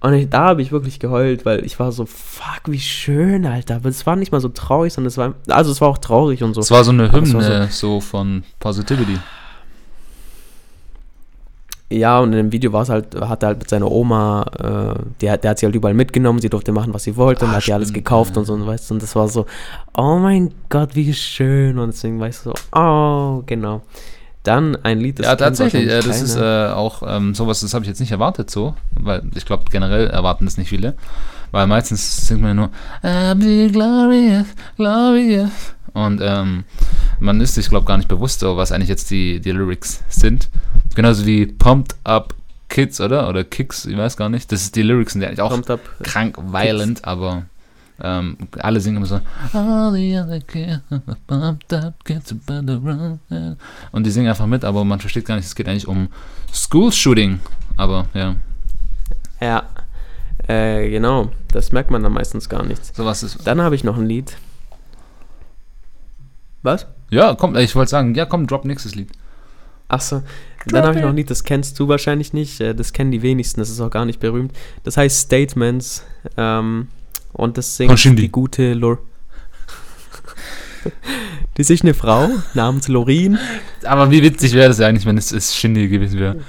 Und 0.00 0.12
ich, 0.12 0.28
da 0.28 0.48
habe 0.48 0.60
ich 0.60 0.70
wirklich 0.70 1.00
geheult, 1.00 1.46
weil 1.46 1.64
ich 1.64 1.80
war 1.80 1.90
so, 1.90 2.04
fuck, 2.04 2.60
wie 2.66 2.78
schön, 2.78 3.46
Alter. 3.46 3.76
Aber 3.76 3.88
es 3.88 4.04
war 4.04 4.16
nicht 4.16 4.32
mal 4.32 4.40
so 4.42 4.50
traurig, 4.50 4.92
sondern 4.92 5.08
es 5.08 5.16
war, 5.16 5.32
also 5.48 5.72
es 5.72 5.80
war 5.80 5.88
auch 5.88 5.96
traurig 5.96 6.42
und 6.42 6.52
so. 6.52 6.60
Es 6.60 6.70
war 6.70 6.84
so 6.84 6.90
eine 6.90 7.10
war 7.10 7.20
Hymne, 7.22 7.68
so 7.70 8.00
von 8.00 8.44
Positivity. 8.60 9.18
Ja, 11.90 12.20
und 12.20 12.32
in 12.32 12.38
dem 12.38 12.52
Video 12.52 12.72
war 12.72 12.82
es 12.82 12.90
halt, 12.90 13.18
hat 13.18 13.42
er 13.42 13.48
halt 13.48 13.60
mit 13.60 13.70
seiner 13.70 13.90
Oma, 13.90 14.44
äh, 14.58 15.00
der, 15.22 15.38
der 15.38 15.52
hat 15.52 15.58
sie 15.58 15.66
halt 15.66 15.74
überall 15.74 15.94
mitgenommen, 15.94 16.40
sie 16.40 16.50
durfte 16.50 16.72
machen, 16.72 16.92
was 16.92 17.04
sie 17.04 17.16
wollte, 17.16 17.46
und 17.46 17.52
Ah, 17.52 17.54
hat 17.54 17.68
ihr 17.68 17.74
alles 17.74 17.92
gekauft 17.92 18.34
ja. 18.34 18.40
und 18.40 18.46
so, 18.46 18.52
und 18.54 18.66
weißt 18.66 18.90
du, 18.90 18.94
und 18.94 19.02
das 19.02 19.14
war 19.14 19.28
so, 19.28 19.46
oh 19.96 20.18
mein 20.18 20.52
Gott, 20.68 20.96
wie 20.96 21.14
schön, 21.14 21.78
und 21.78 21.92
deswegen 21.94 22.18
weißt 22.20 22.46
du 22.46 22.50
so, 22.50 22.78
oh, 22.78 23.42
genau. 23.46 23.82
Dann 24.44 24.76
ein 24.76 25.00
Lied, 25.00 25.18
ja, 25.18 25.28
kennt 25.28 25.40
tatsächlich. 25.40 25.88
Äh, 25.88 26.00
das 26.00 26.22
ist 26.22 26.36
äh, 26.36 26.68
auch 26.68 27.02
ähm, 27.06 27.34
sowas, 27.34 27.60
das 27.60 27.74
habe 27.74 27.84
ich 27.84 27.88
jetzt 27.88 28.00
nicht 28.00 28.12
erwartet 28.12 28.50
so, 28.50 28.76
weil 28.94 29.22
ich 29.34 29.46
glaube 29.46 29.64
generell 29.70 30.06
erwarten 30.06 30.44
das 30.44 30.58
nicht 30.58 30.68
viele, 30.68 30.94
weil 31.50 31.66
meistens 31.66 32.26
singt 32.26 32.42
man 32.42 32.50
ja 32.50 32.54
nur 32.54 32.70
I 33.02 33.34
be 33.34 33.72
glorious, 33.72 34.46
glorious 34.76 35.74
und 35.94 36.20
ähm, 36.22 36.64
man 37.20 37.40
ist 37.40 37.54
sich 37.54 37.68
glaube 37.68 37.86
gar 37.86 37.96
nicht 37.96 38.08
bewusst, 38.08 38.40
so, 38.40 38.56
was 38.56 38.70
eigentlich 38.70 38.90
jetzt 38.90 39.10
die, 39.10 39.40
die 39.40 39.52
Lyrics 39.52 40.04
sind. 40.08 40.50
Genauso 40.94 41.24
wie 41.24 41.46
Pumped 41.46 41.96
Up 42.04 42.34
Kids, 42.68 43.00
oder? 43.00 43.28
Oder 43.28 43.44
Kicks, 43.44 43.86
ich 43.86 43.96
weiß 43.96 44.16
gar 44.16 44.28
nicht. 44.28 44.50
Das 44.50 44.62
ist 44.62 44.74
die 44.74 44.82
Lyrics 44.82 45.12
sind 45.12 45.22
ja 45.22 45.28
eigentlich 45.28 45.40
auch 45.40 45.52
ab. 45.68 45.80
krank 46.02 46.36
violent, 46.52 47.04
aber 47.04 47.44
ähm, 48.02 48.36
alle 48.58 48.80
singen 48.80 48.96
immer 48.98 49.06
so 49.06 49.20
All 49.52 49.92
the 49.92 50.18
other 50.18 50.40
kids 50.40 50.80
are 50.90 51.16
pumped 51.26 51.72
up 51.72 52.04
kids 52.04 52.32
about 52.32 52.66
to 52.66 52.78
run 52.78 53.20
yeah." 53.30 53.56
und 53.92 54.04
die 54.04 54.10
singen 54.10 54.28
einfach 54.28 54.46
mit, 54.46 54.64
aber 54.64 54.84
man 54.84 55.00
versteht 55.00 55.24
gar 55.24 55.36
nicht, 55.36 55.46
es 55.46 55.54
geht 55.54 55.68
eigentlich 55.68 55.86
um 55.86 56.08
School 56.52 56.90
Shooting, 56.92 57.40
aber 57.76 58.06
ja, 58.14 58.36
Ja, 59.40 59.64
äh, 60.48 60.90
genau, 60.90 61.30
das 61.52 61.72
merkt 61.72 61.90
man 61.90 62.02
dann 62.02 62.12
meistens 62.12 62.48
gar 62.48 62.64
nicht. 62.64 62.94
sowas 62.94 63.22
ist 63.22 63.46
Dann 63.46 63.60
habe 63.60 63.74
ich 63.74 63.84
noch 63.84 63.96
ein 63.96 64.06
Lied. 64.06 64.36
Was? 66.62 66.86
ja, 67.10 67.34
komm, 67.34 67.54
ich 67.56 67.76
wollte 67.76 67.90
sagen, 67.90 68.14
ja, 68.14 68.24
komm, 68.26 68.46
drop 68.46 68.64
nächstes 68.64 68.94
Lied. 68.94 69.10
Achso, 69.86 70.22
dann 70.66 70.84
habe 70.84 70.96
ich 70.96 71.02
noch 71.02 71.10
ein 71.10 71.16
Lied, 71.16 71.30
das 71.30 71.44
kennst 71.44 71.78
du 71.78 71.88
wahrscheinlich 71.88 72.32
nicht, 72.32 72.60
äh, 72.60 72.74
das 72.74 72.92
kennen 72.92 73.10
die 73.10 73.22
wenigsten, 73.22 73.60
das 73.60 73.68
ist 73.68 73.80
auch 73.80 73.90
gar 73.90 74.06
nicht 74.06 74.18
berühmt. 74.18 74.52
Das 74.82 74.96
heißt 74.96 75.20
Statements 75.20 76.04
ähm, 76.36 76.88
und 77.34 77.58
das 77.58 77.76
singt 77.76 78.18
die 78.18 78.30
gute 78.30 78.72
Lor... 78.74 78.98
Das 81.56 81.70
ist 81.70 81.82
eine 81.82 81.94
Frau 81.94 82.28
namens 82.54 82.88
Lorin. 82.88 83.38
Aber 83.84 84.10
wie 84.10 84.22
witzig 84.22 84.54
wäre 84.54 84.68
das 84.68 84.80
eigentlich, 84.80 85.06
wenn 85.06 85.16
es, 85.16 85.30
es 85.30 85.54
Shindy 85.54 85.88
gewesen 85.88 86.18
wäre. 86.18 86.40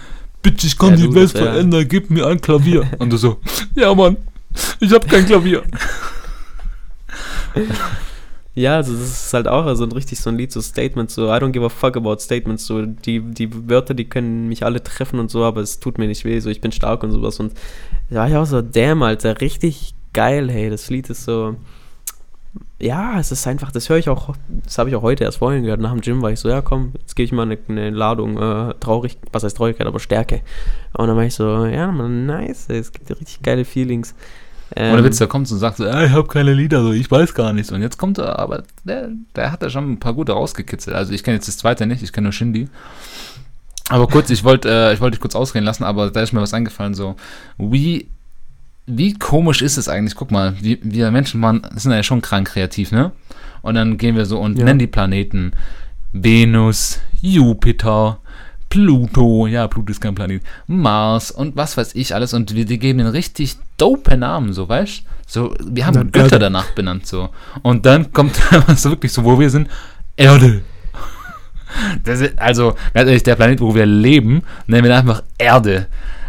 Bitte, 0.42 0.66
ich 0.66 0.78
kann 0.78 0.92
Ja, 0.92 0.96
die 0.96 1.04
du, 1.04 1.16
Welt 1.16 1.32
verändern, 1.32 1.88
gib 1.88 2.10
mir 2.10 2.26
ein 2.28 2.42
Klavier. 2.42 2.88
Und 3.00 3.12
du 3.12 3.18
so, 3.18 3.40
ja 3.76 3.94
Mann, 3.94 4.18
ich 4.80 4.92
hab 4.92 5.08
kein 5.08 5.26
Klavier. 5.26 5.64
Ja, 8.58 8.78
also 8.78 8.94
das 8.94 9.26
ist 9.26 9.34
halt 9.34 9.50
auch 9.50 9.76
so 9.76 9.84
ein 9.84 9.92
richtig 9.92 10.22
so 10.22 10.30
ein 10.30 10.38
Lied, 10.38 10.50
so 10.50 10.62
Statements, 10.62 11.14
so 11.14 11.28
I 11.28 11.40
don't 11.40 11.52
give 11.52 11.66
a 11.66 11.68
fuck 11.68 11.98
about 11.98 12.20
Statements, 12.20 12.66
so 12.66 12.86
die, 12.86 13.20
die 13.20 13.50
Wörter, 13.70 13.94
die 13.94 14.06
können 14.06 14.48
mich 14.48 14.64
alle 14.64 14.82
treffen 14.82 15.20
und 15.20 15.30
so, 15.30 15.44
aber 15.44 15.60
es 15.60 15.82
tut 15.82 15.98
mir 15.98 16.08
nicht 16.08 16.24
weh, 16.24 16.40
so 16.40 16.50
ich 16.50 16.62
bin 16.62 16.72
stark 16.72 17.04
und 17.04 17.12
sowas 17.12 17.38
und 17.42 17.54
da 18.10 18.20
war 18.20 18.30
ich 18.30 18.36
auch 18.38 18.46
so, 18.46 18.62
damn, 18.62 19.04
Alter, 19.04 19.42
richtig 19.42 19.94
geil, 20.16 20.50
hey, 20.50 20.72
das 20.72 20.90
Lied 20.90 21.10
ist 21.12 21.26
so, 21.26 21.56
ja, 22.80 23.20
es 23.20 23.32
ist 23.32 23.46
einfach, 23.46 23.72
das 23.72 23.90
höre 23.90 23.98
ich 23.98 24.10
auch, 24.10 24.36
das 24.64 24.80
habe 24.80 24.90
ich 24.90 24.96
auch 24.96 25.04
heute 25.04 25.24
erst 25.24 25.38
vorhin 25.38 25.64
gehört, 25.64 25.82
nach 25.82 25.92
dem 25.92 26.02
Gym 26.02 26.22
war 26.24 26.32
ich 26.32 26.40
so, 26.40 26.50
ja 26.50 26.62
komm, 26.62 26.94
jetzt 27.00 27.16
gebe 27.16 27.26
ich 27.26 27.32
mal 27.32 27.44
eine, 27.44 27.60
eine 27.68 27.90
Ladung 27.92 28.38
äh, 28.38 28.74
traurig, 28.80 29.18
was 29.32 29.44
heißt 29.44 29.58
Traurigkeit, 29.58 29.86
aber 29.86 30.00
Stärke 30.00 30.42
und 30.94 31.08
dann 31.08 31.16
war 31.16 31.26
ich 31.26 31.36
so, 31.36 31.66
ja, 31.66 31.92
man, 31.92 32.26
nice, 32.26 32.70
es 32.70 32.92
gibt 32.92 33.10
richtig 33.12 33.44
geile 33.44 33.66
Feelings. 33.66 34.16
Oder 34.72 34.98
Ähm, 34.98 35.04
Witz, 35.04 35.20
der 35.20 35.28
kommt 35.28 35.50
und 35.52 35.60
sagt 35.60 35.78
so, 35.78 35.86
ah, 35.86 36.06
ich 36.06 36.12
hab 36.12 36.28
keine 36.28 36.54
Lieder, 36.54 36.82
so, 36.82 36.92
ich 36.92 37.10
weiß 37.10 37.36
gar 37.36 37.54
nichts. 37.54 37.72
Und 37.72 37.84
jetzt 37.84 37.98
kommt 38.00 38.18
er, 38.18 38.40
aber 38.40 38.64
der, 38.84 39.10
der 39.36 39.52
hat 39.52 39.62
da 39.62 39.70
schon 39.70 39.92
ein 39.92 40.00
paar 40.00 40.16
gute 40.16 40.32
rausgekitzelt. 40.32 40.96
Also 40.96 41.14
ich 41.14 41.24
kenne 41.24 41.36
jetzt 41.36 41.48
das 41.48 41.58
zweite 41.58 41.86
nicht, 41.86 42.02
ich 42.02 42.12
kenne 42.12 42.26
nur 42.26 42.34
Shindy. 42.34 42.68
Aber 43.90 44.08
kurz, 44.08 44.32
ich 44.32 44.44
wollte 44.44 44.68
äh, 44.68 44.94
ich 44.94 45.02
wollte 45.02 45.18
dich 45.18 45.22
kurz 45.22 45.36
ausreden 45.36 45.66
lassen, 45.66 45.84
aber 45.84 46.10
da 46.10 46.20
ist 46.20 46.34
mir 46.34 46.42
was 46.42 46.56
eingefallen, 46.56 46.96
so, 46.96 47.16
we 47.60 48.06
wie 48.88 49.14
komisch 49.14 49.62
ist 49.62 49.78
es 49.78 49.88
eigentlich? 49.90 50.16
Guck 50.16 50.32
mal, 50.32 50.56
wir, 50.62 50.78
wir 50.82 51.12
Menschen 51.12 51.42
waren, 51.42 51.62
sind 51.76 51.92
ja 51.92 52.04
schon 52.04 52.22
krank 52.22 52.48
kreativ, 52.50 52.92
ne? 52.92 53.12
Und 53.62 53.76
dann 53.76 53.98
gehen 53.98 54.16
wir 54.16 54.26
so 54.26 54.40
und 54.40 54.58
Ja. 54.60 54.66
nennen 54.66 54.80
die 54.80 54.88
Planeten 54.88 55.52
Venus, 56.14 57.00
Jupiter, 57.22 58.20
Pluto, 58.70 59.48
ja, 59.48 59.68
Pluto 59.68 59.92
ist 59.92 60.02
kein 60.02 60.16
Planet, 60.16 60.42
Mars 60.68 61.32
und 61.32 61.56
was 61.56 61.78
weiß 61.78 61.96
ich 61.96 62.14
alles. 62.14 62.34
Und 62.34 62.56
wir 62.56 62.66
die 62.66 62.78
geben 62.80 63.00
den 63.00 63.08
richtig 63.08 63.58
dope 63.78 64.18
Namen, 64.18 64.54
so, 64.54 64.68
weißt 64.70 65.04
So, 65.28 65.56
wir 65.66 65.86
haben 65.88 65.94
Dann 65.96 66.12
Götter 66.12 66.34
Erde. 66.34 66.40
danach 66.40 66.72
benannt, 66.72 67.08
so. 67.08 67.30
Und 67.64 67.86
dann 67.86 68.12
kommt 68.14 68.36
so 68.76 68.92
wirklich 68.92 69.12
so, 69.12 69.24
wo 69.24 69.40
wir 69.40 69.50
sind, 69.50 69.68
Erde. 70.18 70.62
Ist, 72.06 72.40
also, 72.40 72.76
ganz 72.94 73.08
ehrlich, 73.08 73.24
der 73.24 73.36
Planet, 73.36 73.60
wo 73.62 73.74
wir 73.76 73.86
leben, 73.86 74.44
nennen 74.68 74.84
wir 74.86 74.96
einfach 74.96 75.24
Erde. 75.38 75.88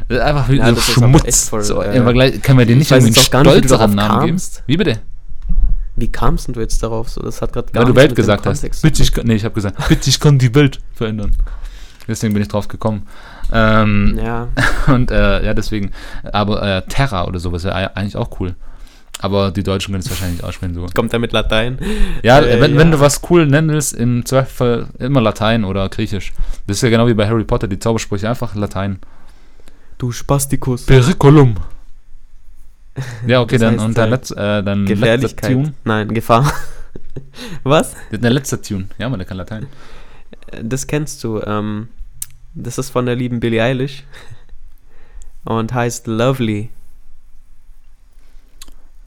Das 0.09 0.19
ist 0.19 0.25
einfach 0.25 0.49
wie 0.49 0.57
Ja, 0.57 0.75
so 0.75 0.81
Schmutz. 0.81 1.49
voll, 1.49 1.65
so, 1.65 1.83
äh, 1.83 1.97
Im 1.97 2.05
Vergleich 2.05 2.41
können 2.43 2.59
wir 2.59 2.67
den 2.67 2.79
nicht 2.79 2.93
einen 2.93 3.07
nicht, 3.07 3.19
stolzeren 3.21 3.69
darauf 3.69 3.95
Namen 3.95 4.27
geben. 4.27 4.43
Wie 4.67 4.77
bitte? 4.77 5.01
Wie 5.97 6.09
kamst 6.13 6.47
denn 6.47 6.55
du 6.55 6.61
jetzt 6.61 6.83
darauf? 6.83 7.09
So, 7.09 7.23
das 7.23 7.41
hat 7.43 7.53
gerade 7.53 7.73
gar 7.73 7.83
Weil 7.85 7.93
du 7.93 7.97
Welt 7.97 8.15
gesagt 8.15 8.47
hast. 8.47 8.83
Bitte, 8.83 9.03
ich 9.03 9.13
nee, 9.25 9.35
ich 9.35 9.45
habe 9.45 9.55
gesagt, 9.55 9.77
bitte, 9.89 10.09
ich 10.11 10.21
kann 10.21 10.39
die 10.39 10.55
Welt 10.55 10.81
verändern. 10.95 11.33
Deswegen 12.07 12.35
bin 12.35 12.43
ich 12.43 12.49
drauf 12.49 12.69
gekommen. 12.69 13.07
Ähm, 13.53 14.19
Ja, 14.23 14.49
Und 14.87 15.11
äh, 15.11 15.45
ja, 15.45 15.55
deswegen, 15.55 15.91
aber 16.33 16.63
äh, 16.63 16.83
Terra 16.87 17.25
oder 17.27 17.41
sowas 17.41 17.65
wäre 17.65 17.97
eigentlich 17.97 18.17
auch 18.17 18.39
cool. 18.41 18.55
Aber 19.21 19.51
die 19.51 19.63
Deutschen 19.63 19.93
können 19.93 20.03
es 20.03 20.11
wahrscheinlich 20.11 20.39
nicht 20.39 20.45
aussprechen 20.45 20.75
so. 20.75 20.87
kommt 20.95 21.13
er 21.15 21.19
mit 21.19 21.33
Latein. 21.33 21.79
Ja, 22.23 22.41
Äh, 22.41 22.61
wenn, 22.61 22.75
ja. 22.75 22.79
wenn 22.79 22.91
du 22.91 23.01
was 23.01 23.23
cool 23.31 23.47
nennen 23.47 23.71
willst, 23.71 23.95
im 23.95 24.27
Zweifel 24.27 24.89
immer 24.99 25.23
Latein 25.23 25.65
oder 25.65 25.89
Griechisch. 25.89 26.33
Das 26.67 26.77
ist 26.77 26.83
ja 26.83 26.91
genau 26.91 27.07
wie 27.07 27.15
bei 27.15 27.27
Harry 27.27 27.45
Potter, 27.45 27.67
die 27.67 27.79
Zaubersprüche, 27.79 28.29
einfach 28.29 28.55
Latein. 28.55 28.99
Du 29.99 30.13
Spastikus. 30.13 30.87
Periculum. 30.87 31.57
Ja, 33.27 33.43
okay, 33.43 33.59
Das 33.59 33.61
dann 33.61 33.75
heißt, 33.75 33.85
und 33.85 33.99
dein, 33.99 34.07
äh, 34.07 34.11
letz, 34.11 34.31
äh, 34.31 34.35
dein 34.63 34.79
letzter 34.81 34.95
Gefährlichkeit. 34.95 35.53
Tune. 35.53 35.75
Nein, 35.85 36.15
Gefahr. 36.15 36.51
Was? 37.63 37.95
Dein 38.11 38.33
letzter 38.33 38.63
Tune. 38.63 38.89
Ja, 38.97 39.11
man, 39.11 39.19
der 39.19 39.29
kann 39.29 39.37
Latein. 39.37 39.67
Das 40.63 40.87
kennst 40.87 41.23
du. 41.23 41.43
Ähm, 41.43 41.89
das 42.55 42.79
ist 42.79 42.89
von 42.89 43.05
der 43.05 43.15
lieben 43.15 43.39
Billie 43.39 43.63
Eilish. 43.63 44.05
Und 45.45 45.75
heißt 45.75 46.07
Lovely. 46.07 46.71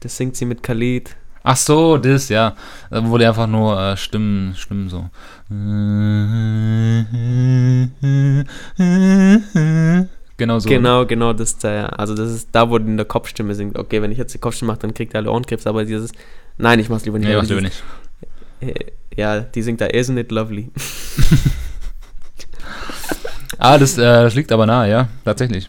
Das 0.00 0.16
singt 0.16 0.36
sie 0.36 0.44
mit 0.44 0.62
Khalid. 0.62 1.16
Ach 1.42 1.56
so, 1.56 1.96
das, 1.98 2.28
ja. 2.28 2.54
Da 2.90 3.04
wurde 3.04 3.26
einfach 3.26 3.46
nur 3.46 3.80
äh, 3.80 3.96
Stimmen, 3.96 4.54
Stimmen 4.54 4.88
so. 4.88 5.10
Genau 10.40 10.58
so. 10.58 10.68
Genau, 10.70 11.04
genau, 11.04 11.34
das 11.34 11.50
ist 11.50 11.64
der, 11.64 11.98
also 12.00 12.14
das 12.14 12.30
ist 12.30 12.48
da, 12.52 12.70
wo 12.70 12.78
die 12.78 12.86
in 12.86 12.96
der 12.96 13.04
Kopfstimme 13.04 13.54
singt. 13.54 13.78
Okay, 13.78 14.00
wenn 14.00 14.10
ich 14.10 14.16
jetzt 14.16 14.32
die 14.32 14.38
Kopfstimme 14.38 14.72
mache, 14.72 14.78
dann 14.80 14.94
kriegt 14.94 15.12
er 15.14 15.20
alle 15.20 15.30
Ohrenkrebs, 15.30 15.66
aber 15.66 15.84
dieses, 15.84 16.12
nein, 16.56 16.78
ich 16.78 16.88
mach's 16.88 17.04
lieber 17.04 17.18
nicht. 17.18 17.30
Du 17.30 17.36
aber 17.36 17.46
dieses- 17.46 17.62
nicht. 17.62 17.82
äh, 18.60 18.74
Ja, 19.16 19.40
die 19.40 19.60
singt 19.62 19.82
da 19.82 19.86
Isn't 19.86 20.18
it 20.18 20.32
lovely? 20.32 20.70
Ah, 23.58 23.76
das, 23.76 23.98
äh, 23.98 24.02
das 24.02 24.34
liegt 24.34 24.52
aber 24.52 24.64
nahe, 24.64 24.88
ja, 24.88 25.08
tatsächlich. 25.24 25.68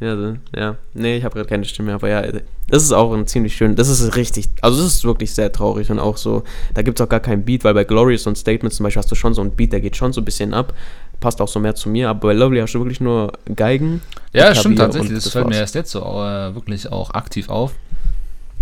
Ja, 0.00 0.16
so, 0.16 0.34
ja. 0.56 0.76
Nee, 0.92 1.16
ich 1.18 1.24
habe 1.24 1.34
gerade 1.36 1.48
keine 1.48 1.64
Stimme, 1.64 1.94
aber 1.94 2.08
ja, 2.08 2.22
das 2.68 2.82
ist 2.82 2.90
auch 2.92 3.12
ein 3.14 3.28
ziemlich 3.28 3.54
schön, 3.56 3.76
das 3.76 3.88
ist 3.88 4.16
richtig, 4.16 4.48
also 4.60 4.82
das 4.82 4.92
ist 4.96 5.04
wirklich 5.04 5.32
sehr 5.32 5.52
traurig 5.52 5.88
und 5.90 6.00
auch 6.00 6.16
so, 6.16 6.42
da 6.74 6.82
gibt 6.82 6.98
es 6.98 7.04
auch 7.04 7.08
gar 7.08 7.20
keinen 7.20 7.44
Beat, 7.44 7.62
weil 7.62 7.74
bei 7.74 7.84
Glorious 7.84 8.26
und 8.26 8.36
Statements 8.36 8.76
zum 8.76 8.84
Beispiel 8.84 9.00
hast 9.02 9.10
du 9.10 9.14
schon 9.14 9.34
so 9.34 9.40
einen 9.42 9.52
Beat, 9.52 9.72
der 9.72 9.80
geht 9.80 9.96
schon 9.96 10.12
so 10.12 10.20
ein 10.20 10.24
bisschen 10.24 10.52
ab, 10.52 10.74
passt 11.20 11.40
auch 11.40 11.48
so 11.48 11.60
mehr 11.60 11.74
zu 11.74 11.88
mir, 11.88 12.10
aber 12.10 12.28
bei 12.28 12.32
Lovely 12.34 12.60
hast 12.60 12.74
du 12.74 12.80
wirklich 12.80 13.00
nur 13.00 13.32
Geigen. 13.54 14.02
Ja, 14.32 14.54
stimmt 14.54 14.78
tatsächlich. 14.78 15.14
Das 15.14 15.24
das 15.24 15.32
fällt 15.32 15.48
mir 15.48 15.56
erst 15.56 15.74
jetzt 15.74 15.90
so 15.90 16.00
äh, 16.00 16.54
wirklich 16.54 16.90
auch 16.90 17.10
aktiv 17.12 17.48
auf. 17.48 17.74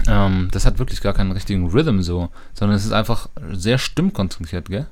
Ähm, 0.09 0.49
das 0.53 0.67
hat 0.67 0.79
wirklich 0.79 1.01
gar 1.01 1.15
keinen 1.15 1.33
richtigen 1.33 1.69
Rhythm 1.69 2.01
so, 2.01 2.29
sondern 2.55 2.77
es 2.77 2.85
ist 2.85 2.93
einfach 2.93 3.29
sehr 3.53 3.79
stimmkonzentriert, 3.79 4.69
gell? 4.69 4.87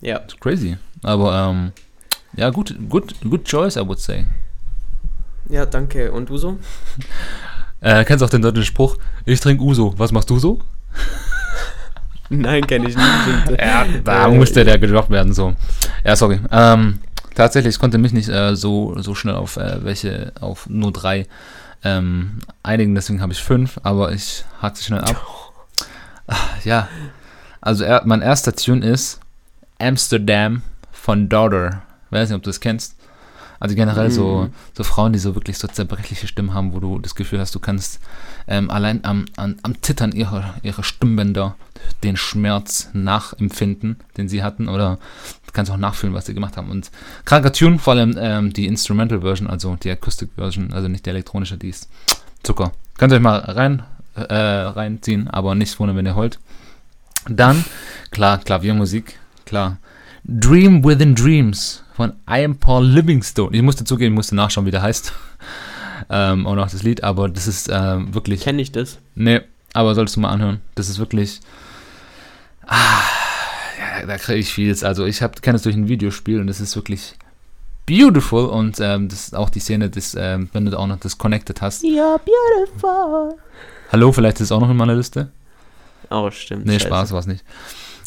Ja. 0.00 0.20
Crazy. 0.40 0.78
Aber 1.02 1.50
ähm, 1.50 1.72
ja, 2.36 2.50
gut, 2.50 2.74
good, 2.88 3.14
good 3.28 3.44
choice, 3.44 3.76
I 3.76 3.80
would 3.80 3.98
say. 3.98 4.26
Ja, 5.48 5.66
danke. 5.66 6.12
Und 6.12 6.28
du 6.28 6.38
so? 6.38 6.58
Äh, 7.82 8.04
kennst 8.04 8.22
auch 8.22 8.28
den 8.28 8.42
deutschen 8.42 8.66
Spruch, 8.66 8.98
ich 9.24 9.40
trinke 9.40 9.64
Uso, 9.64 9.94
was 9.96 10.12
machst 10.12 10.28
du 10.28 10.38
so? 10.38 10.60
Nein, 12.42 12.66
kenne 12.66 12.88
ich 12.88 12.96
nicht. 12.96 13.58
Ja, 13.60 13.84
da 14.04 14.26
Äh, 14.28 14.30
musste 14.36 14.64
der 14.64 14.78
gedroppt 14.78 15.10
werden, 15.10 15.32
so. 15.32 15.54
Ja, 16.04 16.14
sorry. 16.16 16.40
Ähm, 16.50 16.98
tatsächlich, 17.34 17.74
ich 17.74 17.80
konnte 17.80 17.98
mich 17.98 18.12
nicht 18.12 18.28
äh, 18.28 18.54
so, 18.56 18.94
so 19.00 19.14
schnell 19.14 19.34
auf 19.34 19.56
äh, 19.56 19.84
welche, 19.84 20.32
auf 20.40 20.68
nur 20.68 20.92
drei 20.92 21.26
ähm, 21.82 22.38
einigen, 22.62 22.94
deswegen 22.94 23.20
habe 23.22 23.32
ich 23.32 23.42
fünf, 23.42 23.78
aber 23.82 24.12
ich 24.12 24.44
hakte 24.62 24.82
schnell 24.82 25.00
ab. 25.00 25.16
Ah, 26.28 26.36
Ja, 26.64 26.86
also 27.60 27.82
er, 27.82 28.02
mein 28.04 28.22
erster 28.22 28.54
Tune 28.54 28.86
ist 28.86 29.18
Amsterdam 29.80 30.62
von 30.92 31.28
Daughter. 31.28 31.82
Weiß 32.10 32.28
nicht, 32.28 32.36
ob 32.36 32.42
du 32.44 32.50
das 32.50 32.60
kennst. 32.60 32.94
Also 33.58 33.74
generell 33.74 34.10
so, 34.12 34.42
Mhm. 34.48 34.52
so 34.76 34.84
Frauen, 34.84 35.12
die 35.12 35.18
so 35.18 35.34
wirklich 35.34 35.58
so 35.58 35.66
zerbrechliche 35.68 36.26
Stimmen 36.28 36.54
haben, 36.54 36.72
wo 36.72 36.78
du 36.80 36.98
das 37.00 37.14
Gefühl 37.16 37.40
hast, 37.40 37.54
du 37.54 37.58
kannst 37.58 37.98
ähm, 38.46 38.70
allein 38.70 39.04
am, 39.04 39.24
am, 39.36 39.56
am 39.62 39.82
Zittern 39.82 40.12
ihrer, 40.12 40.54
ihrer 40.62 40.82
Stimmbänder 40.84 41.56
den 42.02 42.16
Schmerz 42.16 42.88
nachempfinden, 42.92 43.96
den 44.16 44.28
sie 44.28 44.42
hatten, 44.42 44.68
oder 44.68 44.98
du 45.46 45.52
kannst 45.52 45.70
auch 45.70 45.76
nachfühlen, 45.76 46.14
was 46.14 46.26
sie 46.26 46.34
gemacht 46.34 46.56
haben. 46.56 46.70
Und 46.70 46.90
kranker 47.24 47.52
Tune, 47.52 47.78
vor 47.78 47.94
allem 47.94 48.16
ähm, 48.18 48.52
die 48.52 48.66
Instrumental 48.66 49.20
Version, 49.20 49.48
also 49.48 49.76
die 49.76 49.90
Acoustic 49.90 50.30
Version, 50.36 50.72
also 50.72 50.88
nicht 50.88 51.06
die 51.06 51.10
elektronische, 51.10 51.56
die 51.56 51.70
ist 51.70 51.88
Zucker. 52.42 52.72
Könnt 52.96 53.12
ihr 53.12 53.16
euch 53.16 53.22
mal 53.22 53.38
rein, 53.38 53.82
äh, 54.14 54.34
reinziehen, 54.34 55.28
aber 55.28 55.54
nicht 55.54 55.78
wundern, 55.78 55.96
wenn 55.96 56.06
ihr 56.06 56.16
heult. 56.16 56.38
Dann, 57.28 57.64
klar, 58.10 58.38
Klaviermusik, 58.38 59.18
klar. 59.44 59.78
Dream 60.24 60.84
Within 60.84 61.14
Dreams 61.14 61.82
von 61.94 62.12
I 62.28 62.44
Am 62.44 62.56
Paul 62.56 62.86
Livingstone. 62.86 63.56
Ich 63.56 63.62
musste 63.62 63.84
zugeben, 63.84 64.14
ich 64.14 64.16
musste 64.16 64.36
nachschauen, 64.36 64.66
wie 64.66 64.70
der 64.70 64.82
heißt. 64.82 65.12
ähm, 66.10 66.46
und 66.46 66.58
auch 66.58 66.70
das 66.70 66.82
Lied, 66.82 67.04
aber 67.04 67.28
das 67.28 67.46
ist 67.46 67.68
ähm, 67.72 68.14
wirklich. 68.14 68.42
Kenne 68.42 68.62
ich 68.62 68.72
das? 68.72 68.98
Nee, 69.14 69.40
aber 69.72 69.94
solltest 69.94 70.16
du 70.16 70.20
mal 70.20 70.30
anhören. 70.30 70.60
Das 70.74 70.88
ist 70.88 70.98
wirklich. 70.98 71.40
Ah, 72.70 73.02
ja, 74.00 74.06
da 74.06 74.16
kriege 74.18 74.38
ich 74.38 74.52
vieles. 74.52 74.84
Also, 74.84 75.04
ich 75.04 75.18
kenne 75.18 75.56
es 75.56 75.62
durch 75.62 75.74
ein 75.76 75.88
Videospiel 75.88 76.40
und 76.40 76.48
es 76.48 76.60
ist 76.60 76.76
wirklich 76.76 77.14
beautiful. 77.86 78.44
Und 78.46 78.78
ähm, 78.80 79.08
das 79.08 79.24
ist 79.24 79.34
auch 79.36 79.50
die 79.50 79.60
Szene, 79.60 79.90
das, 79.90 80.14
ähm, 80.18 80.48
wenn 80.52 80.64
du 80.66 80.78
auch 80.78 80.86
noch 80.86 81.00
das 81.00 81.18
connected 81.18 81.60
hast. 81.60 81.82
You're 81.82 82.18
beautiful. 82.20 83.36
Hallo, 83.92 84.12
vielleicht 84.12 84.36
ist 84.36 84.46
es 84.46 84.52
auch 84.52 84.60
noch 84.60 84.70
in 84.70 84.76
meiner 84.76 84.94
Liste. 84.94 85.30
Oh, 86.10 86.30
stimmt. 86.30 86.64
Nee, 86.66 86.74
scheiße. 86.74 86.86
Spaß 86.86 87.12
war 87.12 87.18
es 87.20 87.26
nicht. 87.26 87.44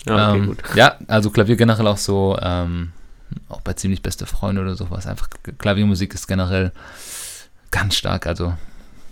Ja, 0.06 0.30
okay, 0.32 0.40
ähm, 0.40 0.46
gut. 0.48 0.64
Ja, 0.76 0.96
also 1.08 1.30
Klavier 1.30 1.56
generell 1.58 1.88
auch 1.88 1.98
so, 1.98 2.38
ähm, 2.42 2.92
auch 3.50 3.62
bei 3.62 3.74
ziemlich 3.74 4.02
beste 4.02 4.26
Freunde 4.26 4.62
oder 4.62 4.76
sowas. 4.76 5.08
Einfach 5.08 5.28
Klaviermusik 5.58 6.14
ist 6.14 6.28
generell 6.28 6.72
ganz 7.72 7.96
stark. 7.96 8.28
Also, 8.28 8.54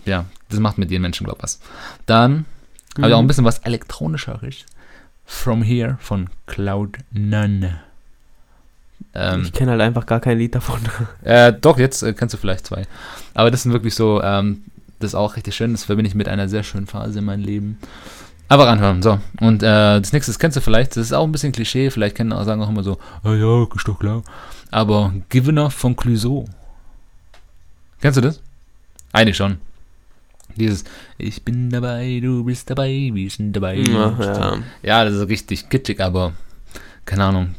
ja, 0.04 0.24
das 0.48 0.60
macht 0.60 0.78
mit 0.78 0.90
jedem 0.90 1.02
Menschen, 1.02 1.24
glaube 1.24 1.38
ich, 1.38 1.42
was. 1.42 1.60
Dann 2.06 2.46
habe 2.96 3.08
ich 3.08 3.14
auch 3.14 3.18
ein 3.18 3.24
Mhm. 3.24 3.28
bisschen 3.28 3.44
was 3.44 3.58
elektronischeres. 3.58 4.64
From 5.32 5.62
Here 5.62 5.96
von 5.98 6.28
Cloud 6.46 6.98
None. 7.10 7.80
Ähm, 9.12 9.42
ich 9.42 9.52
kenne 9.52 9.72
halt 9.72 9.80
einfach 9.80 10.06
gar 10.06 10.20
kein 10.20 10.38
Lied 10.38 10.54
davon. 10.54 10.78
äh, 11.24 11.52
doch, 11.52 11.78
jetzt 11.78 12.02
äh, 12.02 12.12
kennst 12.12 12.34
du 12.34 12.38
vielleicht 12.38 12.66
zwei. 12.66 12.84
Aber 13.34 13.50
das 13.50 13.64
sind 13.64 13.72
wirklich 13.72 13.96
so, 13.96 14.22
ähm, 14.22 14.62
das 15.00 15.10
ist 15.10 15.14
auch 15.16 15.34
richtig 15.34 15.56
schön. 15.56 15.72
Das 15.72 15.82
verbinde 15.82 16.08
ich 16.08 16.14
mit 16.14 16.28
einer 16.28 16.48
sehr 16.48 16.62
schönen 16.62 16.86
Phase 16.86 17.18
in 17.18 17.24
meinem 17.24 17.42
Leben. 17.42 17.78
Aber 18.46 18.68
ranhören, 18.68 19.02
so. 19.02 19.18
Und 19.40 19.64
äh, 19.64 20.00
das 20.00 20.12
nächste 20.12 20.30
das 20.30 20.38
kennst 20.38 20.56
du 20.58 20.60
vielleicht, 20.60 20.92
das 20.92 21.06
ist 21.06 21.12
auch 21.12 21.24
ein 21.24 21.32
bisschen 21.32 21.50
Klischee, 21.50 21.90
vielleicht 21.90 22.16
kennen 22.16 22.32
auch, 22.32 22.44
sagen 22.44 22.62
auch 22.62 22.68
immer 22.68 22.84
so, 22.84 22.98
ah 23.24 23.32
ja, 23.32 23.66
ist 23.74 23.88
doch 23.88 23.98
klar. 23.98 24.22
Aber 24.70 25.12
Givener 25.28 25.70
von 25.70 25.96
Clouseau. 25.96 26.44
Kennst 28.00 28.18
du 28.18 28.20
das? 28.20 28.40
Eigentlich 29.12 29.38
schon. 29.38 29.58
Dieses, 30.56 30.84
ich 31.18 31.42
bin 31.44 31.70
dabei, 31.70 32.20
du 32.22 32.44
bist 32.44 32.68
dabei, 32.70 33.10
wir 33.12 33.30
sind 33.30 33.52
dabei. 33.54 33.76
Ja, 33.76 34.14
ja. 34.20 34.58
Ja, 34.82 35.04
das 35.04 35.14
ist 35.14 35.28
richtig 35.28 35.68
kitschig, 35.68 36.00
aber 36.00 36.32
keine 37.06 37.24
Ahnung. 37.24 37.54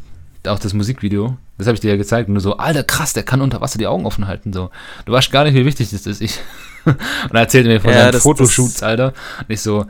Auch 0.47 0.59
das 0.59 0.73
Musikvideo, 0.73 1.37
das 1.57 1.67
habe 1.67 1.75
ich 1.75 1.79
dir 1.81 1.91
ja 1.91 1.97
gezeigt, 1.97 2.27
und 2.27 2.33
nur 2.33 2.41
so, 2.41 2.57
Alter, 2.57 2.83
krass, 2.83 3.13
der 3.13 3.23
kann 3.23 3.41
unter 3.41 3.61
Wasser 3.61 3.77
die 3.77 3.87
Augen 3.87 4.05
offen 4.05 4.27
halten, 4.27 4.51
so. 4.51 4.69
Du 5.05 5.13
weißt 5.13 5.31
gar 5.31 5.45
nicht, 5.45 5.53
wie 5.55 5.65
wichtig 5.65 5.89
das 5.91 6.05
ist. 6.05 6.21
Ich 6.21 6.39
und 6.85 6.97
er 7.31 7.39
erzählt 7.41 7.65
mir 7.65 7.79
von 7.79 7.91
Ja, 7.91 7.99
seinen 8.01 8.11
das- 8.11 8.23
Fotoshoots, 8.23 8.73
das- 8.75 8.83
Alter. 8.83 9.13
Und 9.39 9.49
ich 9.49 9.61
so, 9.61 9.85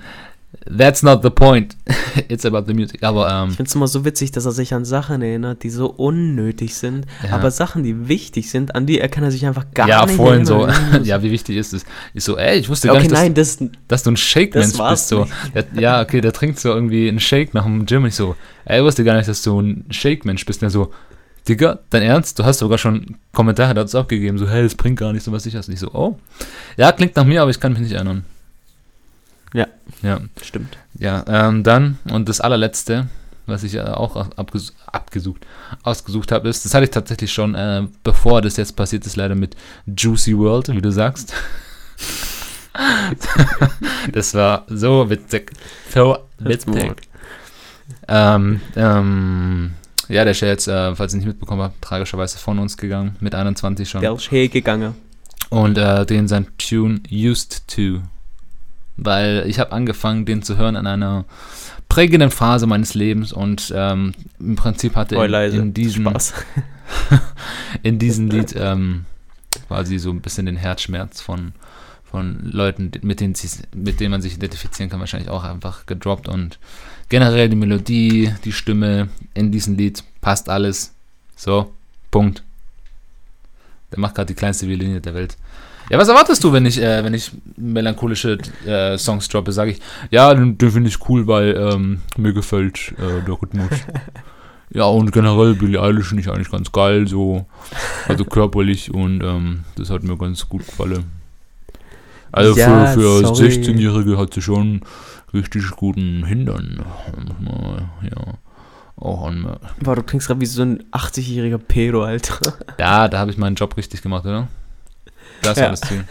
that's 0.65 1.03
not 1.03 1.23
the 1.23 1.29
point. 1.29 1.75
It's 2.29 2.45
about 2.45 2.65
the 2.67 2.73
music. 2.73 3.03
Aber, 3.03 3.29
ähm, 3.29 3.49
Ich 3.49 3.55
finde 3.55 3.69
es 3.69 3.75
immer 3.75 3.87
so 3.87 4.05
witzig, 4.05 4.31
dass 4.31 4.45
er 4.45 4.51
sich 4.51 4.73
an 4.73 4.85
Sachen 4.85 5.21
erinnert, 5.21 5.63
die 5.63 5.69
so 5.69 5.87
unnötig 5.87 6.75
sind, 6.75 7.05
Ja. 7.23 7.35
aber 7.35 7.51
Sachen, 7.51 7.83
die 7.83 8.07
wichtig 8.07 8.49
sind, 8.49 8.75
an 8.75 8.85
die 8.85 8.99
er 8.99 9.09
kann 9.09 9.23
er 9.23 9.31
sich 9.31 9.45
einfach 9.45 9.65
gar 9.73 9.87
ja, 9.87 10.05
nicht 10.05 10.15
vorhin 10.15 10.45
so, 10.45 10.67
ja, 11.03 11.23
wie 11.23 11.31
wichtig 11.31 11.57
ist 11.57 11.73
es? 11.73 11.85
Ich 12.13 12.23
so, 12.23 12.37
ey, 12.37 12.57
ich 12.59 12.69
wusste 12.69 12.87
Ja, 12.87 12.93
gar 12.93 13.01
okay, 13.01 13.09
nicht, 13.09 13.37
dass, 13.37 13.59
nein, 13.59 13.71
das, 13.71 13.79
dass 13.87 14.03
du 14.03 14.11
ein 14.11 14.17
Shake-Mensch 14.17 14.77
bist. 14.77 15.07
So. 15.07 15.27
Der, 15.53 15.65
ja, 15.79 16.01
okay, 16.01 16.21
der 16.21 16.33
trinkt 16.33 16.59
so 16.59 16.69
irgendwie 16.69 17.07
einen 17.09 17.19
Shake 17.19 17.53
nach 17.53 17.63
dem 17.63 17.85
Gym. 17.85 18.05
Ich 18.05 18.15
so, 18.15 18.35
ey, 18.65 18.79
ich 18.79 18.85
wusste 18.85 19.03
gar 19.03 19.15
nicht, 19.17 19.27
dass 19.27 19.41
du 19.41 19.59
ein 19.59 19.85
Shake-Mensch 19.89 20.45
bist. 20.45 20.61
Und 20.61 20.67
er 20.67 20.71
so, 20.71 20.91
Digga, 21.47 21.79
dein 21.89 22.03
Ernst? 22.03 22.39
Du 22.39 22.45
hast 22.45 22.59
sogar 22.59 22.77
schon 22.77 23.17
Kommentare 23.33 23.73
dazu 23.73 23.97
abgegeben, 23.99 24.37
so, 24.37 24.47
hey, 24.49 24.63
das 24.63 24.75
bringt 24.75 24.99
gar 24.99 25.11
nichts 25.11 25.27
und 25.27 25.33
was 25.33 25.45
ich 25.45 25.53
das 25.53 25.67
nicht 25.67 25.79
so. 25.79 25.91
Oh. 25.93 26.17
Ja, 26.77 26.91
klingt 26.91 27.15
nach 27.15 27.25
mir, 27.25 27.41
aber 27.41 27.51
ich 27.51 27.59
kann 27.59 27.73
mich 27.73 27.81
nicht 27.81 27.91
erinnern. 27.91 28.23
Ja. 29.53 29.67
Ja. 30.01 30.19
Stimmt. 30.41 30.77
Ja, 30.97 31.23
ähm, 31.27 31.63
dann, 31.63 31.99
und 32.11 32.29
das 32.29 32.41
allerletzte, 32.41 33.07
was 33.45 33.63
ich 33.63 33.75
äh, 33.75 33.81
auch 33.81 34.15
abges 34.37 34.73
abgesucht, 34.85 35.45
ausgesucht 35.83 36.31
habe, 36.31 36.49
ist, 36.49 36.65
das 36.65 36.73
hatte 36.73 36.85
ich 36.85 36.91
tatsächlich 36.91 37.31
schon, 37.31 37.55
äh, 37.55 37.87
bevor 38.03 38.41
das 38.41 38.57
jetzt 38.57 38.75
passiert 38.75 39.05
ist, 39.05 39.15
leider 39.15 39.35
mit 39.35 39.55
Juicy 39.85 40.37
World, 40.37 40.69
wie 40.69 40.81
du 40.81 40.91
sagst. 40.91 41.33
das 44.11 44.33
war 44.33 44.65
so 44.67 45.09
witzig. 45.09 45.51
So 45.93 46.17
witzig. 46.39 46.93
Ähm, 48.07 48.61
ähm, 48.75 49.73
ja, 50.09 50.23
der 50.23 50.31
ist 50.31 50.41
ja 50.41 50.47
jetzt, 50.47 50.67
äh, 50.67 50.95
falls 50.95 51.13
ihr 51.13 51.17
nicht 51.17 51.27
mitbekommen 51.27 51.61
habt, 51.61 51.81
tragischerweise 51.81 52.37
von 52.37 52.59
uns 52.59 52.77
gegangen, 52.77 53.15
mit 53.19 53.35
21 53.35 53.89
schon. 53.89 54.01
Der 54.01 54.13
ist 54.13 54.31
hergegangen. 54.31 54.95
Und 55.49 55.77
äh, 55.77 56.05
den 56.05 56.27
sein 56.27 56.47
Tune 56.57 57.01
Used 57.11 57.67
To. 57.67 58.01
Weil 58.95 59.45
ich 59.47 59.59
habe 59.59 59.71
angefangen, 59.71 60.25
den 60.25 60.43
zu 60.43 60.57
hören 60.57 60.75
an 60.75 60.87
einer 60.87 61.25
prägenden 61.89 62.31
Phase 62.31 62.67
meines 62.67 62.93
Lebens 62.93 63.33
und 63.33 63.71
ähm, 63.75 64.13
im 64.39 64.55
Prinzip 64.55 64.95
hatte 64.95 65.15
in, 65.15 65.33
in 65.33 65.73
diesem 65.73 66.07
in 67.83 67.99
diesem 67.99 68.29
Lied 68.31 68.55
ähm, 68.57 69.05
quasi 69.67 69.99
so 69.99 70.09
ein 70.09 70.21
bisschen 70.21 70.45
den 70.45 70.57
Herzschmerz 70.57 71.21
von, 71.21 71.53
von 72.03 72.39
Leuten, 72.51 72.91
mit 73.01 73.19
denen, 73.19 73.35
mit 73.75 73.99
denen 73.99 74.11
man 74.11 74.21
sich 74.21 74.35
identifizieren 74.35 74.89
kann, 74.89 74.99
wahrscheinlich 74.99 75.29
auch 75.29 75.43
einfach 75.43 75.85
gedroppt 75.85 76.27
und 76.27 76.59
generell 77.09 77.49
die 77.49 77.55
Melodie, 77.55 78.33
die 78.43 78.51
Stimme 78.51 79.09
in 79.33 79.51
diesem 79.51 79.77
Lied 79.77 80.03
passt 80.21 80.49
alles. 80.49 80.93
So, 81.35 81.73
Punkt. 82.11 82.43
Der 83.91 83.99
macht 83.99 84.15
gerade 84.15 84.27
die 84.27 84.35
kleinste 84.35 84.67
Violine 84.67 85.01
der 85.01 85.13
Welt. 85.13 85.37
Ja, 85.89 85.97
was 85.97 86.07
erwartest 86.07 86.43
du, 86.43 86.53
wenn 86.53 86.65
ich, 86.65 86.81
äh, 86.81 87.03
wenn 87.03 87.13
ich 87.13 87.31
melancholische 87.57 88.37
äh, 88.65 88.97
Songs 88.97 89.27
droppe? 89.27 89.51
Sage 89.51 89.71
ich, 89.71 89.81
ja, 90.11 90.33
den, 90.33 90.57
den 90.57 90.71
finde 90.71 90.89
ich 90.89 91.09
cool, 91.09 91.27
weil 91.27 91.55
ähm, 91.55 92.01
mir 92.17 92.33
gefällt 92.33 92.93
äh, 92.97 93.23
der 93.25 93.41
Rhythmus. 93.41 93.69
ja, 94.71 94.85
und 94.85 95.11
generell 95.11 95.55
Billie 95.55 95.81
Eilish 95.81 96.07
finde 96.07 96.21
ich 96.21 96.29
eigentlich 96.29 96.51
ganz 96.51 96.71
geil, 96.71 97.07
so, 97.07 97.45
also 98.07 98.25
körperlich 98.25 98.93
und 98.93 99.23
ähm, 99.23 99.65
das 99.75 99.89
hat 99.89 100.03
mir 100.03 100.17
ganz 100.17 100.47
gut 100.47 100.65
gefallen. 100.65 101.05
Also 102.31 102.57
Ja, 102.57 102.87
für, 102.87 102.99
für 102.99 103.27
sorry. 103.27 103.47
16-Jährige 103.49 104.17
hat 104.17 104.33
sie 104.33 104.41
schon 104.41 104.81
richtig 105.33 105.69
guten 105.71 106.25
Hintern. 106.25 106.83
Ja, 108.01 108.33
auch 108.95 109.27
an. 109.27 109.57
Boah, 109.81 109.95
du 109.95 110.03
klingst 110.03 110.27
gerade 110.27 110.41
wie 110.41 110.45
so 110.45 110.61
ein 110.61 110.83
80-jähriger 110.91 111.57
Pedo, 111.57 112.03
Alter. 112.03 112.39
Ja, 112.79 113.07
da 113.07 113.19
habe 113.19 113.31
ich 113.31 113.37
meinen 113.37 113.55
Job 113.55 113.75
richtig 113.77 114.01
gemacht, 114.01 114.25
oder? 114.25 114.47
Das 115.43 115.57
war 115.57 115.63
Ja. 115.65 115.69
das 115.71 115.81
Ziel. 115.81 116.05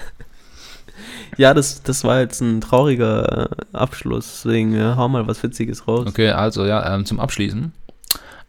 Ja, 1.39 1.55
das, 1.55 1.83
das 1.83 2.05
war 2.05 2.21
jetzt 2.21 2.41
ein 2.43 2.61
trauriger 2.61 3.51
äh, 3.51 3.77
Abschluss, 3.77 4.43
deswegen 4.45 4.75
äh, 4.75 4.95
hau 4.97 5.09
mal 5.09 5.27
was 5.27 5.43
Witziges 5.43 5.89
raus. 5.89 6.07
Okay, 6.07 6.31
also 6.31 6.67
ja, 6.67 6.95
ähm, 6.95 7.07
zum 7.07 7.19
Abschließen. 7.21 7.73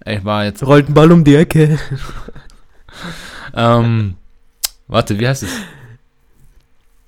Ich 0.06 0.26
war 0.26 0.44
jetzt. 0.44 0.64
Rollt 0.66 0.90
ein 0.90 0.94
Ball 0.94 1.12
um 1.12 1.24
die 1.24 1.36
Ecke. 1.36 1.80
Ähm, 3.56 4.16
warte, 4.88 5.20
wie 5.20 5.28
heißt 5.28 5.44
es? 5.44 5.50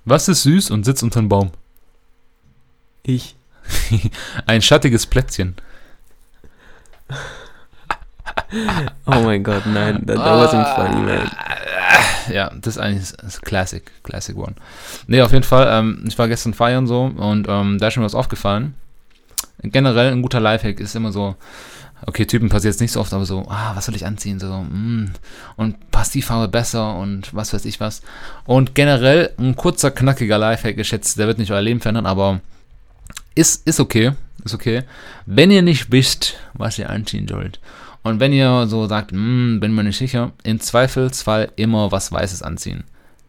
Was 0.06 0.28
ist 0.28 0.44
süß 0.44 0.70
und 0.72 0.84
sitzt 0.84 1.02
unter 1.04 1.20
einem 1.20 1.30
Baum? 1.30 1.52
Ich. 3.04 3.36
Ein 4.46 4.62
schattiges 4.62 5.08
Plätzchen. 5.08 5.56
Oh 9.06 9.20
mein 9.22 9.44
Gott, 9.44 9.66
nein, 9.66 10.06
that, 10.06 10.18
that 10.18 10.54
wasn't 10.54 10.76
funny, 10.76 11.02
man. 11.02 11.32
Ja, 12.32 12.52
das 12.62 12.76
ist 12.76 12.82
eigentlich 12.82 13.12
das 13.22 13.42
Classic, 13.42 13.84
Classic 14.04 14.36
One. 14.38 14.56
Nee, 15.08 15.22
auf 15.22 15.32
jeden 15.32 15.44
Fall, 15.44 15.68
ähm, 15.70 16.04
ich 16.08 16.18
war 16.18 16.28
gestern 16.28 16.54
feiern 16.54 16.88
so 16.88 17.04
und 17.04 17.48
ähm, 17.50 17.78
da 17.80 17.88
ist 17.88 17.98
mir 17.98 18.04
was 18.04 18.16
aufgefallen. 18.16 18.76
Generell 19.62 20.12
ein 20.12 20.22
guter 20.22 20.40
Lifehack 20.40 20.80
ist 20.80 20.96
immer 20.96 21.12
so, 21.12 21.36
okay, 22.06 22.26
Typen 22.26 22.50
passiert 22.50 22.74
jetzt 22.74 22.82
nicht 22.82 22.92
so 22.92 23.00
oft, 23.00 23.14
aber 23.14 23.26
so, 23.26 23.46
ah, 23.48 23.72
was 23.76 23.86
soll 23.86 23.96
ich 23.96 24.06
anziehen? 24.06 24.40
So, 24.40 24.48
mm, 24.48 25.12
und 25.56 25.92
passt 25.92 26.14
die 26.14 26.22
Farbe 26.22 26.48
besser 26.48 26.96
und 26.96 27.34
was 27.34 27.54
weiß 27.54 27.66
ich 27.66 27.80
was. 27.80 28.02
Und 28.46 28.76
generell 28.76 29.32
ein 29.38 29.56
kurzer, 29.56 29.92
knackiger 29.92 30.38
Lifehack, 30.38 30.78
ich 30.78 30.88
schätze, 30.88 31.18
der 31.18 31.28
wird 31.28 31.40
nicht 31.40 31.52
euer 31.52 31.62
Leben 31.62 31.80
verändern, 31.80 32.06
aber 32.06 32.42
ist, 33.34 33.68
ist 33.68 33.80
okay, 33.80 34.12
ist 34.44 34.54
okay. 34.54 34.84
Wenn 35.26 35.52
ihr 35.52 35.62
nicht 35.62 35.92
wisst, 35.92 36.36
was 36.54 36.78
ihr 36.78 36.90
anziehen 36.90 37.28
sollt, 37.28 37.60
und 38.06 38.20
wenn 38.20 38.32
ihr 38.34 38.68
so 38.68 38.88
sagt, 38.88 39.12
"Hm, 39.12 39.60
bin 39.60 39.74
mir 39.74 39.84
nicht 39.84 39.98
sicher, 39.98 40.32
im 40.44 40.60
Zweifelsfall 40.60 41.52
immer 41.56 41.92
was 41.92 42.12
Weißes 42.12 42.44
anziehen. 42.44 42.84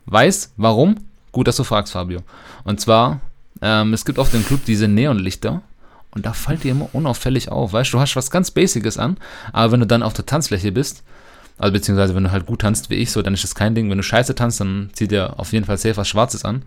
Weiß, 0.05 0.53
warum? 0.59 0.97
Gut, 1.33 1.49
dass 1.49 1.57
du 1.57 1.65
fragst, 1.65 1.95
Fabio. 1.95 2.21
Und 2.63 2.79
zwar, 2.79 3.21
ähm, 3.63 3.95
es 3.95 4.05
gibt 4.05 4.19
oft 4.19 4.35
im 4.35 4.45
Club 4.45 4.67
diese 4.67 4.87
Neonlichter 4.87 5.63
und 6.11 6.27
da 6.27 6.35
fällt 6.35 6.63
dir 6.63 6.73
immer 6.73 6.91
unauffällig 6.93 7.51
auf. 7.51 7.73
Weißt 7.73 7.91
du, 7.91 7.97
du 7.97 8.01
hast 8.03 8.17
was 8.17 8.31
ganz 8.31 8.51
Basiges 8.51 8.99
an, 8.99 9.17
aber 9.51 9.73
wenn 9.73 9.81
du 9.81 9.87
dann 9.87 10.03
auf 10.03 10.13
der 10.13 10.27
Tanzfläche 10.27 10.73
bist, 10.73 11.03
also 11.57 11.73
beziehungsweise 11.73 12.15
wenn 12.15 12.25
du 12.25 12.33
halt 12.33 12.45
gut 12.45 12.61
tanzt 12.61 12.91
wie 12.91 12.97
ich, 12.97 13.11
so, 13.13 13.23
dann 13.23 13.33
ist 13.33 13.45
das 13.45 13.55
kein 13.55 13.75
Ding. 13.75 13.89
Wenn 13.89 13.97
du 13.97 14.05
scheiße 14.05 14.35
tanzt, 14.35 14.61
dann 14.61 14.91
zieh 14.93 15.09
dir 15.09 15.41
auf 15.41 15.55
jeden 15.55 15.65
Fall 15.65 15.79
safe 15.79 15.97
was 15.97 16.09
Schwarzes 16.09 16.45
an. 16.45 16.65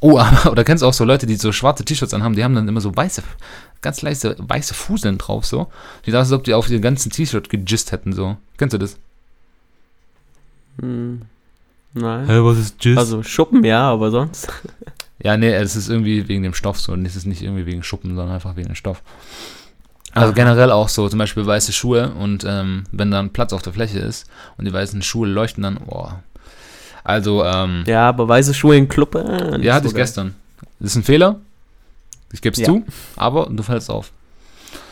Oh, 0.00 0.18
aber, 0.18 0.52
oder 0.52 0.64
kennst 0.64 0.82
du 0.82 0.86
auch 0.86 0.92
so 0.92 1.04
Leute, 1.04 1.26
die 1.26 1.36
so 1.36 1.52
schwarze 1.52 1.84
T-Shirts 1.84 2.14
anhaben, 2.14 2.34
die 2.34 2.44
haben 2.44 2.54
dann 2.54 2.68
immer 2.68 2.80
so 2.80 2.94
weiße, 2.94 3.22
ganz 3.80 4.02
leise 4.02 4.36
weiße 4.38 4.74
Fuseln 4.74 5.18
drauf, 5.18 5.46
so. 5.46 5.68
Die 6.06 6.10
sah, 6.10 6.20
als 6.20 6.32
ob 6.32 6.44
die 6.44 6.54
auf 6.54 6.68
ihr 6.70 6.80
ganzen 6.80 7.10
T-Shirt 7.10 7.48
gejist 7.48 7.92
hätten, 7.92 8.12
so. 8.12 8.36
Kennst 8.56 8.74
du 8.74 8.78
das? 8.78 8.98
Hm, 10.80 11.22
nein. 11.94 12.26
was 12.28 12.58
ist 12.58 12.84
Jizz? 12.84 12.98
Also 12.98 13.22
Schuppen, 13.22 13.64
ja, 13.64 13.90
aber 13.90 14.10
sonst. 14.10 14.48
ja, 15.22 15.36
nee, 15.36 15.52
es 15.52 15.76
ist 15.76 15.88
irgendwie 15.88 16.28
wegen 16.28 16.42
dem 16.42 16.54
Stoff 16.54 16.80
so. 16.80 16.92
Und 16.92 17.04
es 17.04 17.16
ist 17.16 17.26
nicht 17.26 17.42
irgendwie 17.42 17.66
wegen 17.66 17.82
Schuppen, 17.82 18.14
sondern 18.16 18.34
einfach 18.34 18.56
wegen 18.56 18.68
dem 18.68 18.76
Stoff. 18.76 19.02
Also 20.12 20.28
Aha. 20.28 20.34
generell 20.34 20.72
auch 20.72 20.88
so, 20.88 21.08
zum 21.08 21.18
Beispiel 21.18 21.46
weiße 21.46 21.72
Schuhe 21.72 22.10
und 22.10 22.44
ähm, 22.44 22.84
wenn 22.90 23.12
dann 23.12 23.30
Platz 23.30 23.52
auf 23.52 23.62
der 23.62 23.72
Fläche 23.72 24.00
ist 24.00 24.28
und 24.58 24.64
die 24.64 24.72
weißen 24.72 25.02
Schuhe 25.02 25.28
leuchten 25.28 25.62
dann, 25.62 25.78
boah. 25.86 26.22
Also, 27.04 27.44
ähm, 27.44 27.84
Ja, 27.86 28.08
aber 28.08 28.28
weiße 28.28 28.54
Schuhe 28.54 28.76
im 28.76 28.88
Club. 28.88 29.14
Äh, 29.14 29.60
Ja, 29.62 29.74
hatte 29.74 29.84
so 29.84 29.90
ich 29.90 29.94
geil. 29.94 30.02
gestern. 30.04 30.34
Das 30.78 30.90
ist 30.92 30.96
ein 30.96 31.02
Fehler. 31.04 31.36
Ich 32.32 32.42
gebe 32.42 32.52
es 32.54 32.60
Ja. 32.60 32.66
zu, 32.66 32.84
aber 33.16 33.46
du 33.50 33.62
fällst 33.62 33.90
auf. 33.90 34.12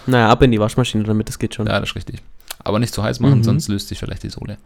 Naja, 0.07 0.29
ab 0.31 0.43
in 0.43 0.51
die 0.51 0.59
Waschmaschine 0.61 1.05
damit, 1.05 1.29
das 1.29 1.39
geht 1.39 1.55
schon. 1.55 1.67
Ja, 1.67 1.79
das 1.81 1.91
ist 1.91 1.97
richtig. 1.97 2.21
Aber 2.65 2.79
nicht 2.79 2.93
zu 2.93 3.03
heiß 3.03 3.21
machen, 3.21 3.39
Mhm. 3.39 3.45
sonst 3.45 3.69
löst 3.69 3.89
sich 3.89 3.99
vielleicht 3.99 4.23
die 4.23 4.31
Sohle. 4.31 4.59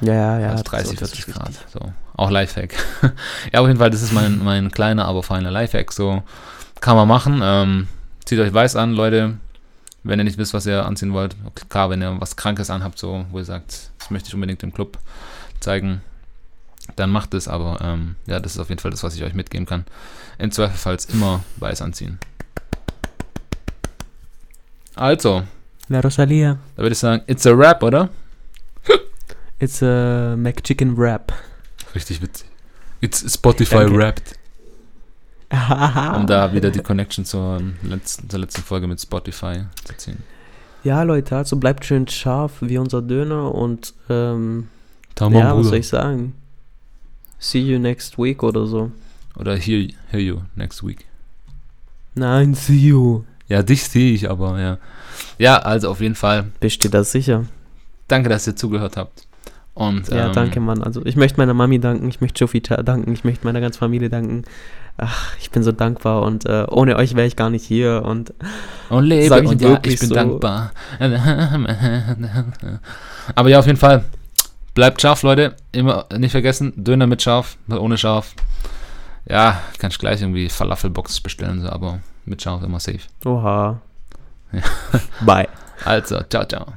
ja, 0.00 0.12
ja. 0.14 0.38
ja 0.40 0.52
das 0.52 0.62
30, 0.64 0.92
ist 0.92 0.98
40 0.98 1.18
richtig. 1.28 1.34
Grad. 1.34 1.52
So. 1.72 1.80
Auch 2.16 2.30
Lifehack. 2.30 2.74
ja, 3.52 3.60
auf 3.60 3.66
jeden 3.68 3.78
Fall, 3.78 3.90
das 3.90 4.02
ist 4.02 4.12
mein, 4.12 4.42
mein 4.44 4.70
kleiner, 4.70 5.06
aber 5.06 5.22
feiner 5.22 5.50
Lifehack. 5.50 5.92
So 5.92 6.22
kann 6.80 6.96
man 6.96 7.08
machen. 7.08 7.40
Ähm, 7.42 7.88
zieht 8.24 8.38
euch 8.40 8.52
weiß 8.52 8.76
an, 8.76 8.92
Leute. 8.92 9.34
Wenn 10.04 10.20
ihr 10.20 10.24
nicht 10.24 10.38
wisst, 10.38 10.54
was 10.54 10.66
ihr 10.66 10.84
anziehen 10.86 11.12
wollt. 11.12 11.34
Klar, 11.68 11.90
wenn 11.90 12.00
ihr 12.02 12.20
was 12.20 12.36
Krankes 12.36 12.70
anhabt, 12.70 12.98
so, 12.98 13.24
wo 13.30 13.38
ihr 13.38 13.44
sagt, 13.44 13.90
das 13.98 14.10
möchte 14.10 14.28
ich 14.28 14.34
unbedingt 14.34 14.62
im 14.62 14.72
Club 14.72 14.98
zeigen, 15.60 16.02
dann 16.96 17.10
macht 17.10 17.34
es. 17.34 17.48
Aber 17.48 17.78
ähm, 17.82 18.16
ja, 18.26 18.40
das 18.40 18.52
ist 18.54 18.58
auf 18.58 18.68
jeden 18.68 18.80
Fall 18.80 18.90
das, 18.90 19.02
was 19.02 19.14
ich 19.14 19.22
euch 19.24 19.34
mitgeben 19.34 19.66
kann. 19.66 19.84
Im 20.38 20.50
Zweifelfalls 20.50 21.06
immer 21.06 21.42
weiß 21.56 21.82
anziehen. 21.82 22.18
Also, 24.94 25.44
La 25.88 26.00
Rosalia. 26.00 26.58
da 26.76 26.82
würde 26.82 26.92
ich 26.92 26.98
sagen, 26.98 27.22
it's 27.26 27.46
a 27.46 27.52
rap, 27.52 27.82
oder? 27.82 28.10
It's 29.60 29.82
a 29.82 30.36
McChicken 30.36 30.96
Wrap. 30.96 31.32
Richtig 31.94 32.20
witzig. 32.22 32.46
It's 33.00 33.32
Spotify 33.32 33.84
Danke. 33.86 33.98
rapped. 33.98 34.38
ja, 35.52 36.14
Um 36.16 36.26
da 36.26 36.52
wieder 36.52 36.70
die 36.70 36.80
Connection 36.80 37.24
zur 37.24 37.60
letzten, 37.82 38.28
zur 38.28 38.40
letzten 38.40 38.62
Folge 38.62 38.86
mit 38.86 39.00
Spotify 39.00 39.64
zu 39.84 39.96
ziehen. 39.96 40.22
Leute, 40.84 41.36
also 41.36 41.56
bleibt 41.56 41.84
schön 41.84 42.06
scharf 42.08 42.52
wie 42.60 42.78
unser 42.78 43.02
Döner 43.02 43.54
und 43.54 43.94
ähm, 44.08 44.68
Tamam, 45.14 45.38
ja, 45.38 45.56
was 45.56 45.66
soll 45.66 45.78
ich 45.78 45.88
sagen? 45.88 46.34
See 47.38 47.60
you 47.60 47.78
next 47.78 48.18
week 48.18 48.42
oder 48.42 48.66
so. 48.66 48.90
Oder 49.36 49.56
hear, 49.56 49.88
hear 50.10 50.20
you 50.20 50.40
next 50.56 50.82
week. 50.84 51.06
Nein, 52.14 52.54
see 52.54 52.76
you. 52.76 53.22
Ja, 53.48 53.62
dich 53.62 53.84
sehe 53.84 54.12
ich 54.12 54.28
aber, 54.28 54.60
ja. 54.60 54.78
Ja, 55.38 55.58
also 55.58 55.90
auf 55.90 56.00
jeden 56.00 56.14
Fall. 56.16 56.46
Bist 56.60 56.82
du 56.84 56.88
da 56.90 57.04
sicher? 57.04 57.44
Danke, 58.08 58.28
dass 58.28 58.46
ihr 58.46 58.56
zugehört 58.56 58.96
habt. 58.96 59.26
Und, 59.74 60.08
Ja, 60.08 60.26
ähm, 60.26 60.32
danke, 60.32 60.58
Mann. 60.58 60.82
Also 60.82 61.04
ich 61.06 61.14
möchte 61.14 61.38
meiner 61.38 61.54
Mami 61.54 61.78
danken, 61.78 62.08
ich 62.08 62.20
möchte 62.20 62.40
Jofita 62.40 62.82
danken, 62.82 63.12
ich 63.12 63.22
möchte 63.22 63.46
meiner 63.46 63.60
ganzen 63.60 63.78
Familie 63.78 64.08
danken. 64.08 64.42
Ach, 64.96 65.36
ich 65.40 65.52
bin 65.52 65.62
so 65.62 65.70
dankbar 65.70 66.22
und 66.22 66.44
äh, 66.46 66.64
ohne 66.68 66.96
euch 66.96 67.14
wäre 67.14 67.28
ich 67.28 67.36
gar 67.36 67.50
nicht 67.50 67.64
hier 67.64 68.02
und 68.04 68.34
Und 68.90 69.04
lebe 69.04 69.38
ich 69.40 69.46
und 69.48 69.62
ja, 69.62 69.68
wirklich 69.68 69.94
ich 69.94 70.00
bin 70.00 70.08
so. 70.08 70.14
dankbar. 70.16 70.72
Aber 73.36 73.48
ja, 73.48 73.60
auf 73.60 73.66
jeden 73.66 73.78
Fall. 73.78 74.04
Bleibt 74.78 75.02
scharf, 75.02 75.24
Leute. 75.24 75.56
Immer 75.72 76.06
nicht 76.16 76.30
vergessen, 76.30 76.72
Döner 76.76 77.08
mit 77.08 77.20
scharf, 77.20 77.56
ohne 77.68 77.98
scharf. 77.98 78.36
Ja, 79.28 79.60
kann 79.80 79.90
ich 79.90 79.98
gleich 79.98 80.20
irgendwie 80.20 80.48
Falafelbox 80.48 81.20
bestellen, 81.20 81.60
so, 81.60 81.68
aber 81.68 81.98
mit 82.26 82.40
scharf 82.40 82.62
immer 82.62 82.78
safe. 82.78 83.00
oha. 83.24 83.80
Ja. 84.52 84.60
Bye. 85.26 85.48
Also, 85.84 86.20
ciao, 86.30 86.44
ciao. 86.44 86.74